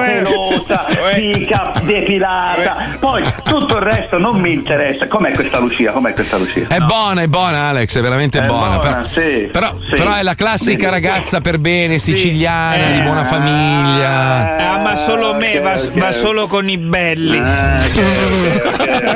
pelosa, 0.00 0.86
fica 1.14 1.72
depilata. 1.82 2.96
Poi 2.98 3.22
tutto 3.44 3.76
il 3.76 3.82
resto 3.82 4.16
non 4.18 4.40
mi 4.40 4.54
interessa. 4.54 5.06
Com'è 5.08 5.32
questa 5.32 5.58
Lucia? 5.58 5.92
Com'è 5.92 6.14
questa 6.14 6.38
Lucia? 6.38 6.66
È 6.68 6.78
buona, 6.78 7.20
è 7.22 7.26
buona, 7.26 7.68
Alex, 7.68 7.98
è 7.98 8.00
veramente 8.00 8.38
È 8.40 8.46
buona. 8.46 8.78
buona, 8.78 8.78
però, 8.78 9.06
sì, 9.08 9.48
però, 9.52 9.74
sì. 9.84 9.94
però 9.94 10.14
è 10.14 10.22
la 10.22 10.34
classica 10.34 10.88
Dimmi. 10.88 10.90
ragazza 10.90 11.40
per 11.42 11.58
bene, 11.58 11.98
siciliana, 11.98 12.90
di 12.92 13.00
buona 13.00 13.24
famiglia. 13.24 14.56
Ah, 14.56 14.80
ma 14.82 14.96
solo 14.96 15.34
me, 15.34 15.60
va, 15.60 15.74
va 15.94 16.12
solo 16.12 16.46
con 16.46 16.66
i 16.68 16.78
belli. 16.78 17.36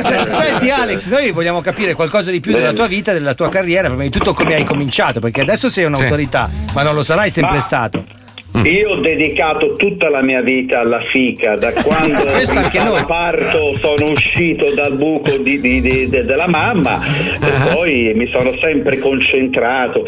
Se- 0.02 0.28
Senti 0.34 0.70
Alex, 0.70 1.08
noi 1.10 1.30
vogliamo 1.30 1.60
capire 1.62 1.94
qualcosa 1.94 2.30
di 2.30 2.40
più 2.40 2.52
della 2.52 2.72
tua 2.72 2.86
vita, 2.86 3.12
della 3.12 3.34
tua 3.34 3.48
carriera, 3.48 3.88
prima 3.88 4.02
di 4.02 4.10
tutto 4.10 4.33
come 4.34 4.54
hai 4.54 4.64
cominciato, 4.64 5.20
perché 5.20 5.40
adesso 5.40 5.68
sei 5.68 5.84
un'autorità, 5.84 6.50
ma 6.74 6.82
non 6.82 6.94
lo 6.94 7.02
sarai 7.02 7.30
sempre 7.30 7.54
Ma- 7.56 7.60
stato. 7.60 8.04
Io 8.62 8.90
ho 8.90 8.96
dedicato 9.00 9.74
tutta 9.74 10.08
la 10.08 10.22
mia 10.22 10.40
vita 10.40 10.78
alla 10.78 11.00
fica, 11.12 11.56
da 11.56 11.72
quando 11.82 12.22
noi. 12.24 13.04
parto 13.04 13.76
sono 13.80 14.12
uscito 14.12 14.72
dal 14.74 14.96
buco 14.96 15.36
di- 15.38 15.60
di- 15.60 15.80
di- 15.80 16.06
de- 16.08 16.24
della 16.24 16.46
mamma 16.46 17.00
e 17.04 17.72
poi 17.74 18.12
mi 18.14 18.28
sono 18.30 18.56
sempre 18.60 19.00
concentrato 19.00 20.06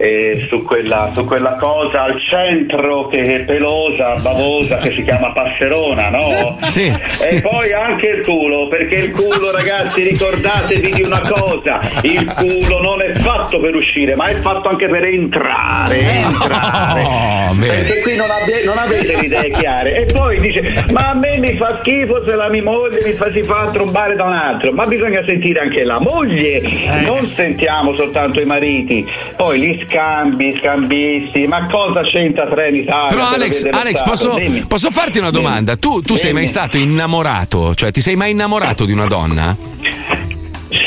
eh, 0.00 0.46
su, 0.48 0.64
quella, 0.64 1.10
su 1.12 1.26
quella 1.26 1.56
cosa 1.56 2.04
al 2.04 2.18
centro 2.22 3.06
che 3.08 3.20
è 3.20 3.44
pelosa, 3.44 4.14
bavosa, 4.14 4.76
che 4.78 4.92
si 4.92 5.02
chiama 5.02 5.30
passerona, 5.32 6.08
no? 6.08 6.58
Sì, 6.62 6.90
sì. 7.06 7.28
E 7.28 7.42
poi 7.42 7.70
anche 7.72 8.06
il 8.06 8.24
culo, 8.24 8.66
perché 8.68 8.94
il 8.94 9.10
culo, 9.10 9.50
ragazzi, 9.50 10.02
ricordatevi 10.02 10.88
di 10.88 11.02
una 11.02 11.20
cosa: 11.20 11.80
il 12.00 12.24
culo 12.34 12.80
non 12.80 13.02
è 13.02 13.12
fatto 13.18 13.60
per 13.60 13.74
uscire, 13.74 14.14
ma 14.14 14.24
è 14.28 14.34
fatto 14.36 14.70
anche 14.70 14.88
per 14.88 15.04
entrare. 15.04 15.98
entrare. 16.00 17.02
Oh, 17.02 17.56
perché 17.60 18.00
qui 18.00 18.16
non, 18.16 18.28
abbi- 18.30 18.64
non 18.64 18.78
avete 18.78 19.06
le 19.06 19.24
idee 19.26 19.50
chiare. 19.50 19.96
E 19.96 20.06
poi 20.06 20.40
dice: 20.40 20.86
Ma 20.92 21.10
a 21.10 21.14
me 21.14 21.36
mi 21.36 21.56
fa 21.56 21.76
schifo 21.80 22.24
se 22.26 22.34
la 22.34 22.48
mia 22.48 22.62
moglie 22.62 23.02
mi 23.04 23.12
fa, 23.12 23.30
si 23.30 23.42
fa 23.42 23.68
trombare 23.70 24.16
da 24.16 24.24
un 24.24 24.32
altro. 24.32 24.72
Ma 24.72 24.86
bisogna 24.86 25.22
sentire 25.26 25.60
anche 25.60 25.84
la 25.84 26.00
moglie, 26.00 26.62
non 27.04 27.26
sentiamo 27.26 27.94
soltanto 27.94 28.40
i 28.40 28.46
mariti. 28.46 29.06
Poi 29.36 29.60
gli 29.60 29.88
scambi, 29.90 30.56
scambisti, 30.58 31.46
ma 31.46 31.66
cosa 31.66 32.02
c'entra 32.02 32.46
Trenitalia? 32.46 33.08
Però 33.08 33.28
Alex, 33.28 33.66
Alex, 33.70 34.02
posso, 34.02 34.34
Dimmi. 34.34 34.64
posso 34.66 34.90
farti 34.90 35.18
una 35.18 35.30
Dimmi. 35.30 35.42
domanda? 35.42 35.76
Tu, 35.76 36.00
tu 36.00 36.14
sei 36.14 36.32
mai 36.32 36.42
Dimmi. 36.44 36.52
stato 36.54 36.78
innamorato? 36.78 37.74
Cioè, 37.74 37.90
ti 37.90 38.00
sei 38.00 38.16
mai 38.16 38.30
innamorato 38.30 38.84
di 38.84 38.92
una 38.92 39.06
donna? 39.06 39.56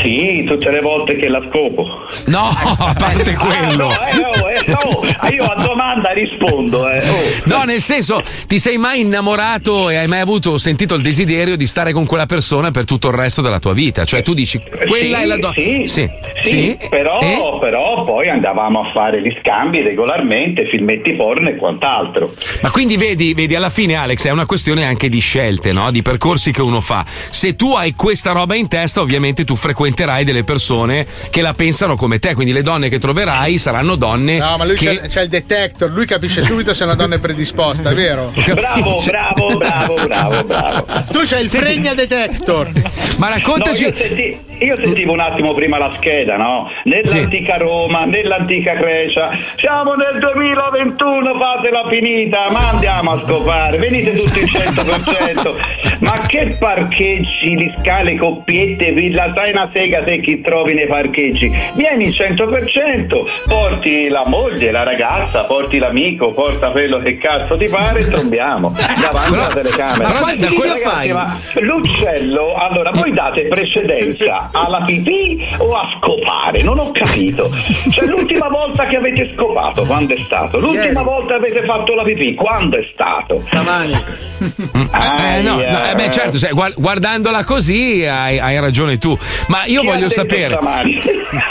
Sì, 0.03 0.43
tutte 0.45 0.69
le 0.69 0.81
volte 0.81 1.15
che 1.15 1.29
la 1.29 1.41
scopo. 1.49 2.05
No, 2.27 2.49
a 2.77 2.93
parte 2.93 3.33
quello. 3.33 3.87
Ah, 3.87 4.09
no, 4.13 4.33
eh, 4.33 4.41
oh, 4.41 4.49
eh, 4.49 4.73
oh, 4.73 5.05
ah, 5.17 5.29
io 5.29 5.45
a 5.45 5.63
domanda 5.63 6.11
rispondo. 6.11 6.89
Eh. 6.89 6.99
oh. 7.09 7.21
No, 7.45 7.63
nel 7.63 7.81
senso, 7.81 8.21
ti 8.47 8.59
sei 8.59 8.77
mai 8.77 9.01
innamorato 9.01 9.89
e 9.89 9.95
hai 9.95 10.07
mai 10.07 10.19
avuto, 10.19 10.57
sentito 10.57 10.95
il 10.95 11.01
desiderio 11.01 11.55
di 11.55 11.65
stare 11.65 11.93
con 11.93 12.05
quella 12.05 12.25
persona 12.25 12.71
per 12.71 12.85
tutto 12.85 13.07
il 13.07 13.13
resto 13.13 13.41
della 13.41 13.59
tua 13.59 13.73
vita? 13.73 14.03
Cioè, 14.03 14.21
tu 14.23 14.33
dici, 14.33 14.59
quella 14.87 15.17
Sì, 15.17 15.23
è 15.23 15.25
la 15.25 15.37
donna. 15.37 15.53
Sì, 15.53 15.83
sì, 15.87 16.09
sì, 16.41 16.77
però, 16.89 17.19
E? 17.19 17.37
però 17.59 18.03
poi 18.03 18.27
andavamo 18.29 18.81
a 18.81 18.91
fare 18.91 19.21
gli 19.21 19.33
scambi 19.39 19.81
regolarmente, 19.81 20.67
filmetti 20.69 21.13
porno 21.15 21.49
e 21.49 21.55
quant'altro. 21.55 22.29
Ma 22.61 22.71
quindi 22.71 22.97
vedi, 22.97 23.33
vedi, 23.33 23.55
alla 23.55 23.69
fine, 23.69 23.95
Alex, 23.95 24.27
è 24.27 24.31
una 24.31 24.45
questione 24.45 24.85
anche 24.85 25.07
di 25.07 25.19
scelte, 25.19 25.71
no? 25.71 25.91
Di 25.91 26.01
percorsi 26.01 26.51
che 26.51 26.61
uno 26.61 26.81
fa. 26.81 27.05
Se 27.07 27.55
tu 27.55 27.73
hai 27.73 27.93
questa 27.93 28.31
roba 28.31 28.55
in 28.55 28.67
testa, 28.67 29.01
ovviamente 29.01 29.45
tu 29.45 29.55
frequenterai 29.93 30.23
delle 30.23 30.43
persone 30.43 31.05
che 31.29 31.41
la 31.41 31.53
pensano 31.53 31.95
come 31.95 32.19
te. 32.19 32.33
Quindi 32.33 32.51
le 32.51 32.63
donne 32.63 32.89
che 32.89 32.99
troverai 32.99 33.57
saranno 33.57 33.95
donne. 33.95 34.39
No, 34.39 34.57
ma 34.57 34.65
lui 34.65 34.75
che... 34.75 34.99
c'ha, 34.99 35.07
c'ha 35.07 35.21
il 35.21 35.29
detector, 35.29 35.89
lui 35.91 36.05
capisce 36.05 36.43
subito 36.43 36.73
se 36.73 36.83
una 36.83 36.95
donna 36.95 37.15
è 37.15 37.19
predisposta, 37.19 37.91
è 37.91 37.93
vero? 37.93 38.33
Bravo, 38.53 39.01
bravo, 39.05 39.57
bravo, 39.57 39.95
bravo, 40.05 40.43
bravo. 40.43 40.85
Tu 41.11 41.19
c'hai 41.23 41.43
il 41.43 41.49
fregna 41.49 41.93
detector. 41.93 42.71
Ma 43.17 43.29
raccontaci. 43.29 43.85
No, 43.85 44.52
io, 44.63 44.75
senti- 44.75 44.81
io 44.81 44.85
sentivo 44.93 45.11
un 45.13 45.19
attimo 45.19 45.53
prima 45.53 45.77
la 45.77 45.91
scheda, 45.91 46.37
no? 46.37 46.69
Nell'antica 46.83 47.57
Roma, 47.57 48.05
nell'antica 48.05 48.73
Grecia. 48.73 49.31
Siamo 49.57 49.93
nel 49.95 50.19
2021, 50.19 51.33
fatela 51.37 51.87
finita, 51.89 52.45
ma 52.51 52.69
andiamo 52.69 53.11
a 53.11 53.19
scopare. 53.19 53.77
Venite 53.77 54.13
tutti 54.13 54.39
il 54.39 54.45
100%. 54.45 55.81
Ma 56.03 56.19
che 56.27 56.55
parcheggi 56.59 57.55
di 57.55 57.73
scale, 57.79 58.17
coppiette, 58.17 58.91
villa, 58.91 59.31
sai 59.33 59.51
una 59.51 59.69
sega 59.71 60.03
se 60.05 60.19
chi 60.19 60.41
trovi 60.41 60.73
nei 60.73 60.87
parcheggi. 60.87 61.51
Vieni 61.75 62.05
il 62.05 62.15
100%, 62.17 63.47
porti 63.47 64.07
la 64.07 64.23
moglie, 64.25 64.71
la 64.71 64.83
ragazza, 64.83 65.43
porti 65.45 65.77
l'amico, 65.77 66.33
porta 66.33 66.69
quello 66.69 66.99
che 66.99 67.17
cazzo 67.17 67.57
ti 67.57 67.67
pare 67.69 67.99
e 67.99 68.07
trombiamo. 68.07 68.73
Davanti 68.99 69.39
alla 69.39 69.53
telecamera. 69.53 70.13
ma 70.13 70.19
quanti 70.19 70.47
video 70.47 70.75
fai? 70.77 71.11
ma 71.11 71.37
L'uccello, 71.61 72.55
allora 72.55 72.91
voi 72.91 73.13
date 73.13 73.47
precedenza 73.47 74.49
alla 74.53 74.81
pipì 74.85 75.45
o 75.57 75.73
a 75.75 75.87
scopare? 75.99 76.61
Non 76.63 76.79
ho 76.79 76.91
capito. 76.91 77.49
Cioè 77.89 78.05
l'ultima 78.07 78.47
volta 78.47 78.85
che 78.87 78.95
avete 78.97 79.31
scopato, 79.35 79.85
quando 79.85 80.13
è 80.13 80.19
stato? 80.21 80.59
L'ultima 80.59 80.83
Ieri. 80.85 81.03
volta 81.03 81.35
avete 81.35 81.63
fatto 81.65 81.93
la 81.93 82.03
pipì, 82.03 82.33
quando 82.35 82.77
è 82.77 82.89
stato? 82.93 83.43
Stamani. 83.47 83.93
Eh, 83.93 85.41
no, 85.41 85.55
no, 85.55 85.61
eh, 85.61 85.93
beh, 85.95 86.09
certo, 86.11 86.37
sai, 86.37 86.51
guard- 86.51 86.79
guardandola 86.79 87.43
così 87.43 88.05
hai, 88.05 88.39
hai 88.39 88.59
ragione 88.59 88.97
tu. 88.97 89.17
Ma 89.47 89.65
io 89.65 89.81
Chi 89.81 89.87
voglio 89.87 90.09
sapere. 90.09 90.55
stamani? 90.55 90.99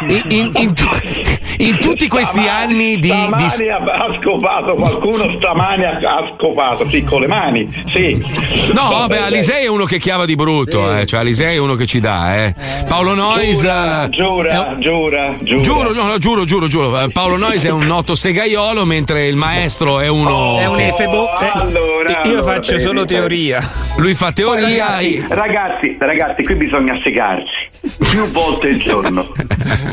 In, 0.08 0.22
in- 0.28 0.50
in 0.56 0.74
tu- 0.74 0.86
in 1.58 1.78
tutti 1.78 2.06
questi 2.08 2.40
Stamani- 2.40 2.72
anni 2.74 2.98
di. 2.98 3.10
di- 3.36 3.48
Stamani 3.48 3.68
ha, 3.70 4.04
ha 4.04 4.18
scopato, 4.20 4.74
qualcuno 4.74 5.36
stamani 5.38 5.84
ha, 5.84 5.90
ha 5.98 6.34
scopato, 6.36 6.88
sì, 6.88 7.02
con 7.04 7.20
le 7.22 7.26
mani, 7.26 7.66
sì. 7.86 8.22
No, 8.72 8.88
Vabbè. 8.90 9.18
Alisei 9.18 9.64
è 9.64 9.68
uno 9.68 9.84
che 9.84 9.98
chiava 9.98 10.24
di 10.24 10.34
brutto, 10.34 10.96
eh. 10.96 11.06
Cioè, 11.06 11.20
Alisei 11.20 11.56
è 11.56 11.58
uno 11.58 11.74
che 11.74 11.86
ci 11.86 12.00
dà, 12.00 12.36
eh. 12.44 12.54
Paolo 12.92 13.14
Nois. 13.14 13.58
Giura, 13.58 14.04
eh, 14.04 14.08
giura, 14.10 14.76
giura, 14.78 15.34
giura. 15.40 15.62
Giuro, 15.62 15.92
no, 15.94 16.02
no, 16.02 16.18
giuro, 16.18 16.44
giuro, 16.44 16.66
giuro. 16.66 17.00
Eh, 17.00 17.08
Paolo 17.08 17.38
Nois 17.38 17.64
è 17.64 17.70
un 17.70 17.86
noto 17.86 18.14
segaiolo, 18.14 18.84
mentre 18.84 19.28
il 19.28 19.34
maestro 19.34 19.98
è 19.98 20.08
uno. 20.08 20.58
È 20.58 20.66
un 20.66 20.78
efebo. 20.78 21.22
Oh, 21.22 21.30
allora, 21.54 22.10
Io 22.24 22.32
allora, 22.38 22.42
faccio 22.52 22.78
solo 22.78 23.00
vedi. 23.00 23.14
teoria. 23.14 23.62
Lui 23.96 24.14
fa 24.14 24.30
teoria. 24.32 24.98
Ragazzi, 24.98 25.24
ragazzi, 25.26 25.96
ragazzi, 25.98 26.42
qui 26.44 26.54
bisogna 26.54 26.98
segarsi 27.02 27.50
più 28.10 28.30
volte 28.30 28.68
il 28.68 28.78
giorno. 28.82 29.26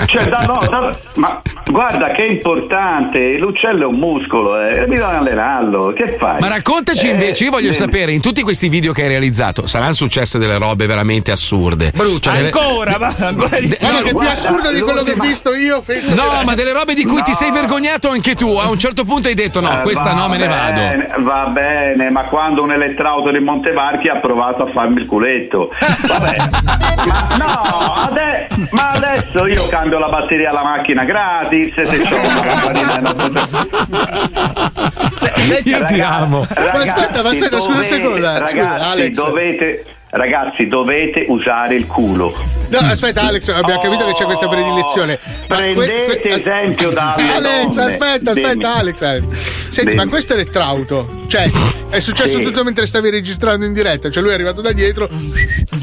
Cioè, 0.08 0.26
da- 0.26 0.42
no, 0.46 0.60
da- 0.70 0.98
ma 1.16 1.42
guarda 1.68 2.12
che 2.12 2.26
è 2.26 2.30
importante, 2.30 3.38
l'uccello 3.38 3.84
è 3.84 3.86
un 3.86 3.96
muscolo, 3.98 4.60
eh, 4.62 4.86
bisogna 4.88 5.20
allenarlo. 5.20 5.94
Che 5.96 6.18
fai? 6.18 6.42
Ma 6.42 6.50
raccontaci 6.50 7.08
Eh, 7.08 7.12
invece, 7.12 7.46
io 7.46 7.50
voglio 7.52 7.64
dimmi. 7.72 7.76
sapere, 7.76 8.12
in 8.12 8.20
tutti 8.20 8.42
questi 8.42 8.68
video 8.68 8.92
che 8.92 9.04
hai 9.04 9.08
realizzato, 9.08 9.68
saranno 9.68 9.94
successe 9.94 10.38
delle 10.38 10.58
robe 10.58 10.86
veramente 10.86 11.32
assurde. 11.32 11.94
Cioè, 12.20 12.34
delle- 12.34 12.50
Ancora, 12.80 12.98
ma 12.98 13.28
ancora 13.28 13.60
di 13.60 13.68
Guarda 13.80 13.98
che 13.98 14.00
è 14.00 14.04
più 14.04 14.12
guarda, 14.14 14.32
assurdo 14.32 14.72
di 14.72 14.80
quello 14.82 15.04
che 15.04 15.12
ho 15.12 15.16
visto 15.22 15.54
io. 15.54 15.76
No, 15.76 15.84
che- 16.40 16.46
ma 16.46 16.56
delle 16.56 16.72
robe 16.72 16.94
di 16.94 17.04
cui 17.06 17.22
ti 17.24 17.32
No. 17.32 17.36
sei 17.38 17.52
vergognato 17.52 18.10
anche 18.10 18.36
tu. 18.36 18.56
A 18.58 18.70
un 18.70 18.80
certo 18.80 19.04
punto 19.04 19.28
hai 19.28 19.34
detto: 19.34 19.60
no, 19.60 19.80
Eh, 19.80 19.82
questa 19.82 20.14
va 20.14 20.14
no, 20.14 20.28
me 20.30 20.38
ne 20.38 20.48
vado. 20.48 20.74
bene, 20.80 21.08
Va 21.20 21.46
bene, 21.52 22.10
ma 22.10 22.24
quando 22.24 22.64
un 22.64 22.72
elettrauto 22.72 23.32
di 23.32 23.40
Montevarchi 23.40 24.08
ha 24.08 24.18
provato 24.20 24.64
a 24.64 24.72
farmi 24.72 25.02
il 25.02 25.08
culetto. 25.08 25.72
Vabbè. 26.08 26.36
ma 27.06 27.36
no, 27.38 27.94
ade- 27.96 28.48
ma 28.72 28.90
adesso 28.92 29.46
io 29.48 29.68
cambio 29.68 30.00
la 30.00 30.08
batteria 30.10 30.50
alla 30.52 30.64
macchina 30.64 31.04
gratis. 31.04 31.74
Se 31.74 31.84
c'ho 31.84 32.16
una 32.16 32.46
lampadina 32.46 33.48
Senti, 35.16 35.70
Io 35.70 35.86
ti 35.86 36.02
amo. 36.02 36.40
Ma 36.56 36.64
aspetta, 36.82 37.22
ma 37.24 37.30
aspetta, 37.30 37.60
scusa 37.60 37.78
un 37.78 37.84
secondo, 37.84 38.18
eh, 38.18 38.22
Ragazzi, 38.22 38.58
scusa, 38.58 38.76
Alex. 38.90 39.14
dovete. 39.16 39.86
Ragazzi, 40.12 40.66
dovete 40.66 41.26
usare 41.28 41.76
il 41.76 41.86
culo. 41.86 42.34
No, 42.72 42.78
aspetta, 42.80 43.22
Alex, 43.22 43.48
abbiamo 43.50 43.80
capito 43.80 44.06
che 44.06 44.14
c'è 44.14 44.26
questa 44.26 44.48
predilezione. 44.48 45.20
Ma 45.48 45.56
Prendete 45.58 46.24
esempio 46.24 46.90
dalle 46.92 47.32
Alex, 47.32 47.76
donne. 47.76 47.84
aspetta, 47.92 48.32
aspetta, 48.32 48.52
Dimmi. 48.54 48.64
Alex. 48.66 49.02
Alex. 49.04 49.24
Senti, 49.70 49.94
ma 49.94 50.08
questo 50.08 50.34
è 50.34 50.38
l'elettrauto. 50.38 51.18
Cioè, 51.28 51.48
è 51.92 52.00
successo 52.00 52.38
Sì. 52.38 52.44
tutto 52.44 52.64
mentre 52.64 52.88
stavi 52.88 53.12
registrando 53.12 53.66
in 53.66 53.74
diretta. 53.74 54.10
Cioè, 54.10 54.24
lui 54.24 54.32
è 54.32 54.34
arrivato 54.34 54.62
da 54.62 54.72
dietro. 54.72 55.08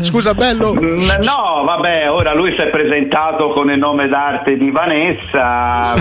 Scusa, 0.03 0.35
bello. 0.35 0.75
No, 0.75 1.63
vabbè, 1.65 2.11
ora 2.11 2.35
lui 2.35 2.53
si 2.57 2.63
è 2.63 2.69
presentato 2.69 3.51
con 3.53 3.71
il 3.71 3.79
nome 3.79 4.09
d'arte 4.09 4.57
di 4.57 4.73
Vanessa, 4.73 5.95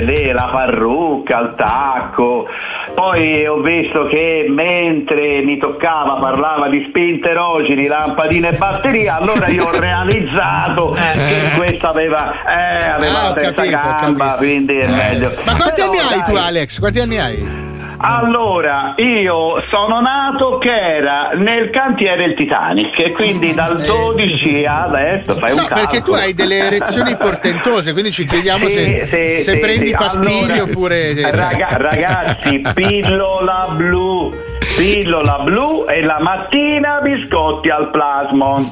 lì, 0.00 0.32
la 0.32 0.48
parrucca, 0.50 1.38
il 1.42 1.54
tacco. 1.56 2.48
Poi 2.94 3.46
ho 3.46 3.60
visto 3.60 4.06
che 4.06 4.46
mentre 4.48 5.42
mi 5.42 5.58
toccava 5.58 6.14
parlava 6.20 6.68
di 6.68 6.84
spinte 6.88 7.32
rogini, 7.32 7.86
lampadine 7.86 8.50
e 8.50 8.56
batteria, 8.56 9.16
allora 9.18 9.48
io 9.48 9.64
ho 9.66 9.72
realizzato 9.78 10.90
che 10.90 11.56
questa 11.56 11.88
aveva, 11.88 12.32
eh, 12.44 12.84
aveva 12.86 13.18
Ah, 13.18 13.22
la 13.22 13.30
ho 13.30 13.32
terza 13.34 13.62
capito, 13.64 13.94
gamba, 13.98 14.34
quindi 14.36 14.76
è 14.76 14.86
meglio. 14.86 15.32
Ma 15.44 15.56
quanti 15.56 15.80
Però, 15.80 15.90
anni 15.90 15.98
hai 16.12 16.22
tu, 16.22 16.32
dai, 16.32 16.46
Alex? 16.46 16.78
Quanti 16.78 17.00
anni 17.00 17.18
hai? 17.18 17.70
Allora, 17.98 18.94
io 18.96 19.62
sono 19.70 20.00
nato 20.00 20.58
che 20.58 20.70
era 20.70 21.30
nel 21.34 21.70
cantiere 21.70 22.24
il 22.24 22.34
Titanic 22.34 22.98
e 22.98 23.12
quindi 23.12 23.54
dal 23.54 23.80
12 23.80 24.64
ad 24.64 24.94
adesso 24.94 25.32
fai 25.34 25.52
un 25.52 25.56
No, 25.58 25.66
perché 25.68 25.98
tu 26.02 26.10
calcolo. 26.12 26.16
hai 26.16 26.34
delle 26.34 26.56
erezioni 26.58 27.16
portentose, 27.16 27.92
quindi 27.92 28.10
ci 28.10 28.24
chiediamo 28.24 28.68
se, 28.68 29.04
Sì, 29.04 29.06
sì, 29.06 29.38
se 29.38 29.52
sì, 29.52 29.58
prendi 29.58 29.86
sì. 29.86 29.94
pastiglie 29.94 30.52
Allora, 30.54 30.62
oppure. 30.70 31.30
raga- 31.30 31.76
ragazzi, 31.76 32.62
pillola 32.74 33.68
blu, 33.76 34.34
pillola 34.76 35.38
blu 35.42 35.84
e 35.88 36.02
la 36.02 36.18
mattina 36.20 37.00
biscotti 37.00 37.68
al 37.70 37.90
plasmon. 37.90 38.64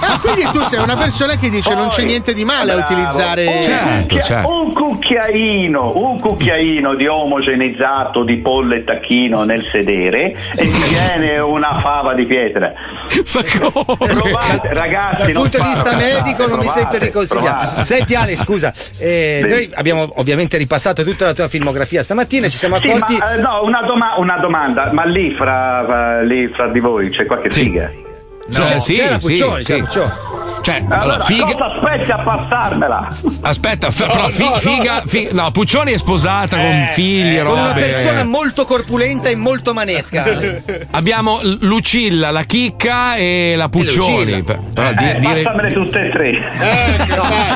Ah, 0.00 0.18
quindi 0.20 0.42
tu 0.52 0.58
sei 0.60 0.80
una 0.82 0.96
persona 0.96 1.36
che 1.36 1.48
dice 1.50 1.74
non 1.74 1.88
c'è 1.88 2.04
niente 2.04 2.32
di 2.32 2.44
male 2.44 2.72
a 2.72 2.76
Bravo. 2.76 2.92
utilizzare. 2.92 3.46
un, 3.46 3.62
Certo, 3.62 3.98
cucchia- 4.00 4.22
certo. 4.22 4.48
un 4.62 4.72
cucchiaino, 4.72 5.92
un 5.96 6.20
cucchiaino 6.20 6.94
di 6.94 7.06
omogenizzato 7.06 8.24
di 8.24 8.36
pollo 8.38 8.74
e 8.74 8.84
tacchino 8.84 9.44
nel 9.44 9.64
sedere 9.72 10.32
e 10.32 10.68
ti 10.68 10.88
viene 10.88 11.38
una 11.40 11.78
fava 11.80 12.14
di 12.14 12.26
pietra. 12.26 12.72
Provate, 13.58 14.72
ragazzi, 14.72 15.32
Dal 15.32 15.42
punto 15.42 15.58
di 15.58 15.64
vista 15.68 15.94
medico 15.96 16.46
non 16.46 16.58
mi 16.58 16.68
sento 16.68 16.98
di 16.98 17.10
consigliare. 17.10 17.82
Senti 17.82 18.14
Ale, 18.14 18.36
scusa, 18.36 18.72
eh, 18.98 19.40
Sì. 19.42 19.48
noi 19.48 19.70
abbiamo 19.74 20.10
ovviamente 20.16 20.56
ripassato 20.56 21.02
tutta 21.04 21.26
la 21.26 21.34
tua 21.34 21.48
filmografia 21.48 22.02
stamattina, 22.02 22.48
ci 22.48 22.56
siamo 22.56 22.78
Sì, 22.80 22.88
accorti... 22.88 23.16
ma, 23.18 23.34
eh, 23.34 23.40
no, 23.40 23.60
una, 23.64 23.82
doma- 23.82 24.14
una 24.18 24.38
domanda, 24.38 24.69
ma 24.92 25.04
lì 25.04 25.34
fra, 25.34 26.22
lì 26.22 26.48
fra 26.48 26.70
di 26.70 26.80
voi 26.80 27.10
c'è 27.10 27.26
qualche 27.26 27.50
figa? 27.50 27.90
No, 27.92 28.64
c'è, 28.64 28.80
sì, 28.80 28.94
c'è 28.94 29.10
la 29.10 29.20
sì, 29.20 29.26
Puccioni, 29.26 29.62
sì. 29.62 29.72
c'è 29.72 29.78
la 29.78 29.84
Puccioni. 29.84 30.10
Cioè, 30.62 30.76
Allora, 30.88 31.00
allora, 31.00 31.24
figa. 31.24 31.44
cosa 31.44 31.64
aspetti 31.76 32.10
a 32.10 32.18
passarmela? 32.18 33.08
Aspetta, 33.42 33.90
f- 33.90 34.00
No, 34.00 34.06
però 34.12 34.28
fi- 34.28 34.42
no, 34.44 34.50
no. 34.50 34.58
figa, 34.58 35.02
fi- 35.06 35.28
no, 35.32 35.50
Puccioni 35.50 35.92
è 35.92 35.96
sposata 35.96 36.56
con 36.56 36.66
Eh, 36.66 36.90
figli, 36.92 37.38
con 37.40 37.52
una 37.52 37.68
robe. 37.68 37.80
persona 37.80 38.24
molto 38.24 38.64
corpulenta 38.64 39.28
e 39.28 39.36
molto 39.36 39.72
manesca. 39.72 40.24
Abbiamo 40.92 41.40
Lucilla, 41.60 42.30
la 42.30 42.42
Chicca 42.42 43.16
e 43.16 43.54
la 43.56 43.68
Puccioni. 43.68 44.16
Lucilla. 44.32 44.42
Per- 44.44 44.60
Però 44.74 44.92
di- 44.92 45.04
Eh, 45.08 45.18
dire- 45.18 45.42
passamele 45.42 45.72
tutte 45.72 46.06
e 46.06 46.10
tre. 46.10 46.50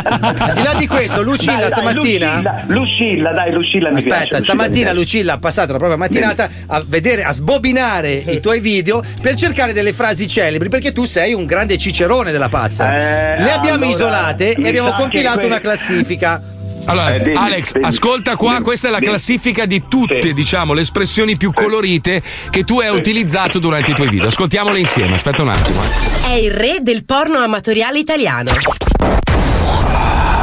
Al 0.02 0.52
di 0.55 0.62
là 0.62 0.74
di 0.76 0.86
questo, 0.86 1.22
Lucilla 1.22 1.52
Dai, 1.52 1.60
dai, 1.68 1.70
stamattina. 1.70 2.26
Lucilla, 2.36 2.62
Lucilla, 2.66 3.32
dai, 3.32 3.52
Lucilla 3.52 3.89
mi 3.90 4.02
piace. 4.02 4.09
Aspetta, 4.09 4.36
Lucilla 4.39 4.43
stamattina 4.43 4.76
mi 4.76 4.82
piace. 4.82 4.94
Lucilla 4.98 5.32
ha 5.35 5.39
passato 5.39 5.72
la 5.72 5.78
propria 5.78 5.98
mattinata 5.98 6.48
a 6.68 6.82
vedere, 6.86 7.24
a 7.24 7.32
sbobinare 7.32 8.12
i 8.12 8.40
tuoi 8.40 8.60
video 8.60 9.02
per 9.20 9.35
cercare 9.35 9.72
delle 9.72 9.93
frasi 9.93 10.26
celebri, 10.26 10.68
perché 10.68 10.93
tu 10.93 11.05
sei 11.05 11.32
un 11.35 11.44
grande 11.44 11.76
cicerone 11.76 12.31
della 12.31 12.48
passa. 12.48 12.93
Eh, 12.96 13.42
Le 13.42 13.52
abbiamo 13.52 13.76
allora, 13.84 13.90
isolate 13.90 14.52
e 14.52 14.68
abbiamo 14.68 14.92
compilato 14.92 15.38
que- 15.38 15.46
una 15.46 15.58
classifica. 15.60 16.40
Allora, 16.86 17.14
Eh, 17.14 17.22
dimmi, 17.22 17.36
Alex, 17.36 17.72
dimmi. 17.72 17.86
ascolta 17.86 18.36
qua, 18.36 18.52
Dimmi, 18.52 18.62
questa 18.64 18.88
è 18.88 18.90
la 18.90 18.98
dimmi. 18.98 19.10
classifica 19.10 19.64
di 19.64 19.84
tutte, 19.88 20.20
Sì. 20.20 20.32
diciamo, 20.34 20.74
le 20.74 20.82
espressioni 20.82 21.36
più 21.38 21.50
colorite 21.52 22.22
che 22.50 22.62
tu 22.64 22.78
hai 22.80 22.90
utilizzato 22.94 23.58
durante 23.58 23.92
i 23.92 23.94
tuoi 23.94 24.08
video. 24.08 24.28
Ascoltiamole 24.28 24.78
insieme, 24.80 25.14
aspetta 25.14 25.40
un 25.42 25.48
attimo. 25.48 25.80
È 26.26 26.32
il 26.34 26.50
re 26.50 26.78
del 26.82 27.04
porno 27.06 27.38
amatoriale 27.38 27.98
italiano. 27.98 28.50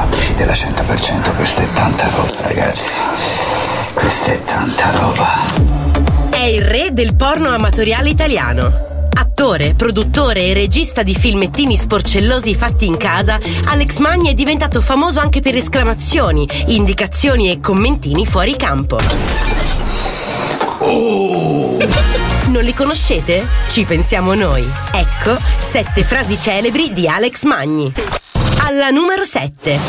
Usci 0.09 0.33
della 0.35 0.53
100%, 0.53 1.31
questa 1.35 1.61
è 1.61 1.67
tanta 1.73 2.09
roba, 2.09 2.33
ragazzi. 2.47 2.91
Questa 3.93 4.31
è 4.31 4.43
tanta 4.43 4.91
roba. 4.99 5.27
È 6.31 6.39
il 6.43 6.61
re 6.63 6.89
del 6.91 7.15
porno 7.15 7.49
amatoriale 7.49 8.09
italiano. 8.09 8.89
Attore, 9.13 9.73
produttore 9.75 10.45
e 10.45 10.53
regista 10.53 11.03
di 11.03 11.13
filmettini 11.13 11.77
sporcellosi 11.77 12.55
fatti 12.55 12.85
in 12.85 12.97
casa, 12.97 13.39
Alex 13.65 13.97
Magni 13.97 14.29
è 14.29 14.33
diventato 14.33 14.81
famoso 14.81 15.19
anche 15.19 15.41
per 15.41 15.55
esclamazioni, 15.55 16.47
indicazioni 16.67 17.51
e 17.51 17.59
commentini 17.59 18.25
fuori 18.25 18.55
campo. 18.55 18.99
Non 22.47 22.63
li 22.63 22.73
conoscete? 22.73 23.45
Ci 23.67 23.83
pensiamo 23.83 24.33
noi. 24.33 24.67
Ecco 24.91 25.38
sette 25.57 26.03
frasi 26.03 26.38
celebri 26.38 26.91
di 26.91 27.07
Alex 27.07 27.43
Magni. 27.43 28.20
Alla 28.63 28.89
numero 28.89 29.23
7. 29.23 29.79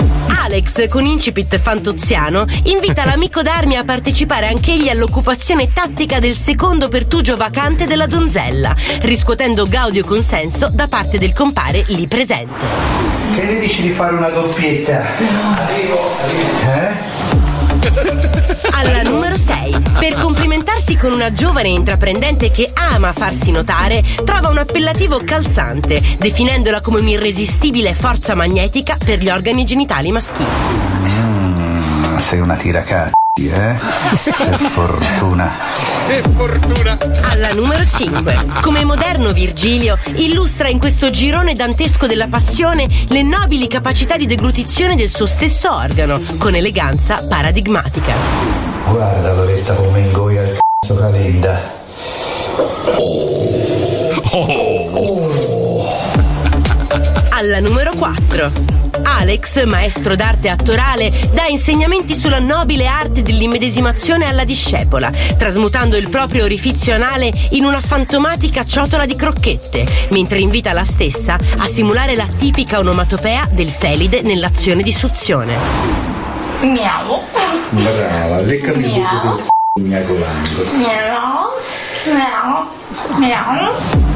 Alex, 0.41 0.89
con 0.89 1.05
incipit 1.05 1.59
fantoziano, 1.59 2.47
invita 2.65 3.05
l'amico 3.05 3.43
d'armi 3.43 3.77
a 3.77 3.85
partecipare 3.85 4.47
anch'egli 4.47 4.89
all'occupazione 4.89 5.73
tattica 5.73 6.19
del 6.19 6.35
secondo 6.35 6.89
pertugio 6.89 7.37
vacante 7.37 7.87
della 7.87 8.07
donzella, 8.07 8.75
riscuotendo 9.03 9.67
gaudio 9.67 10.05
consenso 10.05 10.69
da 10.73 10.89
parte 10.89 11.19
del 11.19 11.33
compare 11.35 11.85
lì 11.89 12.09
presente. 12.09 12.65
Che 13.35 13.43
ne 13.43 13.59
dici 13.59 13.83
di 13.83 13.91
fare 13.91 14.15
una 14.15 14.31
doppietta? 14.31 15.17
Eh? 16.65 17.02
Alla 18.71 19.03
numero 19.03 19.37
6. 19.37 19.75
Per 19.99 20.15
complimentarsi 20.15 20.97
con 20.97 21.13
una 21.13 21.33
giovane 21.33 21.69
intraprendente 21.69 22.51
che 22.51 22.71
ama 22.73 23.13
farsi 23.13 23.51
notare, 23.51 24.03
trova 24.25 24.49
un 24.49 24.59
appellativo 24.59 25.21
calzante, 25.25 26.01
definendola 26.19 26.81
come 26.81 27.01
un'irresistibile 27.01 27.95
forza 27.95 28.35
magnetica 28.35 28.97
per 29.03 29.19
gli 29.19 29.29
organi 29.29 29.65
genitali 29.65 30.11
maschili. 30.11 31.22
Sei 32.23 32.41
una 32.41 32.55
tiracazzi, 32.57 33.13
eh? 33.49 33.77
Che 34.23 34.57
fortuna. 34.71 35.51
Che 36.07 36.23
fortuna! 36.35 36.97
Alla 37.29 37.53
numero 37.53 37.85
5. 37.85 38.39
Come 38.63 38.85
moderno 38.85 39.33
Virgilio, 39.33 39.99
illustra 40.15 40.69
in 40.69 40.79
questo 40.79 41.11
girone 41.11 41.55
dantesco 41.55 42.07
della 42.07 42.29
passione 42.29 42.87
le 43.09 43.23
nobili 43.23 43.67
capacità 43.67 44.17
di 44.17 44.27
deglutizione 44.27 44.97
del 44.97 45.09
suo 45.11 45.27
stesso 45.27 45.75
organo, 45.75 46.21
con 46.39 46.55
eleganza 46.55 47.23
paradigmatica. 47.29 48.15
Guarda 48.87 49.35
Loretta 49.35 49.75
come 49.75 50.01
ingoia 50.01 50.43
il 50.43 50.59
cazzo 50.79 50.99
Calenda. 50.99 51.61
Alla 57.31 57.61
numero 57.61 57.91
4. 57.95 58.82
Alex, 59.03 59.65
maestro 59.65 60.17
d'arte 60.17 60.49
attorale, 60.49 61.11
dà 61.33 61.47
insegnamenti 61.47 62.15
sulla 62.15 62.39
nobile 62.39 62.87
arte 62.87 63.23
dell'immedesimazione 63.23 64.27
alla 64.27 64.45
discepola, 64.45 65.11
trasmutando 65.37 65.97
il 65.97 66.09
proprio 66.09 66.45
orifizio 66.45 66.95
anale 66.95 67.33
in 67.51 67.65
una 67.65 67.81
fantomatica 67.81 68.65
ciotola 68.65 69.07
di 69.07 69.17
crocchette, 69.17 69.87
mentre 70.11 70.39
invita 70.39 70.73
la 70.73 70.85
stessa 70.85 71.37
a 71.57 71.67
simulare 71.67 72.15
la 72.17 72.27
tipica 72.37 72.79
onomatopea 72.79 73.49
del 73.51 73.71
felide 73.71 74.23
nell'azione 74.23 74.83
di 74.83 74.93
suzione. 74.93 75.57
Miau. 76.61 77.21
Brava, 77.71 78.41
leccami 78.41 78.87
Miau. 78.87 79.23
proprio 79.23 79.37
del 79.37 79.45
c***o 79.45 79.81
miagolando. 79.81 80.73
Miau. 80.75 81.51
Miau. 82.05 82.69
Miau. 83.19 84.12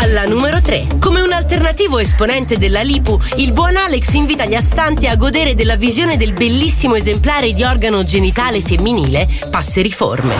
Alla 0.00 0.22
numero 0.26 0.60
3. 0.60 0.86
Come 1.00 1.20
un 1.22 1.32
alternativo 1.32 1.98
esponente 1.98 2.56
della 2.56 2.82
Lipu, 2.82 3.20
il 3.38 3.52
buon 3.52 3.74
Alex 3.74 4.12
invita 4.12 4.44
gli 4.44 4.54
astanti 4.54 5.08
a 5.08 5.16
godere 5.16 5.56
della 5.56 5.74
visione 5.74 6.16
del 6.16 6.32
bellissimo 6.32 6.94
esemplare 6.94 7.52
di 7.52 7.64
organo 7.64 8.04
genitale 8.04 8.62
femminile, 8.62 9.28
passeriforme. 9.50 10.36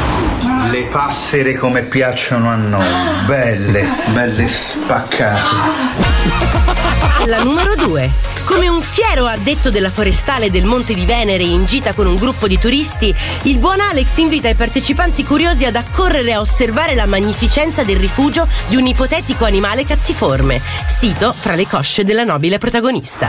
Le 0.70 0.84
passere 0.84 1.54
come 1.54 1.82
piacciono 1.82 2.48
a 2.48 2.54
noi, 2.54 2.86
belle, 3.26 3.84
belle 4.12 4.46
spaccate. 4.46 5.40
Alla 7.18 7.42
numero 7.42 7.74
2. 7.74 8.37
Come 8.48 8.66
un 8.66 8.80
fiero 8.80 9.26
addetto 9.26 9.68
della 9.68 9.90
forestale 9.90 10.50
del 10.50 10.64
Monte 10.64 10.94
di 10.94 11.04
Venere 11.04 11.42
in 11.42 11.66
gita 11.66 11.92
con 11.92 12.06
un 12.06 12.16
gruppo 12.16 12.48
di 12.48 12.58
turisti, 12.58 13.14
il 13.42 13.58
buon 13.58 13.78
Alex 13.78 14.16
invita 14.16 14.48
i 14.48 14.54
partecipanti 14.54 15.22
curiosi 15.22 15.66
ad 15.66 15.76
accorrere 15.76 16.32
a 16.32 16.40
osservare 16.40 16.94
la 16.94 17.04
magnificenza 17.04 17.84
del 17.84 17.98
rifugio 17.98 18.48
di 18.68 18.76
un 18.76 18.86
ipotetico 18.86 19.44
animale 19.44 19.84
cazziforme, 19.84 20.62
sito 20.86 21.30
fra 21.30 21.54
le 21.56 21.66
cosce 21.66 22.04
della 22.04 22.24
nobile 22.24 22.56
protagonista. 22.56 23.28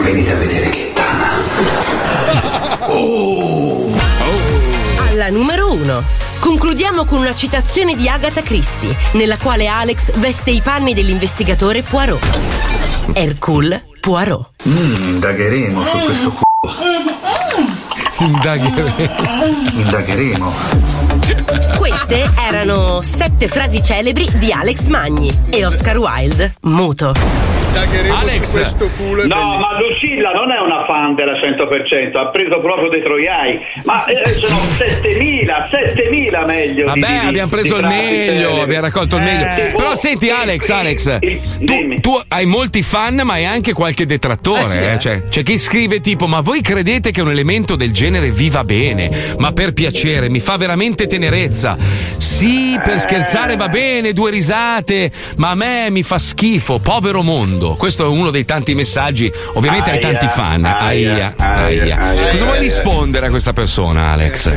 Venite 0.00 0.32
a 0.32 0.36
vedere 0.36 0.70
che 0.70 0.92
tana. 0.94 1.30
Oh. 2.94 4.01
Alla 5.22 5.30
numero 5.30 5.72
1. 5.72 6.02
Concludiamo 6.40 7.04
con 7.04 7.20
una 7.20 7.32
citazione 7.32 7.94
di 7.94 8.08
Agatha 8.08 8.42
Christie, 8.42 8.96
nella 9.12 9.36
quale 9.36 9.68
Alex 9.68 10.10
veste 10.18 10.50
i 10.50 10.60
panni 10.60 10.94
dell'investigatore 10.94 11.82
Poirot. 11.82 12.40
Hercule 13.12 13.86
Poirot. 14.00 14.50
Mm, 14.66 14.94
indagheremo 15.10 15.84
su 15.86 15.98
questo 16.04 16.30
c***o. 16.30 16.74
Indagheremo. 19.70 20.52
Queste 21.76 22.28
erano 22.36 23.00
sette 23.00 23.46
frasi 23.46 23.80
celebri 23.80 24.28
di 24.34 24.50
Alex 24.50 24.88
Magni 24.88 25.32
e 25.50 25.64
Oscar 25.64 25.98
Wilde, 25.98 26.54
muto. 26.62 27.61
Indagheremo 27.72 28.14
Alex. 28.18 28.42
su 28.42 28.52
questo 28.52 28.90
culo. 28.98 29.26
No, 29.26 29.34
bellissimo. 29.34 29.58
ma 29.58 29.78
Lucilla 29.80 30.30
non 30.32 30.52
è 30.52 30.58
una 30.60 30.84
fan 30.84 31.14
della 31.14 31.32
100%, 31.32 32.16
ha 32.18 32.28
preso 32.28 32.60
proprio 32.60 32.90
dei 32.90 33.02
troiai. 33.02 33.58
Ma 33.84 34.04
eh, 34.04 34.32
sono 34.34 34.56
7000, 34.76 35.68
7000 35.70 36.44
meglio. 36.46 36.84
Vabbè, 36.86 36.98
di- 37.20 37.26
abbiamo 37.28 37.48
preso 37.48 37.76
di 37.76 37.80
il 37.80 37.86
meglio, 37.88 38.60
abbiamo 38.60 38.82
raccolto 38.84 39.16
il 39.16 39.22
Eh, 39.22 39.24
meglio. 39.24 39.46
sì, 39.54 39.76
Però 39.76 39.90
oh, 39.90 39.96
senti, 39.96 40.26
sì, 40.26 40.30
Alex, 40.30 40.64
sì, 40.64 40.72
Alex, 40.72 41.18
sì, 41.18 41.40
tu, 41.64 41.74
tu 42.00 42.20
hai 42.28 42.44
molti 42.44 42.82
fan, 42.82 43.22
ma 43.24 43.32
hai 43.34 43.46
anche 43.46 43.72
qualche 43.72 44.04
detrattore. 44.04 44.60
Eh 44.60 44.66
sì, 44.66 44.76
eh. 44.76 44.92
eh. 44.92 44.98
Cioè, 44.98 45.24
c'è 45.30 45.42
chi 45.42 45.58
scrive 45.58 46.00
tipo: 46.02 46.26
Ma 46.26 46.40
voi 46.40 46.60
credete 46.60 47.10
che 47.10 47.22
un 47.22 47.30
elemento 47.30 47.74
del 47.74 47.92
genere 47.92 48.30
viva 48.32 48.64
bene? 48.64 49.10
Ma 49.38 49.52
per 49.52 49.72
piacere, 49.72 50.28
mi 50.28 50.40
fa 50.40 50.58
veramente 50.58 51.06
tenerezza. 51.06 51.76
Sì, 52.18 52.78
per 52.84 52.94
Eh. 52.94 52.98
scherzare 52.98 53.56
va 53.56 53.68
bene, 53.68 54.12
due 54.12 54.30
risate, 54.30 55.10
ma 55.36 55.50
a 55.50 55.54
me 55.54 55.88
mi 55.90 56.02
fa 56.02 56.18
schifo, 56.18 56.78
povero 56.78 57.22
mondo. 57.22 57.60
Questo 57.70 58.04
è 58.04 58.08
uno 58.08 58.30
dei 58.30 58.44
tanti 58.44 58.74
messaggi. 58.74 59.32
Ovviamente 59.54 59.90
Aia, 59.90 59.98
tanti 59.98 60.26
fan. 60.28 60.64
Aia, 60.64 61.34
aia, 61.36 61.96
aia. 61.98 62.30
Cosa 62.30 62.44
vuoi 62.44 62.58
rispondere 62.58 63.26
a 63.26 63.30
questa 63.30 63.52
persona, 63.52 64.10
Alex? 64.10 64.52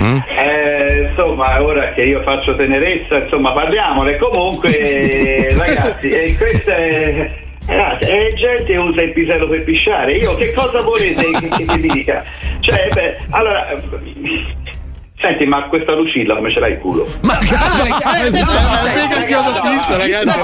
Mm? 0.00 0.18
Eh, 0.26 1.08
insomma, 1.08 1.62
ora 1.62 1.92
che 1.92 2.02
io 2.02 2.22
faccio 2.22 2.54
tenerezza, 2.56 3.16
insomma, 3.18 3.52
parliamone. 3.52 4.16
Comunque, 4.18 5.54
ragazzi, 5.56 6.10
eh, 6.10 6.36
questa 6.36 6.76
è. 6.76 7.30
Ragazzi, 7.64 8.10
è 8.10 8.26
gente 8.34 8.64
che 8.64 8.76
usa 8.76 9.02
il 9.02 9.12
pisello 9.12 9.48
per 9.48 9.62
pisciare. 9.64 10.16
Io 10.16 10.34
che 10.34 10.52
cosa 10.52 10.80
volete 10.80 11.30
che, 11.30 11.48
che 11.48 11.64
ti 11.64 11.80
dica? 11.88 12.24
Cioè, 12.60 12.88
beh, 12.92 13.18
allora. 13.30 13.74
Senti, 15.22 15.44
ma 15.46 15.62
questa 15.68 15.92
Lucilla 15.94 16.34
come 16.34 16.50
ce 16.50 16.58
l'hai 16.60 16.72
il 16.72 16.78
culo? 16.78 17.06
Ma 17.22 17.32
Eh, 17.34 18.30
questo 18.30 18.50
è 18.50 18.56
un 18.56 18.92
mega 18.92 19.22
chiodo 19.24 19.54
fisso, 19.62 19.96
ragazzi. 19.96 20.38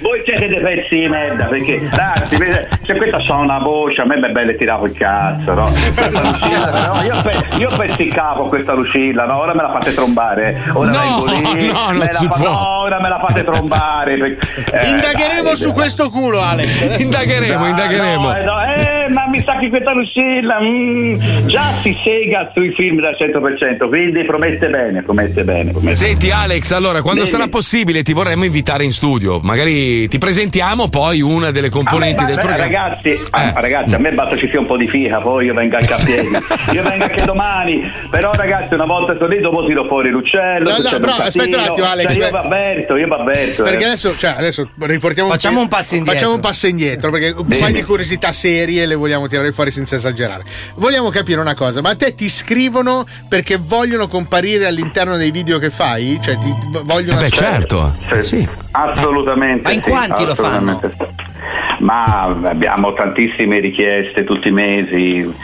voi, 0.00 0.22
siete, 0.24 0.46
dei- 0.48 0.60
pezzi 0.60 0.94
di 1.00 1.08
merda 1.08 1.46
perché 1.46 1.88
ragazzi 1.90 2.36
vede, 2.36 2.68
se 2.84 2.94
questa 2.94 3.18
c'ha 3.18 3.34
una 3.36 3.58
voce 3.58 4.00
a 4.02 4.04
me 4.06 4.16
è 4.16 4.30
bello 4.30 4.54
tirato 4.56 4.84
il 4.84 4.92
cazzo 4.96 5.54
no? 5.54 5.64
Questa 5.64 6.20
Lucilla, 6.20 6.86
no? 6.92 7.02
io, 7.02 7.22
pe- 7.22 7.56
io 7.56 7.70
pezzi 7.76 8.02
il 8.02 8.12
capo 8.14 8.48
questa 8.48 8.72
Lucilla 8.74 9.24
no? 9.24 9.38
ora 9.38 9.54
me 9.54 9.62
la 9.62 9.70
fate 9.72 9.94
trombare 9.94 10.56
ora 10.74 10.90
No, 10.90 10.98
vengo 11.24 11.24
lì 11.54 11.66
no, 11.66 11.84
non 11.86 11.96
me 11.96 12.04
la 12.06 12.12
si 12.12 12.26
fa- 12.26 12.34
può. 12.34 12.48
no, 12.48 12.80
ora 12.82 13.00
me 13.00 13.08
la 13.08 13.24
fate 13.26 13.44
trombare 13.44 14.18
perché- 14.18 14.64
eh, 14.72 14.88
Indagheremo 14.90 15.42
dai, 15.42 15.56
su 15.56 15.66
dai. 15.68 15.74
questo 15.74 16.08
culo, 16.10 16.40
Alex. 16.40 16.82
Adesso- 16.82 17.02
Indagheremo, 17.02 17.60
Dai, 17.60 17.70
indagheremo. 17.70 18.28
no, 18.28 18.36
eh, 18.36 18.44
no, 18.44 18.62
eh, 18.64 19.08
ma 19.10 19.26
mi 19.28 19.42
sa 19.44 19.56
che 19.58 19.68
questa 19.68 19.92
Lucilla 19.92 20.58
mm, 20.60 21.46
già 21.46 21.72
si 21.82 21.96
sega 22.02 22.49
sui 22.54 22.72
film 22.74 23.00
del 23.00 23.16
100% 23.18 23.88
quindi 23.88 24.24
promette 24.24 24.68
bene 24.68 25.02
promette 25.02 25.44
bene 25.44 25.70
promette 25.72 25.96
Senti 25.96 26.30
Alex, 26.30 26.70
allora 26.72 27.02
quando 27.02 27.22
Dimmi. 27.22 27.32
sarà 27.32 27.48
possibile 27.48 28.02
ti 28.02 28.12
vorremmo 28.12 28.44
invitare 28.44 28.84
in 28.84 28.92
studio, 28.92 29.38
magari 29.40 30.08
ti 30.08 30.18
presentiamo 30.18 30.88
poi 30.88 31.20
una 31.20 31.50
delle 31.50 31.68
componenti 31.68 32.22
A 32.22 32.26
me- 32.26 32.26
del 32.26 32.36
ma- 32.36 32.40
programma. 32.42 32.64
Ragazzi, 32.64 33.20
a, 33.30 33.42
Eh. 33.48 33.52
ragazzi, 33.60 33.94
a 33.94 33.98
me 33.98 34.12
basta 34.12 34.36
ci 34.36 34.48
sia 34.48 34.60
un 34.60 34.66
po' 34.66 34.76
di 34.76 34.86
fica, 34.86 35.20
poi 35.20 35.46
io 35.46 35.54
vengo 35.54 35.76
anche 35.76 35.92
a 35.92 35.98
piedi. 36.02 36.28
io 36.72 36.82
vengo 36.82 37.04
anche 37.04 37.24
domani. 37.24 37.90
Però 38.10 38.32
ragazzi, 38.32 38.74
una 38.74 38.84
volta 38.86 39.14
sono 39.16 39.26
lì, 39.28 39.40
dopo 39.40 39.64
tiro 39.66 39.84
fuori 39.86 40.10
l'uccello. 40.10 40.70
No, 40.70 40.76
no, 40.78 40.90
un 40.94 41.00
bravo, 41.00 41.22
aspetta 41.22 41.56
un 41.58 41.64
attimo, 41.64 41.86
Alex, 41.86 42.12
Cioè, 42.14 42.28
io 42.30 42.36
avverto, 42.36 42.96
io 42.96 43.14
avverto. 43.14 43.62
Perché 43.62 43.82
eh. 43.82 43.86
adesso, 43.86 44.16
cioè, 44.16 44.34
adesso 44.36 44.70
riportiamo 44.78 45.28
Facciamo 45.30 45.56
pe- 45.56 45.62
un 45.62 45.68
passo 45.68 45.94
indietro. 45.94 46.14
Facciamo 46.14 46.34
un 46.34 46.40
passo 46.40 46.66
indietro 46.66 47.10
perché 47.10 47.34
un 47.36 47.46
paio 47.46 47.74
di 47.74 47.82
curiosità 47.82 48.32
serie 48.32 48.86
le 48.86 48.94
vogliamo 48.94 49.26
tirare 49.26 49.52
fuori 49.52 49.70
senza 49.70 49.96
esagerare. 49.96 50.44
Vogliamo 50.76 51.08
capire 51.10 51.40
una 51.40 51.54
cosa, 51.54 51.80
ma 51.80 51.90
a 51.90 51.96
te 51.96 52.14
ti 52.14 52.28
scrivono 52.40 53.04
perché 53.28 53.56
vogliono 53.56 54.06
comparire 54.06 54.66
all'interno 54.66 55.16
dei 55.16 55.30
video 55.30 55.58
che 55.58 55.70
fai? 55.70 56.18
Cioè, 56.22 56.36
ti 56.38 56.52
vogliono 56.84 57.18
Eh 57.20 57.22
beh, 57.24 57.30
certo. 57.30 57.94
Sì, 58.22 58.48
Assolutamente. 58.72 59.62
Ma 59.62 59.72
in 59.72 59.82
sì, 59.82 59.90
quanti 59.90 60.24
lo 60.24 60.34
fanno? 60.34 60.80
Ma 61.80 62.36
abbiamo 62.44 62.92
tantissime 62.92 63.58
richieste 63.58 64.24
tutti 64.24 64.48
i 64.48 64.52
mesi 64.52 65.34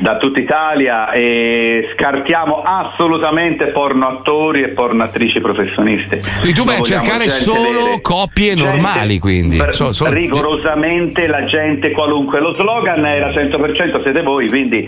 da 0.00 0.16
tutta 0.18 0.38
Italia 0.38 1.10
e 1.10 1.88
scartiamo 1.96 2.62
assolutamente 2.64 3.66
porno 3.66 4.06
attori 4.08 4.62
e 4.62 4.68
porno 4.68 5.02
attrici 5.02 5.40
professionisti. 5.40 6.20
Quindi 6.40 6.52
tu 6.54 6.64
vai 6.64 6.76
a 6.78 6.82
cercare 6.82 7.28
solo 7.28 7.84
vere. 7.84 8.00
coppie 8.02 8.54
Gente- 8.54 8.64
normali, 8.70 9.18
quindi. 9.18 9.60
So- 9.70 9.92
solo- 9.92 10.12
rigorosamente 10.12 11.26
la 11.26 11.44
gente 11.44 11.90
qualunque. 11.90 12.40
Lo 12.40 12.54
slogan 12.54 13.04
era 13.04 13.30
100% 13.30 14.00
siete 14.02 14.22
voi, 14.22 14.48
quindi 14.48 14.86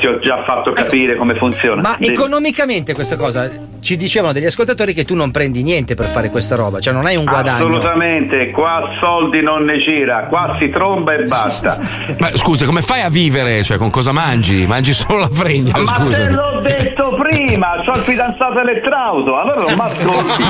ti 0.00 0.06
ho 0.06 0.18
già 0.20 0.42
fatto 0.44 0.72
capire 0.72 1.14
come 1.16 1.34
funziona. 1.34 1.82
Ma 1.82 1.96
Dimmi. 1.98 2.14
economicamente 2.14 2.94
questa 2.94 3.16
cosa 3.16 3.48
ci 3.80 3.96
dicevano 3.96 4.32
degli 4.32 4.46
ascoltatori 4.46 4.94
che 4.94 5.04
tu 5.04 5.14
non 5.14 5.30
prendi 5.30 5.62
niente 5.62 5.94
per 5.94 6.06
fare 6.06 6.30
questa 6.30 6.56
roba, 6.56 6.80
cioè 6.80 6.92
non 6.94 7.04
hai 7.06 7.16
un 7.16 7.24
guadagno. 7.24 7.66
Assolutamente, 7.66 8.50
qua 8.50 8.90
soldi 9.00 9.42
non 9.42 9.64
ne 9.64 9.78
gira, 9.78 10.21
qua 10.28 10.56
si 10.58 10.68
tromba 10.70 11.12
e 11.14 11.24
basta. 11.24 11.78
Ma 12.18 12.30
scusa, 12.34 12.64
come 12.66 12.82
fai 12.82 13.02
a 13.02 13.08
vivere? 13.08 13.62
Cioè, 13.62 13.76
con 13.78 13.90
cosa 13.90 14.12
mangi? 14.12 14.66
Mangi 14.66 14.92
solo 14.92 15.20
la 15.20 15.28
fregna, 15.30 15.72
Ma 15.78 15.92
te 15.92 16.02
scusami. 16.02 16.34
l'ho 16.34 16.60
detto 16.60 17.16
prima, 17.20 17.82
c'ho 17.84 17.92
il 17.98 18.02
fidanzato 18.04 18.58
elettrauto, 18.60 19.38
allora 19.38 19.62
non 19.62 19.72
mi 19.74 19.80
ascolti. 19.80 20.42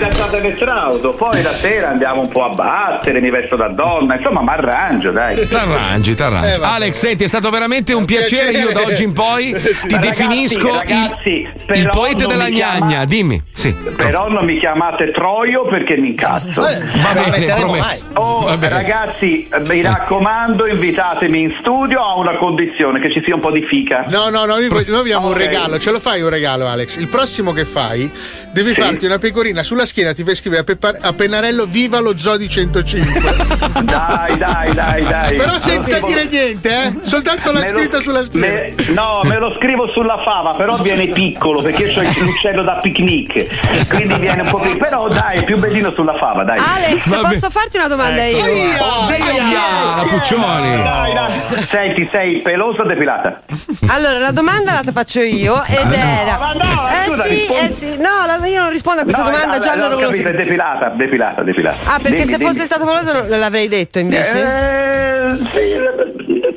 C'ho 0.00 0.06
il 0.06 0.12
fidanzato 0.12 0.36
elettrauto, 0.36 1.12
poi 1.12 1.42
la 1.42 1.52
sera 1.52 1.90
andiamo 1.90 2.22
un 2.22 2.28
po' 2.28 2.44
a 2.44 2.48
battere, 2.50 3.20
mi 3.20 3.30
vesto 3.30 3.56
da 3.56 3.68
donna, 3.68 4.16
insomma 4.16 4.40
mi 4.42 4.48
arrangio, 4.48 5.10
dai. 5.10 5.46
T'arrangi, 5.46 6.14
t'arrangi. 6.14 6.54
Eh, 6.54 6.58
vabbè. 6.58 6.72
Alex, 6.74 6.94
senti, 6.98 7.24
è 7.24 7.26
stato 7.26 7.50
veramente 7.50 7.92
un 7.92 8.04
piacere. 8.06 8.50
Io 8.52 8.72
da 8.72 8.82
oggi 8.82 9.04
in 9.04 9.12
poi 9.12 9.52
ti 9.52 9.60
Ragazzi, 9.60 9.98
definisco 9.98 10.68
ragazzi, 10.74 11.30
il, 11.30 11.76
il 11.76 11.88
poeta 11.90 12.26
della 12.26 12.44
mi 12.44 12.52
chiama- 12.52 12.78
gnagna. 12.86 13.04
Dimmi, 13.04 13.42
sì. 13.52 13.72
Però 13.96 14.28
non 14.28 14.44
mi 14.44 14.58
chiamate 14.58 15.10
Troio 15.12 15.66
perché 15.68 15.96
mi 15.96 16.08
incazzo. 16.08 16.60
Va 16.62 17.12
bene, 17.12 17.46
promesso. 17.54 18.06
Oh, 18.14 18.40
Va 18.44 18.56
bene. 18.56 18.74
ragazzi, 18.74 19.48
mi 19.68 19.82
raccomando, 19.82 20.66
invitatemi 20.66 21.42
in 21.42 21.56
studio 21.60 22.00
a 22.02 22.14
una 22.16 22.36
condizione 22.36 23.00
che 23.00 23.12
ci 23.12 23.20
sia 23.24 23.34
un 23.34 23.40
po' 23.40 23.50
di 23.50 23.62
fica. 23.68 24.04
No, 24.08 24.28
no, 24.30 24.44
no, 24.46 24.56
noi, 24.56 24.68
noi 24.70 25.00
abbiamo 25.00 25.26
un 25.26 25.32
Ok. 25.32 25.38
regalo, 25.38 25.78
ce 25.78 25.90
lo 25.90 26.00
fai 26.00 26.22
un 26.22 26.30
regalo, 26.30 26.66
Alex. 26.68 26.96
Il 26.96 27.08
prossimo 27.08 27.52
che 27.52 27.64
fai, 27.64 28.10
devi 28.52 28.72
farti 28.72 29.04
una 29.06 29.18
pecorina 29.18 29.62
sulla 29.62 29.84
schiena, 29.90 30.12
ti 30.12 30.22
fai 30.24 30.34
scrivere 30.36 30.62
a, 30.62 30.64
Peppa- 30.64 30.96
a 31.00 31.12
pennarello 31.12 31.66
Viva 31.66 31.98
lo 31.98 32.16
Zodi 32.16 32.48
105. 32.48 33.20
Dai, 33.82 34.36
dai, 34.38 34.72
dai, 34.74 35.02
dai. 35.04 35.36
Però 35.36 35.58
senza 35.58 35.98
ti 36.00 36.06
dire 36.06 36.26
niente, 36.26 36.68
eh? 36.82 36.94
Soltanto 37.02 37.50
la 37.52 37.60
Me 37.60 37.70
lo- 37.70 37.78
scritta 37.78 38.00
sulla 38.00 38.22
schiena. 38.24 38.46
me- 38.46 38.74
no, 38.92 39.20
me 39.24 39.38
lo 39.38 39.54
scrivo 39.58 39.88
sulla 39.92 40.22
fava, 40.24 40.54
però 40.54 40.76
viene 40.76 41.08
piccolo 41.08 41.60
perché 41.62 41.84
io 41.84 42.00
ho 42.00 42.04
l'uccello 42.24 42.62
da 42.62 42.78
picnic. 42.80 43.86
Quindi 43.88 44.14
viene 44.14 44.42
un 44.42 44.48
po' 44.50 44.58
piccolo. 44.58 44.78
Però 44.78 45.08
dai, 45.08 45.38
è 45.38 45.44
più 45.44 45.58
bellino 45.58 45.92
sulla 45.92 46.16
fava, 46.18 46.44
dai. 46.44 46.58
Alex, 46.58 47.08
Vabbè. 47.08 47.28
posso 47.34 47.50
farti 47.50 47.76
una 47.78 47.88
domanda 47.88 48.26
Ecco. 48.26 48.46
io? 48.46 48.84
Oh, 48.84 49.06
Dio, 49.06 49.24
Aia, 49.24 49.96
la 49.96 50.06
Puccioni. 50.08 50.82
Dai, 50.82 51.14
dai. 51.14 51.64
Senti, 51.66 52.08
sei 52.12 52.40
pelosa 52.40 52.82
o 52.82 52.86
depilata? 52.86 53.40
Allora, 53.88 54.18
la 54.18 54.30
domanda 54.32 54.80
la 54.84 54.92
faccio 54.92 55.20
io 55.20 55.62
ed 55.64 55.92
era. 55.92 56.38
ma 56.38 56.52
no, 56.52 56.88
eh 56.88 57.06
scusa, 57.06 57.24
sì, 57.26 57.46
eh 57.46 57.70
sì. 57.72 57.96
No, 57.98 58.24
la- 58.26 58.46
io 58.46 58.60
non 58.60 58.70
rispondo 58.70 59.00
a 59.00 59.04
questa 59.04 59.22
No, 59.22 59.30
domanda, 59.30 59.56
eh, 59.56 59.60
già 59.88 59.94
no, 60.08 60.12
sanno. 60.14 60.30
depilata, 60.32 60.88
depilata, 60.90 61.42
depilata. 61.42 61.76
Ah, 61.94 61.98
perché 62.00 62.22
Dimmi, 62.24 62.32
se 62.32 62.38
fosse 62.38 62.52
dimmi. 62.52 62.66
stato 62.66 62.84
non 62.84 63.38
l'avrei 63.38 63.68
detto 63.68 63.98
invece? 63.98 64.38
Eh, 64.40 65.38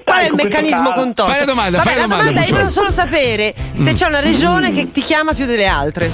Qual 0.04 0.20
è 0.20 0.26
il 0.26 0.34
meccanismo 0.36 0.92
contorto? 0.92 1.32
Fai 1.32 1.40
la 1.40 1.46
domanda, 1.46 1.78
Vabbè, 1.78 1.90
fai 1.90 1.96
la 1.96 2.02
domanda, 2.04 2.24
domanda 2.26 2.42
io 2.42 2.52
volevo 2.52 2.70
solo 2.70 2.92
sapere 2.92 3.54
se 3.74 3.94
c'è 3.94 4.08
una 4.08 4.20
regione 4.20 4.72
che 4.74 4.92
ti 4.92 5.02
chiama 5.02 5.34
più 5.34 5.46
delle 5.46 5.66
altre. 5.66 6.10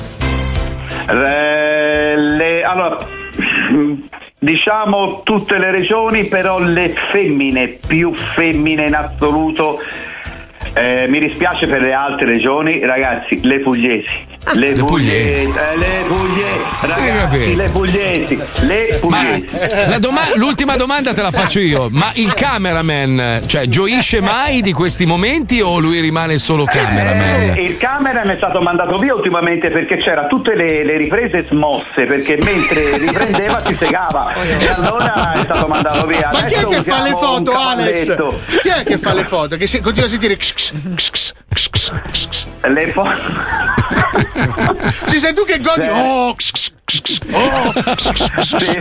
Eh, 1.09 2.15
le- 2.15 2.61
allora, 2.61 2.97
diciamo 4.39 5.21
tutte 5.23 5.57
le 5.57 5.71
regioni, 5.71 6.25
però 6.25 6.59
le 6.59 6.93
femmine, 7.11 7.67
più 7.85 8.13
femmine 8.15 8.87
in 8.87 8.95
assoluto. 8.95 9.79
Eh, 10.79 11.07
mi 11.07 11.19
dispiace 11.19 11.67
per 11.67 11.81
le 11.81 11.93
altre 11.93 12.25
regioni, 12.25 12.79
ragazzi, 12.85 13.39
le 13.45 13.59
pugliesi. 13.59 14.27
Le, 14.53 14.71
pugliesi. 14.71 14.83
pugliesi, 14.83 15.51
eh, 15.51 15.77
le 15.77 16.03
pugliesi, 16.07 16.63
ragazzi, 16.81 17.17
capito. 17.17 17.57
le 17.57 17.69
pugliesi, 17.69 18.39
le 18.61 18.97
pugliesi. 19.01 19.49
La 19.89 19.99
doma- 19.99 20.35
l'ultima 20.35 20.77
domanda 20.77 21.13
te 21.13 21.21
la 21.21 21.31
faccio 21.31 21.59
io. 21.59 21.89
Ma 21.91 22.11
il 22.13 22.33
cameraman, 22.33 23.41
cioè, 23.45 23.67
gioisce 23.67 24.21
mai 24.21 24.61
di 24.61 24.71
questi 24.71 25.05
momenti 25.05 25.59
o 25.59 25.77
lui 25.79 25.99
rimane 25.99 26.37
solo 26.39 26.63
cameraman? 26.63 27.57
Eh, 27.57 27.63
il 27.63 27.77
cameraman 27.77 28.31
è 28.31 28.37
stato 28.37 28.61
mandato 28.61 28.97
via 28.97 29.13
ultimamente 29.13 29.69
perché 29.69 29.97
c'era 29.97 30.27
tutte 30.27 30.55
le, 30.55 30.85
le 30.85 30.97
riprese 30.97 31.45
smosse 31.49 32.05
perché 32.05 32.39
mentre 32.41 32.97
riprendeva 33.05 33.61
si 33.65 33.75
segava 33.77 34.33
e 34.35 34.67
allora 34.69 35.33
è 35.33 35.43
stato 35.43 35.67
mandato 35.67 36.05
via. 36.07 36.29
Ma 36.31 36.43
chi 36.43 36.53
è 36.53 36.59
Adesso 36.59 36.67
che 36.69 36.83
fa 36.83 37.01
le 37.03 37.09
foto, 37.09 37.51
Alex? 37.51 38.15
Chi 38.61 38.69
è 38.69 38.83
che 38.83 38.97
fa 38.97 39.13
le 39.13 39.25
foto? 39.25 39.57
Che 39.57 39.67
si- 39.67 39.81
continua 39.81 40.07
a 40.07 40.09
sentire. 40.09 40.37
Le 42.61 42.91
foto. 42.91 43.09
Ci 45.07 45.17
sei 45.17 45.33
tu 45.33 45.43
che 45.45 45.59
godi. 45.59 45.83
Sì. 46.37 46.71
Oh, 47.31 47.73
Sì. 48.41 48.79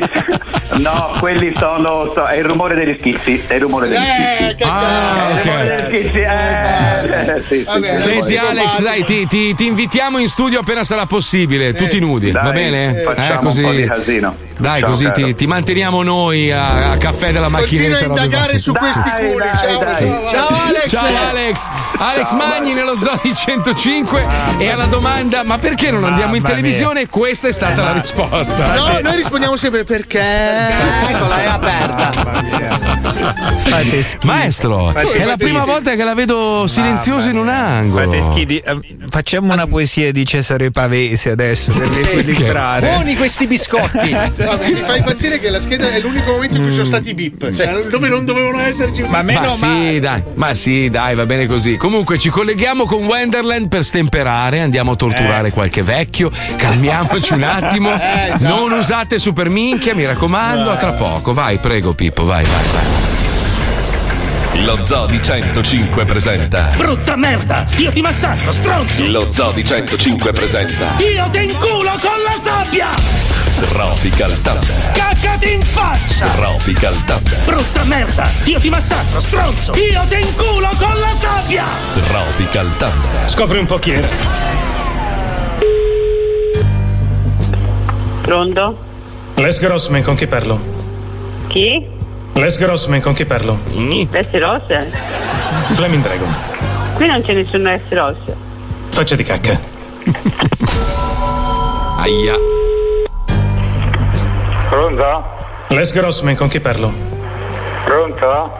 No, 0.79 1.15
quelli 1.19 1.53
sono. 1.59 2.11
so- 2.15 2.25
è 2.27 2.37
il 2.39 2.45
rumore 2.45 2.75
degli 2.75 2.97
schizzi. 2.99 3.43
È 3.47 3.55
il 3.55 3.61
rumore 3.61 3.89
degli 3.89 3.99
Eh, 3.99 4.37
schizzi. 4.37 4.55
che 4.57 4.65
Ah, 4.65 5.29
È 5.29 5.33
il 5.33 5.43
rumore 5.43 5.89
degli 5.91 6.01
schizzi. 6.03 6.19
Eh, 6.19 7.43
sì, 7.49 7.57
sì, 7.59 7.65
Vabbè, 7.65 7.99
sì. 7.99 8.09
Senti 8.09 8.37
Alex, 8.37 8.81
dai, 8.83 9.05
ti, 9.05 9.27
ti- 9.27 9.55
ti 9.55 9.67
invitiamo 9.67 10.19
in 10.19 10.29
studio 10.29 10.61
appena 10.61 10.85
sarà 10.85 11.07
possibile, 11.07 11.75
tutti 11.75 11.99
nudi, 11.99 12.31
Dai, 12.31 12.45
va 12.45 12.51
bene? 12.53 13.03
facciamo 13.03 13.51
un 13.51 13.61
po' 13.63 13.71
di 13.73 13.85
casino. 13.87 14.37
Dai, 14.59 14.81
Ciao, 14.81 14.91
così 14.91 15.11
ti, 15.13 15.35
ti 15.37 15.47
manteniamo 15.47 16.03
noi 16.03 16.51
a, 16.51 16.91
a 16.93 16.97
caffè 16.97 17.31
della 17.31 17.49
Continua 17.49 17.89
macchinetta. 17.91 18.05
a 18.05 18.25
indagare 18.25 18.59
su 18.59 18.73
questi 18.73 19.09
Dai, 19.09 19.31
culi. 19.33 19.45
dai, 19.45 19.57
Ciao, 19.59 19.79
dai. 19.85 20.27
ciao, 20.29 20.49
Alex! 20.67 20.89
Ciao 20.91 21.29
Alex, 21.29 21.69
Alex 21.99 22.29
Ciao, 22.31 22.37
Magni 22.39 22.73
nello 22.75 22.95
di 23.23 23.33
105 23.35 24.27
e 24.59 24.71
alla 24.71 24.87
domanda 24.87 25.45
ma 25.45 25.59
perché 25.59 25.91
non 25.93 26.03
andiamo 26.05 26.35
in 26.35 26.43
televisione? 26.43 27.07
Questa 27.09 27.47
è 27.49 27.53
stata 27.53 27.83
la 27.85 27.98
risposta. 28.01 28.75
No, 28.75 29.01
noi 29.03 29.17
rispondiamo 29.17 29.57
sempre 29.57 29.85
perché. 29.85 30.21
Eccola, 30.21 31.43
è 31.43 31.47
aperta. 31.47 32.11
Fate. 33.59 34.05
Maestro, 34.23 34.91
Fate 34.93 35.13
è 35.13 35.25
la 35.25 35.37
prima 35.37 35.65
volta 35.65 35.95
che 35.95 36.05
la 36.05 36.15
vedo 36.15 36.67
silenziosa 36.67 37.31
in 37.31 37.37
un 37.39 37.49
angolo. 37.49 38.03
Fate 38.11 38.23
schidi. 38.23 38.59
Eh, 38.59 38.79
Facciamo 39.09 39.53
una 39.53 39.67
poesia 39.67 40.13
di 40.13 40.25
Cesare 40.27 40.71
Pavese 40.71 41.31
adesso 41.31 41.73
per 41.73 41.89
riequilibrare. 41.89 42.89
Buoni 42.93 43.17
questi 43.17 43.47
biscotti. 43.47 44.17
No, 44.39 44.57
mi 44.63 44.75
fa 44.77 44.97
impazzire 44.97 45.41
che 45.41 45.49
la 45.51 45.61
scheda 45.61 45.91
è 45.91 46.01
l'unico 46.01 46.33
momento 46.33 46.55
in 46.57 46.61
cui 46.63 46.69
ci 46.69 46.75
sono 46.75 46.85
stati 46.87 47.11
i 47.11 47.15
bip. 47.15 47.51
Cioè, 47.53 47.83
dove 47.91 48.09
non 48.09 48.25
dovevano 48.25 48.61
esserci. 48.61 49.03
Ma 49.03 49.23
meno 49.23 49.41
Ma 49.41 49.49
sì, 49.49 49.99
dai, 50.01 50.23
ma 50.35 50.55
sì, 50.55 50.89
dai, 50.91 51.15
va 51.15 51.27
bene 51.27 51.47
così. 51.47 51.77
Comunque 51.77 52.19
ci 52.19 52.29
colleghiamo 52.31 52.85
con 52.85 53.05
Wenderland 53.05 53.69
per 53.69 53.85
stemperare, 53.85 54.61
andiamo 54.61 54.93
a 54.93 54.97
torturare 54.97 55.51
qualche 55.51 55.83
vecchio, 55.83 56.31
calmiamoci 56.57 57.33
un 57.33 57.43
attimo. 57.45 57.88
Eh, 57.95 58.35
non 58.39 58.73
usate 58.73 59.19
super 59.19 59.49
minchia, 59.49 59.95
mi 59.95 60.05
raccomando, 60.05 60.71
a 60.71 60.77
tra 60.77 60.93
poco. 60.93 61.33
Vai, 61.33 61.59
prego 61.59 61.95
Pippo, 61.95 62.25
vai, 62.25 62.43
vai, 62.43 62.65
vai. 62.73 63.09
Lo 64.65 64.83
Zoo 64.83 65.07
di 65.07 65.23
105 65.23 66.05
presenta. 66.05 66.71
Brutta 66.77 67.17
merda! 67.17 67.65
Io 67.77 67.93
ti 67.93 68.01
massacro, 68.01 68.51
stronzo! 68.51 69.07
Lo 69.07 69.31
Zoo 69.33 69.53
di 69.53 69.65
105 69.65 70.31
presenta. 70.33 70.97
Io 70.99 71.29
ti 71.31 71.45
inculo 71.45 71.91
con 72.01 72.21
la 72.25 72.37
sabbia! 72.41 72.89
Tropical 73.69 74.41
Thunder. 74.41 74.93
Caccati 74.93 75.53
in 75.53 75.63
faccia! 75.63 76.27
Tropical 76.27 77.05
Thunder. 77.05 77.39
Brutta 77.45 77.85
merda! 77.85 78.31
Io 78.45 78.59
ti 78.59 78.69
massacro, 78.69 79.21
stronzo! 79.21 79.75
Io 79.75 80.03
ti 80.09 80.21
inculo 80.21 80.71
con 80.77 80.99
la 80.99 81.13
sabbia! 81.17 81.65
Tropical 81.95 82.69
Thunder. 82.79 83.31
Scopri 83.31 83.59
un 83.59 83.67
po' 83.67 83.79
chi 83.79 83.93
era. 83.93 84.68
Pronto? 88.29 88.77
Les 89.37 89.59
Grossman, 89.59 90.03
con 90.03 90.15
chi 90.15 90.27
parlo? 90.27 90.61
Chi? 91.47 91.89
Les 92.35 92.59
Grossman, 92.59 93.01
con 93.01 93.15
chi 93.15 93.25
parlo? 93.25 93.59
S 93.71 94.39
rosse? 94.39 94.93
Flaming 95.71 96.03
Dragon. 96.03 96.29
Qui 96.97 97.07
non 97.07 97.23
c'è 97.23 97.33
nessuno 97.33 97.71
S 97.71 97.91
rosse. 97.95 98.37
Faccia 98.91 99.17
di 99.17 99.23
cacca. 99.23 99.59
Aia. 102.01 102.35
Pronto? 104.69 105.25
Les 105.69 105.91
Grossman, 105.91 106.37
con 106.37 106.49
chi 106.49 106.61
parlo? 106.61 106.93
Pronto? 107.85 108.53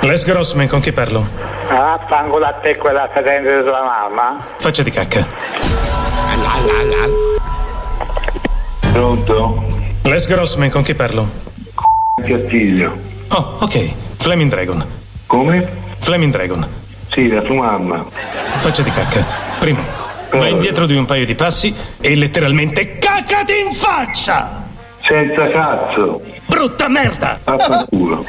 Les 0.00 0.24
Grossman, 0.24 0.66
con 0.66 0.80
chi 0.80 0.90
parlo? 0.90 1.24
Ah, 1.68 2.00
fango 2.08 2.38
a 2.38 2.52
te 2.54 2.76
quella 2.76 3.08
cadente 3.14 3.62
della 3.62 3.84
mamma. 3.84 4.36
Faccia 4.56 4.82
di 4.82 4.90
cacca. 4.90 5.24
Pronto? 8.96 9.62
Les 10.04 10.26
Grossman, 10.26 10.70
con 10.70 10.82
chi 10.82 10.94
parlo? 10.94 11.28
Cattiglio. 12.14 12.96
Oh, 13.28 13.58
ok. 13.60 13.92
Flaming 14.16 14.48
Dragon. 14.50 14.82
Come? 15.26 15.68
Flaming 15.98 16.32
Dragon. 16.32 16.66
Sì, 17.12 17.28
la 17.28 17.42
tua 17.42 17.56
mamma. 17.56 18.06
Faccia 18.56 18.80
di 18.80 18.88
cacca. 18.88 19.22
Primo, 19.58 19.84
vai 20.30 20.52
indietro 20.52 20.86
di 20.86 20.96
un 20.96 21.04
paio 21.04 21.26
di 21.26 21.34
passi 21.34 21.74
e 22.00 22.16
letteralmente 22.16 22.96
caccati 22.96 23.52
in 23.68 23.74
faccia! 23.74 24.64
Senza 25.06 25.46
cazzo. 25.50 26.22
Brutta 26.46 26.88
merda! 26.88 27.38
Vaffanculo. 27.44 28.24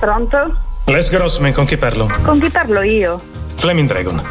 Pronto? 0.00 0.56
Les 0.86 1.10
Grossman, 1.10 1.52
con 1.52 1.66
chi 1.66 1.76
parlo? 1.76 2.10
Con 2.22 2.40
chi 2.40 2.48
parlo 2.48 2.80
io? 2.80 3.20
Flaming 3.56 3.88
Dragon. 3.88 4.22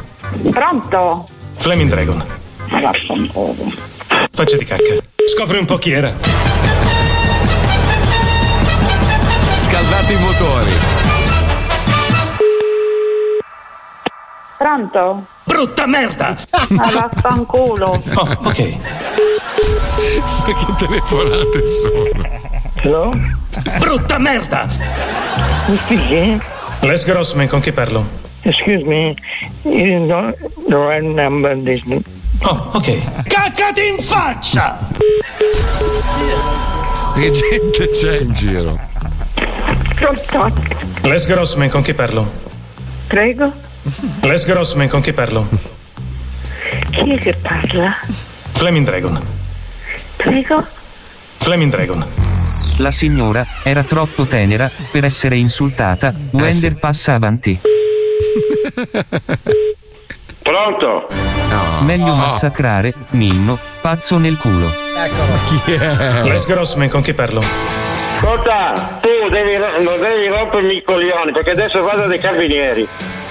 Pronto? 0.50 1.28
Flaming 1.58 1.90
Dragon. 1.92 2.42
Faccia 4.32 4.58
di 4.58 4.66
cacca. 4.66 4.96
Scopri 5.36 5.58
un 5.58 5.66
po' 5.66 5.78
chi 5.78 5.92
era. 5.92 6.14
Scaldate 9.52 10.14
i 10.14 10.18
motori. 10.18 10.72
Pronto? 14.58 15.26
Brutta 15.44 15.88
merda! 15.88 16.38
Ma 16.70 16.90
vaffanculo. 16.92 18.02
Oh, 18.16 18.38
ok. 18.44 18.78
Ma 20.46 20.54
che 20.54 20.74
telefonate 20.78 21.66
sono? 21.66 22.04
Hello? 22.82 23.12
Brutta 23.80 24.18
merda! 24.20 24.68
Mi 25.68 25.78
speaking? 25.78 26.42
Les 26.82 27.06
Grossman, 27.06 27.48
con 27.48 27.60
chi 27.62 27.72
parlo? 27.72 28.06
Excuse 28.42 28.84
me. 28.84 29.16
You 29.64 30.06
don't 30.08 30.36
the 30.68 30.76
right 30.76 31.04
number 31.04 31.56
this 31.62 31.82
Oh, 32.46 32.70
ok. 32.74 33.24
Caccati 33.24 33.88
in 33.88 34.04
faccia! 34.04 34.78
Che 37.16 37.32
gente 37.32 37.90
c'è 37.90 38.18
in 38.18 38.34
giro? 38.34 38.78
Pronto? 39.96 40.54
Les 41.04 41.26
Grossman, 41.26 41.70
con 41.70 41.82
chi 41.82 41.94
parlo? 41.94 42.30
Prego? 43.08 43.50
Les 44.24 44.46
Grossman, 44.46 44.90
con 44.90 45.00
chi 45.00 45.14
parlo? 45.14 45.48
Chi 46.90 47.12
è 47.12 47.18
che 47.18 47.34
parla? 47.42 47.96
Flaming 48.52 48.86
Dragon. 48.86 49.22
Prego? 50.18 50.68
Flaming 51.38 51.72
Dragon. 51.72 52.06
La 52.78 52.92
signora 52.92 53.46
era 53.64 53.84
troppo 53.84 54.26
tenera 54.26 54.70
per 54.92 55.06
essere 55.06 55.38
insultata. 55.38 56.14
Wender 56.32 56.78
passa 56.78 57.14
avanti. 57.14 57.58
Pronto? 60.44 61.08
Meglio 61.84 62.14
massacrare, 62.16 62.94
Minno, 63.12 63.58
pazzo 63.82 64.18
nel 64.18 64.38
culo. 64.38 64.70
Chi 65.48 65.72
è? 65.72 66.24
Les 66.24 66.46
Grossman, 66.46 66.90
con 66.90 67.02
chi 67.02 67.14
parlo? 67.14 67.42
Ascolta, 68.22 69.00
tu 69.02 69.30
devi, 69.30 69.58
non 69.84 70.00
devi 70.00 70.28
rompermi 70.28 70.76
i 70.78 70.84
coglioni 70.84 71.32
perché 71.32 71.52
adesso 71.52 71.82
vado 71.82 72.08
dai 72.08 72.20
carabinieri. 72.20 72.88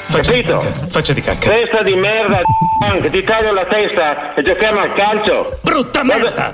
Faccia 0.07 0.33
di 0.33 0.43
Capito? 0.43 0.59
cacca. 0.59 0.87
Faccia 0.89 1.13
di 1.13 1.21
cacca. 1.21 1.49
Testa 1.51 1.83
di 1.83 1.95
merda, 1.95 2.41
che 3.01 3.11
ti 3.11 3.25
taglio 3.25 3.53
la 3.53 3.65
testa 3.65 4.35
e 4.35 4.43
giochiamo 4.43 4.81
al 4.81 4.93
calcio. 4.95 5.59
Brutta 5.63 6.03
merda! 6.03 6.53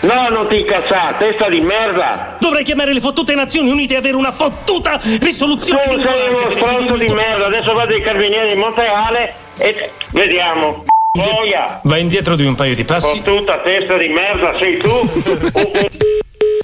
No, 0.00 0.28
non 0.28 0.48
ti 0.48 0.60
incazzare, 0.60 1.16
testa 1.18 1.48
di 1.48 1.60
merda! 1.60 2.36
Dovrei 2.38 2.62
chiamare 2.62 2.92
le 2.92 3.00
fottute 3.00 3.34
Nazioni 3.34 3.70
Unite 3.70 3.94
e 3.94 3.96
avere 3.96 4.16
una 4.16 4.32
fottuta 4.32 5.00
risoluzione 5.20 5.82
Tu 5.86 6.00
sei 6.00 6.28
uno 6.28 6.50
stronzo 6.50 6.96
di 6.96 7.06
merda, 7.12 7.46
adesso 7.46 7.72
vado 7.72 7.94
ai 7.94 8.02
carabinieri 8.02 8.52
in 8.52 8.58
Monteale 8.58 9.34
e 9.58 9.90
vediamo. 10.10 10.84
Boia! 11.12 11.80
Va 11.84 11.98
indietro 11.98 12.34
di 12.34 12.44
un 12.44 12.54
paio 12.54 12.74
di 12.74 12.84
passi. 12.84 13.22
Fottuta 13.22 13.60
testa 13.60 13.96
di 13.96 14.08
merda, 14.08 14.58
sei 14.58 14.78
tu? 14.78 15.22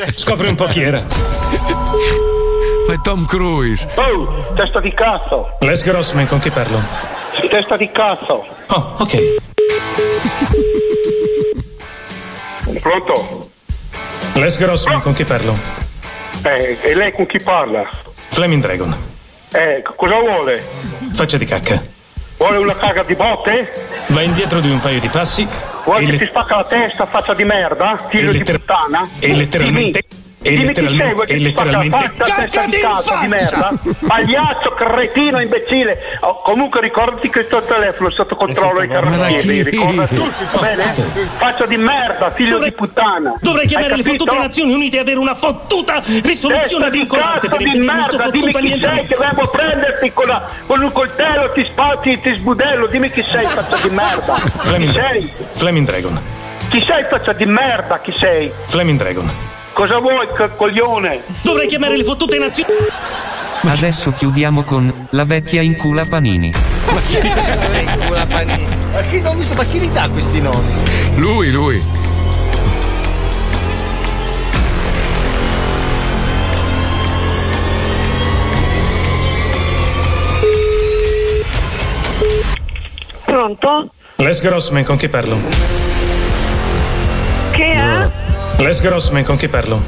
Scopri 0.11 0.49
un 0.49 0.57
po' 0.57 0.65
chi 0.65 0.83
era. 0.83 1.03
È 2.89 3.01
Tom 3.03 3.27
Cruise. 3.27 3.89
Oh, 3.95 4.53
testa 4.57 4.81
di 4.81 4.93
cazzo! 4.93 5.57
Les 5.61 5.85
Grossman, 5.85 6.27
con 6.27 6.41
chi 6.41 6.51
parlo? 6.51 6.83
Testa 7.49 7.77
di 7.77 7.91
cazzo! 7.93 8.45
Oh, 8.67 8.95
ok. 8.99 9.37
Pronto? 12.81 13.51
Les 14.35 14.59
Grossman, 14.59 15.01
con 15.01 15.13
chi 15.13 15.25
parlo? 15.25 15.57
Eh, 16.43 16.79
e 16.83 16.95
lei 16.95 17.13
con 17.13 17.27
chi 17.27 17.39
parla? 17.41 17.89
Flaming 18.31 18.63
Dragon. 18.63 18.97
Eh, 19.53 19.83
cosa 19.97 20.19
vuole? 20.19 20.65
Faccia 21.13 21.37
di 21.37 21.45
cacca. 21.45 21.99
Vuole 22.41 22.57
una 22.57 22.75
caga 22.75 23.03
di 23.03 23.15
botte? 23.15 23.71
Va 24.07 24.23
indietro 24.23 24.61
di 24.61 24.71
un 24.71 24.81
paio 24.81 24.99
di 24.99 25.09
passi 25.11 25.47
Vuole 25.85 26.01
e, 26.01 26.05
che 26.07 26.13
le- 26.13 26.19
ti 26.21 26.27
spacca 26.27 26.57
la 26.57 26.65
testa, 26.65 27.05
faccia 27.05 27.35
di 27.35 27.45
merda? 27.45 27.99
Figlio 28.09 28.31
E 28.31 28.33
di 28.33 28.39
letter- 28.39 28.59
puttana? 28.61 29.07
e 29.19 29.35
letteralmente 29.37 30.03
E 30.43 30.49
Dimmi 30.51 30.61
chi 30.61 30.67
letteralmente- 30.69 31.05
sei, 31.05 31.15
vuoi 31.15 31.27
che 31.27 31.33
e 31.35 31.37
ti 31.37 31.53
faccia 31.53 31.65
letteralmente- 31.65 31.97
la 32.17 32.25
faccia, 32.25 32.35
testa 32.45 32.65
di 32.67 32.79
cazzo 32.81 33.11
di 33.21 33.29
faccia! 33.29 33.29
merda? 33.29 33.73
Pagliaccio, 34.07 34.71
cretino, 34.75 35.41
imbecille. 35.41 35.99
Oh, 36.21 36.41
comunque 36.43 36.81
ricordati 36.81 37.29
che 37.29 37.41
il 37.41 37.47
tuo 37.49 37.63
telefono 37.63 38.09
è 38.09 38.13
sotto 38.13 38.37
controllo 38.37 38.79
dei 38.81 38.89
carabinieri, 38.89 39.63
ricordati. 39.65 40.33
Bene? 40.61 40.95
Faccia 41.37 41.67
di 41.67 41.77
merda, 41.77 42.31
figlio 42.31 42.59
di 42.59 42.73
puttana. 42.73 43.35
Dovrei 43.41 43.67
chiamare 43.67 43.97
le 43.97 44.03
fottute 44.03 44.39
Nazioni 44.39 44.73
Unite 44.73 44.97
e 44.97 45.01
avere 45.01 45.19
una 45.19 45.35
fottuta 45.35 46.03
risoluzione 46.07 46.85
Testa 46.85 46.89
vincolante 46.89 47.49
per 47.49 47.61
il 47.61 47.81
merda, 47.85 48.31
dimmi 48.31 48.53
chi 48.55 48.81
sei 48.81 49.07
che 49.07 49.15
a 49.17 49.35
prenderti 49.47 50.13
con, 50.15 50.27
la- 50.27 50.49
con 50.67 50.81
un 50.81 50.91
coltello, 50.93 51.53
ti 51.53 51.67
spazzi, 51.71 52.19
ti 52.23 52.35
sbudello, 52.37 52.87
dimmi 52.87 53.11
chi 53.11 53.23
sei, 53.31 53.45
faccia 53.45 53.77
di 53.77 53.91
merda. 53.91 54.35
Chi 54.41 54.51
Flaming, 54.63 54.93
sei? 54.93 55.33
Flaming 55.53 55.87
Dragon. 55.87 56.21
Chi 56.71 56.83
sei, 56.87 57.05
faccia 57.11 57.35
di 57.35 57.45
merda, 57.45 57.99
chi 58.01 58.15
sei? 58.19 58.51
Flaming 58.67 58.99
Dragon. 58.99 59.31
Cosa 59.73 59.99
vuoi, 59.99 60.27
coglione? 60.57 61.23
Dovrei 61.43 61.67
chiamare 61.67 61.97
le 61.97 62.05
fottute 62.05 62.39
Nazioni 62.39 62.73
Adesso 63.63 64.13
chiudiamo 64.13 64.63
con 64.63 65.09
la 65.11 65.25
vecchia 65.25 65.61
incula 65.61 66.07
panini. 66.07 66.53
Ma 66.93 67.01
chi 67.01 67.17
è 67.17 68.09
la 68.09 68.27
panini? 68.27 68.67
Ma 68.93 69.01
che 69.03 69.21
nomi 69.21 69.43
sono? 69.43 69.61
Ma 69.61 69.67
chi 69.67 69.79
li 69.81 69.91
dà 69.91 70.09
questi 70.09 70.41
nomi? 70.41 70.73
Lui, 71.17 71.51
lui. 71.51 71.83
Pronto? 83.25 83.91
Les 84.17 84.41
Grossman, 84.41 84.85
con 84.85 84.97
chi 84.97 85.09
parlo? 85.09 85.39
Les 88.61 88.81
Grossman, 88.81 89.25
con 89.25 89.37
chi 89.37 89.49
parlo? 89.49 89.81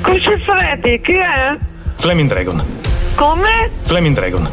Così 0.00 0.20
Freddy, 0.44 1.00
chi 1.00 1.12
è? 1.12 1.56
Flaming 1.96 2.28
Dragon. 2.28 2.64
Come? 3.14 3.70
Flaming 3.82 4.14
Dragon. 4.14 4.48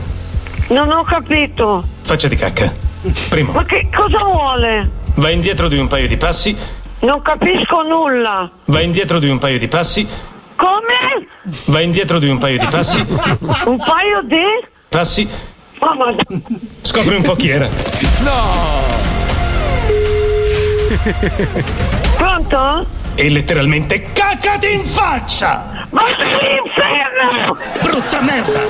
Non 0.69 0.91
ho 0.91 1.03
capito. 1.03 1.83
Faccia 2.01 2.27
di 2.27 2.35
cacca. 2.35 2.71
Primo, 3.29 3.53
Ma 3.53 3.63
che 3.63 3.87
cosa 3.95 4.23
vuole? 4.23 4.89
va 5.15 5.29
indietro 5.31 5.67
di 5.69 5.77
un 5.77 5.87
paio 5.87 6.07
di 6.07 6.17
passi, 6.17 6.55
Non 6.99 7.21
capisco 7.21 7.81
nulla. 7.83 8.49
va 8.65 8.81
indietro 8.81 9.19
di 9.19 9.29
un 9.29 9.37
paio 9.37 9.57
di 9.57 9.67
passi, 9.69 10.05
Come? 10.55 11.27
va 11.65 11.79
indietro 11.79 12.19
di 12.19 12.27
un 12.27 12.37
paio 12.37 12.57
di 12.59 12.65
passi, 12.69 12.99
Un 12.99 13.77
paio 13.77 14.21
di? 14.25 14.43
passi, 14.89 15.27
Oh, 15.81 15.95
ma... 15.95 16.13
scopri 16.81 17.15
un 17.15 17.21
po' 17.21 17.35
chi 17.35 17.47
era. 17.49 17.69
Pronto? 22.17 22.85
E 23.21 23.29
letteralmente 23.29 24.01
cacati 24.13 24.75
in 24.75 24.85
faccia! 24.85 25.85
Ma 25.89 26.03
all'inferno! 26.03 27.57
Brutta 27.81 28.21
merda! 28.21 28.61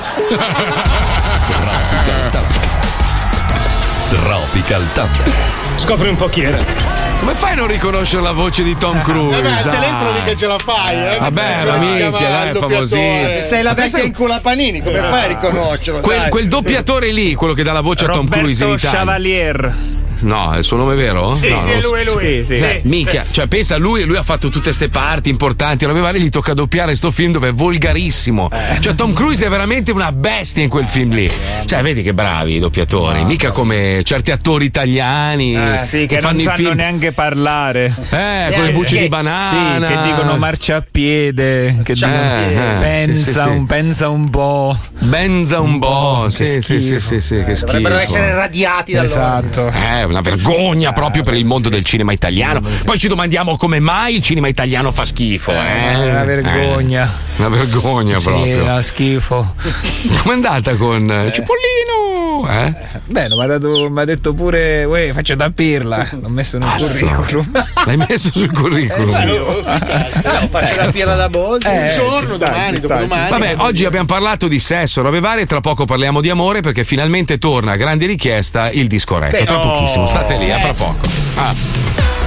Tropical 4.08 4.82
Thunder. 4.92 5.34
Scopri 5.76 6.08
un 6.08 6.16
po' 6.16 6.28
chi 6.28 6.42
era. 6.42 6.58
Come 7.20 7.34
fai 7.34 7.52
a 7.52 7.54
non 7.54 7.68
riconoscere 7.68 8.22
la 8.22 8.32
voce 8.32 8.64
di 8.64 8.76
Tom 8.76 9.00
Cruise? 9.02 9.38
Eh 9.38 9.42
beh, 9.42 9.48
al 9.52 9.62
dai? 9.62 9.70
telefono 9.70 10.12
mica 10.14 10.34
ce 10.34 10.46
la 10.48 10.58
fai, 10.58 10.96
eh. 10.96 11.18
Vabbè, 11.20 11.56
Cioè, 11.60 11.70
ma 11.70 11.78
ti 11.78 11.84
minchia, 11.84 12.44
il 12.46 12.56
è 12.56 12.58
famosissimo. 12.58 13.28
Se 13.28 13.40
sei 13.42 13.62
la 13.62 13.74
vecchia 13.74 14.02
in 14.02 14.12
culo 14.12 14.36
panini, 14.42 14.82
come 14.82 14.98
fai 14.98 15.22
a 15.22 15.26
riconoscerlo? 15.28 16.00
Quel, 16.00 16.28
quel 16.28 16.48
doppiatore 16.48 17.12
lì, 17.12 17.34
quello 17.36 17.54
che 17.54 17.62
dà 17.62 17.70
la 17.70 17.82
voce 17.82 18.06
a 18.06 18.08
Tom 18.08 18.28
Cruise 18.28 18.64
in 18.64 18.70
Roberto 18.70 18.88
Italia. 18.88 18.98
Chevalier. 18.98 19.74
No, 20.20 20.54
il 20.56 20.64
suo 20.64 20.76
nome 20.76 20.92
è 20.94 20.96
vero? 20.96 21.34
Sì, 21.34 21.48
No, 21.50 21.56
sì, 21.56 21.70
è 21.70 21.80
lui, 21.80 22.00
è 22.00 22.04
lui. 22.04 22.44
Sì, 22.44 22.56
sì. 22.56 22.64
Eh, 22.64 22.80
Sì, 22.82 22.88
Minchia, 22.88 23.24
sì. 23.24 23.32
cioè 23.32 23.46
pensa, 23.46 23.76
lui, 23.76 24.04
lui 24.04 24.16
ha 24.16 24.22
fatto 24.22 24.48
tutte 24.48 24.64
queste 24.64 24.88
parti 24.88 25.28
importanti, 25.30 25.84
robe 25.84 26.00
varie, 26.00 26.20
gli 26.20 26.28
tocca 26.28 26.54
doppiare 26.54 26.94
sto 26.94 27.10
film 27.10 27.32
dove 27.32 27.48
è 27.48 27.52
volgarissimo. 27.52 28.48
Eh. 28.52 28.80
Cioè 28.80 28.94
Tom 28.94 29.12
Cruise 29.12 29.46
è 29.46 29.48
veramente 29.48 29.92
una 29.92 30.12
bestia 30.12 30.62
in 30.62 30.68
quel 30.68 30.86
film 30.86 31.12
lì. 31.14 31.30
Cioè, 31.64 31.82
vedi 31.82 32.02
che 32.02 32.12
bravi 32.14 32.56
i 32.56 32.58
doppiatori, 32.58 33.24
mica 33.24 33.50
come 33.50 34.02
certi 34.04 34.30
attori 34.30 34.64
italiani 34.66 35.54
Eh, 35.56 35.80
sì, 35.86 36.06
che, 36.06 36.18
fanno 36.20 36.36
non 36.36 36.44
sanno 36.44 36.56
film. 36.56 36.72
neanche 36.76 37.12
parlare. 37.12 37.94
Eh, 38.10 38.52
con 38.54 38.64
le 38.64 38.72
bucce 38.72 38.98
di 38.98 39.08
banana. 39.08 39.86
Sì, 39.86 39.94
che 39.94 40.02
dicono 40.02 40.36
marciapiede. 40.36 41.76
Che 41.82 41.92
Eh, 41.92 41.94
dicono, 41.94 42.14
eh, 42.14 42.76
pensa, 42.80 43.14
sì, 43.16 43.24
sì, 43.24 43.30
sì. 43.32 43.48
Un, 43.48 43.66
pensa 43.66 44.08
un 44.08 44.30
po'. 44.30 44.76
Benza 44.98 45.60
un 45.60 45.78
po'. 45.78 46.24
che 46.28 46.44
Sì, 46.44 46.60
sì, 46.60 46.80
sì, 46.80 47.00
sì, 47.00 47.20
sì, 47.20 47.36
che 47.44 47.54
schifo. 47.54 47.66
Dovrebbero 47.66 47.98
essere 47.98 48.34
radiati 48.34 48.92
da 48.92 49.02
loro. 49.02 49.12
Esatto. 49.14 49.68
È 49.68 50.06
una 50.10 50.20
vergogna 50.20 50.92
proprio 50.92 51.22
per 51.22 51.34
il 51.34 51.44
mondo 51.44 51.68
del 51.68 51.84
cinema 51.84 52.12
italiano. 52.12 52.60
Poi 52.84 52.98
ci 52.98 53.08
domandiamo 53.08 53.56
come 53.56 53.78
mai 53.80 54.16
il 54.16 54.22
cinema 54.22 54.48
italiano 54.48 54.92
fa 54.92 55.04
schifo. 55.04 55.52
Eh? 55.52 55.56
È 55.92 56.10
una 56.10 56.24
vergogna. 56.24 57.04
Eh, 57.06 57.38
una 57.38 57.48
vergogna 57.48 58.18
Sì, 58.18 58.24
proprio. 58.26 58.62
era 58.62 58.82
schifo. 58.82 59.54
Com'è 60.22 60.34
andata 60.34 60.74
con 60.76 61.10
eh, 61.10 61.32
Cipollino? 61.32 62.48
Eh? 62.48 62.74
Beh, 63.04 63.28
mi 63.28 63.42
ha 63.42 63.46
dato- 63.46 63.90
mi 63.90 64.00
ha 64.00 64.04
detto 64.04 64.32
pure, 64.34 64.84
uè, 64.84 65.10
faccio 65.12 65.34
da 65.34 65.50
pirla. 65.50 66.08
L'ho 66.20 66.28
messo 66.28 66.56
nel 66.58 66.68
Cazzo. 66.70 67.06
curriculum. 67.06 67.64
L'hai 67.84 67.96
messo 67.96 68.30
sul 68.32 68.50
curriculum. 68.52 69.14
Eh, 69.14 69.38
oh, 69.38 69.62
cazzo, 69.62 70.40
no, 70.40 70.48
faccio 70.48 70.76
la 70.76 70.90
pirla 70.90 71.14
da 71.16 71.28
Boldi. 71.28 71.66
Eh, 71.66 71.82
un 71.82 71.88
giorno, 71.94 72.36
domani, 72.38 72.80
dopodomani. 72.80 73.30
Vabbè, 73.30 73.54
oggi 73.58 73.84
abbiamo 73.84 74.06
parlato 74.06 74.48
di 74.48 74.58
sesso, 74.58 75.02
robe 75.02 75.20
varie, 75.20 75.44
tra 75.46 75.60
poco 75.60 75.84
parliamo 75.84 76.20
di 76.22 76.30
amore 76.30 76.60
perché 76.60 76.82
finalmente 76.84 77.36
torna 77.38 77.72
a 77.72 77.76
grande 77.76 78.06
richiesta 78.06 78.70
il 78.70 78.86
disco 78.86 79.18
retto. 79.18 79.36
Beh, 79.36 79.44
Tra 79.44 79.56
no. 79.56 79.62
Pochissimo, 80.00 80.06
state 80.06 80.36
lì, 80.36 80.50
a 80.50 80.58
fra 80.58 80.74
poco. 80.74 81.08
Ah. 81.36 81.79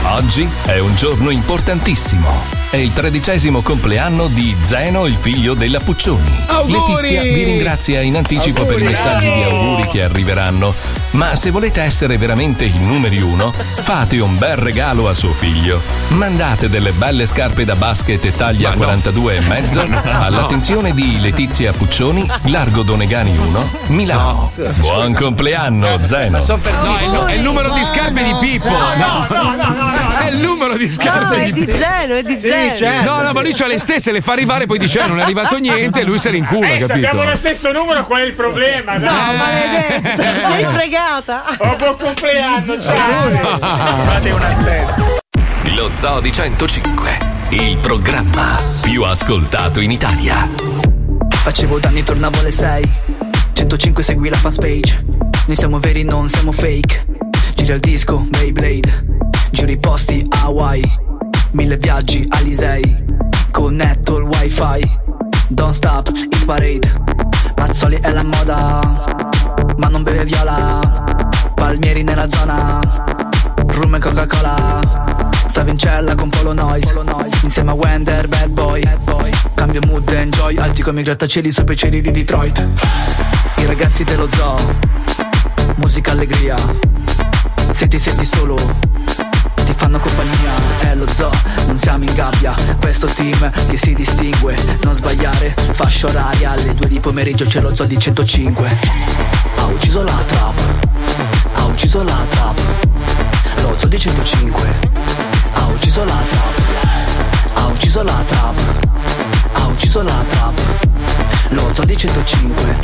Oggi 0.06 0.48
è 0.66 0.80
un 0.80 0.96
giorno 0.96 1.30
importantissimo. 1.30 2.30
È 2.70 2.76
il 2.76 2.92
tredicesimo 2.92 3.62
compleanno 3.62 4.28
di 4.28 4.56
Zeno, 4.62 5.06
il 5.06 5.16
figlio 5.16 5.54
della 5.54 5.80
Puccioni. 5.80 6.44
Auguri! 6.48 6.94
Letizia 6.94 7.22
vi 7.22 7.44
ringrazia 7.44 8.02
in 8.02 8.18
anticipo 8.18 8.66
per 8.66 8.80
i 8.80 8.84
messaggi 8.84 9.32
di 9.32 9.44
auguri 9.44 9.88
che 9.88 10.04
arriveranno. 10.04 10.74
Ma 11.12 11.36
se 11.36 11.52
volete 11.52 11.82
essere 11.82 12.18
veramente 12.18 12.66
i 12.66 12.78
numeri 12.80 13.22
uno, 13.22 13.52
fate 13.52 14.20
un 14.20 14.38
bel 14.38 14.58
regalo 14.58 15.08
a 15.08 15.14
suo 15.14 15.32
figlio. 15.32 15.82
Mandate 16.10 16.68
delle 16.68 16.92
belle 16.92 17.26
scarpe 17.26 17.64
da 17.64 17.76
basket 17.76 18.26
e 18.26 18.36
taglia 18.36 18.74
42 18.74 19.38
e 19.38 19.40
mezzo 19.42 19.86
Ma 19.86 20.02
no. 20.02 20.24
all'attenzione 20.24 20.94
di 20.94 21.20
Letizia 21.20 21.72
Puccioni, 21.72 22.28
Largo 22.46 22.82
Donegani 22.82 23.38
1, 23.38 23.70
Milano. 23.88 24.52
Buon 24.78 25.14
compleanno, 25.14 26.00
Zeno. 26.04 26.44
No, 26.48 26.98
è 26.98 27.04
il, 27.04 27.12
è 27.28 27.34
il 27.34 27.42
numero 27.42 27.70
di 27.72 27.84
scarpe 27.84 28.24
di 28.24 28.36
Pippo. 28.40 28.70
No, 28.70 29.93
È 30.20 30.28
il 30.28 30.38
numero 30.38 30.78
di 30.78 30.86
No, 30.86 30.92
scarpe 30.92 31.36
è 31.44 31.52
di 31.52 31.68
zero, 31.72 32.16
è 32.16 32.24
di 32.24 32.38
zero. 32.38 33.02
No, 33.04 33.22
no, 33.22 33.32
ma 33.34 33.42
lui 33.42 33.54
c'ha 33.54 33.68
le 33.68 33.78
stesse, 33.78 34.12
le 34.12 34.22
fa 34.22 34.32
arrivare, 34.34 34.66
poi 34.66 34.78
dice 34.80 35.02
"Eh, 35.02 35.08
non 35.08 35.20
è 35.20 35.24
arrivato 35.24 35.58
niente 35.58 36.02
e 36.02 36.04
lui 36.04 36.20
se 36.20 36.30
le 36.32 36.38
incula, 36.38 36.68
Eh, 36.70 36.80
se 36.80 36.88
capito? 36.88 37.08
abbiamo 37.08 37.30
lo 37.30 37.36
stesso 37.36 37.72
numero, 37.72 38.06
qual 38.06 38.22
è 38.22 38.26
il 38.26 38.34
problema? 38.34 38.94
No, 38.98 39.06
dai? 39.06 39.38
maledetto, 39.38 40.22
mi 40.48 40.54
hai 40.64 40.66
fregata. 40.74 41.44
Oh, 41.58 41.76
buon 41.76 41.98
compleanno, 41.98 42.82
ciao! 42.82 43.58
Fate 44.04 44.30
una 44.32 44.56
testa. 44.64 45.04
Lo 45.76 45.90
Zoo 45.94 46.20
di 46.20 46.32
105, 46.32 47.18
il 47.50 47.78
programma 47.78 48.60
più 48.82 49.04
ascoltato 49.04 49.80
in 49.80 49.92
Italia. 49.92 50.48
Facevo 51.30 51.80
danni, 51.80 52.04
tornavo 52.04 52.40
alle 52.40 52.52
6 52.52 52.90
105 53.54 54.02
segui 54.02 54.30
la 54.30 54.38
fanpage 54.38 55.04
Noi 55.48 55.56
siamo 55.58 55.78
veri, 55.80 56.04
non 56.06 56.30
siamo 56.30 56.54
fake 56.54 57.06
Gira 57.56 57.74
il 57.74 57.82
disco, 57.82 58.26
Beyblade 58.30 59.06
Giro 59.54 59.72
i 59.72 59.78
posti, 59.78 60.26
Hawaii. 60.30 60.82
Mille 61.52 61.78
viaggi, 61.78 62.26
Alisei 62.28 63.06
Connetto 63.52 64.18
il 64.18 64.24
wifi. 64.24 65.00
Don't 65.50 65.74
stop, 65.76 66.10
hit 66.12 66.46
parade 66.46 66.92
Mazzoli 67.56 68.00
è 68.02 68.12
la 68.12 68.24
moda. 68.24 68.82
Ma 69.78 69.88
non 69.90 70.02
beve 70.02 70.26
viola 70.26 70.80
Palmieri 71.54 72.02
nella 72.02 72.28
zona. 72.28 72.80
Rum 73.68 73.96
e 73.96 74.00
Coca-Cola 74.00 74.80
Stavo 75.46 75.70
in 75.70 75.78
cella 75.78 76.16
con 76.16 76.30
Polo 76.30 76.54
Noise. 76.54 76.96
Insieme 77.44 77.70
a 77.70 77.74
Wender, 77.76 78.28
bad 78.28 78.50
boy. 78.50 78.82
Cambio 79.54 79.82
mood, 79.86 80.10
enjoy 80.12 80.58
Alti 80.58 80.82
come 80.82 81.02
i 81.02 81.04
grattacieli 81.04 81.52
sopra 81.52 81.76
i 81.76 81.78
cieli 81.78 82.02
di 82.02 82.10
Detroit. 82.10 82.68
I 83.58 83.66
ragazzi 83.68 84.04
dello 84.04 84.28
zoo 84.32 84.56
Musica 85.76 86.12
allegria. 86.12 86.56
Se 87.72 87.88
ti 87.88 88.00
senti 88.00 88.26
solo 88.26 88.94
Ti 89.66 89.74
fanno 89.76 90.00
compagnia. 90.00 90.52
È 90.80 90.96
lo 90.96 91.08
zoo, 91.08 91.32
non 91.68 91.78
siamo 91.78 92.04
in 92.04 92.14
gabbia. 92.14 92.54
Questo 92.80 93.08
team 93.08 93.52
che 93.68 93.78
si 93.78 93.94
distingue. 93.94 94.58
Non 94.84 94.94
sbagliare, 94.94 95.56
fascia 95.74 96.08
oraria. 96.08 96.52
Alle 96.52 96.74
due 96.74 96.88
di 96.88 97.00
pomeriggio 97.00 97.46
c'è 97.46 97.62
lo 97.62 97.74
zoo 97.74 97.86
di 97.86 97.98
105 97.98 98.78
Ha 99.56 99.66
ucciso 99.66 100.04
la 100.04 100.22
trap. 100.26 100.62
Ha 101.54 101.64
ucciso 101.66 102.04
la 102.04 102.26
trap. 102.30 102.60
Lo 103.62 103.76
zoo 103.78 103.88
di 103.88 104.00
105 104.00 104.76
ha 105.54 105.66
ucciso 105.68 106.04
la 106.04 106.20
trap. 106.28 106.62
Ha 107.54 107.66
ucciso 107.68 108.04
la 108.04 108.24
trap. 108.26 108.60
Ha 109.54 109.66
ucciso 109.66 110.02
la 110.02 110.24
trap. 110.28 110.60
Lo 111.50 111.72
zoo 111.74 111.86
di 111.86 111.96
105 111.96 112.76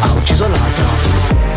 Ha 0.00 0.10
ucciso 0.12 0.48
la 0.48 0.58
trap 0.74 1.49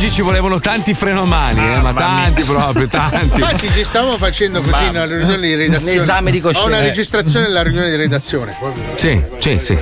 oggi 0.00 0.10
ci 0.10 0.22
volevano 0.22 0.60
tanti 0.60 0.94
frenomani, 0.94 1.74
eh, 1.74 1.78
ma 1.80 1.92
tanti 1.92 2.42
proprio, 2.42 2.88
tanti. 2.88 3.38
Infatti 3.38 3.70
ci 3.70 3.84
stavamo 3.84 4.16
facendo 4.16 4.62
così 4.62 4.84
nella 4.84 5.04
riunione 5.04 5.46
di 5.46 5.54
redazione. 5.54 5.92
Un 5.92 5.98
esame 5.98 6.30
di 6.30 6.40
coscienza. 6.40 6.64
Ho 6.64 6.68
una 6.68 6.80
registrazione 6.80 7.46
della 7.46 7.62
riunione 7.62 7.90
di 7.90 7.96
redazione. 7.96 8.56
Sì, 8.94 9.22
sì, 9.40 9.58
sì. 9.58 9.78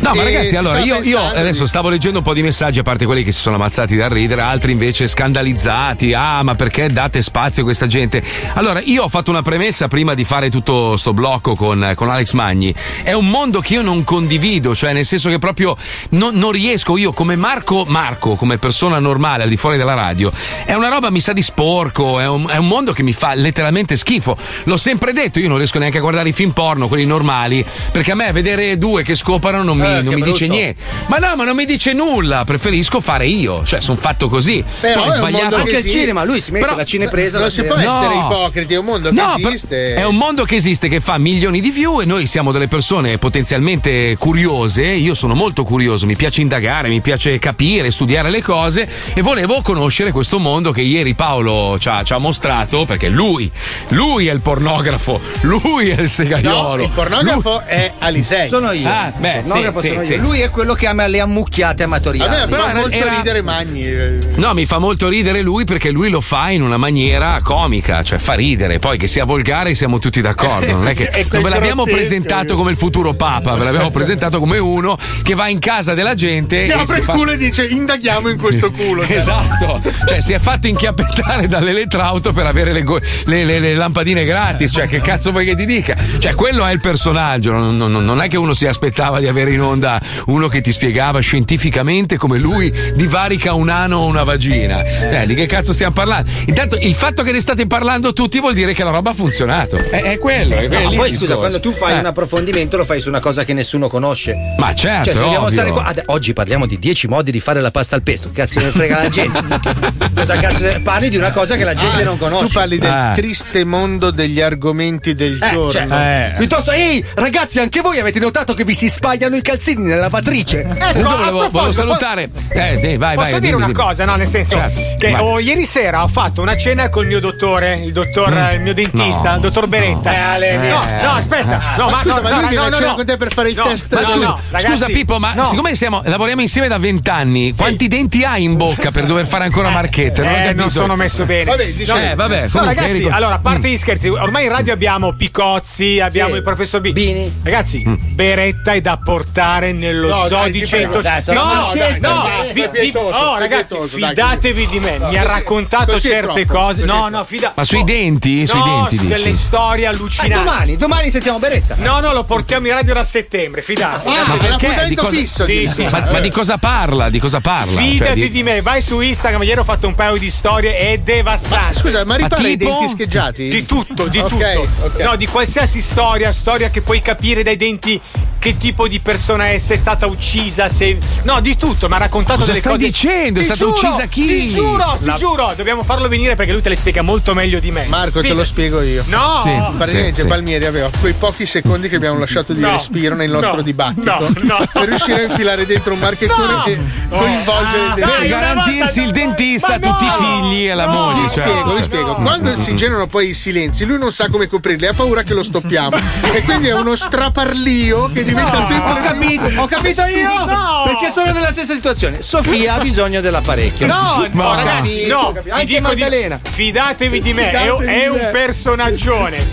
No, 0.00 0.14
ma 0.14 0.22
ragazzi, 0.22 0.56
allora 0.56 0.80
io, 0.80 1.00
io 1.02 1.20
adesso 1.20 1.66
stavo 1.66 1.88
leggendo 1.88 2.18
un 2.18 2.24
po' 2.24 2.34
di 2.34 2.42
messaggi, 2.42 2.78
a 2.78 2.82
parte 2.82 3.06
quelli 3.06 3.22
che 3.22 3.32
si 3.32 3.40
sono 3.40 3.56
ammazzati 3.56 3.96
dal 3.96 4.10
ridere, 4.10 4.42
altri 4.42 4.72
invece 4.72 5.08
scandalizzati. 5.08 6.12
Ah, 6.12 6.42
ma 6.42 6.54
perché 6.54 6.88
date 6.88 7.22
spazio 7.22 7.62
a 7.62 7.64
questa 7.64 7.86
gente? 7.86 8.22
Allora, 8.54 8.80
io 8.82 9.04
ho 9.04 9.08
fatto 9.08 9.30
una 9.30 9.42
premessa 9.42 9.88
prima 9.88 10.14
di 10.14 10.24
fare 10.24 10.50
tutto 10.50 10.96
sto 10.96 11.12
blocco 11.12 11.54
con, 11.54 11.92
con 11.94 12.10
Alex 12.10 12.32
Magni. 12.32 12.74
È 13.02 13.12
un 13.12 13.28
mondo 13.28 13.60
che 13.60 13.74
io 13.74 13.82
non 13.82 14.04
condivido, 14.04 14.74
cioè 14.74 14.92
nel 14.92 15.06
senso 15.06 15.28
che 15.28 15.38
proprio 15.38 15.76
non, 16.10 16.34
non 16.34 16.50
riesco 16.50 16.96
io 16.96 17.12
come 17.12 17.36
Marco 17.36 17.84
Marco, 17.86 18.34
come 18.34 18.58
persona 18.58 18.98
normale 18.98 19.44
al 19.44 19.48
di 19.48 19.56
fuori 19.56 19.76
della 19.76 19.94
radio. 19.94 20.30
È 20.64 20.74
una 20.74 20.88
roba, 20.88 21.10
mi 21.10 21.20
sa 21.20 21.32
di 21.32 21.42
sporco, 21.42 22.20
è 22.20 22.26
un, 22.26 22.48
è 22.48 22.56
un 22.56 22.66
mondo 22.66 22.92
che 22.92 23.02
mi 23.02 23.12
fa 23.12 23.34
letteralmente 23.34 23.96
schifo. 23.96 24.36
L'ho 24.64 24.76
sempre 24.76 25.12
detto, 25.12 25.38
io 25.38 25.48
non 25.48 25.58
riesco 25.58 25.78
neanche 25.78 25.98
a 25.98 26.00
guardare 26.00 26.28
i 26.28 26.32
film 26.32 26.50
porno, 26.50 26.88
quelli 26.88 27.06
normali, 27.06 27.64
perché 27.92 28.12
a 28.12 28.14
me 28.14 28.32
vedere 28.32 28.49
due 28.78 29.02
che 29.02 29.14
scopano 29.14 29.62
non 29.62 29.76
mi, 29.78 29.86
Eh, 29.86 30.02
non 30.02 30.08
che 30.08 30.14
mi 30.16 30.22
dice 30.22 30.46
niente. 30.46 30.82
Ma 31.06 31.18
no, 31.18 31.34
ma 31.36 31.44
non 31.44 31.54
mi 31.56 31.64
dice 31.64 31.92
nulla, 31.92 32.44
preferisco 32.44 33.00
fare 33.00 33.26
io, 33.26 33.64
cioè 33.64 33.80
sono 33.80 33.98
fatto 33.98 34.28
così. 34.28 34.62
Però 34.80 35.02
Poi 35.02 35.10
è 35.10 35.16
sbagliato. 35.16 35.48
che 35.48 35.54
Anche 35.60 35.70
al 35.70 35.76
esiste. 35.78 35.98
cinema, 35.98 36.24
lui 36.24 36.40
si 36.40 36.50
mette 36.50 36.64
Però- 36.64 36.76
la 36.76 36.84
cinepresa. 36.84 37.38
Non 37.38 37.50
si 37.50 37.62
può 37.64 37.76
sera. 37.76 37.88
essere 37.90 38.14
No. 38.14 38.26
ipocriti, 38.26 38.74
è 38.74 38.78
un 38.78 38.84
mondo 38.84 39.08
che 39.10 39.14
No, 39.14 39.32
però 39.36 39.48
esiste. 39.48 39.94
È 39.94 40.04
un 40.04 40.16
mondo 40.16 40.44
che 40.44 40.54
esiste, 40.56 40.88
che 40.88 41.00
fa 41.00 41.18
milioni 41.18 41.60
di 41.60 41.70
view 41.70 42.00
e 42.00 42.04
noi 42.04 42.26
siamo 42.26 42.52
delle 42.52 42.68
persone 42.68 43.18
potenzialmente 43.18 44.16
curiose. 44.18 44.82
Io 44.84 45.14
sono 45.14 45.34
molto 45.34 45.64
curioso, 45.64 46.06
mi 46.06 46.16
piace 46.16 46.40
indagare, 46.40 46.88
mi 46.88 47.00
piace 47.00 47.38
capire, 47.38 47.90
studiare 47.90 48.30
le 48.30 48.42
cose 48.42 48.88
e 49.14 49.20
volevo 49.22 49.60
conoscere 49.62 50.12
questo 50.12 50.38
mondo 50.38 50.72
che 50.72 50.82
ieri 50.82 51.14
Paolo 51.14 51.76
ci 51.78 51.88
ha, 51.88 52.02
ci 52.02 52.12
ha 52.12 52.18
mostrato, 52.18 52.84
perché 52.84 53.08
lui, 53.08 53.50
lui 53.88 54.26
è 54.28 54.32
il 54.32 54.40
pornografo, 54.40 55.20
lui 55.42 55.88
è 55.90 55.94
il 55.94 56.00
No, 56.00 56.06
segaiolo. 56.06 56.82
il 56.84 56.90
pornografo 56.90 57.62
è 57.64 57.92
Alisei. 57.98 58.39
Sono 58.46 58.72
io. 58.72 58.88
Ah, 58.88 59.12
beh, 59.16 59.28
Il 59.36 59.42
pornografo 59.42 59.80
sì, 59.80 59.88
sono 59.88 60.02
sì, 60.02 60.12
io. 60.12 60.18
sì. 60.18 60.22
Lui 60.24 60.40
è 60.40 60.50
quello 60.50 60.74
che 60.74 60.86
ama 60.86 61.06
le 61.06 61.20
ammucchiate 61.20 61.82
A 61.82 61.86
amatoriali. 61.86 62.30
me 62.30 62.46
Però 62.48 62.64
fa 62.66 62.74
molto 62.74 62.96
era- 62.96 63.16
ridere 63.16 63.42
Magni. 63.42 63.88
No, 64.36 64.54
mi 64.54 64.66
fa 64.66 64.78
molto 64.78 65.08
ridere 65.08 65.40
lui 65.42 65.64
perché 65.64 65.90
lui 65.90 66.08
lo 66.08 66.20
fa 66.20 66.50
in 66.50 66.62
una 66.62 66.76
maniera 66.76 67.40
comica, 67.42 68.02
cioè 68.02 68.18
fa 68.18 68.34
ridere. 68.34 68.78
Poi 68.78 68.98
che 68.98 69.06
sia 69.08 69.24
volgare 69.24 69.74
siamo 69.74 69.98
tutti 69.98 70.20
d'accordo. 70.20 70.72
Non 70.72 70.88
è 70.88 70.94
che 70.94 71.04
È 71.10 71.26
non 71.30 71.42
ve 71.42 71.48
l'abbiamo 71.48 71.84
presentato 71.84 72.52
io. 72.52 72.54
come 72.56 72.70
il 72.70 72.76
futuro 72.76 73.14
Papa, 73.14 73.54
ve 73.56 73.64
l'abbiamo 73.64 73.90
presentato 73.92 74.38
come 74.38 74.58
uno 74.58 74.96
che 75.22 75.34
va 75.34 75.48
in 75.48 75.58
casa 75.58 75.94
della 75.94 76.14
gente 76.14 76.62
Che 76.64 76.72
apre 76.72 76.98
il 76.98 77.04
fa 77.04 77.12
culo 77.14 77.32
e 77.32 77.36
dice 77.36 77.64
indaghiamo 77.66 78.28
in 78.28 78.38
questo 78.38 78.70
culo. 78.70 79.04
cioè. 79.06 79.16
Esatto, 79.16 79.80
cioè 80.06 80.20
si 80.20 80.32
è 80.32 80.38
fatto 80.38 80.66
inchiappettare 80.68 81.46
dall'elettrauto 81.48 82.32
per 82.32 82.46
avere 82.46 82.72
le, 82.72 82.82
go- 82.82 83.00
le- 83.24 83.44
le- 83.44 83.58
le 83.58 83.74
lampadine 83.74 84.24
gratis. 84.24 84.70
Cioè, 84.72 84.86
che 84.86 85.00
cazzo 85.00 85.30
vuoi 85.30 85.44
che 85.44 85.56
ti 85.56 85.66
dica? 85.66 85.96
Cioè, 86.18 86.34
quello 86.34 86.64
è 86.66 86.72
il 86.72 86.80
personaggio. 86.80 87.52
Non, 87.52 87.76
non- 87.76 88.04
non 88.04 88.19
è 88.24 88.28
che 88.28 88.36
uno 88.36 88.54
si 88.54 88.66
aspettava 88.66 89.18
di 89.20 89.28
avere 89.28 89.52
in 89.52 89.60
onda 89.60 90.00
uno 90.26 90.48
che 90.48 90.60
ti 90.60 90.72
spiegava 90.72 91.20
scientificamente 91.20 92.16
come 92.16 92.38
lui 92.38 92.72
divarica 92.94 93.54
un 93.54 93.68
ano 93.68 93.98
o 93.98 94.06
una 94.06 94.22
vagina. 94.24 94.82
Eh, 94.84 95.26
di 95.26 95.34
che 95.34 95.46
cazzo 95.46 95.72
stiamo 95.72 95.92
parlando? 95.92 96.30
Intanto, 96.46 96.76
il 96.80 96.94
fatto 96.94 97.22
che 97.22 97.32
ne 97.32 97.40
state 97.40 97.66
parlando 97.66 98.12
tutti 98.12 98.38
vuol 98.40 98.54
dire 98.54 98.72
che 98.72 98.84
la 98.84 98.90
roba 98.90 99.10
ha 99.10 99.14
funzionato. 99.14 99.76
È, 99.76 100.02
è 100.02 100.18
quello. 100.18 100.56
È, 100.56 100.68
No, 100.80 100.92
poi 100.92 101.12
scusa, 101.12 101.36
quando 101.36 101.60
tu 101.60 101.72
fai 101.72 101.94
Eh. 101.96 101.98
un 101.98 102.06
approfondimento 102.06 102.76
lo 102.76 102.84
fai 102.84 103.00
su 103.00 103.08
una 103.08 103.20
cosa 103.20 103.44
che 103.44 103.52
nessuno 103.52 103.88
conosce. 103.88 104.34
Ma 104.58 104.74
certo, 104.74 105.04
Cioè, 105.04 105.14
se 105.14 105.20
vogliamo 105.20 105.44
ovvio. 105.44 105.50
stare 105.52 105.70
qua. 105.70 105.84
ad- 105.84 106.02
oggi 106.06 106.32
parliamo 106.32 106.66
di 106.66 106.78
10 106.78 107.08
modi 107.08 107.30
di 107.30 107.40
fare 107.40 107.60
la 107.60 107.70
pasta 107.70 107.96
al 107.96 108.02
pesto. 108.02 108.30
Cazzo 108.32 108.60
ne 108.60 108.70
frega 108.70 109.02
la 109.02 109.08
gente. 109.08 109.42
cosa 110.14 110.36
cazzo 110.36 110.62
ne- 110.64 110.80
parli 110.80 111.08
di 111.10 111.16
una 111.16 111.30
cosa 111.32 111.56
che 111.56 111.64
la 111.64 111.74
gente 111.74 112.02
Ah, 112.02 112.04
non 112.04 112.18
conosce. 112.18 112.46
Tu 112.46 112.52
parli 112.52 112.78
del 112.78 112.90
Ah. 112.90 113.12
triste 113.14 113.64
mondo 113.64 114.10
degli 114.10 114.40
argomenti 114.40 115.14
del 115.14 115.38
Eh, 115.42 115.50
giorno. 115.52 115.70
cioè, 115.70 116.34
Piuttosto, 116.38 116.70
ehi, 116.72 117.04
ragazzi, 117.14 117.58
anche 117.60 117.80
voi 117.80 117.98
avete 117.98 118.09
notato 118.18 118.54
che 118.54 118.64
vi 118.64 118.74
si 118.74 118.88
sbagliano 118.88 119.36
i 119.36 119.42
calzini 119.42 119.84
nella 119.84 120.00
lavatrice? 120.02 120.60
Ecco, 120.68 121.08
volevo, 121.16 121.48
volevo 121.50 121.72
salutare. 121.72 122.28
Eh, 122.48 122.78
dai, 122.80 122.96
vai, 122.96 123.14
Posso 123.14 123.30
vai, 123.30 123.40
dire 123.40 123.40
dimmi, 123.40 123.52
una 123.54 123.66
dimmi. 123.66 123.78
cosa, 123.78 124.04
no? 124.04 124.16
Nel 124.16 124.26
senso 124.26 124.54
Certo, 124.54 124.80
che 124.98 125.14
oh, 125.16 125.38
ieri 125.38 125.64
sera 125.64 126.02
ho 126.02 126.08
fatto 126.08 126.42
una 126.42 126.56
cena 126.56 126.88
col 126.88 127.06
mio 127.06 127.20
dottore, 127.20 127.76
il 127.76 127.92
dottor, 127.92 128.30
Mm. 128.30 128.54
il 128.54 128.60
mio 128.62 128.74
dentista, 128.74 129.30
No, 129.30 129.34
il 129.36 129.40
dottor 129.42 129.66
Beretta. 129.68 130.12
Eh, 130.12 130.16
Ale, 130.18 130.56
no, 130.56 130.82
eh. 130.86 131.02
no, 131.02 131.10
aspetta. 131.10 131.74
No, 131.76 131.90
Ma 131.90 131.96
scusa, 131.96 132.16
no, 132.16 132.22
ma 132.22 132.30
no, 132.30 132.40
lui 132.40 132.48
viene 132.48 132.54
no, 132.56 132.62
a 132.62 132.68
no, 132.68 132.76
cena 132.76 132.88
no. 132.88 132.94
con 132.96 133.04
te 133.06 133.16
per 133.16 133.32
fare 133.32 133.48
il 133.50 133.56
No, 133.56 133.62
test? 133.64 133.92
Ma 133.92 134.00
no, 134.00 134.06
scusa, 134.06 134.26
no, 134.26 134.40
ragazzi, 134.50 134.72
scusa 134.72 134.86
Pippo, 134.86 135.18
ma 135.18 135.34
no. 135.34 135.44
siccome 135.46 135.74
siamo, 135.74 136.02
lavoriamo 136.04 136.40
insieme 136.40 136.68
da 136.68 136.78
vent'anni, 136.78 137.54
quanti 137.54 137.88
denti 137.88 138.24
hai 138.24 138.42
in 138.44 138.56
bocca 138.56 138.90
per 138.90 139.04
dover 139.06 139.26
fare 139.26 139.44
ancora 139.44 139.68
marchette? 139.70 140.22
Non 140.22 140.32
ho 140.32 140.36
Eh, 140.36 140.40
capito. 140.42 140.60
non 140.60 140.70
sono 140.70 140.96
messo 140.96 141.24
bene. 141.24 141.44
Vabbè, 141.44 141.72
diciamo- 141.72 142.00
Eh, 142.10 142.14
vabbè, 142.14 142.48
No, 142.52 142.64
ragazzi, 142.64 143.06
allora, 143.10 143.34
a 143.34 143.38
parte 143.40 143.68
Mm. 143.68 143.72
gli 143.72 143.76
scherzi, 143.76 144.08
ormai 144.08 144.44
in 144.44 144.50
radio 144.50 144.72
abbiamo 144.72 145.12
Picozzi, 145.14 146.00
abbiamo 146.00 146.30
Sì. 146.30 146.36
il 146.36 146.42
professor. 146.42 146.80
Bini. 146.80 147.32
Ragazzi, 147.42 147.84
Mm. 147.86 147.94
Beretta 148.10 148.72
è 148.72 148.80
da 148.80 148.98
portare 149.02 149.72
nello 149.72 150.08
No, 150.08 150.26
zoo 150.26 150.40
dai, 150.40 150.50
di 150.52 150.60
ti 150.62 150.68
prego, 150.68 151.00
100 151.00 151.32
dai, 151.32 151.36
No, 151.36 151.44
no, 151.54 151.72
dai, 151.74 152.00
no, 152.00 152.22
dai, 152.22 152.52
vi- 152.52 152.68
pietoso, 152.70 153.18
oh, 153.18 153.38
ragazzi, 153.38 153.74
pietoso, 153.74 153.98
dai, 153.98 154.08
fidatevi 154.10 154.66
di 154.66 154.78
me. 154.80 154.98
No, 154.98 155.08
Mi 155.08 155.16
ha 155.16 155.22
raccontato 155.22 155.98
certe 155.98 156.44
troppo, 156.44 156.58
cose. 156.66 156.84
No, 156.84 157.08
no, 157.08 157.24
fida. 157.24 157.52
Ma 157.56 157.64
sui 157.64 157.80
oh, 157.80 157.84
denti? 157.84 158.46
Sui 158.46 158.60
denti, 158.62 158.96
su 158.96 159.06
delle 159.06 159.32
storie 159.34 159.84
Eh, 159.84 159.88
allucinanti. 159.88 160.44
domani, 160.44 160.76
domani 160.76 161.10
sentiamo 161.10 161.38
Beretta. 161.38 161.76
No, 161.78 162.00
no, 162.00 162.12
lo 162.12 162.24
portiamo 162.24 162.66
in 162.66 162.74
radio 162.74 162.92
da 162.92 163.04
settembre, 163.04 163.62
fidatevi. 163.62 164.14
Ah, 164.14 164.18
Ma 164.26 164.34
è 164.34 164.36
perché? 164.36 164.48
l'appuntamento 164.48 165.02
cosa- 165.02 165.16
fisso. 165.16 165.44
Sì, 165.44 165.70
sì. 165.72 165.82
Ma, 165.84 166.06
ma 166.12 166.20
di 166.20 166.30
cosa 166.30 166.58
parla? 166.58 167.08
Di 167.08 167.18
cosa 167.18 167.40
parla? 167.40 167.80
Fidati 167.80 167.96
Cioè, 167.96 168.14
di... 168.14 168.30
di- 168.30 168.42
me, 168.42 168.60
vai 168.60 168.82
su 168.82 169.00
Instagram, 169.00 169.42
ieri 169.44 169.60
ho 169.60 169.64
fatto 169.64 169.86
un 169.86 169.94
paio 169.94 170.16
di 170.18 170.28
storie, 170.28 170.76
è 170.76 170.98
devastante. 170.98 171.74
Scusa, 171.74 172.04
ma 172.04 172.16
ripara 172.16 172.46
i 172.46 172.56
tipo? 172.58 172.70
denti 172.70 172.88
scheggiati? 172.88 173.48
Di 173.48 173.64
tutto, 173.64 174.08
di 174.08 174.18
tutto. 174.28 174.68
No, 174.98 175.16
di 175.16 175.26
qualsiasi 175.26 175.80
storia, 175.80 176.32
storia 176.32 176.68
che 176.68 176.82
puoi 176.82 177.00
capire 177.00 177.42
dai 177.42 177.56
denti 177.56 177.89
see 177.90 178.29
che 178.40 178.56
tipo 178.56 178.88
di 178.88 178.98
persona 179.00 179.50
è, 179.50 179.58
se 179.58 179.74
è 179.74 179.76
stata 179.76 180.06
uccisa, 180.06 180.68
se. 180.68 180.96
No, 181.22 181.40
di 181.40 181.56
tutto, 181.56 181.86
mi 181.88 181.94
ha 181.94 181.98
raccontato 181.98 182.40
Cosa 182.40 182.46
delle 182.52 182.58
stai 182.60 182.72
cose. 182.72 182.84
dicendo? 182.86 183.38
È 183.38 183.42
Ti 183.42 183.44
stata 183.44 183.58
giuro, 183.60 183.76
uccisa 183.88 184.06
chi? 184.06 184.26
Ti 184.26 184.48
giuro, 184.48 184.96
ti 184.98 185.04
La- 185.06 185.14
giuro, 185.14 185.52
dobbiamo 185.56 185.82
farlo 185.84 186.08
venire 186.08 186.34
perché 186.36 186.50
lui 186.52 186.62
te 186.62 186.70
le 186.70 186.76
spiega 186.76 187.02
molto 187.02 187.34
meglio 187.34 187.60
di 187.60 187.70
me. 187.70 187.84
Marco, 187.86 188.14
te 188.14 188.20
Fidati. 188.22 188.34
lo 188.36 188.44
spiego 188.44 188.80
io. 188.80 189.04
No! 189.08 189.40
Sì. 189.44 189.76
Praticamente 189.76 190.22
sì. 190.22 190.26
Palmieri 190.26 190.64
aveva 190.64 190.90
quei 191.00 191.12
pochi 191.12 191.44
secondi 191.46 191.88
che 191.90 191.96
abbiamo 191.96 192.18
lasciato 192.18 192.52
di 192.54 192.60
No. 192.62 192.70
respiro 192.72 193.14
nel 193.14 193.30
nostro 193.30 193.56
No. 193.56 193.62
dibattito 193.62 194.10
No. 194.18 194.30
No. 194.58 194.68
per 194.72 194.88
riuscire 194.88 195.20
a 195.20 195.26
infilare 195.26 195.66
dentro 195.66 195.92
un 195.92 195.98
marchettone 196.00 196.52
No. 196.52 196.64
e 196.64 196.78
coinvolgere 197.10 197.78
Ah, 197.80 197.86
il 197.88 197.94
Per 197.94 198.04
dai, 198.06 198.26
una 198.32 198.40
garantirsi 198.40 199.02
il 199.02 199.12
dentista, 199.12 199.78
Ma 199.78 199.86
no! 199.86 199.92
tutti 199.92 200.04
i 200.06 200.10
figli 200.18 200.68
e 200.68 200.74
la 200.74 200.86
No! 200.86 200.92
moglie. 200.92 201.22
Vi 201.22 201.28
cioè, 201.28 201.46
spiego, 201.46 201.64
vi 201.68 201.72
cioè. 201.74 201.82
spiego. 201.82 202.14
Quando 202.14 202.58
si 202.58 202.74
generano 202.74 203.06
poi 203.06 203.28
i 203.28 203.34
silenzi, 203.34 203.84
lui 203.84 203.98
non 203.98 204.10
sa 204.12 204.28
come 204.28 204.48
coprirli, 204.48 204.86
ha 204.86 204.94
paura 204.94 205.22
che 205.22 205.34
lo 205.34 205.42
stoppiamo. 205.42 205.94
e 206.32 206.42
quindi 206.42 206.68
è 206.68 206.74
uno 206.74 206.96
straparlio 206.96 208.10
che 208.12 208.24
diventa 208.34 208.58
Ho 208.58 208.62
sempre 208.66 209.02
capito, 209.02 209.60
ho 209.60 209.66
capito 209.66 210.04
io! 210.06 210.44
No! 210.44 210.82
Perché 210.86 211.10
sono 211.10 211.32
nella 211.32 211.50
stessa 211.52 211.74
situazione. 211.74 212.22
Sofia 212.22 212.74
ha 212.74 212.78
bisogno 212.80 213.20
dell'apparecchio. 213.20 213.86
No, 213.86 214.26
no, 214.30 214.54
ragazzi, 214.54 215.06
no, 215.06 215.34
anche 215.50 215.64
dico 215.66 215.94
di- 215.94 216.00
Maddalena. 216.00 216.38
fidatevi 216.42 217.20
di 217.20 217.32
me, 217.34 217.50
è, 217.50 217.58
Fidatevi 217.60 217.84
è 217.92 218.00
di 218.02 218.08
un 218.08 218.28
personaggione. 218.32 219.48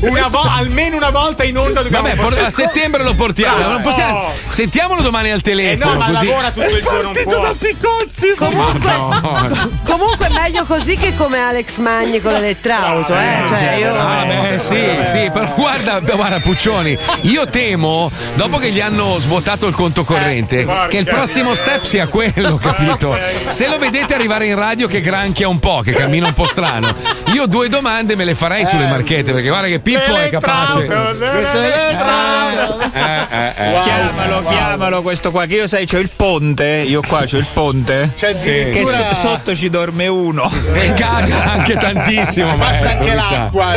Una 0.00 0.28
vo- 0.28 0.40
almeno 0.42 0.96
una 0.96 1.10
volta 1.10 1.44
in 1.44 1.56
onda 1.58 1.82
dobbiamo 1.82 2.08
Vabbè, 2.08 2.20
por- 2.20 2.38
a 2.38 2.50
settembre 2.50 3.02
lo 3.02 3.14
portiamo. 3.14 3.68
Non 3.68 3.82
possiamo- 3.82 4.20
Oh. 4.22 4.32
Sentiamolo 4.48 5.00
domani 5.02 5.30
al 5.30 5.38
Eh 5.38 5.42
telefono. 5.42 5.92
no, 5.92 5.98
ma 5.98 6.06
così. 6.10 6.26
lavora 6.26 6.50
tutto 6.50 6.66
il 6.76 6.82
giorno, 6.82 7.02
non 7.02 7.22
può. 7.24 7.54
Piccozzi. 7.54 8.34
Comunque, 8.36 8.92
comunque 9.84 10.26
è 10.26 10.32
meglio 10.32 10.64
così 10.64 10.96
che 10.96 11.14
come 11.16 11.38
Alex 11.38 11.76
Magni 11.78 12.20
con 12.20 12.32
l'elettrauto, 12.32 13.14
eh. 13.14 13.42
Cioè, 13.48 13.74
io. 13.78 13.94
Ah, 13.98 14.24
beh, 14.24 14.58
sì, 14.58 14.84
sì, 15.04 15.30
però 15.32 15.48
guarda, 15.54 16.00
guarda, 16.00 16.38
Puccioni, 16.40 16.96
io 17.22 17.48
temo, 17.48 18.10
dopo 18.34 18.58
che 18.58 18.70
gli 18.70 18.80
hanno 18.80 19.18
svuotato 19.18 19.66
il 19.66 19.74
conto 19.74 20.04
corrente, 20.04 20.66
che 20.88 20.98
il 20.98 21.04
prossimo 21.04 21.54
step 21.54 21.82
sia 21.84 22.06
quello, 22.06 22.56
capito? 22.56 23.16
Se 23.48 23.68
lo 23.68 23.78
vedete 23.78 24.14
arrivare 24.14 24.46
in 24.46 24.56
radio 24.56 24.86
che 24.86 25.00
granchia 25.00 25.48
un 25.48 25.58
po', 25.58 25.80
che 25.82 25.92
cammina 25.92 26.26
un 26.26 26.34
po' 26.34 26.46
strano, 26.46 26.94
io 27.32 27.46
due 27.46 27.68
domande 27.68 28.14
me 28.16 28.24
le 28.24 28.34
farei 28.34 28.64
sulle 28.66 28.86
marchette, 28.86 29.32
perché 29.32 29.48
guarda 29.48 29.68
che 29.68 29.80
Pippo 29.80 30.16
è 30.16 30.28
capace. 30.28 30.84
Eh, 32.92 33.26
eh, 33.30 33.52
eh. 33.56 33.80
Chiamalo, 33.82 34.44
chiamalo 34.48 35.02
questo 35.02 35.30
qua, 35.30 35.46
che 35.46 35.54
io 35.54 35.66
sai, 35.66 35.86
c'ho 35.86 35.98
il 35.98 36.10
ponte, 36.14 36.84
io 36.86 37.00
qua 37.06 37.24
c'ho 37.24 37.38
il 37.38 37.46
ponte. 37.52 38.12
Che 38.16 38.84
sotto 39.12 39.54
ci 39.54 39.70
dorme 39.70 40.06
uno. 40.06 40.50
E 40.72 40.92
caga 40.94 41.52
anche 41.52 41.74
tantissimo, 41.76 42.54
Passa 42.56 42.90
anche 42.90 43.14
l'acqua. 43.14 43.74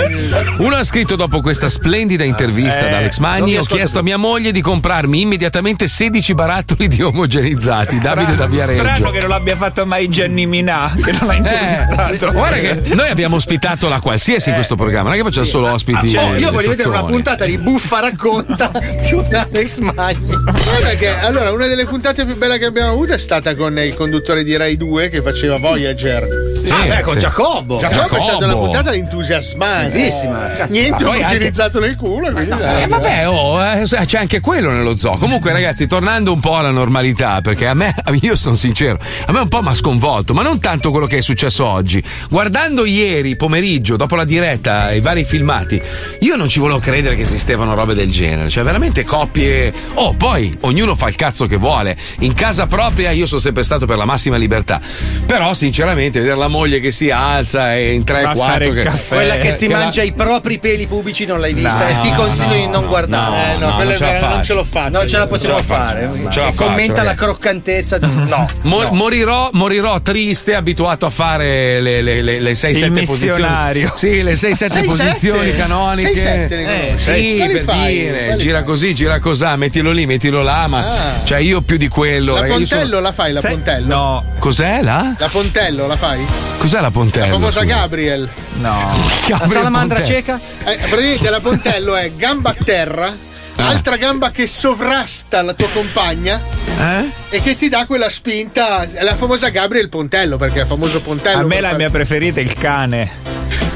Uno 0.57 0.75
ha 0.75 0.83
scritto 0.83 1.15
dopo 1.15 1.41
questa 1.41 1.69
splendida 1.69 2.23
intervista 2.23 2.87
Eh, 2.87 2.89
da 2.89 2.97
Alex 2.97 3.17
Magni: 3.19 3.57
Ho 3.57 3.63
chiesto 3.63 3.99
a 3.99 4.01
mia 4.01 4.17
moglie 4.17 4.34
moglie 4.35 4.51
di 4.51 4.59
comprarmi 4.59 5.21
immediatamente 5.21 5.87
16 5.87 6.33
barattoli 6.33 6.89
di 6.89 7.01
omogenizzati. 7.01 7.99
Davide 7.99 8.35
da 8.35 8.47
Viareggio. 8.47 8.81
Strano 8.83 9.09
che 9.11 9.19
non 9.21 9.29
l'abbia 9.29 9.55
fatto 9.55 9.85
mai 9.85 10.09
Gianni 10.09 10.45
Minà, 10.45 10.93
che 11.01 11.13
non 11.13 11.27
l'ha 11.27 11.33
Eh, 11.33 11.37
intervistato. 11.37 12.31
guarda 12.33 12.57
che 12.57 12.81
noi 12.95 13.07
abbiamo 13.07 13.37
ospitato 13.37 13.87
la 13.87 14.01
qualsiasi 14.01 14.49
in 14.49 14.55
questo 14.55 14.75
programma, 14.75 15.07
non 15.09 15.13
è 15.13 15.21
che 15.21 15.23
facciamo 15.23 15.45
solo 15.45 15.71
ospiti. 15.71 16.17
Oh, 16.17 16.35
io 16.35 16.49
eh, 16.49 16.51
voglio 16.51 16.69
vedere 16.69 16.89
una 16.89 17.03
puntata 17.05 17.45
di 17.45 17.57
buffa 17.57 18.01
racconta 18.01 18.69
di 18.75 19.13
un 19.13 19.25
Alex 19.33 19.77
Magni. 19.79 20.27
Guarda 20.27 20.89
che 20.97 21.07
allora 21.17 21.51
una 21.53 21.67
delle 21.67 21.85
puntate 21.85 22.25
più 22.25 22.35
belle 22.35 22.57
che 22.57 22.65
abbiamo 22.65 22.91
avuto 22.91 23.13
è 23.13 23.17
stata 23.19 23.55
con 23.55 23.77
il 23.79 23.93
conduttore 23.93 24.43
di 24.43 24.57
Rai 24.57 24.75
2 24.75 25.07
che 25.07 25.21
faceva 25.21 25.57
Voyager. 25.57 26.25
Sì, 26.65 26.73
Ah, 26.73 26.85
beh, 26.87 27.01
con 27.03 27.13
sì. 27.13 27.19
Giacobbo. 27.19 27.77
Giacobbo 27.77 28.17
è 28.17 28.21
stata 28.21 28.37
Giacobbo. 28.39 28.45
una 28.45 28.55
puntata 28.55 28.91
entusiasmante. 28.93 29.97
Bellissima, 29.97 30.49
cazzo. 30.57 30.71
Niente 30.73 31.03
poi 31.03 31.13
anche- 31.21 31.25
omogenizzato 31.35 31.79
nel 31.79 31.95
culo. 31.95 32.31
quindi 32.31 32.49
dai, 32.49 32.83
Eh, 32.83 32.87
vabbè, 32.87 33.27
oh, 33.29 33.63
eh, 33.63 33.83
c'è 33.85 34.17
anche 34.25 34.39
quello 34.39 34.71
nello 34.71 34.97
zoo. 34.97 35.17
Comunque, 35.17 35.51
ragazzi, 35.51 35.85
tornando 35.85 36.33
un 36.33 36.39
po' 36.39 36.57
alla 36.57 36.71
normalità, 36.71 37.41
perché 37.41 37.67
a 37.67 37.75
me, 37.75 37.93
io 38.21 38.35
sono 38.35 38.55
sincero, 38.55 38.97
a 39.27 39.31
me 39.31 39.39
un 39.39 39.47
po' 39.47 39.61
mi 39.61 39.67
ha 39.69 39.73
sconvolto, 39.75 40.33
ma 40.33 40.41
non 40.41 40.59
tanto 40.59 40.89
quello 40.89 41.05
che 41.05 41.17
è 41.17 41.21
successo 41.21 41.65
oggi. 41.65 42.03
Guardando 42.29 42.85
ieri 42.85 43.35
pomeriggio, 43.35 43.95
dopo 43.95 44.15
la 44.15 44.23
diretta, 44.23 44.91
i 44.91 44.99
vari 44.99 45.23
filmati, 45.23 45.79
io 46.21 46.35
non 46.35 46.49
ci 46.49 46.59
volevo 46.59 46.79
credere 46.79 47.15
che 47.15 47.21
esistevano 47.21 47.75
robe 47.75 47.93
del 47.93 48.09
genere. 48.11 48.49
Cioè, 48.49 48.63
veramente 48.63 49.03
coppie. 49.03 49.71
Oh, 49.93 50.13
poi 50.15 50.57
ognuno 50.61 50.95
fa 50.95 51.07
il 51.07 51.15
cazzo 51.15 51.45
che 51.45 51.57
vuole. 51.57 51.95
In 52.19 52.33
casa 52.33 52.65
propria, 52.65 53.11
io 53.11 53.27
sono 53.27 53.39
sempre 53.39 53.63
stato 53.63 53.85
per 53.85 53.97
la 53.97 54.05
massima 54.05 54.37
libertà. 54.37 54.81
Però, 55.27 55.53
sinceramente, 55.53 56.19
vedere 56.19 56.37
la 56.37 56.47
moglie 56.47 56.79
che 56.79 56.91
si 56.91 57.11
alza 57.11 57.75
e 57.75 57.93
in 57.93 58.01
3-4 58.01 58.73
che. 58.73 58.91
Quella 59.07 59.35
che 59.37 59.51
si 59.51 59.67
la- 59.67 59.77
mangia 59.77 60.01
i 60.01 60.13
propri 60.13 60.57
peli 60.57 60.87
pubici 60.87 61.25
non 61.25 61.39
l'hai 61.39 61.53
vista 61.53 61.87
No, 61.87 61.89
e 61.89 62.01
ti 62.01 62.11
consiglio 62.15 62.55
no, 62.55 62.55
di 62.55 62.67
non 62.67 62.87
guardare. 62.87 63.53
Eh, 63.53 63.57
no, 63.57 63.69
no, 63.69 63.83
non 63.83 63.95
ce 63.95 64.05
la 64.05 64.14
vera- 64.19 64.33
non 64.33 64.43
ce 64.43 64.53
l'ho 64.53 64.63
fatta. 64.63 64.89
Non 64.89 65.07
ce 65.07 65.17
la 65.17 65.27
possiamo 65.27 65.59
ce 65.61 65.67
la 65.67 65.75
fare. 65.77 66.09
La 66.33 66.47
E 66.47 66.53
Commenta 66.53 67.03
la 67.03 67.13
croccantezza. 67.13 67.99
No. 68.25 68.47
Mo- 68.63 68.81
no. 68.83 68.91
Morirò, 68.93 69.49
morirò 69.53 69.99
triste, 70.01 70.55
abituato 70.55 71.05
a 71.05 71.09
fare 71.09 71.79
le, 71.81 72.01
le, 72.01 72.21
le, 72.21 72.39
le 72.39 72.51
6-7 72.53 72.67
Il 72.85 72.91
posizioni. 72.91 72.99
missionario. 73.01 73.93
Sì, 73.95 74.21
le 74.23 74.33
6-7 74.33 74.53
Sei 74.67 74.83
posizioni 74.85 75.55
canoniche. 75.55 76.07
Sei 76.09 76.17
sette, 76.17 76.55
ne 76.55 76.63
Eh, 76.63 76.85
conosci? 76.87 77.03
sì, 77.21 77.37
per 77.47 77.61
fai? 77.63 77.93
dire, 77.93 78.25
Quali 78.25 78.41
gira 78.41 78.57
fai? 78.57 78.65
così, 78.65 78.95
gira 78.95 79.19
cosà, 79.19 79.55
mettilo 79.55 79.91
lì, 79.91 80.05
mettilo 80.05 80.41
là, 80.41 80.67
ma 80.67 80.79
Ah. 80.85 81.23
cioè 81.23 81.37
io 81.39 81.61
più 81.61 81.77
di 81.77 81.87
quello. 81.87 82.33
La 82.33 82.41
ragazzi, 82.41 82.65
sono- 82.65 82.81
Pontello 82.81 82.99
la 83.01 83.11
fai, 83.11 83.33
la 83.33 83.39
Sai- 83.39 83.51
Pontello? 83.51 83.87
No, 83.95 84.25
Cos'è 84.39 84.81
là? 84.81 85.15
La 85.17 85.27
Pontello 85.27 85.87
la 85.87 85.97
fai? 85.97 86.25
Cos'è 86.57 86.79
la 86.81 86.91
Pontello? 86.91 87.25
La 87.25 87.31
famosa 87.31 87.59
scusa? 87.61 87.73
Gabriel. 87.75 88.29
no. 88.55 88.93
La 89.27 89.47
salamandra 89.47 89.99
Pontello. 89.99 90.05
cieca? 90.05 90.39
Eh, 90.65 90.77
praticamente 90.89 91.29
la 91.29 91.39
Pontello 91.39 91.95
è 91.95 92.11
gamba 92.15 92.49
a 92.51 92.55
terra, 92.63 93.13
Ah. 93.57 93.67
altra 93.67 93.95
gamba 93.95 94.31
che 94.31 94.47
sovrasta 94.47 95.41
la 95.41 95.53
tua 95.53 95.69
compagna 95.69 96.41
Eh? 96.77 97.09
e 97.29 97.41
che 97.41 97.57
ti 97.57 97.69
dà 97.69 97.85
quella 97.85 98.09
spinta. 98.09 98.83
È 98.91 99.01
la 99.01 99.15
famosa 99.15 99.47
Gabriel 99.49 99.87
Pontello, 99.89 100.37
perché 100.37 100.59
è 100.59 100.61
il 100.63 100.67
famoso 100.67 101.01
Pontello. 101.01 101.41
A 101.41 101.43
me 101.45 101.61
la 101.61 101.69
far- 101.69 101.77
mia 101.77 101.89
preferita 101.89 102.39
è 102.41 102.43
il 102.43 102.53
cane. 102.53 103.23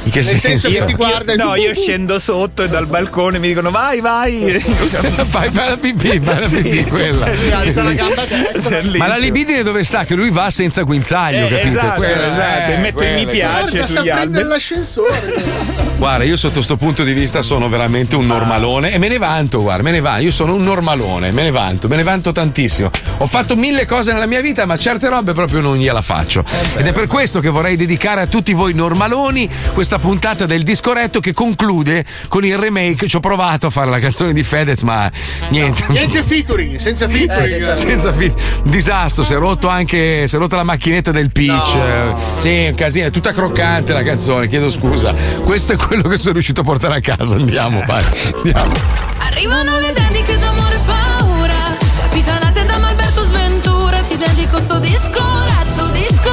In 0.04 0.10
che 0.12 0.22
Nel 0.22 0.38
senso 0.38 0.68
che 0.68 0.74
Io- 0.78 0.84
ti 0.86 0.94
guarda 0.94 1.32
e 1.32 1.36
no, 1.36 1.52
tu- 1.52 1.60
io 1.60 1.74
scendo 1.74 2.18
sotto 2.18 2.62
e 2.64 2.68
dal 2.68 2.86
balcone 2.86 3.38
mi 3.38 3.48
dicono 3.48 3.70
vai, 3.70 4.00
vai. 4.00 4.58
Fai, 4.60 5.50
fai 5.50 5.68
la 5.68 5.76
pipì, 5.76 6.18
fai 6.20 6.40
la 6.40 6.48
Sì. 6.48 6.56
pipì 6.62 6.84
quella. 6.84 7.26
Alza 7.52 7.82
la 7.82 7.92
gamba 7.92 8.24
destra. 8.24 8.80
Ma 8.96 9.06
la 9.06 9.16
libidine 9.18 9.62
dove 9.62 9.84
sta? 9.84 10.04
Che 10.04 10.14
lui 10.14 10.30
va 10.30 10.50
senza 10.50 10.82
guinzaglio, 10.82 11.46
Eh, 11.46 11.50
capito? 11.50 11.68
esatto, 11.68 12.00
Quella- 12.00 12.32
esatto, 12.32 12.70
eh, 12.70 12.74
e 12.74 12.76
metto 12.78 13.04
i 13.04 13.10
mi 13.12 13.24
quella- 13.24 13.30
piace 13.30 13.76
Guarda, 13.76 13.86
sta 13.86 14.00
sugli 14.00 14.10
prendendo 14.10 14.38
alberi. 14.38 14.48
l'ascensore. 14.48 15.88
Guarda, 16.00 16.24
io 16.24 16.36
sotto 16.38 16.54
questo 16.54 16.78
punto 16.78 17.04
di 17.04 17.12
vista 17.12 17.42
sono 17.42 17.68
veramente 17.68 18.16
un 18.16 18.24
normalone 18.24 18.90
e 18.90 18.96
me 18.96 19.08
ne 19.08 19.18
vanto, 19.18 19.60
guarda, 19.60 19.82
me 19.82 19.90
ne 19.90 20.00
vanto. 20.00 20.22
Io 20.22 20.30
sono 20.30 20.54
un 20.54 20.62
normalone, 20.62 21.30
me 21.30 21.42
ne 21.42 21.50
vanto, 21.50 21.88
me 21.88 21.96
ne 21.96 22.02
vanto 22.02 22.32
tantissimo. 22.32 22.88
Ho 23.18 23.26
fatto 23.26 23.54
mille 23.54 23.84
cose 23.84 24.14
nella 24.14 24.24
mia 24.24 24.40
vita, 24.40 24.64
ma 24.64 24.78
certe 24.78 25.10
robe 25.10 25.34
proprio 25.34 25.60
non 25.60 25.76
gliela 25.76 26.00
faccio. 26.00 26.42
Ed 26.78 26.86
è 26.86 26.92
per 26.92 27.06
questo 27.06 27.40
che 27.40 27.50
vorrei 27.50 27.76
dedicare 27.76 28.22
a 28.22 28.26
tutti 28.26 28.54
voi 28.54 28.72
normaloni 28.72 29.46
questa 29.74 29.98
puntata 29.98 30.46
del 30.46 30.62
discoretto 30.62 31.20
che 31.20 31.34
conclude 31.34 32.06
con 32.28 32.46
il 32.46 32.56
remake. 32.56 33.06
Ci 33.06 33.16
ho 33.16 33.20
provato 33.20 33.66
a 33.66 33.70
fare 33.70 33.90
la 33.90 33.98
canzone 33.98 34.32
di 34.32 34.42
Fedez, 34.42 34.80
ma 34.80 35.10
niente. 35.50 35.84
Niente 35.88 36.22
featuring, 36.22 36.78
senza 36.78 37.08
featuring. 37.10 37.46
senza- 37.62 37.76
Senza 37.76 38.12
fi- 38.14 38.32
disastro, 38.64 39.22
si 39.22 39.34
è 39.34 39.36
rotto 39.36 39.68
anche 39.68 40.26
si 40.26 40.34
è 40.34 40.38
rotta 40.38 40.56
la 40.56 40.64
macchinetta 40.64 41.10
del 41.10 41.30
pitch. 41.30 41.74
eh, 41.76 42.14
Sì, 42.38 42.66
un 42.68 42.74
casino, 42.74 43.06
è 43.08 43.10
tutta 43.10 43.32
croccante 43.34 43.92
la 43.92 44.02
canzone, 44.02 44.46
chiedo 44.48 44.70
scusa. 44.70 45.12
Questo 45.44 45.74
è 45.74 45.76
quello 45.90 46.08
che 46.08 46.18
sono 46.18 46.34
riuscito 46.34 46.60
a 46.60 46.62
portare 46.62 46.94
a 46.94 47.00
casa. 47.00 47.34
Andiamo, 47.34 47.82
vai. 47.84 48.04
Andiamo. 48.32 48.72
Arrivano 49.18 49.80
le 49.80 49.92
dediche 49.92 50.38
d'amore 50.38 50.76
e 50.76 50.80
paura 50.86 51.76
Capitanate 52.02 52.64
da 52.64 52.78
Malberto 52.78 53.26
Sventura 53.26 53.98
Ti 54.08 54.16
dedico 54.16 54.60
sto 54.60 54.78
disco, 54.78 55.20
retto 55.48 55.86
disco 55.88 56.30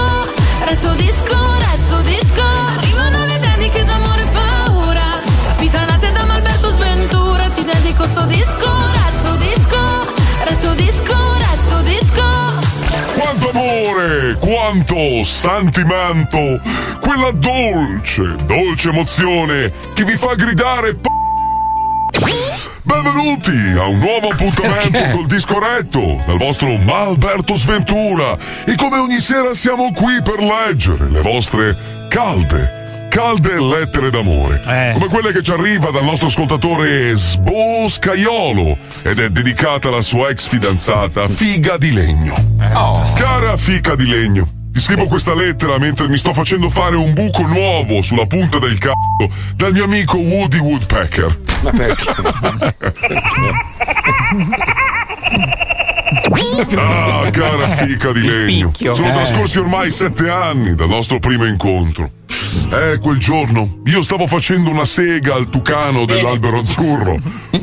Retto 0.64 0.94
disco, 0.94 1.38
retto 1.58 2.02
disco 2.02 2.44
Arrivano 2.78 3.26
le 3.26 3.40
dediche 3.40 3.84
d'amore 3.84 4.22
e 4.22 4.28
paura 4.28 5.02
Capitanate 5.48 6.12
da 6.12 6.24
Malberto 6.26 6.72
Sventura 6.74 7.50
Ti 7.50 7.64
dedico 7.66 8.06
sto 8.06 8.26
disco, 8.26 8.77
quanto 14.40 15.24
sentimento, 15.24 16.62
quella 17.02 17.32
dolce, 17.32 18.36
dolce 18.46 18.90
emozione 18.90 19.72
che 19.94 20.04
vi 20.04 20.16
fa 20.16 20.34
gridare 20.36 20.96
p- 20.96 21.08
Benvenuti 22.84 23.52
a 23.78 23.86
un 23.88 24.00
nuovo 24.00 24.30
appuntamento 24.30 24.92
Perché? 24.92 25.12
col 25.12 25.26
discoretto 25.26 26.24
dal 26.26 26.38
vostro 26.38 26.78
Malberto 26.78 27.56
Sventura 27.56 28.38
e 28.66 28.76
come 28.76 28.98
ogni 28.98 29.20
sera 29.20 29.54
siamo 29.54 29.92
qui 29.92 30.22
per 30.24 30.40
leggere 30.40 31.10
le 31.10 31.22
vostre 31.22 32.08
calde, 32.10 32.87
calde 33.10 33.60
lettere 33.60 34.10
d'amore 34.10 34.62
Eh. 34.66 34.92
come 34.94 35.08
quelle 35.08 35.32
che 35.32 35.42
ci 35.42 35.52
arriva 35.52 35.90
dal 35.92 36.04
nostro 36.04 36.28
ascoltatore 36.28 37.16
Sbo 37.16 37.88
Scaiolo 37.88 38.78
ed 39.04 39.20
è 39.20 39.30
dedicata 39.30 39.88
alla 39.88 40.02
sua 40.02 40.30
ex 40.30 40.48
fidanzata 40.48 41.28
Figa 41.28 41.78
di 41.78 41.92
Legno 41.92 42.36
Cara 43.16 43.58
Fica 43.58 43.96
di 43.96 44.06
Legno, 44.08 44.48
ti 44.72 44.80
scrivo 44.80 45.06
questa 45.08 45.34
lettera 45.34 45.78
mentre 45.80 46.08
mi 46.08 46.18
sto 46.18 46.34
facendo 46.34 46.70
fare 46.70 46.96
un 46.96 47.14
buco 47.14 47.46
nuovo 47.48 48.02
sulla 48.02 48.26
punta 48.26 48.60
del 48.60 48.78
c***o 48.78 49.30
dal 49.56 49.72
mio 49.74 49.86
amico 49.86 50.18
Woody 50.18 50.60
Woodpecker. 50.60 51.40
Ma 51.62 51.72
perché? 51.72 52.12
Ah, 56.78 57.30
cara 57.32 57.68
fica 57.76 58.12
di 58.12 58.22
legno. 58.22 58.72
Sono 58.74 59.10
Eh. 59.10 59.14
trascorsi 59.14 59.60
ormai 59.60 59.92
sette 59.92 60.30
anni 60.30 60.76
dal 60.76 60.88
nostro 60.90 61.20
primo 61.20 61.46
incontro. 61.46 62.12
Eh, 62.72 63.00
quel 63.02 63.18
giorno 63.18 63.80
io 63.86 64.02
stavo 64.02 64.26
facendo 64.28 64.70
una 64.70 64.86
sega 64.86 65.36
al 65.36 65.50
tucano 65.50 66.06
dell'albero 66.06 66.60
azzurro 66.60 67.18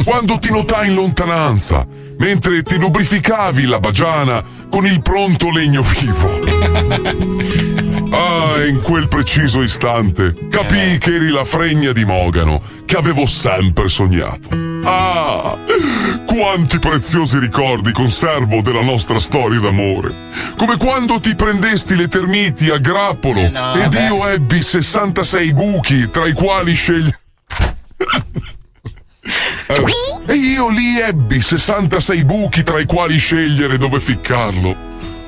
quando 0.05 0.39
ti 0.39 0.51
notai 0.51 0.89
in 0.89 0.95
lontananza 0.95 1.87
mentre 2.19 2.63
ti 2.63 2.77
lubrificavi 2.79 3.65
la 3.67 3.81
bagiana 3.81 4.43
con 4.71 4.87
il 4.87 5.01
pronto 5.03 5.51
legno 5.51 5.83
vivo. 5.83 6.39
Ah, 8.11 8.65
in 8.67 8.81
quel 8.83 9.09
preciso 9.09 9.63
istante 9.63 10.35
capii 10.51 10.99
che 10.99 11.15
eri 11.15 11.31
la 11.31 11.45
fregna 11.45 11.93
di 11.93 12.05
Mogano 12.05 12.61
che 12.85 12.97
avevo 12.97 13.27
sempre 13.27 13.89
sognato. 13.89 14.64
Ah, 14.87 15.57
quanti 16.27 16.79
preziosi 16.79 17.39
ricordi 17.39 17.91
conservo 17.93 18.61
della 18.61 18.83
nostra 18.83 19.19
storia 19.19 19.59
d'amore. 19.59 20.15
Come 20.59 20.77
quando 20.77 21.21
ti 21.21 21.35
prendesti 21.35 21.97
le 21.97 22.07
termiti 22.07 22.69
a 22.69 22.79
grappolo 22.79 23.41
ed 23.41 23.95
io 23.95 24.29
ebbi 24.29 24.63
66 24.63 25.53
buchi 25.55 26.11
tra 26.11 26.27
i 26.27 26.33
quali 26.33 26.75
scegli... 26.75 27.11
E 30.27 30.35
io 30.35 30.69
lì 30.69 31.01
ebbi 31.01 31.41
66 31.41 32.25
buchi 32.25 32.63
tra 32.63 32.79
i 32.79 32.85
quali 32.85 33.17
scegliere 33.17 33.79
dove 33.79 33.99
ficcarlo. 33.99 34.77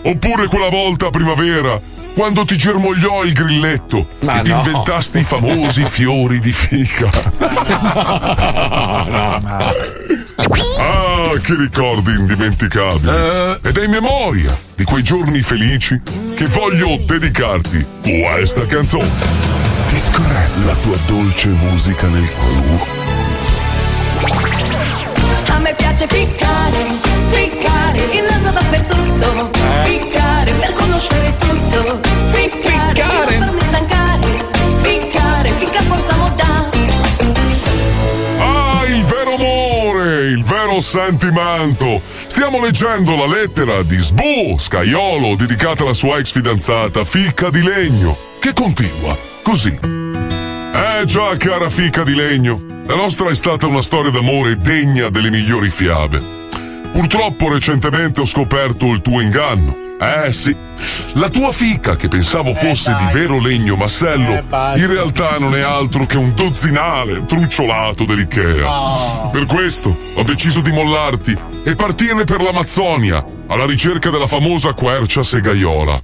Oppure 0.02 0.46
quella 0.46 0.68
volta 0.68 1.06
a 1.06 1.10
primavera, 1.10 1.80
quando 2.16 2.46
ti 2.46 2.56
germogliò 2.56 3.24
il 3.24 3.34
grilletto 3.34 4.08
Ma 4.20 4.40
e 4.40 4.42
ti 4.42 4.50
no. 4.50 4.62
inventasti 4.64 5.18
i 5.18 5.24
famosi 5.24 5.84
fiori 5.84 6.38
di 6.38 6.50
fica. 6.50 7.10
Ah, 10.78 11.30
che 11.42 11.56
ricordi 11.56 12.14
indimenticabili. 12.14 13.58
Ed 13.62 13.76
è 13.76 13.84
in 13.84 13.90
memoria 13.90 14.56
di 14.74 14.84
quei 14.84 15.02
giorni 15.02 15.42
felici 15.42 16.00
che 16.36 16.46
voglio 16.46 16.96
dedicarti 17.04 17.84
questa 18.02 18.64
canzone. 18.66 19.10
Discorre 19.88 20.48
la 20.64 20.74
tua 20.76 20.96
dolce 21.06 21.48
musica 21.48 22.06
nel 22.06 22.30
cuore. 22.32 23.04
A 25.48 25.58
me 25.58 25.74
piace 25.74 26.06
ficcare, 26.06 26.86
ficcare, 27.30 27.98
il 27.98 28.22
naso 28.22 28.50
dappertutto 28.50 29.50
Ficcare 29.84 30.52
per 30.52 30.72
conoscere 30.74 31.36
tutto 31.38 32.05
sentimento. 40.80 42.00
Stiamo 42.26 42.60
leggendo 42.60 43.16
la 43.16 43.26
lettera 43.26 43.82
di 43.82 43.98
Sbu 43.98 44.56
Scaiolo 44.58 45.34
dedicata 45.36 45.82
alla 45.82 45.94
sua 45.94 46.18
ex 46.18 46.32
fidanzata 46.32 47.04
Ficca 47.04 47.50
di 47.50 47.62
Legno, 47.62 48.16
che 48.38 48.52
continua 48.52 49.16
così. 49.42 49.78
Eh 49.82 51.04
già, 51.04 51.36
cara 51.36 51.70
Ficca 51.70 52.02
di 52.02 52.14
Legno, 52.14 52.60
la 52.86 52.96
nostra 52.96 53.30
è 53.30 53.34
stata 53.34 53.66
una 53.66 53.82
storia 53.82 54.10
d'amore 54.10 54.56
degna 54.56 55.08
delle 55.08 55.30
migliori 55.30 55.70
fiabe. 55.70 56.35
Purtroppo 56.96 57.52
recentemente 57.52 58.22
ho 58.22 58.24
scoperto 58.24 58.86
il 58.86 59.02
tuo 59.02 59.20
inganno. 59.20 59.76
Eh 60.00 60.32
sì, 60.32 60.56
la 61.12 61.28
tua 61.28 61.52
fica, 61.52 61.94
che 61.94 62.08
pensavo 62.08 62.54
fosse 62.54 62.94
di 62.94 63.12
vero 63.12 63.38
legno 63.38 63.76
massello, 63.76 64.32
Eh, 64.32 64.78
in 64.78 64.86
realtà 64.86 65.36
non 65.38 65.54
è 65.54 65.60
altro 65.60 66.06
che 66.06 66.16
un 66.16 66.32
dozzinale 66.34 67.26
trunciolato 67.26 68.06
dell'Ikea. 68.06 68.66
Oh. 68.66 69.28
Per 69.28 69.44
questo 69.44 69.94
ho 70.14 70.22
deciso 70.22 70.62
di 70.62 70.70
mollarti 70.70 71.36
e 71.64 71.76
partire 71.76 72.24
per 72.24 72.40
l'Amazzonia, 72.40 73.22
alla 73.46 73.66
ricerca 73.66 74.08
della 74.08 74.26
famosa 74.26 74.72
quercia 74.72 75.22
segaiola. 75.22 76.02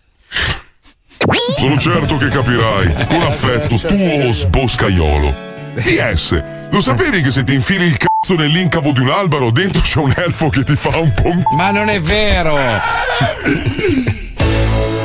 Sono 1.56 1.78
certo 1.78 2.19
che 2.19 2.28
capirai, 2.28 3.06
con 3.06 3.23
affetto, 3.23 3.77
tuo 3.78 4.31
sboscaiolo. 4.31 5.52
PS, 5.74 6.43
lo 6.70 6.80
sapevi 6.80 7.22
che 7.22 7.30
se 7.30 7.44
ti 7.44 7.55
infili 7.55 7.86
il 7.86 7.97
cazzo 7.97 8.34
nell'incavo 8.34 8.93
di 8.93 9.01
un 9.01 9.10
albero 9.10 9.51
dentro 9.51 9.80
c'è 9.82 9.98
un 10.01 10.12
elfo 10.16 10.48
che 10.48 10.64
ti 10.64 10.74
fa 10.76 10.97
un 10.98 11.12
po'... 11.12 11.32
Ma 11.56 11.70
non 11.70 11.89
è 11.89 12.01
vero! 12.01 12.59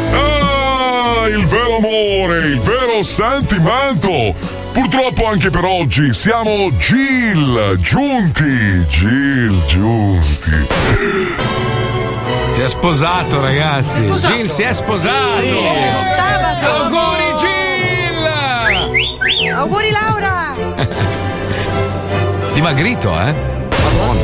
Ah, 0.10 1.28
il 1.28 1.46
vero 1.46 1.76
amore, 1.78 2.38
il 2.38 2.60
vero 2.60 3.04
sentimento. 3.04 4.34
Purtroppo 4.72 5.28
anche 5.28 5.50
per 5.50 5.66
oggi 5.66 6.14
siamo 6.14 6.76
Gil, 6.78 7.78
giunti, 7.82 8.86
Gil, 8.88 9.62
giunti. 9.66 10.68
Si 12.54 12.62
è 12.62 12.68
sposato, 12.68 13.42
ragazzi. 13.42 14.02
sposato? 14.02 14.34
Gil 14.36 14.50
si 14.50 14.62
è 14.64 14.74
sposato. 14.74 15.42
Sì. 15.42 15.56
Sabato. 16.16 16.84
Auguri, 16.84 17.36
Gil! 17.40 18.28
Auguri 19.54 19.92
Laura! 19.92 20.17
Dimagrito, 22.68 23.18
eh? 23.18 23.34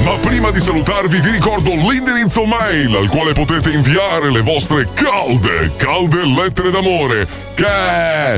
Ma 0.04 0.16
prima 0.20 0.52
di 0.52 0.60
salutarvi 0.60 1.22
vi 1.22 1.32
ricordo 1.32 1.72
l'indirizzo 1.72 2.44
mail 2.44 2.94
al 2.94 3.08
quale 3.08 3.32
potete 3.32 3.70
inviare 3.72 4.30
le 4.30 4.42
vostre 4.42 4.90
calde, 4.94 5.72
calde 5.78 6.26
lettere 6.26 6.70
d'amore. 6.70 7.26
Che. 7.56 8.36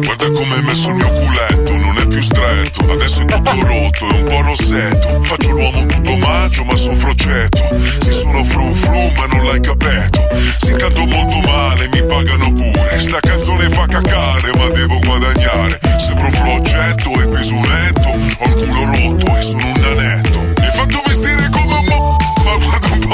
Guarda 0.00 0.30
come 0.32 0.62
messo 0.62 0.88
il 0.88 0.94
mio 0.94 1.12
culetto, 1.12 1.72
non 1.72 1.98
è 1.98 2.03
più 2.14 2.22
stretto, 2.22 2.92
adesso 2.92 3.22
è 3.22 3.24
tutto 3.24 3.50
rotto, 3.50 4.08
è 4.08 4.12
un 4.12 4.24
po' 4.26 4.40
rossetto. 4.42 5.20
Faccio 5.24 5.50
l'uomo 5.50 5.84
tutto 5.84 6.16
maggio, 6.18 6.62
ma 6.62 6.76
son 6.76 6.96
frocetto. 6.96 7.76
Si 7.98 8.12
sono 8.12 8.44
fru 8.44 8.72
fru, 8.72 9.10
ma 9.16 9.26
non 9.32 9.46
l'hai 9.46 9.60
capito. 9.60 10.28
Si 10.58 10.72
canto 10.74 11.06
molto 11.06 11.40
male, 11.40 11.88
mi 11.88 12.04
pagano 12.04 12.52
pure. 12.52 12.98
Sta 13.00 13.18
canzone 13.18 13.68
fa 13.68 13.86
cacare, 13.86 14.56
ma 14.56 14.68
devo 14.68 14.96
guadagnare. 15.00 15.80
Sembro 15.98 16.26
un 16.26 16.32
floggetto 16.32 17.20
e 17.20 17.26
peso 17.26 17.54
un 17.54 17.62
netto. 17.62 18.08
Ho 18.08 18.46
il 18.46 18.54
culo 18.54 18.84
rotto 18.84 19.36
e 19.36 19.42
sono 19.42 19.66
un 19.66 19.80
nanetto. 19.80 20.38
Mi 20.60 20.70
fatto 20.72 21.02
vestire 21.06 21.48
come 21.50 21.63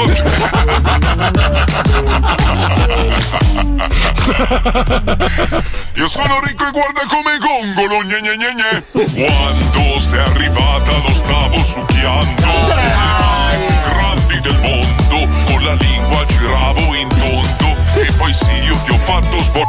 Io 5.95 6.07
sono 6.07 6.39
ricco 6.43 6.65
e 6.65 6.71
guarda 6.71 7.01
come 7.07 7.37
gongolo, 7.37 7.99
gne 8.03 8.19
gne 8.21 8.35
gne 8.37 8.53
gne. 8.55 8.83
Quando 9.27 9.99
sei 9.99 10.19
arrivata 10.19 10.91
lo 11.05 11.13
stavo 11.13 11.61
succhiando. 11.63 12.47
Le 12.67 12.93
mani 12.95 13.67
grandi 13.83 14.39
del 14.41 14.57
mondo, 14.61 15.27
con 15.45 15.63
la 15.63 15.73
lingua 15.73 16.25
giravo 16.25 16.95
in 16.95 17.07
tondo. 17.09 17.75
E 17.93 18.11
poi 18.17 18.33
sì, 18.33 18.49
io 18.51 18.75
ti 18.83 18.91
ho 18.91 18.97
fatto 18.97 19.37
sbor... 19.39 19.67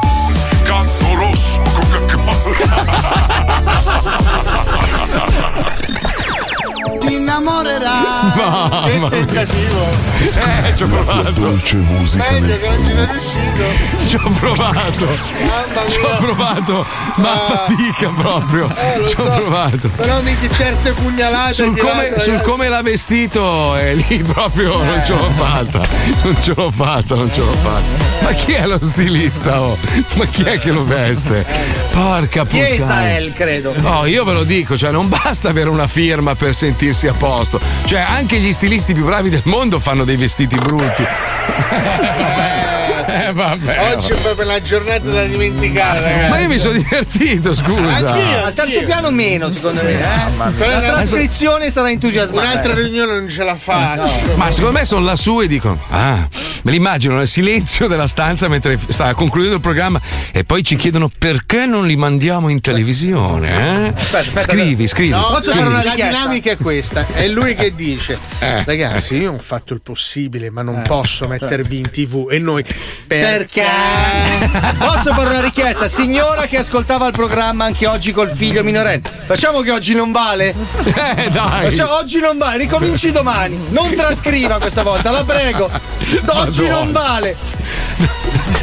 Cazzo 0.65 1.15
rosso. 1.15 1.61
Ti 7.01 7.13
innamorerai. 7.13 8.22
No, 8.43 8.83
che 8.85 9.09
tentativo. 9.17 9.87
Eh, 10.19 10.77
ci 10.77 10.83
ho 10.83 10.87
provato. 10.87 11.31
Dolce 11.33 11.77
musica 11.77 12.31
Meglio 12.31 12.59
che 12.59 12.69
non 12.69 12.85
ci 12.85 12.93
sei 12.95 13.07
riuscito. 13.07 14.09
Ci 14.09 14.17
ho 14.17 14.31
provato. 14.39 15.07
Mamma 15.07 15.89
Ci 15.89 15.99
ho 15.99 16.17
provato, 16.19 16.87
ma 17.17 17.33
Ah. 17.33 17.39
fatica 17.39 18.09
proprio. 18.09 18.69
Eh, 18.77 19.09
Ci 19.09 19.21
ho 19.21 19.25
so. 19.25 19.31
provato. 19.43 19.89
Però 19.97 20.21
mica 20.23 20.55
certe 20.55 20.93
pugnalate 20.93 21.55
Sul 21.55 21.77
come, 21.79 22.15
sul 22.19 22.41
come 22.43 22.69
l'ha 22.69 22.83
vestito 22.83 23.77
eh, 23.77 23.95
lì 23.95 24.23
proprio 24.23 24.77
non 24.83 25.03
ce 25.05 25.13
l'ho 25.13 25.31
fatta. 25.35 25.81
Non 26.23 26.37
ce 26.41 26.53
l'ho 26.57 26.71
fatta, 26.71 27.15
non 27.15 27.31
ce 27.33 27.41
l'ho 27.41 27.57
fatta. 27.63 28.25
Ma 28.25 28.33
chi 28.33 28.53
è 28.53 28.67
lo 28.67 28.79
stilista? 28.83 29.61
oh? 29.61 29.77
Ma 30.15 30.27
chi 30.27 30.43
è 30.45 30.59
che 30.59 30.71
lo 30.71 30.85
veste? 30.85 31.45
Porca 31.91 32.45
puttana. 32.45 32.67
Chiesael, 32.67 33.33
credo. 33.33 33.73
No, 33.79 34.07
io 34.07 34.25
ve 34.25 34.33
lo 34.33 34.45
dico, 34.45 34.77
cioè 34.77 34.91
non 34.91 35.09
basta 35.09 35.49
avere 35.49 35.69
una 35.69 35.87
firma 35.87 36.35
per 36.35 36.55
sentirsi 36.55 37.07
a 37.09 37.13
posto. 37.13 37.61
Cioè, 37.85 38.01
anche 38.01 38.32
gli 38.39 38.53
stilisti 38.53 38.95
più 38.95 39.05
bravi 39.05 39.31
del 39.31 39.43
mondo 39.45 39.79
fanno 39.79 40.05
dei 40.05 40.17
vestiti 40.17 40.57
brutti. 40.57 41.05
Eh, 43.33 43.35
vabbè. 43.35 43.95
Oggi 43.97 44.13
è 44.13 44.17
proprio 44.21 44.45
una 44.45 44.61
giornata 44.61 45.09
da 45.11 45.25
dimenticare, 45.25 46.01
ragazzi. 46.01 46.29
Ma 46.31 46.39
io 46.41 46.49
mi 46.49 46.59
sono 46.59 46.77
divertito, 46.77 47.55
scusa. 47.55 48.11
Anch'io, 48.11 48.45
Al 48.45 48.53
terzo 48.53 48.85
piano 48.85 49.11
meno, 49.11 49.49
secondo 49.49 49.83
me. 49.83 49.93
eh. 49.93 50.67
La 50.67 50.81
trascrizione 50.81 51.71
sarà 51.71 51.91
entusiasmante. 51.91 52.47
Un'altra 52.51 52.75
riunione 52.75 53.15
non 53.19 53.29
ce 53.31 53.43
la 53.43 53.57
faccio. 53.57 54.35
Ma 54.37 54.51
secondo 54.51 54.79
me 54.79 54.85
sono 54.85 55.05
lassù 55.07 55.41
e 55.41 55.49
dico: 55.49 55.79
Ah, 55.89 56.29
me 56.63 56.71
l'immagino 56.71 57.17
nel 57.17 57.27
silenzio 57.27 57.87
della 57.87 58.07
stanza 58.07 58.49
mentre 58.49 58.79
sta 58.89 59.15
concludendo 59.15 59.57
il 59.57 59.63
programma 59.63 59.99
e 60.31 60.45
poi 60.45 60.63
ci 60.63 60.77
chiedono 60.77 61.11
perché 61.17 61.65
non 61.65 61.87
li 61.87 61.97
mandiamo 61.97 62.49
in 62.51 62.61
televisione. 62.61 63.87
Eh? 63.87 63.93
scrivi, 64.43 64.87
scrivi. 64.87 65.11
No, 65.11 65.39
scrivi. 65.43 65.59
la, 65.63 65.83
la 65.83 65.95
dinamica 65.95 66.51
è 66.51 66.57
questa: 66.59 67.07
è 67.15 67.27
lui 67.29 67.55
che 67.55 67.75
dice: 67.75 68.19
Eh. 68.41 68.65
Ragazzi, 68.65 69.17
io 69.17 69.33
ho 69.33 69.39
fatto 69.39 69.73
il 69.73 69.81
possibile, 69.83 70.51
ma 70.51 70.61
non 70.63 70.83
posso 70.87 71.27
mettervi 71.27 71.79
in 71.79 71.89
tv. 71.91 72.29
E 72.31 72.39
noi 72.39 72.63
Perché? 73.23 73.65
Posso 74.79 75.15
fare 75.15 75.31
una 75.31 75.41
richiesta? 75.41 75.87
Signora 75.87 76.47
che 76.47 76.57
ascoltava 76.59 77.07
il 77.07 77.13
programma 77.13 77.65
anche 77.65 77.87
oggi 77.87 78.11
col 78.13 78.31
figlio 78.31 78.65
minorenne. 78.65 79.03
Facciamo 79.27 79.61
che 79.61 79.71
oggi 79.71 79.95
non 79.95 80.11
vale? 80.11 80.53
Eh, 81.15 81.31
dai. 81.31 81.69
Facciamo- 81.71 81.95
oggi 81.95 82.19
non 82.19 82.37
vale, 82.37 82.59
ricominci 82.59 83.13
domani. 83.13 83.59
Non 83.69 83.95
trascriva 83.95 84.59
questa 84.59 84.83
volta, 84.83 85.11
la 85.11 85.23
prego. 85.25 85.71
Oggi 86.27 86.63
Madonna. 86.63 86.69
non 86.69 86.93
vale. 86.93 87.37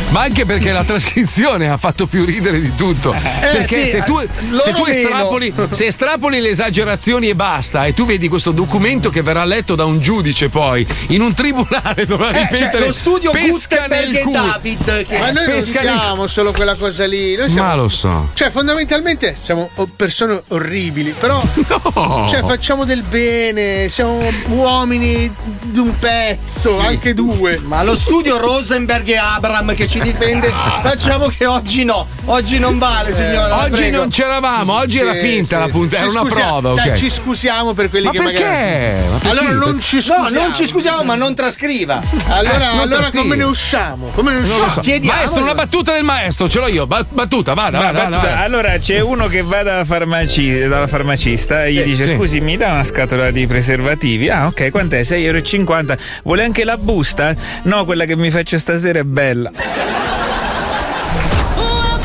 Ma 0.10 0.22
anche 0.22 0.44
perché 0.45 0.72
la 0.72 0.84
trascrizione 0.84 1.69
ha 1.69 1.77
fatto 1.77 2.07
più 2.07 2.26
ridere 2.26 2.60
di 2.60 2.73
tutto. 2.76 3.15
perché 3.40 3.86
sì, 3.86 3.88
se 3.88 4.03
tu, 4.03 4.19
eh, 4.19 4.27
se 4.60 4.73
tu 4.73 4.84
estrapoli, 4.86 5.53
se 5.69 5.86
estrapoli 5.86 6.41
le 6.41 6.49
esagerazioni 6.49 7.30
e 7.30 7.36
basta, 7.36 7.86
e 7.86 7.94
tu 7.94 8.06
vedi 8.06 8.27
questo 8.27 8.52
documento 8.52 9.10
che 9.11 9.22
verrà 9.22 9.45
letto 9.45 9.76
da 9.76 9.86
un 9.86 9.99
giudice 10.02 10.49
poi 10.49 10.86
in 11.10 11.22
un 11.22 11.34
tribunale 11.34 12.06
dovrà 12.07 12.31
Eh, 12.31 12.40
ripetere 12.40 12.72
cioè, 12.72 12.86
lo 12.88 12.91
studio 12.91 13.31
pesca 13.31 13.86
nel 13.88 14.19
culo. 14.19 14.48
David. 14.51 15.05
Che 15.05 15.17
Ma 15.17 15.26
noi 15.31 15.45
non 15.45 15.55
Pesca 15.55 15.81
nel- 15.81 15.97
siamo 15.97 16.27
solo 16.27 16.51
quella 16.51 16.76
cosa 16.76 17.05
lì. 17.05 17.35
Noi 17.35 17.49
siamo 17.49 17.67
Ma 17.67 17.76
lo 17.76 17.89
so. 17.89 18.30
Cioè, 18.34 18.49
fondamentalmente 18.49 19.35
siamo 19.39 19.69
persone 19.95 20.41
orribili, 20.49 21.13
però 21.17 21.41
cioè, 22.27 22.41
facciamo 22.43 22.85
del 22.85 23.03
bene, 23.03 23.89
siamo 23.89 24.19
uomini 24.49 25.31
di 25.71 25.80
un 25.80 25.93
pezzo, 25.99 26.80
anche 26.80 27.13
due. 27.13 27.59
Ma 27.63 27.84
lo 27.84 27.95
studio 27.95 28.38
Rosenberg 28.38 29.07
e 29.07 29.17
Abram 29.17 29.73
che 29.76 29.88
ci 29.88 29.99
difende, 29.99 30.51
facciamo 30.81 31.27
che 31.27 31.45
oggi 31.45 31.84
no. 31.84 32.07
Oggi 32.26 32.59
non 32.59 32.77
vale, 32.77 33.13
signora. 33.13 33.47
la 33.47 33.57
Oggi 33.63 33.71
prego. 33.71 33.97
non 33.97 34.09
c'eravamo, 34.09 34.73
oggi 34.73 34.99
era 34.99 35.13
Sì, 35.13 35.19
finta 35.19 35.55
sì, 35.55 35.55
la 35.55 35.65
sì. 35.65 35.71
puntata, 35.71 36.01
era 36.03 36.11
una 36.11 36.21
scusiamo- 36.21 36.59
prova, 36.59 36.76
Dai, 36.76 36.89
ok. 36.89 36.95
ci 36.95 37.09
scusiamo 37.09 37.73
per 37.73 37.89
quelli 37.89 38.05
Ma 38.05 38.11
che 38.11 38.19
perché? 38.21 38.43
magari. 38.43 39.07
Ma 39.09 39.17
perché? 39.17 39.27
Allora 39.27 39.51
non 39.65 39.80
ci 39.80 40.01
scusiamo. 40.01 40.30
No, 40.30 40.39
non 40.41 40.53
ci 40.53 40.67
scusiamo, 40.67 41.03
ma 41.03 41.15
non 41.15 41.34
trascriva. 41.35 42.01
Allora, 42.27 42.55
Eh, 42.55 42.57
non 42.57 42.80
allora 42.80 42.95
trascrivi. 42.97 43.23
come 43.23 43.35
ne 43.35 43.43
usciamo? 43.43 44.11
Come 44.13 44.31
ne 44.34 44.39
Non 44.48 44.70
so. 44.70 44.80
chiediamo- 44.82 45.18
Maestro, 45.18 45.41
una 45.44 45.53
battuta 45.56 45.94
del 45.94 46.03
maestro, 46.03 46.49
ce 46.49 46.60
l'ho 46.60 46.68
io. 46.68 46.88
Ba- 46.88 47.06
battuta, 47.07 47.53
vada, 47.53 47.78
Ma 47.80 47.86
vada, 47.91 47.99
battuta, 48.10 48.18
vada. 48.30 48.40
allora 48.44 48.78
c'è 48.78 48.99
uno 48.99 49.28
che 49.28 49.41
va 49.41 49.64
dalla, 49.64 49.86
farmaci- 49.86 50.68
dalla 50.68 50.88
farmacista 50.88 51.66
e 51.66 51.72
gli 51.74 51.78
Sì, 51.78 51.84
dice 51.84 52.07
sì. 52.07 52.16
scusi 52.16 52.41
mi 52.41 52.57
dà 52.57 52.72
una 52.74 52.84
scatola 52.84 53.32
di 53.32 53.45
preservativi 53.48 54.30
ah 54.30 54.48
ok 54.48 54.70
quant'è 54.72 55.02
6,50 55.03 55.91
euro 55.91 55.98
vuole 56.24 56.44
anche 56.44 56.64
la 56.64 56.78
busta? 56.78 57.36
no 57.64 57.86
quella 57.86 58.06
che 58.06 58.16
mi 58.16 58.30
faccio 58.32 58.57
stasera 58.57 58.99
è 58.99 59.03
bella 59.03 59.52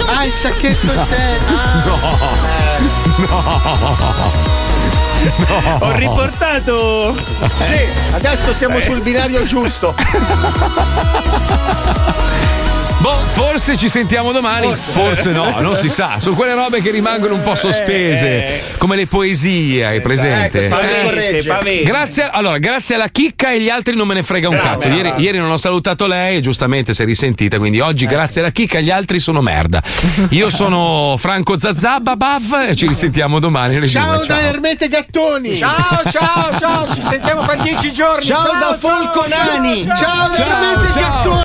Ah, 0.06 0.24
il 0.26 0.32
sacchetto 0.32 0.86
interno. 0.86 1.98
Ah. 3.30 4.52
ho 5.80 5.92
riportato 5.92 7.16
Sì, 7.60 7.78
adesso 8.12 8.52
siamo 8.52 8.78
sul 8.80 9.00
binario 9.00 9.44
giusto. 9.44 9.94
Boh, 13.04 13.18
forse 13.32 13.76
ci 13.76 13.90
sentiamo 13.90 14.32
domani, 14.32 14.74
forse, 14.74 15.30
no, 15.30 15.60
non 15.60 15.76
si 15.76 15.90
sa. 15.90 16.16
Sono 16.20 16.34
quelle 16.34 16.54
robe 16.54 16.80
che 16.80 16.90
rimangono 16.90 17.34
un 17.34 17.42
po' 17.42 17.54
sospese, 17.54 18.62
come 18.78 18.96
le 18.96 19.06
poesie, 19.06 19.84
hai 19.84 20.00
presente? 20.00 20.64
Ecco, 20.68 20.76
pavese, 20.76 21.38
Eh, 21.40 21.44
pavese. 21.44 21.82
Grazie, 21.82 22.30
allora, 22.32 22.56
grazie 22.56 22.94
alla 22.94 23.08
chicca 23.08 23.50
e 23.52 23.60
gli 23.60 23.68
altri 23.68 23.94
non 23.94 24.06
me 24.06 24.14
ne 24.14 24.22
frega 24.22 24.48
un 24.48 24.54
Brava, 24.54 24.70
cazzo. 24.70 24.88
Ieri, 24.88 25.12
ieri 25.18 25.36
non 25.36 25.50
ho 25.50 25.58
salutato 25.58 26.06
lei 26.06 26.38
e 26.38 26.40
giustamente 26.40 26.94
si 26.94 27.02
è 27.02 27.04
risentita, 27.04 27.58
quindi 27.58 27.78
oggi 27.80 28.06
grazie 28.06 28.40
alla 28.40 28.52
chicca 28.52 28.80
gli 28.80 28.90
altri 28.90 29.18
sono 29.18 29.42
merda. 29.42 29.82
Io 30.30 30.48
sono 30.48 31.16
Franco 31.18 31.58
Zazzabba, 31.58 32.16
Bav, 32.16 32.68
e 32.70 32.74
ci 32.74 32.86
risentiamo 32.86 33.38
domani. 33.38 33.86
Ciao 33.86 34.16
due, 34.16 34.26
da 34.28 34.40
Ermete 34.40 34.88
Gattoni. 34.88 35.54
Ciao, 35.54 36.00
ciao, 36.10 36.58
ciao, 36.58 36.90
ci 36.94 37.02
sentiamo 37.02 37.42
fra 37.42 37.56
dieci 37.56 37.92
giorni. 37.92 38.24
Ciao 38.24 38.56
da 38.58 38.74
Folconani. 38.74 39.84
Ciao 39.94 40.28
da 40.28 40.34
Ciao, 40.34 40.72
Ermete 40.72 40.92
ciao. 40.92 41.02
Gattoni. 41.02 41.42